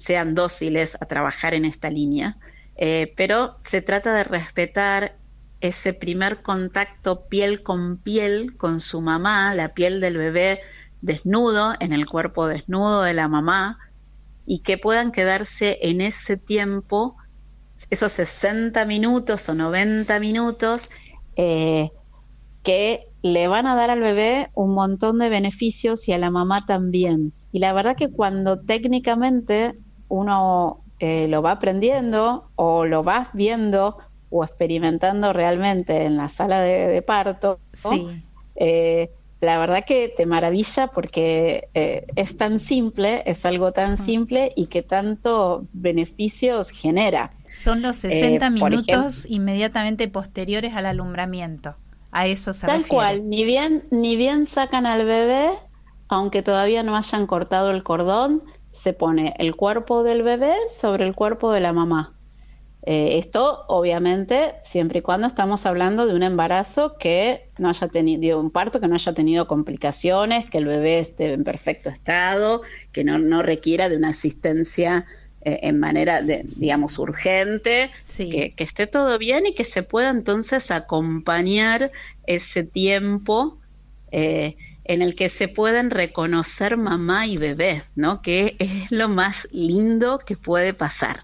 sean 0.01 0.35
dóciles 0.35 0.97
a 1.01 1.07
trabajar 1.07 1.55
en 1.55 1.65
esta 1.67 1.91
línea, 1.91 2.37
eh, 2.77 3.13
pero 3.17 3.59
se 3.63 3.83
trata 3.83 4.15
de 4.15 4.25
respetar 4.25 5.15
ese 5.61 5.93
primer 5.93 6.41
contacto 6.41 7.27
piel 7.27 7.63
con 7.63 7.99
piel 7.99 8.57
con 8.57 8.81
su 8.81 9.03
mamá, 9.03 9.55
la 9.55 9.75
piel 9.75 10.01
del 10.01 10.17
bebé 10.17 10.61
desnudo, 11.03 11.75
en 11.81 11.93
el 11.93 12.07
cuerpo 12.07 12.47
desnudo 12.47 13.03
de 13.03 13.15
la 13.15 13.29
mamá, 13.29 13.79
y 14.47 14.61
que 14.61 14.79
puedan 14.79 15.13
quedarse 15.13 15.79
en 15.83 16.01
ese 16.01 16.37
tiempo, 16.37 17.17
esos 17.91 18.13
60 18.13 18.85
minutos 18.85 19.49
o 19.49 19.55
90 19.55 20.19
minutos, 20.21 20.91
eh, 21.37 21.91
que 22.63 23.07
le 23.23 23.49
van 23.49 23.67
a 23.67 23.75
dar 23.75 23.91
al 23.91 24.01
bebé 24.01 24.51
un 24.55 24.75
montón 24.75 25.19
de 25.19 25.29
beneficios 25.29 26.09
y 26.09 26.13
a 26.13 26.19
la 26.19 26.31
mamá 26.31 26.67
también. 26.67 27.33
Y 27.53 27.59
la 27.59 27.73
verdad 27.73 27.97
que 27.97 28.11
cuando 28.11 28.61
técnicamente 28.61 29.79
uno 30.09 30.83
eh, 31.01 31.29
lo 31.29 31.43
va 31.43 31.53
aprendiendo 31.53 32.51
o 32.57 32.85
lo 32.85 33.03
vas 33.03 33.29
viendo 33.33 33.99
o 34.31 34.45
experimentando 34.45 35.33
realmente 35.33 36.05
en 36.05 36.17
la 36.17 36.29
sala 36.29 36.61
de, 36.61 37.03
parto, 37.03 37.59
eh, 38.55 39.11
la 39.41 39.59
verdad 39.59 39.85
que 39.87 40.13
te 40.15 40.27
maravilla 40.27 40.89
porque 40.89 41.69
eh, 41.75 42.07
es 42.17 42.37
tan 42.37 42.61
simple, 42.61 43.23
es 43.25 43.47
algo 43.47 43.73
tan 43.73 43.97
simple 43.97 44.53
y 44.55 44.67
que 44.67 44.83
tanto 44.83 45.63
beneficios 45.73 46.71
genera. 46.71 47.31
Son 47.53 47.81
los 47.81 47.97
60 47.97 48.51
minutos 48.51 49.27
inmediatamente 49.29 50.09
posteriores 50.09 50.75
al 50.75 50.87
alumbramiento. 50.87 51.77
A 52.13 52.27
eso 52.27 52.53
se 52.53 52.67
Tal 52.67 52.87
cual, 52.87 53.29
ni 53.29 53.45
bien, 53.45 53.85
ni 53.91 54.17
bien 54.17 54.47
sacan 54.47 54.85
al 54.85 55.07
bebé, 55.07 55.51
aunque 56.09 56.43
todavía 56.43 56.83
no 56.83 56.97
hayan 56.97 57.27
cortado 57.27 57.71
el 57.71 57.83
cordón, 57.83 58.43
se 58.73 58.93
pone 58.93 59.35
el 59.39 59.57
cuerpo 59.57 60.03
del 60.03 60.23
bebé 60.23 60.55
sobre 60.69 61.05
el 61.05 61.15
cuerpo 61.15 61.53
de 61.53 61.61
la 61.61 61.73
mamá. 61.73 62.20
Eh, 62.83 63.19
esto, 63.19 63.65
obviamente, 63.69 64.55
siempre 64.63 65.01
y 65.01 65.03
cuando 65.03 65.27
estamos 65.27 65.67
hablando 65.67 66.07
de 66.07 66.15
un 66.15 66.23
embarazo 66.23 66.97
que 66.97 67.51
no 67.59 67.69
haya 67.69 67.89
tenido, 67.89 68.41
un 68.41 68.51
parto 68.51 68.81
que 68.81 68.89
no 68.89 68.95
haya 68.95 69.13
tenido 69.13 69.47
complicaciones, 69.47 70.49
que 70.49 70.59
el 70.59 70.67
bebé 70.67 70.99
esté 70.99 71.35
en 71.35 71.45
perfecto 71.45 71.91
estado, 71.91 72.63
que 72.93 73.05
no, 73.05 73.43
requiera 73.43 73.91
de 73.91 73.97
una 73.99 74.09
asistencia 74.09 75.05
eh, 75.43 75.61
en 75.63 75.79
manera, 75.79 76.23
de, 76.23 76.43
digamos, 76.57 76.99
urgente, 76.99 77.91
que, 78.17 78.55
que, 78.57 78.65
esté 78.65 78.87
todo 78.87 79.19
bien 79.19 79.45
y 79.47 79.55
que 79.55 79.65
se 79.65 79.83
pueda 79.83 80.09
entonces 80.09 80.71
acompañar 80.71 81.93
ese 82.27 82.65
tiempo. 82.65 83.59
Eh, 84.13 84.57
en 84.83 85.03
el 85.03 85.15
que 85.15 85.29
se 85.29 85.47
pueden 85.47 85.91
reconocer 85.91 86.77
mamá 86.77 87.25
y 87.25 87.37
bebé, 87.37 87.85
¿no? 87.95 88.23
Que 88.23 88.57
es 88.59 88.91
lo 88.91 89.09
más 89.09 89.47
lindo 89.53 90.19
que 90.19 90.37
puede 90.37 90.75
pasar. 90.75 91.23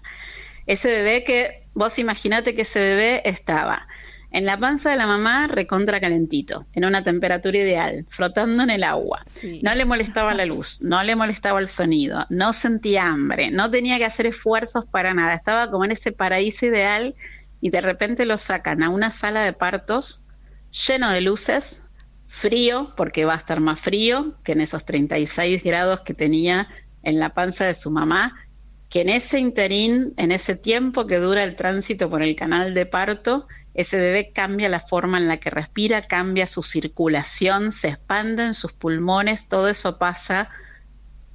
Ese 0.67 0.89
bebé 0.89 1.23
que, 1.23 1.67
vos 1.73 1.97
imaginate 1.97 2.53
que 2.53 2.61
ese 2.61 2.79
bebé 2.79 3.21
estaba 3.25 3.87
en 4.31 4.45
la 4.45 4.59
panza 4.59 4.89
de 4.89 4.97
la 4.97 5.07
mamá 5.07 5.47
recontra 5.47 6.01
calentito, 6.01 6.67
en 6.73 6.85
una 6.85 7.03
temperatura 7.03 7.57
ideal, 7.57 8.05
flotando 8.09 8.63
en 8.63 8.69
el 8.69 8.83
agua. 8.83 9.23
No 9.63 9.73
le 9.73 9.85
molestaba 9.85 10.33
la 10.33 10.45
luz, 10.45 10.81
no 10.81 11.01
le 11.03 11.15
molestaba 11.15 11.59
el 11.59 11.69
sonido, 11.69 12.25
no 12.29 12.51
sentía 12.53 13.07
hambre, 13.07 13.51
no 13.51 13.71
tenía 13.71 13.97
que 13.97 14.05
hacer 14.05 14.27
esfuerzos 14.27 14.85
para 14.85 15.13
nada, 15.13 15.33
estaba 15.33 15.71
como 15.71 15.85
en 15.85 15.91
ese 15.91 16.11
paraíso 16.11 16.65
ideal 16.65 17.15
y 17.61 17.69
de 17.69 17.81
repente 17.81 18.25
lo 18.25 18.37
sacan 18.37 18.83
a 18.83 18.89
una 18.89 19.11
sala 19.11 19.43
de 19.43 19.53
partos 19.53 20.25
lleno 20.71 21.09
de 21.09 21.21
luces, 21.21 21.85
frío, 22.27 22.89
porque 22.97 23.25
va 23.25 23.33
a 23.33 23.37
estar 23.37 23.61
más 23.61 23.79
frío 23.79 24.35
que 24.43 24.51
en 24.51 24.61
esos 24.61 24.85
36 24.85 25.63
grados 25.63 26.01
que 26.01 26.13
tenía 26.13 26.67
en 27.01 27.19
la 27.19 27.33
panza 27.33 27.65
de 27.65 27.73
su 27.73 27.89
mamá, 27.89 28.35
que 28.89 29.01
en 29.01 29.09
ese 29.09 29.39
interín, 29.39 30.13
en 30.17 30.31
ese 30.31 30.55
tiempo 30.55 31.07
que 31.07 31.17
dura 31.17 31.43
el 31.43 31.55
tránsito 31.55 32.09
por 32.09 32.23
el 32.23 32.35
canal 32.35 32.73
de 32.73 32.85
parto, 32.85 33.47
ese 33.73 33.99
bebé 33.99 34.31
cambia 34.33 34.69
la 34.69 34.79
forma 34.79 35.17
en 35.17 35.27
la 35.27 35.37
que 35.37 35.49
respira, 35.49 36.01
cambia 36.01 36.47
su 36.47 36.63
circulación, 36.63 37.71
se 37.71 37.89
expande 37.89 38.45
en 38.45 38.53
sus 38.53 38.73
pulmones, 38.73 39.49
todo 39.49 39.67
eso 39.67 39.97
pasa 39.99 40.49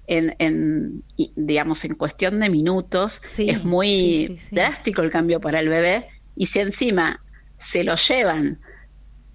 en, 0.07 1.05
digamos, 1.37 1.85
en 1.85 1.95
cuestión 1.95 2.41
de 2.41 2.51
minutos. 2.51 3.23
es 3.39 3.65
muy 3.65 4.41
drástico 4.51 5.03
el 5.03 5.11
cambio 5.11 5.41
para 5.41 5.61
el 5.61 5.69
bebé. 5.69 6.09
Y 6.37 6.47
si 6.47 6.61
encima 6.61 7.23
se 7.59 7.85
lo 7.85 7.95
llevan 7.95 8.61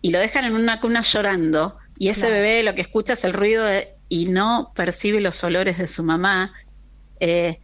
y 0.02 0.12
lo 0.12 0.20
dejan 0.20 0.46
en 0.46 0.56
una 0.56 0.82
cuna 0.82 1.02
llorando 1.02 1.78
y 1.98 2.10
ese 2.10 2.30
bebé 2.30 2.62
lo 2.64 2.76
que 2.76 2.82
escucha 2.82 3.14
es 3.14 3.24
el 3.24 3.34
ruido 3.34 3.68
y 4.10 4.26
no 4.28 4.72
percibe 4.76 5.22
los 5.22 5.44
olores 5.44 5.78
de 5.78 5.88
su 5.88 6.04
mamá 6.04 6.54
eh, 7.20 7.60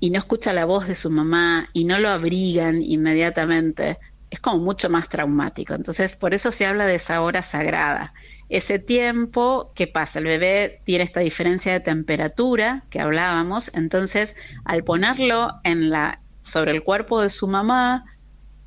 y 0.00 0.10
no 0.10 0.18
escucha 0.18 0.52
la 0.52 0.64
voz 0.64 0.86
de 0.88 0.94
su 0.94 1.10
mamá 1.10 1.68
y 1.72 1.84
no 1.84 1.98
lo 1.98 2.10
abrigan 2.10 2.82
inmediatamente, 2.82 3.98
es 4.30 4.40
como 4.40 4.58
mucho 4.58 4.90
más 4.90 5.08
traumático. 5.08 5.74
Entonces, 5.74 6.16
por 6.16 6.34
eso 6.34 6.52
se 6.52 6.66
habla 6.66 6.86
de 6.86 6.96
esa 6.96 7.22
hora 7.22 7.42
sagrada. 7.42 8.12
Ese 8.48 8.78
tiempo 8.78 9.72
que 9.74 9.86
pasa, 9.86 10.18
el 10.20 10.26
bebé 10.26 10.80
tiene 10.84 11.04
esta 11.04 11.20
diferencia 11.20 11.72
de 11.72 11.80
temperatura 11.80 12.84
que 12.90 13.00
hablábamos, 13.00 13.74
entonces 13.74 14.36
al 14.64 14.84
ponerlo 14.84 15.54
en 15.64 15.90
la, 15.90 16.20
sobre 16.42 16.70
el 16.70 16.84
cuerpo 16.84 17.22
de 17.22 17.30
su 17.30 17.48
mamá, 17.48 18.04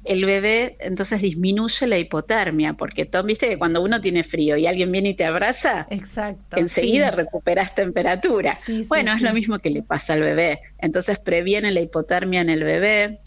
el 0.10 0.26
bebé 0.26 0.76
entonces 0.80 1.22
disminuye 1.22 1.86
la 1.86 2.00
hipotermia, 2.00 2.74
porque 2.74 3.06
Tom, 3.06 3.28
viste 3.28 3.48
que 3.48 3.60
cuando 3.60 3.80
uno 3.80 4.02
tiene 4.02 4.24
frío 4.24 4.58
y 4.58 4.66
alguien 4.66 4.92
viene 4.92 5.10
y 5.10 5.14
te 5.14 5.24
abraza, 5.24 5.86
Exacto, 5.92 6.58
enseguida 6.58 7.12
recuperas 7.12 7.76
temperatura. 7.76 8.58
bueno, 8.88 9.14
es 9.14 9.22
lo 9.22 9.32
mismo 9.34 9.58
que 9.58 9.70
le 9.70 9.84
pasa 9.84 10.14
al 10.14 10.22
bebé. 10.22 10.62
Entonces 10.80 11.20
previene 11.20 11.70
la 11.70 11.82
hipotermia 11.82 12.42
en 12.42 12.50
el 12.50 12.64
bebé, 12.64 13.20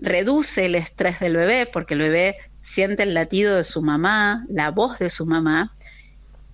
reduce 0.00 0.66
el 0.66 0.76
estrés 0.76 1.18
del 1.18 1.34
bebé, 1.34 1.66
porque 1.66 1.94
el 1.94 2.00
bebé 2.00 2.36
siente 2.60 3.02
el 3.02 3.14
latido 3.14 3.56
de 3.56 3.64
su 3.64 3.82
mamá, 3.82 4.46
la 4.48 4.70
voz 4.70 5.00
de 5.00 5.10
su 5.10 5.26
mamá, 5.26 5.74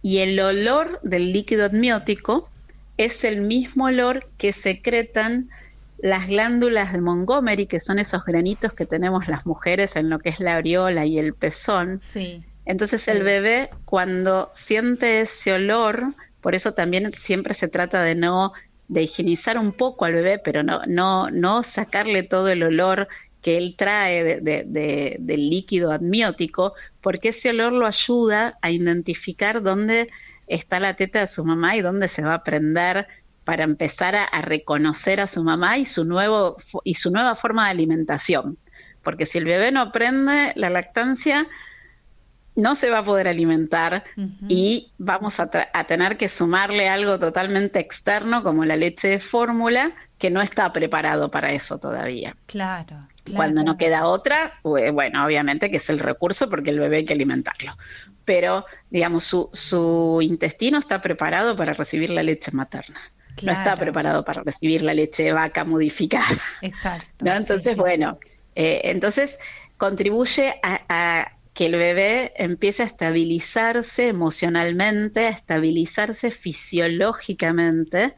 y 0.00 0.18
el 0.18 0.40
olor 0.40 0.98
del 1.02 1.30
líquido 1.30 1.66
amniótico 1.66 2.48
es 2.96 3.22
el 3.22 3.42
mismo 3.42 3.84
olor 3.84 4.24
que 4.38 4.54
secretan 4.54 5.50
las 5.98 6.28
glándulas 6.28 6.92
de 6.92 7.00
Montgomery, 7.00 7.66
que 7.66 7.80
son 7.80 7.98
esos 7.98 8.24
granitos 8.24 8.72
que 8.72 8.86
tenemos 8.86 9.28
las 9.28 9.46
mujeres 9.46 9.96
en 9.96 10.10
lo 10.10 10.18
que 10.18 10.28
es 10.28 10.40
la 10.40 10.56
areola 10.56 11.04
y 11.04 11.18
el 11.18 11.34
pezón. 11.34 12.00
Sí. 12.02 12.44
Entonces 12.64 13.08
el 13.08 13.22
bebé 13.22 13.70
cuando 13.84 14.50
siente 14.52 15.22
ese 15.22 15.52
olor, 15.52 16.14
por 16.40 16.54
eso 16.54 16.72
también 16.72 17.10
siempre 17.12 17.54
se 17.54 17.68
trata 17.68 18.02
de 18.02 18.14
no 18.14 18.52
de 18.88 19.02
higienizar 19.02 19.58
un 19.58 19.72
poco 19.72 20.04
al 20.04 20.14
bebé, 20.14 20.38
pero 20.38 20.62
no 20.62 20.82
no 20.86 21.30
no 21.30 21.62
sacarle 21.62 22.22
todo 22.22 22.48
el 22.48 22.62
olor 22.62 23.08
que 23.42 23.56
él 23.56 23.74
trae 23.76 24.40
de, 24.40 25.16
del 25.18 25.50
líquido 25.50 25.92
amniótico, 25.92 26.74
porque 27.00 27.30
ese 27.30 27.50
olor 27.50 27.72
lo 27.72 27.86
ayuda 27.86 28.58
a 28.62 28.70
identificar 28.70 29.62
dónde 29.62 30.08
está 30.46 30.80
la 30.80 30.94
teta 30.94 31.20
de 31.20 31.26
su 31.26 31.44
mamá 31.44 31.76
y 31.76 31.82
dónde 31.82 32.08
se 32.08 32.22
va 32.22 32.34
a 32.34 32.44
prender 32.44 33.06
para 33.48 33.64
empezar 33.64 34.14
a, 34.14 34.42
reconocer 34.42 35.22
a 35.22 35.26
su 35.26 35.42
mamá 35.42 35.78
y 35.78 35.86
su, 35.86 36.04
nuevo, 36.04 36.58
y 36.84 36.92
su 36.96 37.10
nueva 37.10 37.34
forma 37.34 37.64
de 37.64 37.70
alimentación. 37.70 38.58
Porque 39.02 39.24
si 39.24 39.38
el 39.38 39.46
bebé 39.46 39.72
no 39.72 39.80
aprende 39.80 40.52
la 40.54 40.68
lactancia, 40.68 41.46
no 42.56 42.74
se 42.74 42.90
va 42.90 42.98
a 42.98 43.04
poder 43.06 43.26
alimentar 43.26 44.04
y 44.48 44.92
vamos 44.98 45.40
a, 45.40 45.48
tener 45.48 46.18
que 46.18 46.28
sumarle 46.28 46.90
algo 46.90 47.18
totalmente 47.18 47.78
externo 47.78 48.42
como 48.42 48.66
la 48.66 48.76
leche 48.76 49.08
de 49.08 49.18
fórmula 49.18 49.92
que 50.18 50.28
no 50.28 50.42
está 50.42 50.70
preparado 50.74 51.30
para 51.30 51.52
eso 51.52 51.78
todavía. 51.78 52.36
Claro. 52.44 52.98
Cuando 53.34 53.64
no 53.64 53.78
queda 53.78 54.08
otra, 54.08 54.60
bueno, 54.62 55.24
obviamente 55.24 55.70
que 55.70 55.78
es 55.78 55.88
el 55.88 56.00
recurso 56.00 56.50
porque 56.50 56.68
el 56.68 56.80
bebé 56.80 56.98
hay 56.98 57.04
que 57.06 57.14
alimentarlo. 57.14 57.78
Pero, 58.26 58.66
digamos, 58.90 59.24
su, 59.24 59.48
su 59.54 60.18
intestino 60.20 60.76
está 60.76 61.00
preparado 61.00 61.56
para 61.56 61.72
recibir 61.72 62.10
la 62.10 62.22
leche 62.22 62.52
materna. 62.52 63.00
No 63.42 63.52
está 63.52 63.76
preparado 63.76 64.24
para 64.24 64.42
recibir 64.42 64.82
la 64.82 64.94
leche 64.94 65.22
de 65.24 65.32
vaca 65.32 65.64
modificada. 65.64 66.26
Exacto. 66.62 67.26
Entonces, 67.26 67.76
bueno, 67.76 68.18
eh, 68.54 68.82
entonces 68.84 69.38
contribuye 69.76 70.60
a, 70.62 71.32
que 71.54 71.66
el 71.66 71.76
bebé 71.76 72.32
empiece 72.36 72.82
a 72.82 72.86
estabilizarse 72.86 74.08
emocionalmente, 74.08 75.26
a 75.26 75.30
estabilizarse 75.30 76.30
fisiológicamente, 76.30 78.14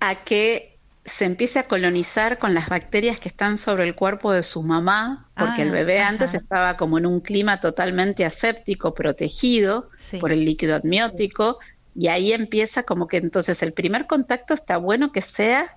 a 0.00 0.14
que 0.16 0.78
se 1.04 1.24
empiece 1.24 1.58
a 1.58 1.66
colonizar 1.66 2.38
con 2.38 2.54
las 2.54 2.68
bacterias 2.68 3.18
que 3.18 3.28
están 3.28 3.58
sobre 3.58 3.84
el 3.84 3.94
cuerpo 3.94 4.32
de 4.32 4.42
su 4.42 4.62
mamá, 4.62 5.28
porque 5.36 5.62
el 5.62 5.70
ah, 5.70 5.72
bebé 5.72 6.00
antes 6.00 6.34
estaba 6.34 6.76
como 6.76 6.98
en 6.98 7.06
un 7.06 7.20
clima 7.20 7.60
totalmente 7.60 8.24
aséptico, 8.24 8.94
protegido 8.94 9.90
por 10.20 10.30
el 10.32 10.44
líquido 10.44 10.76
amniótico, 10.76 11.58
y 11.94 12.08
ahí 12.08 12.32
empieza 12.32 12.82
como 12.84 13.08
que 13.08 13.18
entonces 13.18 13.62
el 13.62 13.72
primer 13.72 14.06
contacto 14.06 14.54
está 14.54 14.76
bueno 14.76 15.12
que 15.12 15.22
sea 15.22 15.76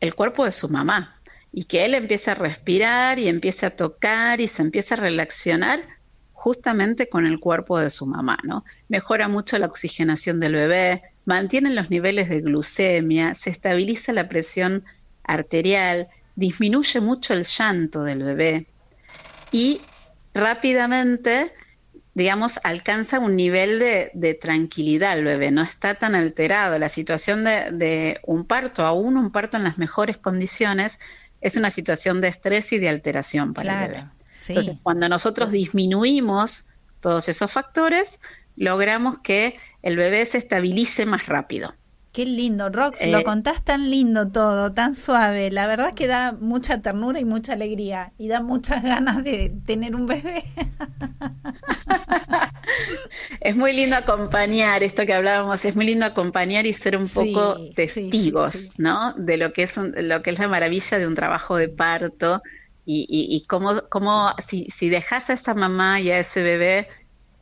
el 0.00 0.14
cuerpo 0.14 0.44
de 0.44 0.52
su 0.52 0.68
mamá 0.68 1.20
y 1.52 1.64
que 1.64 1.84
él 1.84 1.94
empiece 1.94 2.30
a 2.30 2.34
respirar 2.34 3.18
y 3.18 3.28
empiece 3.28 3.66
a 3.66 3.76
tocar 3.76 4.40
y 4.40 4.48
se 4.48 4.62
empiece 4.62 4.94
a 4.94 4.98
relacionar 4.98 5.80
justamente 6.32 7.08
con 7.08 7.26
el 7.26 7.40
cuerpo 7.40 7.78
de 7.78 7.90
su 7.90 8.06
mamá, 8.06 8.38
¿no? 8.42 8.64
Mejora 8.88 9.28
mucho 9.28 9.56
la 9.56 9.66
oxigenación 9.66 10.40
del 10.40 10.54
bebé, 10.54 11.02
mantiene 11.24 11.72
los 11.72 11.88
niveles 11.88 12.28
de 12.28 12.42
glucemia, 12.42 13.34
se 13.34 13.50
estabiliza 13.50 14.12
la 14.12 14.28
presión 14.28 14.84
arterial, 15.22 16.08
disminuye 16.36 17.00
mucho 17.00 17.32
el 17.32 17.44
llanto 17.44 18.02
del 18.02 18.22
bebé 18.24 18.66
y 19.52 19.80
rápidamente 20.34 21.52
digamos, 22.14 22.60
alcanza 22.62 23.18
un 23.18 23.36
nivel 23.36 23.78
de, 23.80 24.38
tranquilidad 24.40 25.18
el 25.18 25.24
bebé, 25.24 25.50
no 25.50 25.62
está 25.62 25.94
tan 25.96 26.14
alterado. 26.14 26.78
La 26.78 26.88
situación 26.88 27.44
de, 27.44 28.20
un 28.24 28.44
parto, 28.44 28.86
aún 28.86 29.16
un 29.16 29.30
parto 29.30 29.56
en 29.56 29.64
las 29.64 29.78
mejores 29.78 30.16
condiciones, 30.16 31.00
es 31.40 31.56
una 31.56 31.70
situación 31.70 32.20
de 32.20 32.28
estrés 32.28 32.72
y 32.72 32.78
de 32.78 32.88
alteración 32.88 33.52
para 33.52 33.84
el 33.84 33.90
bebé. 33.90 34.06
Entonces, 34.48 34.76
cuando 34.82 35.08
nosotros 35.08 35.50
disminuimos 35.50 36.68
todos 37.00 37.28
esos 37.28 37.50
factores, 37.50 38.20
logramos 38.56 39.18
que 39.18 39.58
el 39.82 39.96
bebé 39.96 40.24
se 40.26 40.38
estabilice 40.38 41.06
más 41.06 41.26
rápido. 41.26 41.74
Qué 42.14 42.26
lindo, 42.26 42.68
Rox, 42.68 43.04
lo 43.06 43.18
eh, 43.18 43.24
contás 43.24 43.64
tan 43.64 43.90
lindo 43.90 44.28
todo, 44.28 44.72
tan 44.72 44.94
suave. 44.94 45.50
La 45.50 45.66
verdad 45.66 45.88
es 45.88 45.94
que 45.94 46.06
da 46.06 46.30
mucha 46.30 46.80
ternura 46.80 47.18
y 47.18 47.24
mucha 47.24 47.54
alegría 47.54 48.12
y 48.18 48.28
da 48.28 48.40
muchas 48.40 48.84
ganas 48.84 49.24
de 49.24 49.52
tener 49.66 49.96
un 49.96 50.06
bebé. 50.06 50.44
es 53.40 53.56
muy 53.56 53.72
lindo 53.72 53.96
acompañar, 53.96 54.84
esto 54.84 55.04
que 55.06 55.12
hablábamos, 55.12 55.64
es 55.64 55.74
muy 55.74 55.86
lindo 55.86 56.06
acompañar 56.06 56.66
y 56.66 56.72
ser 56.72 56.96
un 56.96 57.08
poco 57.08 57.58
testigos, 57.74 58.78
¿no? 58.78 59.14
De 59.14 59.36
lo 59.36 59.52
que 59.52 59.64
es 59.64 59.76
lo 59.76 60.22
que 60.22 60.30
es 60.30 60.38
la 60.38 60.46
maravilla 60.46 61.00
de 61.00 61.08
un 61.08 61.16
trabajo 61.16 61.56
de 61.56 61.68
parto 61.68 62.44
y, 62.86 63.06
y, 63.08 63.44
cómo, 63.48 63.82
cómo 63.88 64.32
si, 64.38 64.68
si 64.70 64.88
dejas 64.88 65.30
a 65.30 65.32
esa 65.32 65.54
mamá 65.54 66.00
y 66.00 66.12
a 66.12 66.20
ese 66.20 66.44
bebé 66.44 66.86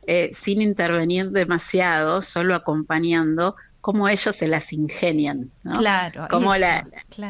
eh, 0.07 0.31
sin 0.33 0.63
intervenir 0.63 1.29
demasiado, 1.29 2.23
solo 2.23 2.55
acompañando, 2.55 3.55
cómo 3.83 4.07
ellos 4.07 4.37
se 4.37 4.47
las 4.47 4.71
ingenian, 4.71 5.51
¿no? 5.63 5.77
Claro, 5.77 6.27
cómo, 6.29 6.55
la, 6.55 6.87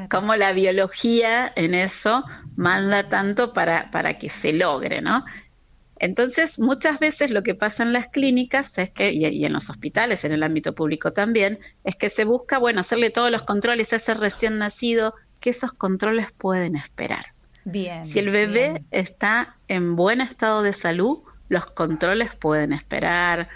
cómo 0.07 0.35
la 0.35 0.53
biología 0.53 1.51
en 1.55 1.73
eso 1.73 2.23
manda 2.55 3.09
tanto 3.09 3.53
para, 3.53 3.89
para 3.89 4.19
que 4.19 4.29
se 4.29 4.53
logre, 4.53 5.01
¿no? 5.01 5.25
Entonces, 5.97 6.59
muchas 6.59 6.99
veces 6.99 7.31
lo 7.31 7.41
que 7.41 7.55
pasa 7.55 7.81
en 7.81 7.91
las 7.91 8.09
clínicas 8.09 8.77
es 8.77 8.91
que, 8.91 9.11
y, 9.11 9.43
en 9.43 9.51
los 9.51 9.71
hospitales, 9.71 10.25
en 10.25 10.31
el 10.31 10.43
ámbito 10.43 10.75
público 10.75 11.11
también, 11.11 11.57
es 11.83 11.95
que 11.95 12.11
se 12.11 12.23
busca, 12.23 12.59
bueno, 12.59 12.81
hacerle 12.81 13.09
todos 13.09 13.31
los 13.31 13.41
controles 13.41 13.91
a 13.91 13.95
ese 13.95 14.13
recién 14.13 14.59
nacido, 14.59 15.15
que 15.39 15.49
esos 15.49 15.73
controles 15.73 16.31
pueden 16.31 16.75
esperar. 16.75 17.33
Bien. 17.65 18.05
Si 18.05 18.19
el 18.19 18.29
bebé 18.29 18.83
está 18.91 19.57
en 19.67 19.95
buen 19.95 20.21
estado 20.21 20.61
de 20.61 20.73
salud, 20.73 21.23
los 21.49 21.65
controles 21.65 22.35
pueden 22.35 22.73
esperar, 22.73 23.49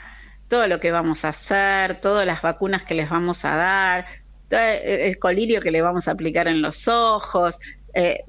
todo 0.48 0.67
lo 0.67 0.80
que 0.80 0.92
vamos 0.92 1.26
a 1.26 1.30
hacer, 1.30 2.00
todas 2.00 2.26
las 2.26 2.42
vacunas 2.42 2.84
que 2.84 2.93
les 2.93 3.09
vamos 3.09 3.43
a 3.45 3.56
dar, 3.56 4.06
el 4.50 5.19
colirio 5.19 5.61
que 5.61 5.72
le 5.72 5.82
vamos 5.82 6.08
a 6.08 6.11
aplicar 6.11 6.48
en 6.48 6.61
los 6.61 6.88
ojos, 6.88 7.59
eh, 7.93 8.24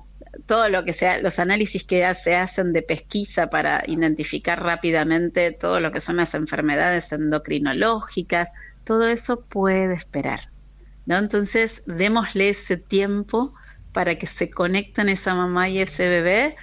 todo 0.47 0.69
lo 0.69 0.85
que 0.85 0.93
sea, 0.93 1.21
los 1.21 1.39
análisis 1.39 1.85
que 1.85 2.13
se 2.15 2.37
hacen 2.37 2.73
de 2.73 2.83
pesquisa 2.83 3.49
para 3.49 3.83
identificar 3.87 4.63
rápidamente 4.63 5.53
todo 5.53 5.81
lo 5.81 5.93
que 5.93 6.01
son 6.01 6.17
las 6.17 6.35
enfermedades 6.35 7.13
endocrinológicas, 7.13 8.53
todo 8.85 9.09
eso 9.09 9.45
puede 9.45 9.95
esperar. 9.95 10.51
¿no? 11.07 11.19
Entonces, 11.19 11.83
démosle 11.87 12.51
ese 12.51 12.77
tiempo 12.77 13.55
para 13.93 14.17
que 14.17 14.27
se 14.27 14.51
conecten 14.51 15.09
esa 15.09 15.35
mamá 15.35 15.69
y 15.69 15.81
ese 15.81 16.09
bebé, 16.09 16.57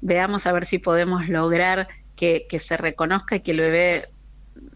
veamos 0.00 0.46
a 0.46 0.52
ver 0.52 0.66
si 0.66 0.78
podemos 0.78 1.28
lograr 1.28 1.88
que, 2.16 2.46
que 2.48 2.58
se 2.58 2.76
reconozca 2.76 3.36
y 3.36 3.40
que 3.40 3.52
el 3.52 3.60
bebé 3.60 4.08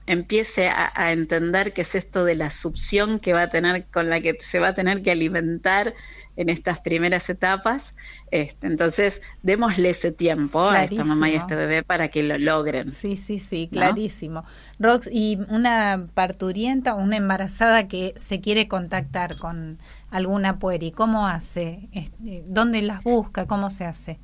empiece 0.06 0.68
a, 0.68 1.12
entender 1.12 1.72
qué 1.72 1.82
es 1.82 1.94
esto 1.94 2.24
de 2.24 2.34
la 2.34 2.50
succión 2.50 3.18
que 3.18 3.32
va 3.32 3.42
a 3.42 3.50
tener, 3.50 3.84
con 3.86 4.08
la 4.08 4.20
que 4.20 4.36
se 4.40 4.58
va 4.58 4.68
a 4.68 4.74
tener 4.74 5.02
que 5.02 5.10
alimentar 5.10 5.94
en 6.36 6.48
estas 6.48 6.80
primeras 6.80 7.28
etapas. 7.28 7.94
Este, 8.30 8.66
entonces, 8.66 9.20
démosle 9.42 9.90
ese 9.90 10.12
tiempo 10.12 10.68
a 10.68 10.84
esta 10.84 11.04
mamá 11.04 11.28
y 11.28 11.34
a 11.34 11.38
este 11.38 11.56
bebé 11.56 11.82
para 11.82 12.08
que 12.08 12.22
lo 12.22 12.38
logren. 12.38 12.90
Sí, 12.90 13.16
sí, 13.16 13.38
sí, 13.38 13.68
clarísimo. 13.70 14.44
Rox, 14.78 15.08
y 15.12 15.38
una 15.48 16.06
parturienta 16.14 16.94
o 16.94 16.98
una 16.98 17.16
embarazada 17.16 17.88
que 17.88 18.14
se 18.16 18.40
quiere 18.40 18.68
contactar 18.68 19.36
con 19.36 19.78
alguna 20.10 20.58
pueri, 20.58 20.90
¿cómo 20.90 21.26
hace? 21.26 21.88
Este, 21.92 22.44
¿Dónde 22.46 22.82
las 22.82 23.02
busca? 23.02 23.46
¿Cómo 23.46 23.68
se 23.68 23.84
hace? 23.84 24.18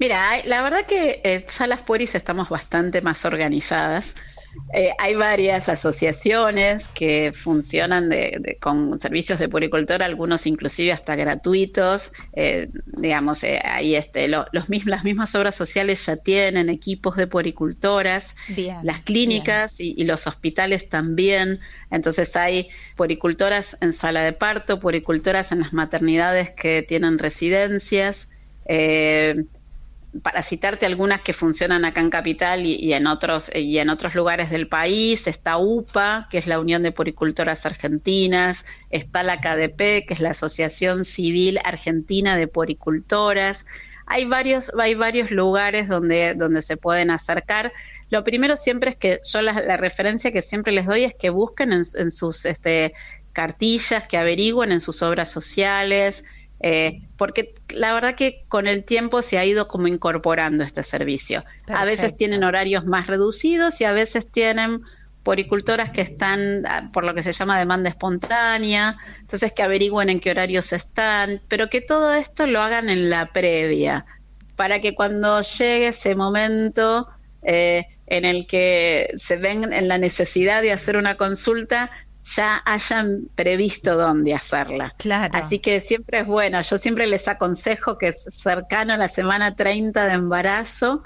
Mira, 0.00 0.30
la 0.46 0.62
verdad 0.62 0.86
que 0.86 1.20
en 1.24 1.46
Salas 1.46 1.80
Pueris 1.80 2.14
estamos 2.14 2.48
bastante 2.48 3.02
más 3.02 3.26
organizadas. 3.26 4.16
Eh, 4.72 4.92
hay 4.98 5.14
varias 5.14 5.68
asociaciones 5.68 6.86
que 6.88 7.32
funcionan 7.32 8.08
de, 8.08 8.56
con 8.60 9.00
servicios 9.00 9.38
de 9.38 9.48
puricultura, 9.48 10.06
algunos 10.06 10.46
inclusive 10.46 10.92
hasta 10.92 11.16
gratuitos. 11.16 12.12
Eh, 12.32 12.68
digamos, 12.86 13.42
eh, 13.42 13.60
ahí 13.64 13.96
este, 13.96 14.28
los 14.28 14.46
las 14.52 15.04
mismas 15.04 15.34
obras 15.34 15.54
sociales 15.54 16.04
ya 16.06 16.16
tienen 16.16 16.68
equipos 16.68 17.16
de 17.16 17.26
puricultoras, 17.26 18.36
las 18.82 19.00
clínicas 19.02 19.80
y, 19.80 19.94
y, 19.96 20.04
los 20.04 20.26
hospitales 20.26 20.88
también. 20.88 21.58
Entonces 21.90 22.36
hay 22.36 22.68
puricultoras 22.96 23.76
en 23.80 23.92
sala 23.92 24.22
de 24.22 24.32
parto, 24.32 24.78
puricultoras 24.78 25.50
en 25.50 25.60
las 25.60 25.72
maternidades 25.72 26.50
que 26.50 26.82
tienen 26.82 27.18
residencias. 27.18 28.30
Eh, 30.12 30.20
para 30.22 30.42
citarte 30.42 30.86
algunas 30.86 31.20
que 31.22 31.32
funcionan 31.32 31.84
acá 31.84 32.00
en 32.00 32.10
Capital 32.10 32.66
y, 32.66 32.92
en 32.92 33.06
otros 33.06 33.50
y 33.54 33.78
en 33.78 33.90
otros 33.90 34.14
lugares 34.14 34.50
del 34.50 34.68
país, 34.68 35.26
está 35.26 35.56
UPA, 35.56 36.28
que 36.30 36.38
es 36.38 36.46
la 36.46 36.60
Unión 36.60 36.82
de 36.82 36.92
Poricultoras 36.92 37.66
Argentinas, 37.66 38.64
está 38.90 39.22
la 39.22 39.40
KDP, 39.40 40.06
que 40.06 40.14
es 40.14 40.20
la 40.20 40.30
Asociación 40.30 41.04
Civil 41.04 41.58
Argentina 41.64 42.36
de 42.36 42.48
Poricultoras. 42.48 43.66
Hay 44.06 44.24
varios, 44.24 44.72
hay 44.78 44.94
varios 44.94 45.30
lugares 45.30 45.88
donde, 45.88 46.34
donde 46.34 46.62
se 46.62 46.76
pueden 46.76 47.10
acercar. 47.10 47.72
Lo 48.10 48.24
primero 48.24 48.56
siempre 48.56 48.90
es 48.90 48.96
que 48.96 49.20
yo 49.24 49.40
la, 49.40 49.76
referencia 49.76 50.32
que 50.32 50.42
siempre 50.42 50.72
les 50.72 50.86
doy 50.86 51.04
es 51.04 51.14
que 51.14 51.30
busquen 51.30 51.72
en, 51.72 51.84
en 51.96 52.10
sus 52.10 52.44
este, 52.44 52.92
cartillas, 53.32 54.08
que 54.08 54.18
averigüen 54.18 54.72
en 54.72 54.80
sus 54.80 55.02
obras 55.02 55.30
sociales, 55.30 56.24
eh, 56.60 57.02
porque 57.16 57.54
la 57.74 57.94
verdad 57.94 58.14
que 58.14 58.44
con 58.48 58.66
el 58.66 58.84
tiempo 58.84 59.22
se 59.22 59.38
ha 59.38 59.44
ido 59.44 59.66
como 59.66 59.86
incorporando 59.86 60.62
este 60.62 60.82
servicio. 60.82 61.44
A 61.68 61.84
veces 61.84 62.16
tienen 62.16 62.44
horarios 62.44 62.84
más 62.84 63.06
reducidos 63.06 63.80
y 63.80 63.84
a 63.84 63.92
veces 63.92 64.30
tienen 64.30 64.82
poricultoras 65.22 65.90
que 65.90 66.02
están 66.02 66.66
ah, 66.66 66.90
por 66.92 67.04
lo 67.04 67.14
que 67.14 67.22
se 67.22 67.32
llama 67.32 67.58
demanda 67.58 67.88
espontánea, 67.88 68.98
entonces 69.20 69.52
que 69.52 69.62
averigüen 69.62 70.10
en 70.10 70.20
qué 70.20 70.30
horarios 70.30 70.72
están, 70.72 71.40
pero 71.48 71.68
que 71.68 71.80
todo 71.80 72.14
esto 72.14 72.46
lo 72.46 72.60
hagan 72.60 72.88
en 72.88 73.10
la 73.10 73.26
previa, 73.26 74.06
para 74.56 74.80
que 74.80 74.94
cuando 74.94 75.40
llegue 75.40 75.88
ese 75.88 76.14
momento 76.14 77.08
eh, 77.42 77.86
en 78.06 78.24
el 78.24 78.46
que 78.46 79.12
se 79.16 79.36
ven 79.36 79.72
en 79.72 79.88
la 79.88 79.98
necesidad 79.98 80.62
de 80.62 80.72
hacer 80.72 80.96
una 80.96 81.16
consulta, 81.16 81.90
ya 82.22 82.62
hayan 82.64 83.28
previsto 83.34 83.96
dónde 83.96 84.34
hacerla. 84.34 84.94
Claro. 84.98 85.34
Así 85.36 85.58
que 85.58 85.80
siempre 85.80 86.20
es 86.20 86.26
bueno. 86.26 86.60
Yo 86.60 86.78
siempre 86.78 87.06
les 87.06 87.28
aconsejo 87.28 87.98
que 87.98 88.12
cercano 88.12 88.94
a 88.94 88.96
la 88.96 89.08
semana 89.08 89.56
30 89.56 90.06
de 90.06 90.12
embarazo 90.12 91.02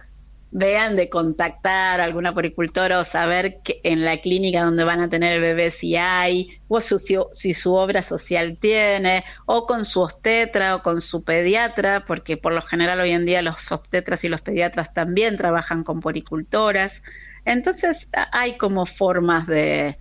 vean 0.56 0.94
de 0.94 1.08
contactar 1.08 2.00
a 2.00 2.04
alguna 2.04 2.32
poricultora 2.32 3.00
o 3.00 3.04
saber 3.04 3.58
que 3.64 3.80
en 3.82 4.04
la 4.04 4.18
clínica 4.18 4.62
donde 4.64 4.84
van 4.84 5.00
a 5.00 5.08
tener 5.10 5.32
el 5.32 5.40
bebé 5.40 5.72
si 5.72 5.96
hay, 5.96 6.60
o 6.68 6.80
su- 6.80 7.00
si 7.32 7.54
su 7.54 7.74
obra 7.74 8.02
social 8.02 8.56
tiene, 8.60 9.24
o 9.46 9.66
con 9.66 9.84
su 9.84 10.00
obstetra 10.02 10.76
o 10.76 10.82
con 10.82 11.00
su 11.00 11.24
pediatra, 11.24 12.04
porque 12.06 12.36
por 12.36 12.52
lo 12.52 12.62
general 12.62 13.00
hoy 13.00 13.10
en 13.10 13.24
día 13.26 13.42
los 13.42 13.72
obstetras 13.72 14.22
y 14.22 14.28
los 14.28 14.42
pediatras 14.42 14.94
también 14.94 15.36
trabajan 15.36 15.82
con 15.82 16.00
poricultoras. 16.00 17.02
Entonces 17.44 18.10
hay 18.32 18.56
como 18.56 18.86
formas 18.86 19.46
de... 19.48 19.98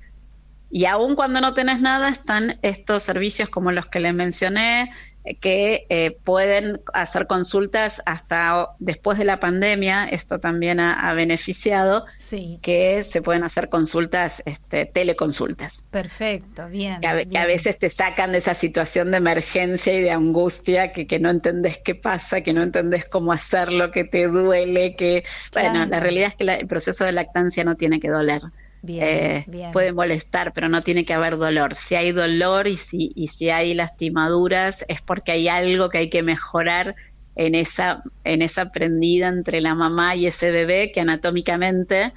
Y 0.76 0.86
aun 0.86 1.14
cuando 1.16 1.40
no 1.40 1.54
tenés 1.54 1.82
nada, 1.82 2.10
están 2.10 2.58
estos 2.64 3.04
servicios 3.04 3.48
como 3.48 3.72
los 3.72 3.86
que 3.86 4.00
les 4.00 4.14
mencioné, 4.16 4.92
eh, 5.24 5.36
que 5.36 5.86
eh, 5.90 6.18
pueden 6.24 6.82
hacer 6.94 7.28
consultas 7.28 8.02
hasta 8.08 8.70
después 8.80 9.20
de 9.20 9.24
la 9.26 9.40
pandemia. 9.40 10.06
Esto 10.06 10.40
también 10.40 10.80
ha, 10.80 11.08
ha 11.08 11.14
beneficiado, 11.14 12.06
Sí, 12.18 12.58
que 12.64 13.04
se 13.04 13.22
pueden 13.22 13.44
hacer 13.44 13.70
consultas, 13.70 14.42
este, 14.48 14.88
teleconsultas. 14.88 15.86
perfecto, 15.92 16.68
bien. 16.70 17.02
Que 17.02 17.08
a, 17.08 17.24
que 17.24 17.46
veces 17.46 17.78
te 17.78 17.90
sacan 17.90 18.32
de 18.32 18.40
esa 18.40 18.56
situación 18.56 19.12
de 19.12 19.18
emergencia 19.18 19.94
y 19.94 20.02
de 20.02 20.10
angustia, 20.12 20.92
que, 20.92 21.06
que 21.06 21.20
no 21.20 21.30
entendés 21.30 21.78
qué 21.86 21.94
pasa, 21.94 22.42
que 22.42 22.52
no 22.52 22.64
entendés 22.64 23.06
cómo 23.06 23.32
hacerlo, 23.32 23.92
que 23.92 24.06
te 24.06 24.28
duele, 24.28 24.96
que... 24.96 25.24
Bueno, 25.54 25.86
la 25.86 26.00
realidad 26.00 26.30
es 26.30 26.36
que 26.36 26.44
la- 26.46 26.56
el 26.56 26.68
proceso 26.68 27.06
de 27.06 27.12
lactancia 27.12 27.64
no 27.64 27.76
tiene 27.76 28.00
que 28.00 28.10
doler. 28.10 28.42
Bien, 28.84 29.06
Eh, 29.08 29.46
bien. 29.46 29.72
puede 29.72 29.94
molestar, 29.94 30.54
pero 30.54 30.70
no 30.70 30.84
tiene 30.84 31.06
que 31.06 31.14
haber 31.14 31.38
dolor. 31.38 31.76
Si 31.76 31.96
hay 31.96 32.12
dolor 32.12 32.68
y 32.68 32.78
si, 32.78 33.12
y 33.16 33.30
si 33.30 33.50
hay 33.50 33.74
lastimaduras, 33.74 34.86
es 34.88 35.02
porque 35.02 35.32
hay 35.32 35.48
algo 35.48 35.90
que 35.90 35.98
hay 36.00 36.10
que 36.10 36.24
mejorar 36.24 36.96
en 37.36 37.56
esa, 37.56 38.04
en 38.24 38.42
esa 38.42 38.72
prendida 38.72 39.30
entre 39.30 39.62
la 39.62 39.76
mamá 39.76 40.16
y 40.16 40.28
ese 40.28 40.52
bebé 40.52 40.92
que 40.94 41.02
anatómicamente, 41.02 42.14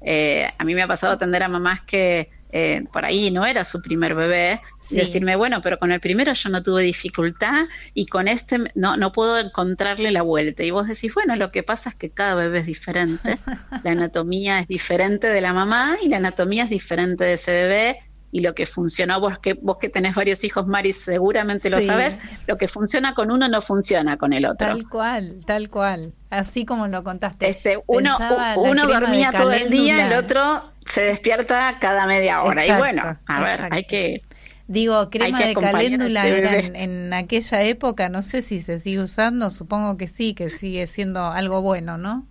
eh, 0.00 0.48
a 0.58 0.64
mí 0.64 0.74
me 0.74 0.82
ha 0.82 0.88
pasado 0.88 1.14
atender 1.14 1.42
a 1.42 1.48
mamás 1.48 1.82
que 1.82 2.30
eh, 2.52 2.84
por 2.92 3.06
ahí 3.06 3.30
no 3.30 3.46
era 3.46 3.64
su 3.64 3.80
primer 3.80 4.14
bebé, 4.14 4.60
Sí. 4.78 4.96
decirme, 4.96 5.36
bueno, 5.36 5.62
pero 5.62 5.78
con 5.78 5.90
el 5.90 6.00
primero 6.00 6.32
yo 6.34 6.50
no 6.50 6.62
tuve 6.62 6.82
dificultad 6.82 7.66
y 7.94 8.06
con 8.06 8.28
este 8.28 8.58
no, 8.74 8.96
no 8.96 9.12
puedo 9.12 9.38
encontrarle 9.38 10.10
la 10.10 10.22
vuelta. 10.22 10.62
Y 10.62 10.70
vos 10.70 10.86
decís, 10.86 11.14
bueno, 11.14 11.34
lo 11.36 11.50
que 11.50 11.62
pasa 11.62 11.90
es 11.90 11.94
que 11.94 12.10
cada 12.10 12.34
bebé 12.34 12.58
es 12.60 12.66
diferente, 12.66 13.38
la 13.84 13.90
anatomía 13.90 14.60
es 14.60 14.68
diferente 14.68 15.28
de 15.28 15.40
la 15.40 15.52
mamá 15.52 15.96
y 16.02 16.08
la 16.08 16.18
anatomía 16.18 16.64
es 16.64 16.70
diferente 16.70 17.24
de 17.24 17.34
ese 17.34 17.54
bebé. 17.54 17.98
Y 18.34 18.40
lo 18.40 18.54
que 18.54 18.64
funcionó, 18.64 19.20
vos 19.20 19.38
que, 19.38 19.52
vos 19.52 19.76
que 19.76 19.90
tenés 19.90 20.14
varios 20.14 20.42
hijos, 20.42 20.66
Mari, 20.66 20.94
seguramente 20.94 21.68
lo 21.68 21.82
sabés, 21.82 22.18
lo 22.46 22.56
que 22.56 22.66
funciona 22.66 23.12
con 23.12 23.30
uno 23.30 23.46
no 23.46 23.60
funciona 23.60 24.16
con 24.16 24.32
el 24.32 24.46
otro. 24.46 24.68
Tal 24.68 24.88
cual, 24.88 25.40
tal 25.44 25.68
cual. 25.68 26.14
Así 26.30 26.64
como 26.64 26.88
lo 26.88 27.04
contaste. 27.04 27.46
Este, 27.46 27.78
uno 27.86 28.16
Pensaba 28.16 28.56
uno 28.56 28.86
dormía 28.86 29.32
todo 29.32 29.52
el 29.52 29.68
día, 29.68 30.06
el 30.06 30.14
otro 30.14 30.71
se 30.86 31.02
despierta 31.02 31.74
cada 31.80 32.06
media 32.06 32.42
hora. 32.42 32.62
Exacto, 32.62 32.74
y 32.74 32.92
bueno, 32.92 33.18
a 33.26 33.40
ver, 33.40 33.50
exacto. 33.52 33.74
hay 33.74 33.84
que... 33.84 34.22
Digo, 34.68 35.10
crema 35.10 35.38
que 35.38 35.46
de 35.48 35.54
caléndula 35.54 36.26
era 36.26 36.58
en, 36.58 36.76
en 36.76 37.12
aquella 37.12 37.62
época, 37.62 38.08
no 38.08 38.22
sé 38.22 38.42
si 38.42 38.60
se 38.60 38.78
sigue 38.78 39.00
usando, 39.00 39.50
supongo 39.50 39.96
que 39.96 40.08
sí, 40.08 40.34
que 40.34 40.48
sigue 40.50 40.86
siendo 40.86 41.26
algo 41.26 41.60
bueno, 41.60 41.98
¿no? 41.98 42.26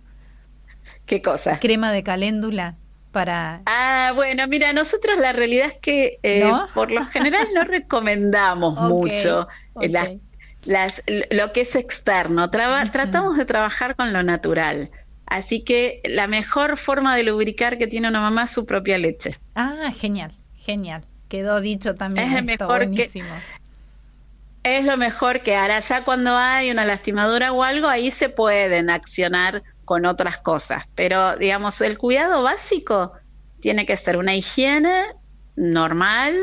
¿Qué 1.06 1.22
cosa? 1.22 1.58
Crema 1.60 1.92
de 1.92 2.02
caléndula 2.02 2.76
para... 3.12 3.60
Ah, 3.66 4.12
bueno, 4.14 4.46
mira, 4.48 4.72
nosotros 4.72 5.18
la 5.18 5.32
realidad 5.32 5.68
es 5.68 5.78
que 5.80 6.18
eh, 6.22 6.40
¿No? 6.40 6.66
por 6.74 6.90
lo 6.90 7.04
general 7.06 7.46
no 7.54 7.64
recomendamos 7.64 8.74
mucho 8.90 9.46
las, 9.74 10.10
las- 10.64 11.02
lo 11.30 11.52
que 11.52 11.60
es 11.62 11.76
externo. 11.76 12.50
Traba- 12.50 12.90
Tratamos 12.90 13.36
de 13.36 13.44
trabajar 13.44 13.94
con 13.94 14.12
lo 14.12 14.22
natural. 14.22 14.90
Así 15.32 15.62
que 15.64 16.02
la 16.04 16.26
mejor 16.26 16.76
forma 16.76 17.16
de 17.16 17.22
lubricar 17.22 17.78
que 17.78 17.86
tiene 17.86 18.08
una 18.08 18.20
mamá 18.20 18.42
es 18.44 18.50
su 18.50 18.66
propia 18.66 18.98
leche. 18.98 19.34
Ah, 19.54 19.90
genial, 19.98 20.32
genial. 20.58 21.06
Quedó 21.28 21.62
dicho 21.62 21.94
también 21.94 22.28
Es 22.28 22.34
esto, 22.50 22.66
mejor 22.66 22.80
que- 22.80 22.86
buenísimo. 22.88 23.34
Es 24.62 24.84
lo 24.84 24.98
mejor 24.98 25.40
que 25.40 25.56
hará. 25.56 25.80
Ya 25.80 26.04
cuando 26.04 26.36
hay 26.36 26.70
una 26.70 26.84
lastimadura 26.84 27.50
o 27.52 27.62
algo, 27.62 27.88
ahí 27.88 28.10
se 28.10 28.28
pueden 28.28 28.90
accionar 28.90 29.62
con 29.86 30.04
otras 30.04 30.36
cosas. 30.36 30.84
Pero, 30.94 31.36
digamos, 31.38 31.80
el 31.80 31.96
cuidado 31.96 32.42
básico 32.42 33.12
tiene 33.60 33.86
que 33.86 33.96
ser 33.96 34.18
una 34.18 34.34
higiene 34.34 35.02
normal, 35.56 36.34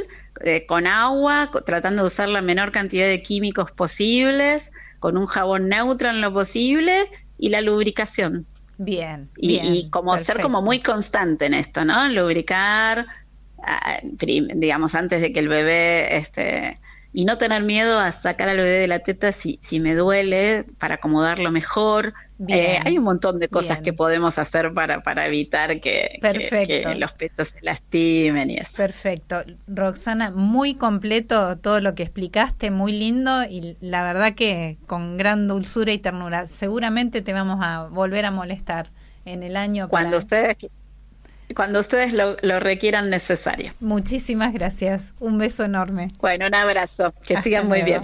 eh, 0.43 0.65
con 0.65 0.87
agua, 0.87 1.51
tratando 1.65 2.01
de 2.01 2.07
usar 2.07 2.27
la 2.27 2.41
menor 2.41 2.71
cantidad 2.71 3.05
de 3.07 3.21
químicos 3.21 3.71
posibles, 3.71 4.71
con 4.99 5.15
un 5.15 5.27
jabón 5.27 5.69
neutro 5.69 6.09
en 6.09 6.21
lo 6.21 6.33
posible 6.33 7.09
y 7.37 7.49
la 7.49 7.61
lubricación. 7.61 8.45
Bien, 8.79 9.29
Y, 9.35 9.59
bien, 9.61 9.85
y 9.85 9.89
como 9.89 10.17
ser 10.17 10.39
como 10.41 10.61
muy 10.61 10.81
constante 10.81 11.45
en 11.45 11.53
esto, 11.53 11.85
¿no? 11.85 12.09
Lubricar, 12.09 13.07
ah, 13.63 13.99
prim- 14.17 14.47
digamos, 14.55 14.95
antes 14.95 15.21
de 15.21 15.31
que 15.33 15.39
el 15.39 15.47
bebé, 15.49 16.17
este, 16.17 16.81
y 17.11 17.25
no 17.25 17.37
tener 17.37 17.63
miedo 17.63 17.99
a 17.99 18.11
sacar 18.11 18.49
al 18.49 18.57
bebé 18.57 18.77
de 18.79 18.87
la 18.87 18.99
teta 18.99 19.31
si, 19.31 19.59
si 19.61 19.79
me 19.79 19.95
duele, 19.95 20.65
para 20.77 20.95
acomodarlo 20.95 21.51
mejor. 21.51 22.13
Eh, 22.47 22.79
hay 22.85 22.97
un 22.97 23.03
montón 23.03 23.37
de 23.39 23.49
cosas 23.49 23.79
bien. 23.79 23.83
que 23.83 23.93
podemos 23.93 24.37
hacer 24.39 24.73
para, 24.73 25.01
para 25.03 25.25
evitar 25.25 25.81
que, 25.81 26.11
que- 26.13 26.19
Perfecto. 26.21 26.89
que 26.89 26.95
los 26.95 27.11
pechos 27.13 27.49
se 27.49 27.61
lastimen 27.61 28.49
y 28.51 28.55
eso. 28.57 28.77
Perfecto. 28.77 29.43
Roxana, 29.67 30.31
muy 30.31 30.75
completo 30.75 31.57
todo 31.57 31.81
lo 31.81 31.95
que 31.95 32.03
explicaste, 32.03 32.71
muy 32.71 32.93
lindo 32.93 33.43
y 33.43 33.75
la 33.81 34.03
verdad 34.03 34.35
que 34.35 34.77
con 34.87 35.17
gran 35.17 35.47
dulzura 35.49 35.91
y 35.91 35.97
ternura. 35.97 36.47
Seguramente 36.47 37.21
te 37.21 37.33
vamos 37.33 37.57
a 37.61 37.87
volver 37.87 38.23
a 38.25 38.31
molestar 38.31 38.91
en 39.25 39.43
el 39.43 39.57
año. 39.57 39.89
para- 39.89 40.03
Cuando 40.03 40.17
ustedes, 40.19 40.57
cuando 41.55 41.79
ustedes 41.79 42.13
lo, 42.13 42.37
lo 42.41 42.59
requieran 42.59 43.09
necesario. 43.09 43.73
Muchísimas 43.79 44.53
gracias. 44.53 45.13
Un 45.19 45.37
beso 45.37 45.63
enorme. 45.63 46.09
Bueno, 46.19 46.47
un 46.47 46.55
abrazo. 46.55 47.13
Que 47.23 47.33
Hasta 47.35 47.43
sigan 47.43 47.67
muy 47.67 47.81
bien. 47.81 48.03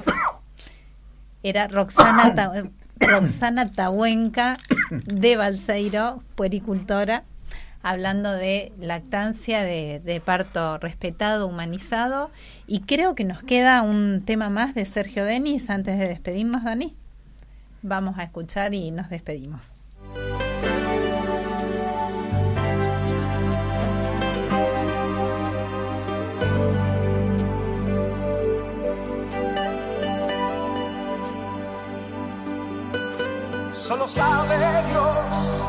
Era 1.44 1.68
Roxana, 1.68 2.34
Ta- 2.36 2.52
Roxana 3.00 3.72
Tahuenca 3.72 4.58
de 5.06 5.38
Balseiro, 5.38 6.24
puericultora, 6.36 7.24
hablando 7.84 8.32
de 8.32 8.72
lactancia, 8.80 9.62
de, 9.62 10.02
de 10.04 10.20
parto 10.22 10.78
respetado, 10.80 11.46
humanizado. 11.48 12.32
Y 12.66 12.82
creo 12.82 13.14
que 13.14 13.26
nos 13.26 13.44
queda 13.44 13.82
un 13.84 14.24
tema 14.26 14.50
más 14.50 14.74
de 14.74 14.86
Sergio 14.86 15.24
Denis 15.24 15.70
antes 15.70 16.00
de 16.00 16.08
despedirnos, 16.08 16.64
Dani. 16.64 16.96
Vamos 17.84 18.18
a 18.18 18.24
escuchar 18.24 18.74
y 18.74 18.90
nos 18.90 19.10
despedimos. 19.12 19.74
Solo 33.88 34.08
sabe 34.08 34.56
Dios 34.90 35.62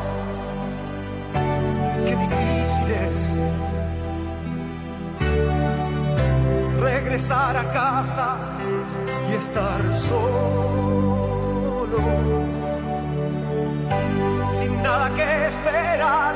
qué 2.03 2.15
difícil 2.15 2.89
es 2.89 3.37
regresar 6.79 7.57
a 7.57 7.71
casa 7.71 8.37
y 9.29 9.33
estar 9.35 9.93
solo, 9.93 11.99
sin 14.47 14.81
nada 14.81 15.11
que 15.15 15.47
esperar, 15.49 16.33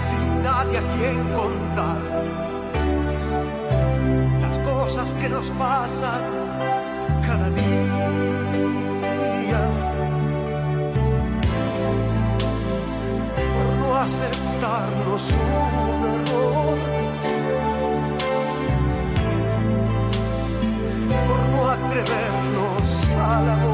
sin 0.00 0.42
nadie 0.42 0.78
a 0.78 0.82
quien 0.96 1.22
contar 1.34 1.98
las 4.40 4.58
cosas 4.60 5.12
que 5.20 5.28
nos 5.28 5.50
pasan 5.50 6.22
cada 7.26 7.50
día. 7.50 8.83
Aceptarnos 14.04 15.30
un 15.32 16.04
error, 16.14 16.76
por 21.26 21.40
no 21.52 21.70
atrevernos 21.70 23.14
al 23.16 23.48
amor 23.48 23.73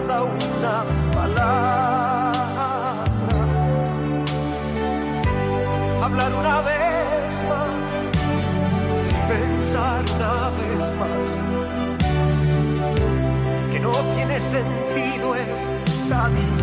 mirada, 0.00 0.22
una 0.22 0.84
palabra. 1.14 2.34
Hablar 6.02 6.32
una 6.34 6.60
vez 6.62 7.42
más, 7.48 7.90
pensar 9.28 10.04
una 10.16 10.50
vez 10.58 10.80
más. 10.98 11.28
Que 13.70 13.78
no 13.80 13.92
tiene 14.14 14.40
sentido 14.40 15.34
esta 15.34 16.28
distancia. 16.28 16.55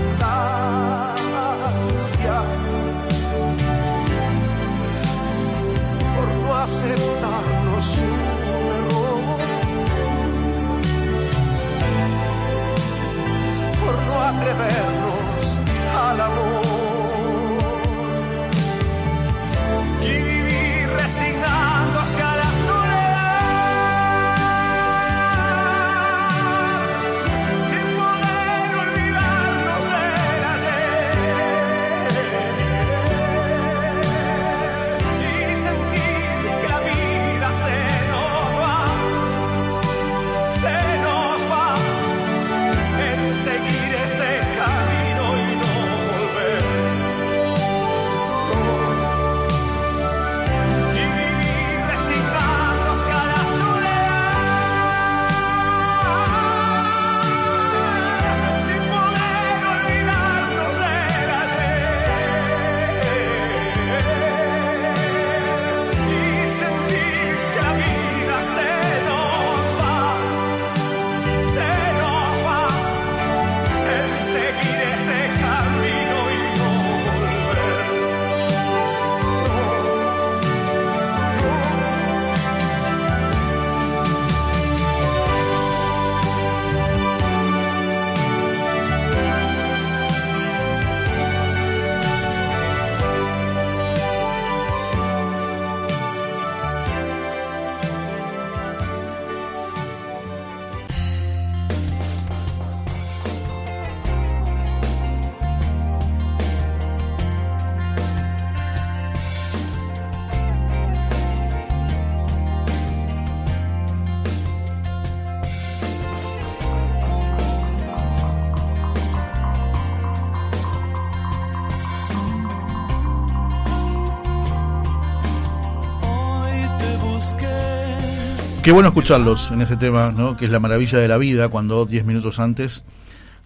Qué 128.63 128.71
bueno 128.71 128.87
escucharlos 128.89 129.51
en 129.51 129.61
ese 129.61 129.75
tema, 129.75 130.11
¿no? 130.11 130.37
que 130.37 130.45
es 130.45 130.51
la 130.51 130.59
maravilla 130.59 130.97
de 130.99 131.07
la 131.07 131.17
vida, 131.17 131.49
cuando 131.49 131.85
10 131.85 132.05
minutos 132.05 132.39
antes 132.39 132.85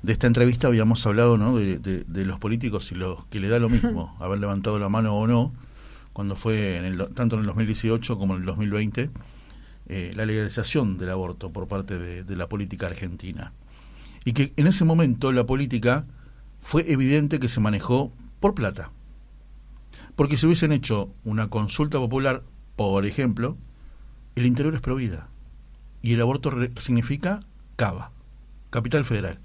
de 0.04 0.14
esta 0.14 0.28
entrevista 0.28 0.68
habíamos 0.68 1.06
hablado 1.08 1.38
¿no? 1.40 1.58
de, 1.58 1.80
de- 1.80 2.04
de 2.04 2.26
los 2.26 2.40
políticos 2.40 2.92
y 2.92 2.96
los 2.96 3.26
que 3.26 3.40
le 3.40 3.50
da 3.50 3.58
lo 3.58 3.68
mismo, 3.70 4.16
haber 4.20 4.40
levantado 4.40 4.78
la 4.78 4.90
mano 4.90 5.16
o 5.16 5.26
no, 5.26 5.54
cuando 6.14 6.36
fue 6.36 6.78
en 6.78 6.86
el, 6.86 7.08
tanto 7.16 7.36
en 7.36 7.42
el 7.42 7.48
2018 7.48 8.18
como 8.20 8.36
en 8.36 8.42
el 8.42 8.46
2020, 8.46 9.10
eh, 9.88 10.14
la 10.16 10.26
legalización 10.26 10.98
del 11.00 11.10
aborto 11.10 11.50
por 11.52 11.68
parte 11.68 11.98
de, 11.98 12.24
de 12.24 12.36
la 12.36 12.48
política 12.48 12.86
argentina. 12.86 13.54
Y 14.24 14.34
que 14.34 14.54
en 14.56 14.68
ese 14.68 14.86
momento 14.86 15.32
la 15.32 15.46
política 15.46 16.06
fue 16.62 16.92
evidente 16.92 17.40
que 17.40 17.48
se 17.50 17.60
manejó 17.60 18.12
por 18.40 18.54
plata. 18.54 18.92
Porque 20.16 20.38
si 20.38 20.46
hubiesen 20.46 20.72
hecho 20.74 21.10
una 21.24 21.48
consulta 21.50 21.98
popular, 21.98 22.44
por 22.76 23.06
ejemplo, 23.06 23.58
el 24.40 24.45
interior 24.45 24.74
es 24.75 24.82
provida. 24.82 25.27
Y 26.01 26.14
el 26.14 26.22
aborto 26.22 26.51
significa 26.77 27.41
Cava, 27.75 28.11
Capital 28.69 29.03
Federal. 29.06 29.40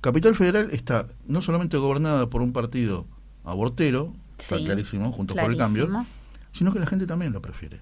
Capital 0.00 0.34
Federal 0.34 0.70
está 0.72 1.08
no 1.26 1.42
solamente 1.42 1.76
gobernada 1.76 2.28
por 2.30 2.40
un 2.42 2.52
partido 2.52 3.06
abortero, 3.44 4.12
está 4.38 4.56
clarísimo, 4.58 5.12
junto 5.12 5.34
por 5.34 5.50
el 5.50 5.56
cambio, 5.56 5.88
sino 6.52 6.72
que 6.72 6.78
la 6.80 6.86
gente 6.86 7.06
también 7.06 7.32
lo 7.32 7.42
prefiere. 7.42 7.80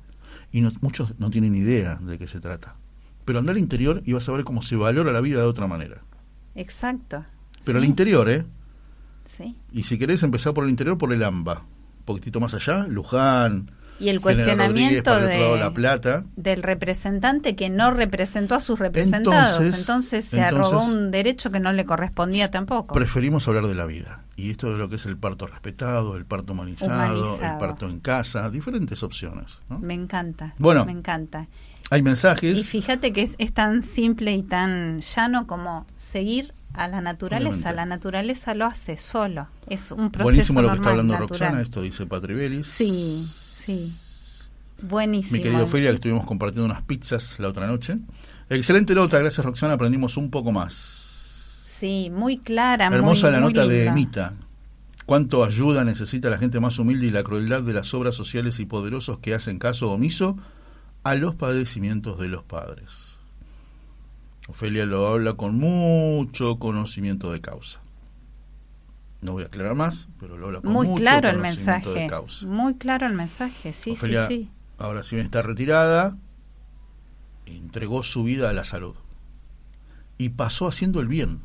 Y 0.52 0.60
no- 0.60 0.72
muchos 0.80 1.18
no 1.18 1.30
tienen 1.30 1.54
idea 1.54 1.96
de 1.96 2.18
qué 2.18 2.26
se 2.26 2.40
trata. 2.40 2.76
Pero 3.24 3.38
anda 3.40 3.52
al 3.52 3.58
interior 3.58 4.02
y 4.06 4.12
vas 4.12 4.28
a 4.28 4.32
ver 4.32 4.44
cómo 4.44 4.62
se 4.62 4.76
valora 4.76 5.12
la 5.12 5.20
vida 5.20 5.40
de 5.40 5.46
otra 5.46 5.66
manera. 5.66 6.02
Exacto. 6.54 7.24
Pero 7.64 7.78
Sí, 7.78 7.84
al 7.84 7.88
interior, 7.88 8.28
¿eh? 8.30 8.44
Sí. 9.24 9.56
Y 9.72 9.82
si 9.82 9.98
querés 9.98 10.22
empezar 10.22 10.54
por 10.54 10.64
el 10.64 10.70
interior, 10.70 10.96
por 10.96 11.12
el 11.12 11.22
AMBA. 11.22 11.60
Un 11.98 12.04
poquitito 12.04 12.38
más 12.38 12.54
allá, 12.54 12.86
Luján. 12.86 13.70
Y 13.98 14.10
el 14.10 14.20
cuestionamiento 14.20 15.04
para 15.04 15.18
el 15.20 15.26
otro 15.26 15.38
lado 15.40 15.54
de- 15.54 15.60
La 15.60 15.70
Plata. 15.72 16.24
del 16.36 16.62
representante 16.62 17.56
que 17.56 17.70
no 17.70 17.90
representó 17.92 18.54
a 18.54 18.60
sus 18.60 18.78
representados. 18.78 19.52
Entonces, 19.58 19.80
Entonces- 19.80 20.24
se 20.26 20.42
arrogó 20.42 20.68
entonces- 20.70 20.94
un 20.94 21.10
derecho 21.10 21.50
que 21.50 21.60
no 21.60 21.72
le 21.72 21.84
correspondía 21.84 22.50
tampoco. 22.50 22.94
Preferimos 22.94 23.48
hablar 23.48 23.66
de 23.66 23.74
la 23.74 23.86
vida. 23.86 24.22
Y 24.36 24.50
esto 24.50 24.70
de 24.70 24.76
lo 24.78 24.88
que 24.90 24.96
es 24.96 25.06
el 25.06 25.16
parto 25.16 25.46
respetado, 25.46 26.16
el 26.16 26.26
parto 26.26 26.52
humanizado, 26.52 27.22
Humanizado. 27.22 27.52
el 27.54 27.58
parto 27.58 27.88
en 27.88 28.00
casa, 28.00 28.50
diferentes 28.50 29.02
opciones. 29.02 29.62
¿no? 29.70 29.78
Me 29.78 29.94
encanta. 29.94 30.54
Bueno. 30.58 30.84
Me 30.84 30.92
encanta. 30.92 31.46
Hay 31.90 32.00
Y 32.00 32.02
mensajes. 32.02 32.68
fíjate 32.68 33.12
que 33.12 33.22
es, 33.22 33.34
es 33.38 33.52
tan 33.54 33.82
simple 33.82 34.34
y 34.34 34.42
tan 34.42 35.00
llano 35.00 35.46
como 35.46 35.86
seguir 35.96 36.52
a 36.74 36.88
la 36.88 37.00
naturaleza. 37.00 37.48
Obviamente. 37.70 37.76
La 37.76 37.86
naturaleza 37.86 38.54
lo 38.54 38.66
hace 38.66 38.98
solo. 38.98 39.46
Es 39.68 39.90
un 39.92 40.10
proceso 40.10 40.24
Buenísimo 40.24 40.60
lo 40.60 40.68
que 40.68 40.74
está 40.74 40.88
normal, 40.90 41.00
hablando 41.00 41.12
natural. 41.14 41.28
Roxana, 41.40 41.62
esto 41.62 41.80
dice 41.80 42.04
Patribelis. 42.04 42.66
Sí, 42.66 43.26
sí. 43.66 43.92
Buenísimo. 44.82 45.38
Mi 45.38 45.42
querido 45.42 45.64
Ophelia, 45.64 45.88
que 45.90 45.94
estuvimos 45.96 46.26
compartiendo 46.26 46.66
unas 46.70 46.82
pizzas 46.82 47.38
la 47.40 47.48
otra 47.48 47.66
noche. 47.66 47.96
Excelente 48.50 48.94
nota, 48.94 49.18
gracias 49.18 49.44
Roxana, 49.44 49.72
aprendimos 49.74 50.16
un 50.18 50.30
poco 50.30 50.52
más. 50.52 50.72
Sí, 51.66 52.10
muy 52.12 52.38
clara. 52.38 52.86
Hermosa 52.86 53.28
muy- 53.28 53.32
la 53.32 53.40
muy 53.40 53.52
nota 53.54 53.66
de. 53.66 53.86
Emita. 53.86 54.34
Cuánto 55.06 55.44
ayuda 55.44 55.84
necesita 55.84 56.28
la 56.30 56.36
gente 56.38 56.58
más 56.60 56.78
humilde 56.78 57.06
y 57.06 57.10
la 57.10 57.22
crueldad 57.22 57.62
de 57.62 57.72
las 57.72 57.94
obras 57.94 58.14
sociales 58.14 58.58
y 58.60 58.66
poderosos 58.66 59.18
que 59.18 59.34
hacen 59.34 59.58
caso 59.58 59.90
omiso 59.92 60.36
a 61.04 61.14
los 61.14 61.34
padecimientos 61.36 62.18
de 62.18 62.28
los 62.28 62.42
padres. 62.44 63.14
Ofelia 64.48 64.84
lo 64.84 65.06
habla 65.06 65.34
con 65.34 65.56
mucho 65.56 66.58
conocimiento 66.58 67.30
de 67.32 67.40
causa. 67.40 67.80
No 69.22 69.32
voy 69.32 69.44
a 69.44 69.46
aclarar 69.46 69.74
más, 69.74 70.08
pero 70.20 70.36
lo 70.36 70.46
habla 70.46 70.60
con 70.60 70.72
Muy 70.72 70.86
mucho 70.86 71.00
claro 71.02 71.30
el 71.30 71.38
mensaje. 71.38 71.88
de 71.90 72.06
causa. 72.06 72.46
Muy 72.46 72.74
claro 72.76 73.06
el 73.06 73.14
mensaje, 73.14 73.72
sí, 73.72 73.92
Ofelia, 73.92 74.28
sí, 74.28 74.34
sí. 74.44 74.50
ahora 74.78 75.02
si 75.02 75.16
bien 75.16 75.24
está 75.26 75.42
retirada, 75.42 76.16
entregó 77.46 78.02
su 78.02 78.24
vida 78.24 78.50
a 78.50 78.52
la 78.52 78.64
salud. 78.64 78.94
Y 80.18 80.30
pasó 80.30 80.66
haciendo 80.66 81.00
el 81.00 81.08
bien 81.08 81.40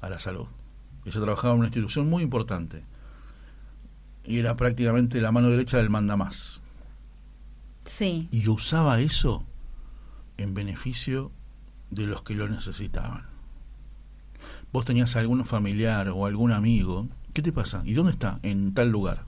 a 0.00 0.08
la 0.08 0.18
salud. 0.18 0.46
Ella 1.04 1.20
trabajaba 1.20 1.52
en 1.54 1.60
una 1.60 1.68
institución 1.68 2.08
muy 2.08 2.22
importante. 2.22 2.82
Y 4.24 4.38
era 4.38 4.56
prácticamente 4.56 5.20
la 5.20 5.32
mano 5.32 5.50
derecha 5.50 5.76
del 5.76 5.90
mandamás. 5.90 6.62
Sí, 7.84 8.28
Y 8.30 8.48
usaba 8.48 9.00
eso 9.00 9.44
en 10.38 10.54
beneficio 10.54 11.30
de 11.90 12.06
los 12.06 12.22
que 12.22 12.34
lo 12.34 12.48
necesitaban. 12.48 13.26
Vos 14.74 14.84
tenías 14.84 15.14
algún 15.14 15.44
familiar 15.44 16.08
o 16.08 16.26
algún 16.26 16.50
amigo, 16.50 17.06
¿qué 17.32 17.42
te 17.42 17.52
pasa? 17.52 17.82
¿Y 17.84 17.92
dónde 17.92 18.10
está? 18.10 18.40
En 18.42 18.74
tal 18.74 18.90
lugar. 18.90 19.22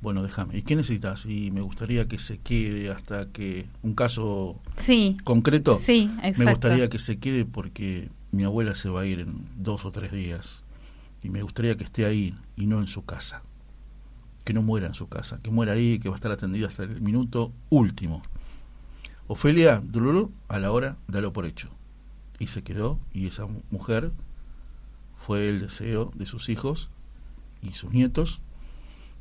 Bueno, 0.00 0.22
déjame. 0.22 0.56
¿Y 0.56 0.62
qué 0.62 0.76
necesitas? 0.76 1.26
Y 1.26 1.50
me 1.50 1.60
gustaría 1.60 2.08
que 2.08 2.18
se 2.18 2.38
quede 2.38 2.88
hasta 2.90 3.26
que 3.26 3.66
un 3.82 3.92
caso 3.94 4.58
Sí. 4.76 5.18
concreto. 5.24 5.76
Sí, 5.76 6.10
Me 6.22 6.28
exacto. 6.28 6.52
gustaría 6.52 6.88
que 6.88 6.98
se 6.98 7.18
quede 7.18 7.44
porque 7.44 8.08
mi 8.32 8.44
abuela 8.44 8.74
se 8.74 8.88
va 8.88 9.02
a 9.02 9.04
ir 9.06 9.20
en 9.20 9.44
dos 9.58 9.84
o 9.84 9.92
tres 9.92 10.10
días 10.10 10.62
y 11.22 11.28
me 11.28 11.42
gustaría 11.42 11.76
que 11.76 11.84
esté 11.84 12.06
ahí 12.06 12.34
y 12.56 12.64
no 12.66 12.80
en 12.80 12.86
su 12.86 13.04
casa. 13.04 13.42
Que 14.42 14.54
no 14.54 14.62
muera 14.62 14.86
en 14.86 14.94
su 14.94 15.06
casa, 15.06 15.38
que 15.42 15.50
muera 15.50 15.72
ahí, 15.72 15.98
que 15.98 16.08
va 16.08 16.14
a 16.14 16.16
estar 16.16 16.32
atendida 16.32 16.68
hasta 16.68 16.84
el 16.84 17.02
minuto 17.02 17.52
último. 17.68 18.22
Ofelia, 19.26 19.82
Dululu, 19.84 20.32
a 20.48 20.58
la 20.58 20.72
hora, 20.72 20.96
dalo 21.08 21.34
por 21.34 21.44
hecho. 21.44 21.68
Y 22.38 22.46
se 22.46 22.62
quedó 22.62 22.98
y 23.12 23.26
esa 23.26 23.44
mu- 23.44 23.60
mujer 23.70 24.12
fue 25.26 25.48
el 25.48 25.58
deseo 25.58 26.12
de 26.14 26.24
sus 26.24 26.48
hijos 26.48 26.88
y 27.60 27.72
sus 27.72 27.92
nietos 27.92 28.40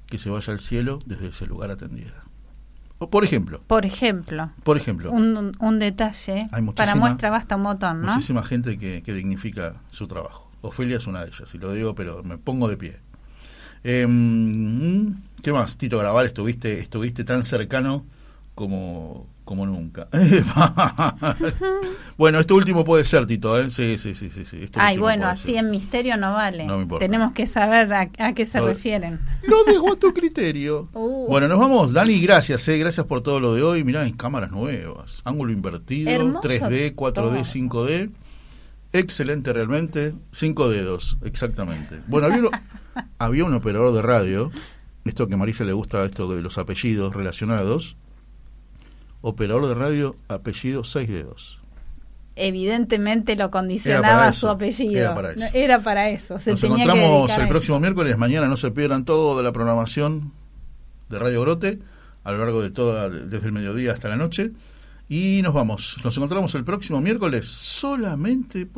que 0.05 0.19
se 0.19 0.29
vaya 0.29 0.53
al 0.53 0.59
cielo 0.59 0.99
desde 1.07 1.29
ese 1.29 1.47
lugar 1.47 1.71
atendida. 1.71 2.23
O 2.99 3.09
por 3.09 3.25
ejemplo, 3.25 3.59
Por 3.65 3.87
ejemplo, 3.87 4.51
por 4.63 4.77
ejemplo, 4.77 5.11
un, 5.11 5.55
un 5.59 5.79
detalle 5.79 6.47
Hay 6.51 6.63
para 6.75 6.93
muestra 6.95 7.31
basta 7.31 7.55
un 7.55 7.63
botón, 7.63 8.01
¿no? 8.01 8.13
Muchísima 8.13 8.43
gente 8.43 8.77
que, 8.77 9.01
que 9.01 9.13
dignifica 9.13 9.81
su 9.89 10.05
trabajo. 10.05 10.51
Ofelia 10.61 10.97
es 10.97 11.07
una 11.07 11.21
de 11.21 11.31
ellas, 11.31 11.53
y 11.55 11.57
lo 11.57 11.73
digo, 11.73 11.95
pero 11.95 12.23
me 12.23 12.37
pongo 12.37 12.67
de 12.67 12.77
pie. 12.77 12.99
Em, 13.83 15.15
¿Qué 15.41 15.51
más? 15.51 15.77
Tito 15.79 15.97
Graval, 15.97 16.27
estuviste, 16.27 16.77
estuviste 16.79 17.23
tan 17.23 17.43
cercano 17.43 18.05
como, 18.53 19.27
como 19.45 19.65
nunca. 19.65 20.09
bueno, 22.17 22.39
este 22.39 22.53
último 22.53 22.83
puede 22.83 23.03
ser, 23.05 23.25
Tito, 23.25 23.59
¿eh? 23.59 23.69
Sí, 23.69 23.97
sí, 23.97 24.15
sí, 24.15 24.29
sí. 24.29 24.43
sí, 24.45 24.57
este 24.63 24.79
Ay, 24.81 24.97
bueno, 24.97 25.27
así 25.27 25.49
ser. 25.53 25.57
en 25.57 25.71
misterio 25.71 26.17
no 26.17 26.33
vale. 26.33 26.65
No 26.65 26.77
me 26.77 26.83
importa. 26.83 27.05
Tenemos 27.05 27.33
que 27.33 27.45
saber 27.45 27.93
a, 27.93 28.09
a 28.19 28.33
qué 28.33 28.45
se 28.45 28.59
Lo- 28.59 28.67
refieren. 28.67 29.19
Lo 29.43 29.63
dejo 29.63 29.93
a 29.93 29.95
tu 29.95 30.11
criterio. 30.13 30.89
Uh. 30.93 31.25
Bueno, 31.27 31.47
nos 31.47 31.59
vamos. 31.59 31.93
Dani, 31.93 32.19
gracias, 32.19 32.67
eh, 32.67 32.77
gracias 32.77 33.05
por 33.05 33.21
todo 33.21 33.39
lo 33.39 33.53
de 33.53 33.63
hoy. 33.63 33.83
Mirá, 33.83 34.05
en 34.07 34.13
cámaras 34.13 34.51
nuevas, 34.51 35.21
ángulo 35.23 35.51
invertido, 35.51 36.09
Hermoso 36.09 36.47
3D, 36.47 36.95
4D, 36.95 37.13
todo. 37.13 37.31
5D. 37.35 38.09
Excelente 38.93 39.51
realmente. 39.53 40.13
Cinco 40.31 40.69
dedos, 40.69 41.17
exactamente. 41.23 41.99
Bueno, 42.07 42.27
había, 42.27 42.39
uno- 42.39 42.51
había 43.19 43.45
un 43.45 43.53
operador 43.53 43.93
de 43.93 44.01
radio, 44.01 44.51
esto 45.03 45.27
que 45.27 45.33
a 45.33 45.37
Marisa 45.37 45.63
le 45.65 45.73
gusta, 45.73 46.03
esto 46.05 46.33
de 46.33 46.41
los 46.41 46.57
apellidos 46.57 47.13
relacionados. 47.15 47.97
Operador 49.27 49.67
de 49.67 49.73
radio, 49.73 50.15
apellido 50.27 50.83
seis 50.83 51.09
dedos. 51.09 51.59
Evidentemente 52.35 53.35
lo 53.35 53.49
condicionaba 53.49 54.31
su 54.33 54.47
apellido. 54.47 54.99
era 54.99 55.15
para 55.15 55.31
eso. 55.31 55.39
No, 55.39 55.45
era 55.51 55.79
para 55.79 56.09
eso. 56.11 56.37
Se 56.37 56.51
Nos 56.51 56.61
tenía 56.61 56.75
que 56.75 56.83
encontramos 56.83 57.31
a 57.31 57.41
el 57.41 57.47
próximo 57.47 57.79
miércoles. 57.79 58.19
Mañana 58.19 58.47
no 58.47 58.55
se 58.55 58.69
pierdan 58.69 59.03
toda 59.03 59.41
la 59.41 59.51
programación 59.51 60.31
de 61.09 61.17
Radio 61.17 61.41
Grote 61.41 61.79
a 62.23 62.33
lo 62.33 62.37
largo 62.37 62.61
de 62.61 62.69
toda, 62.69 63.09
desde 63.09 63.47
el 63.47 63.51
mediodía 63.51 63.93
hasta 63.93 64.09
la 64.09 64.15
noche. 64.15 64.51
Y 65.09 65.41
nos 65.41 65.55
vamos. 65.55 65.99
Nos 66.03 66.15
encontramos 66.17 66.53
el 66.53 66.63
próximo 66.63 67.01
miércoles 67.01 67.47
solamente 67.47 68.67
por. 68.67 68.73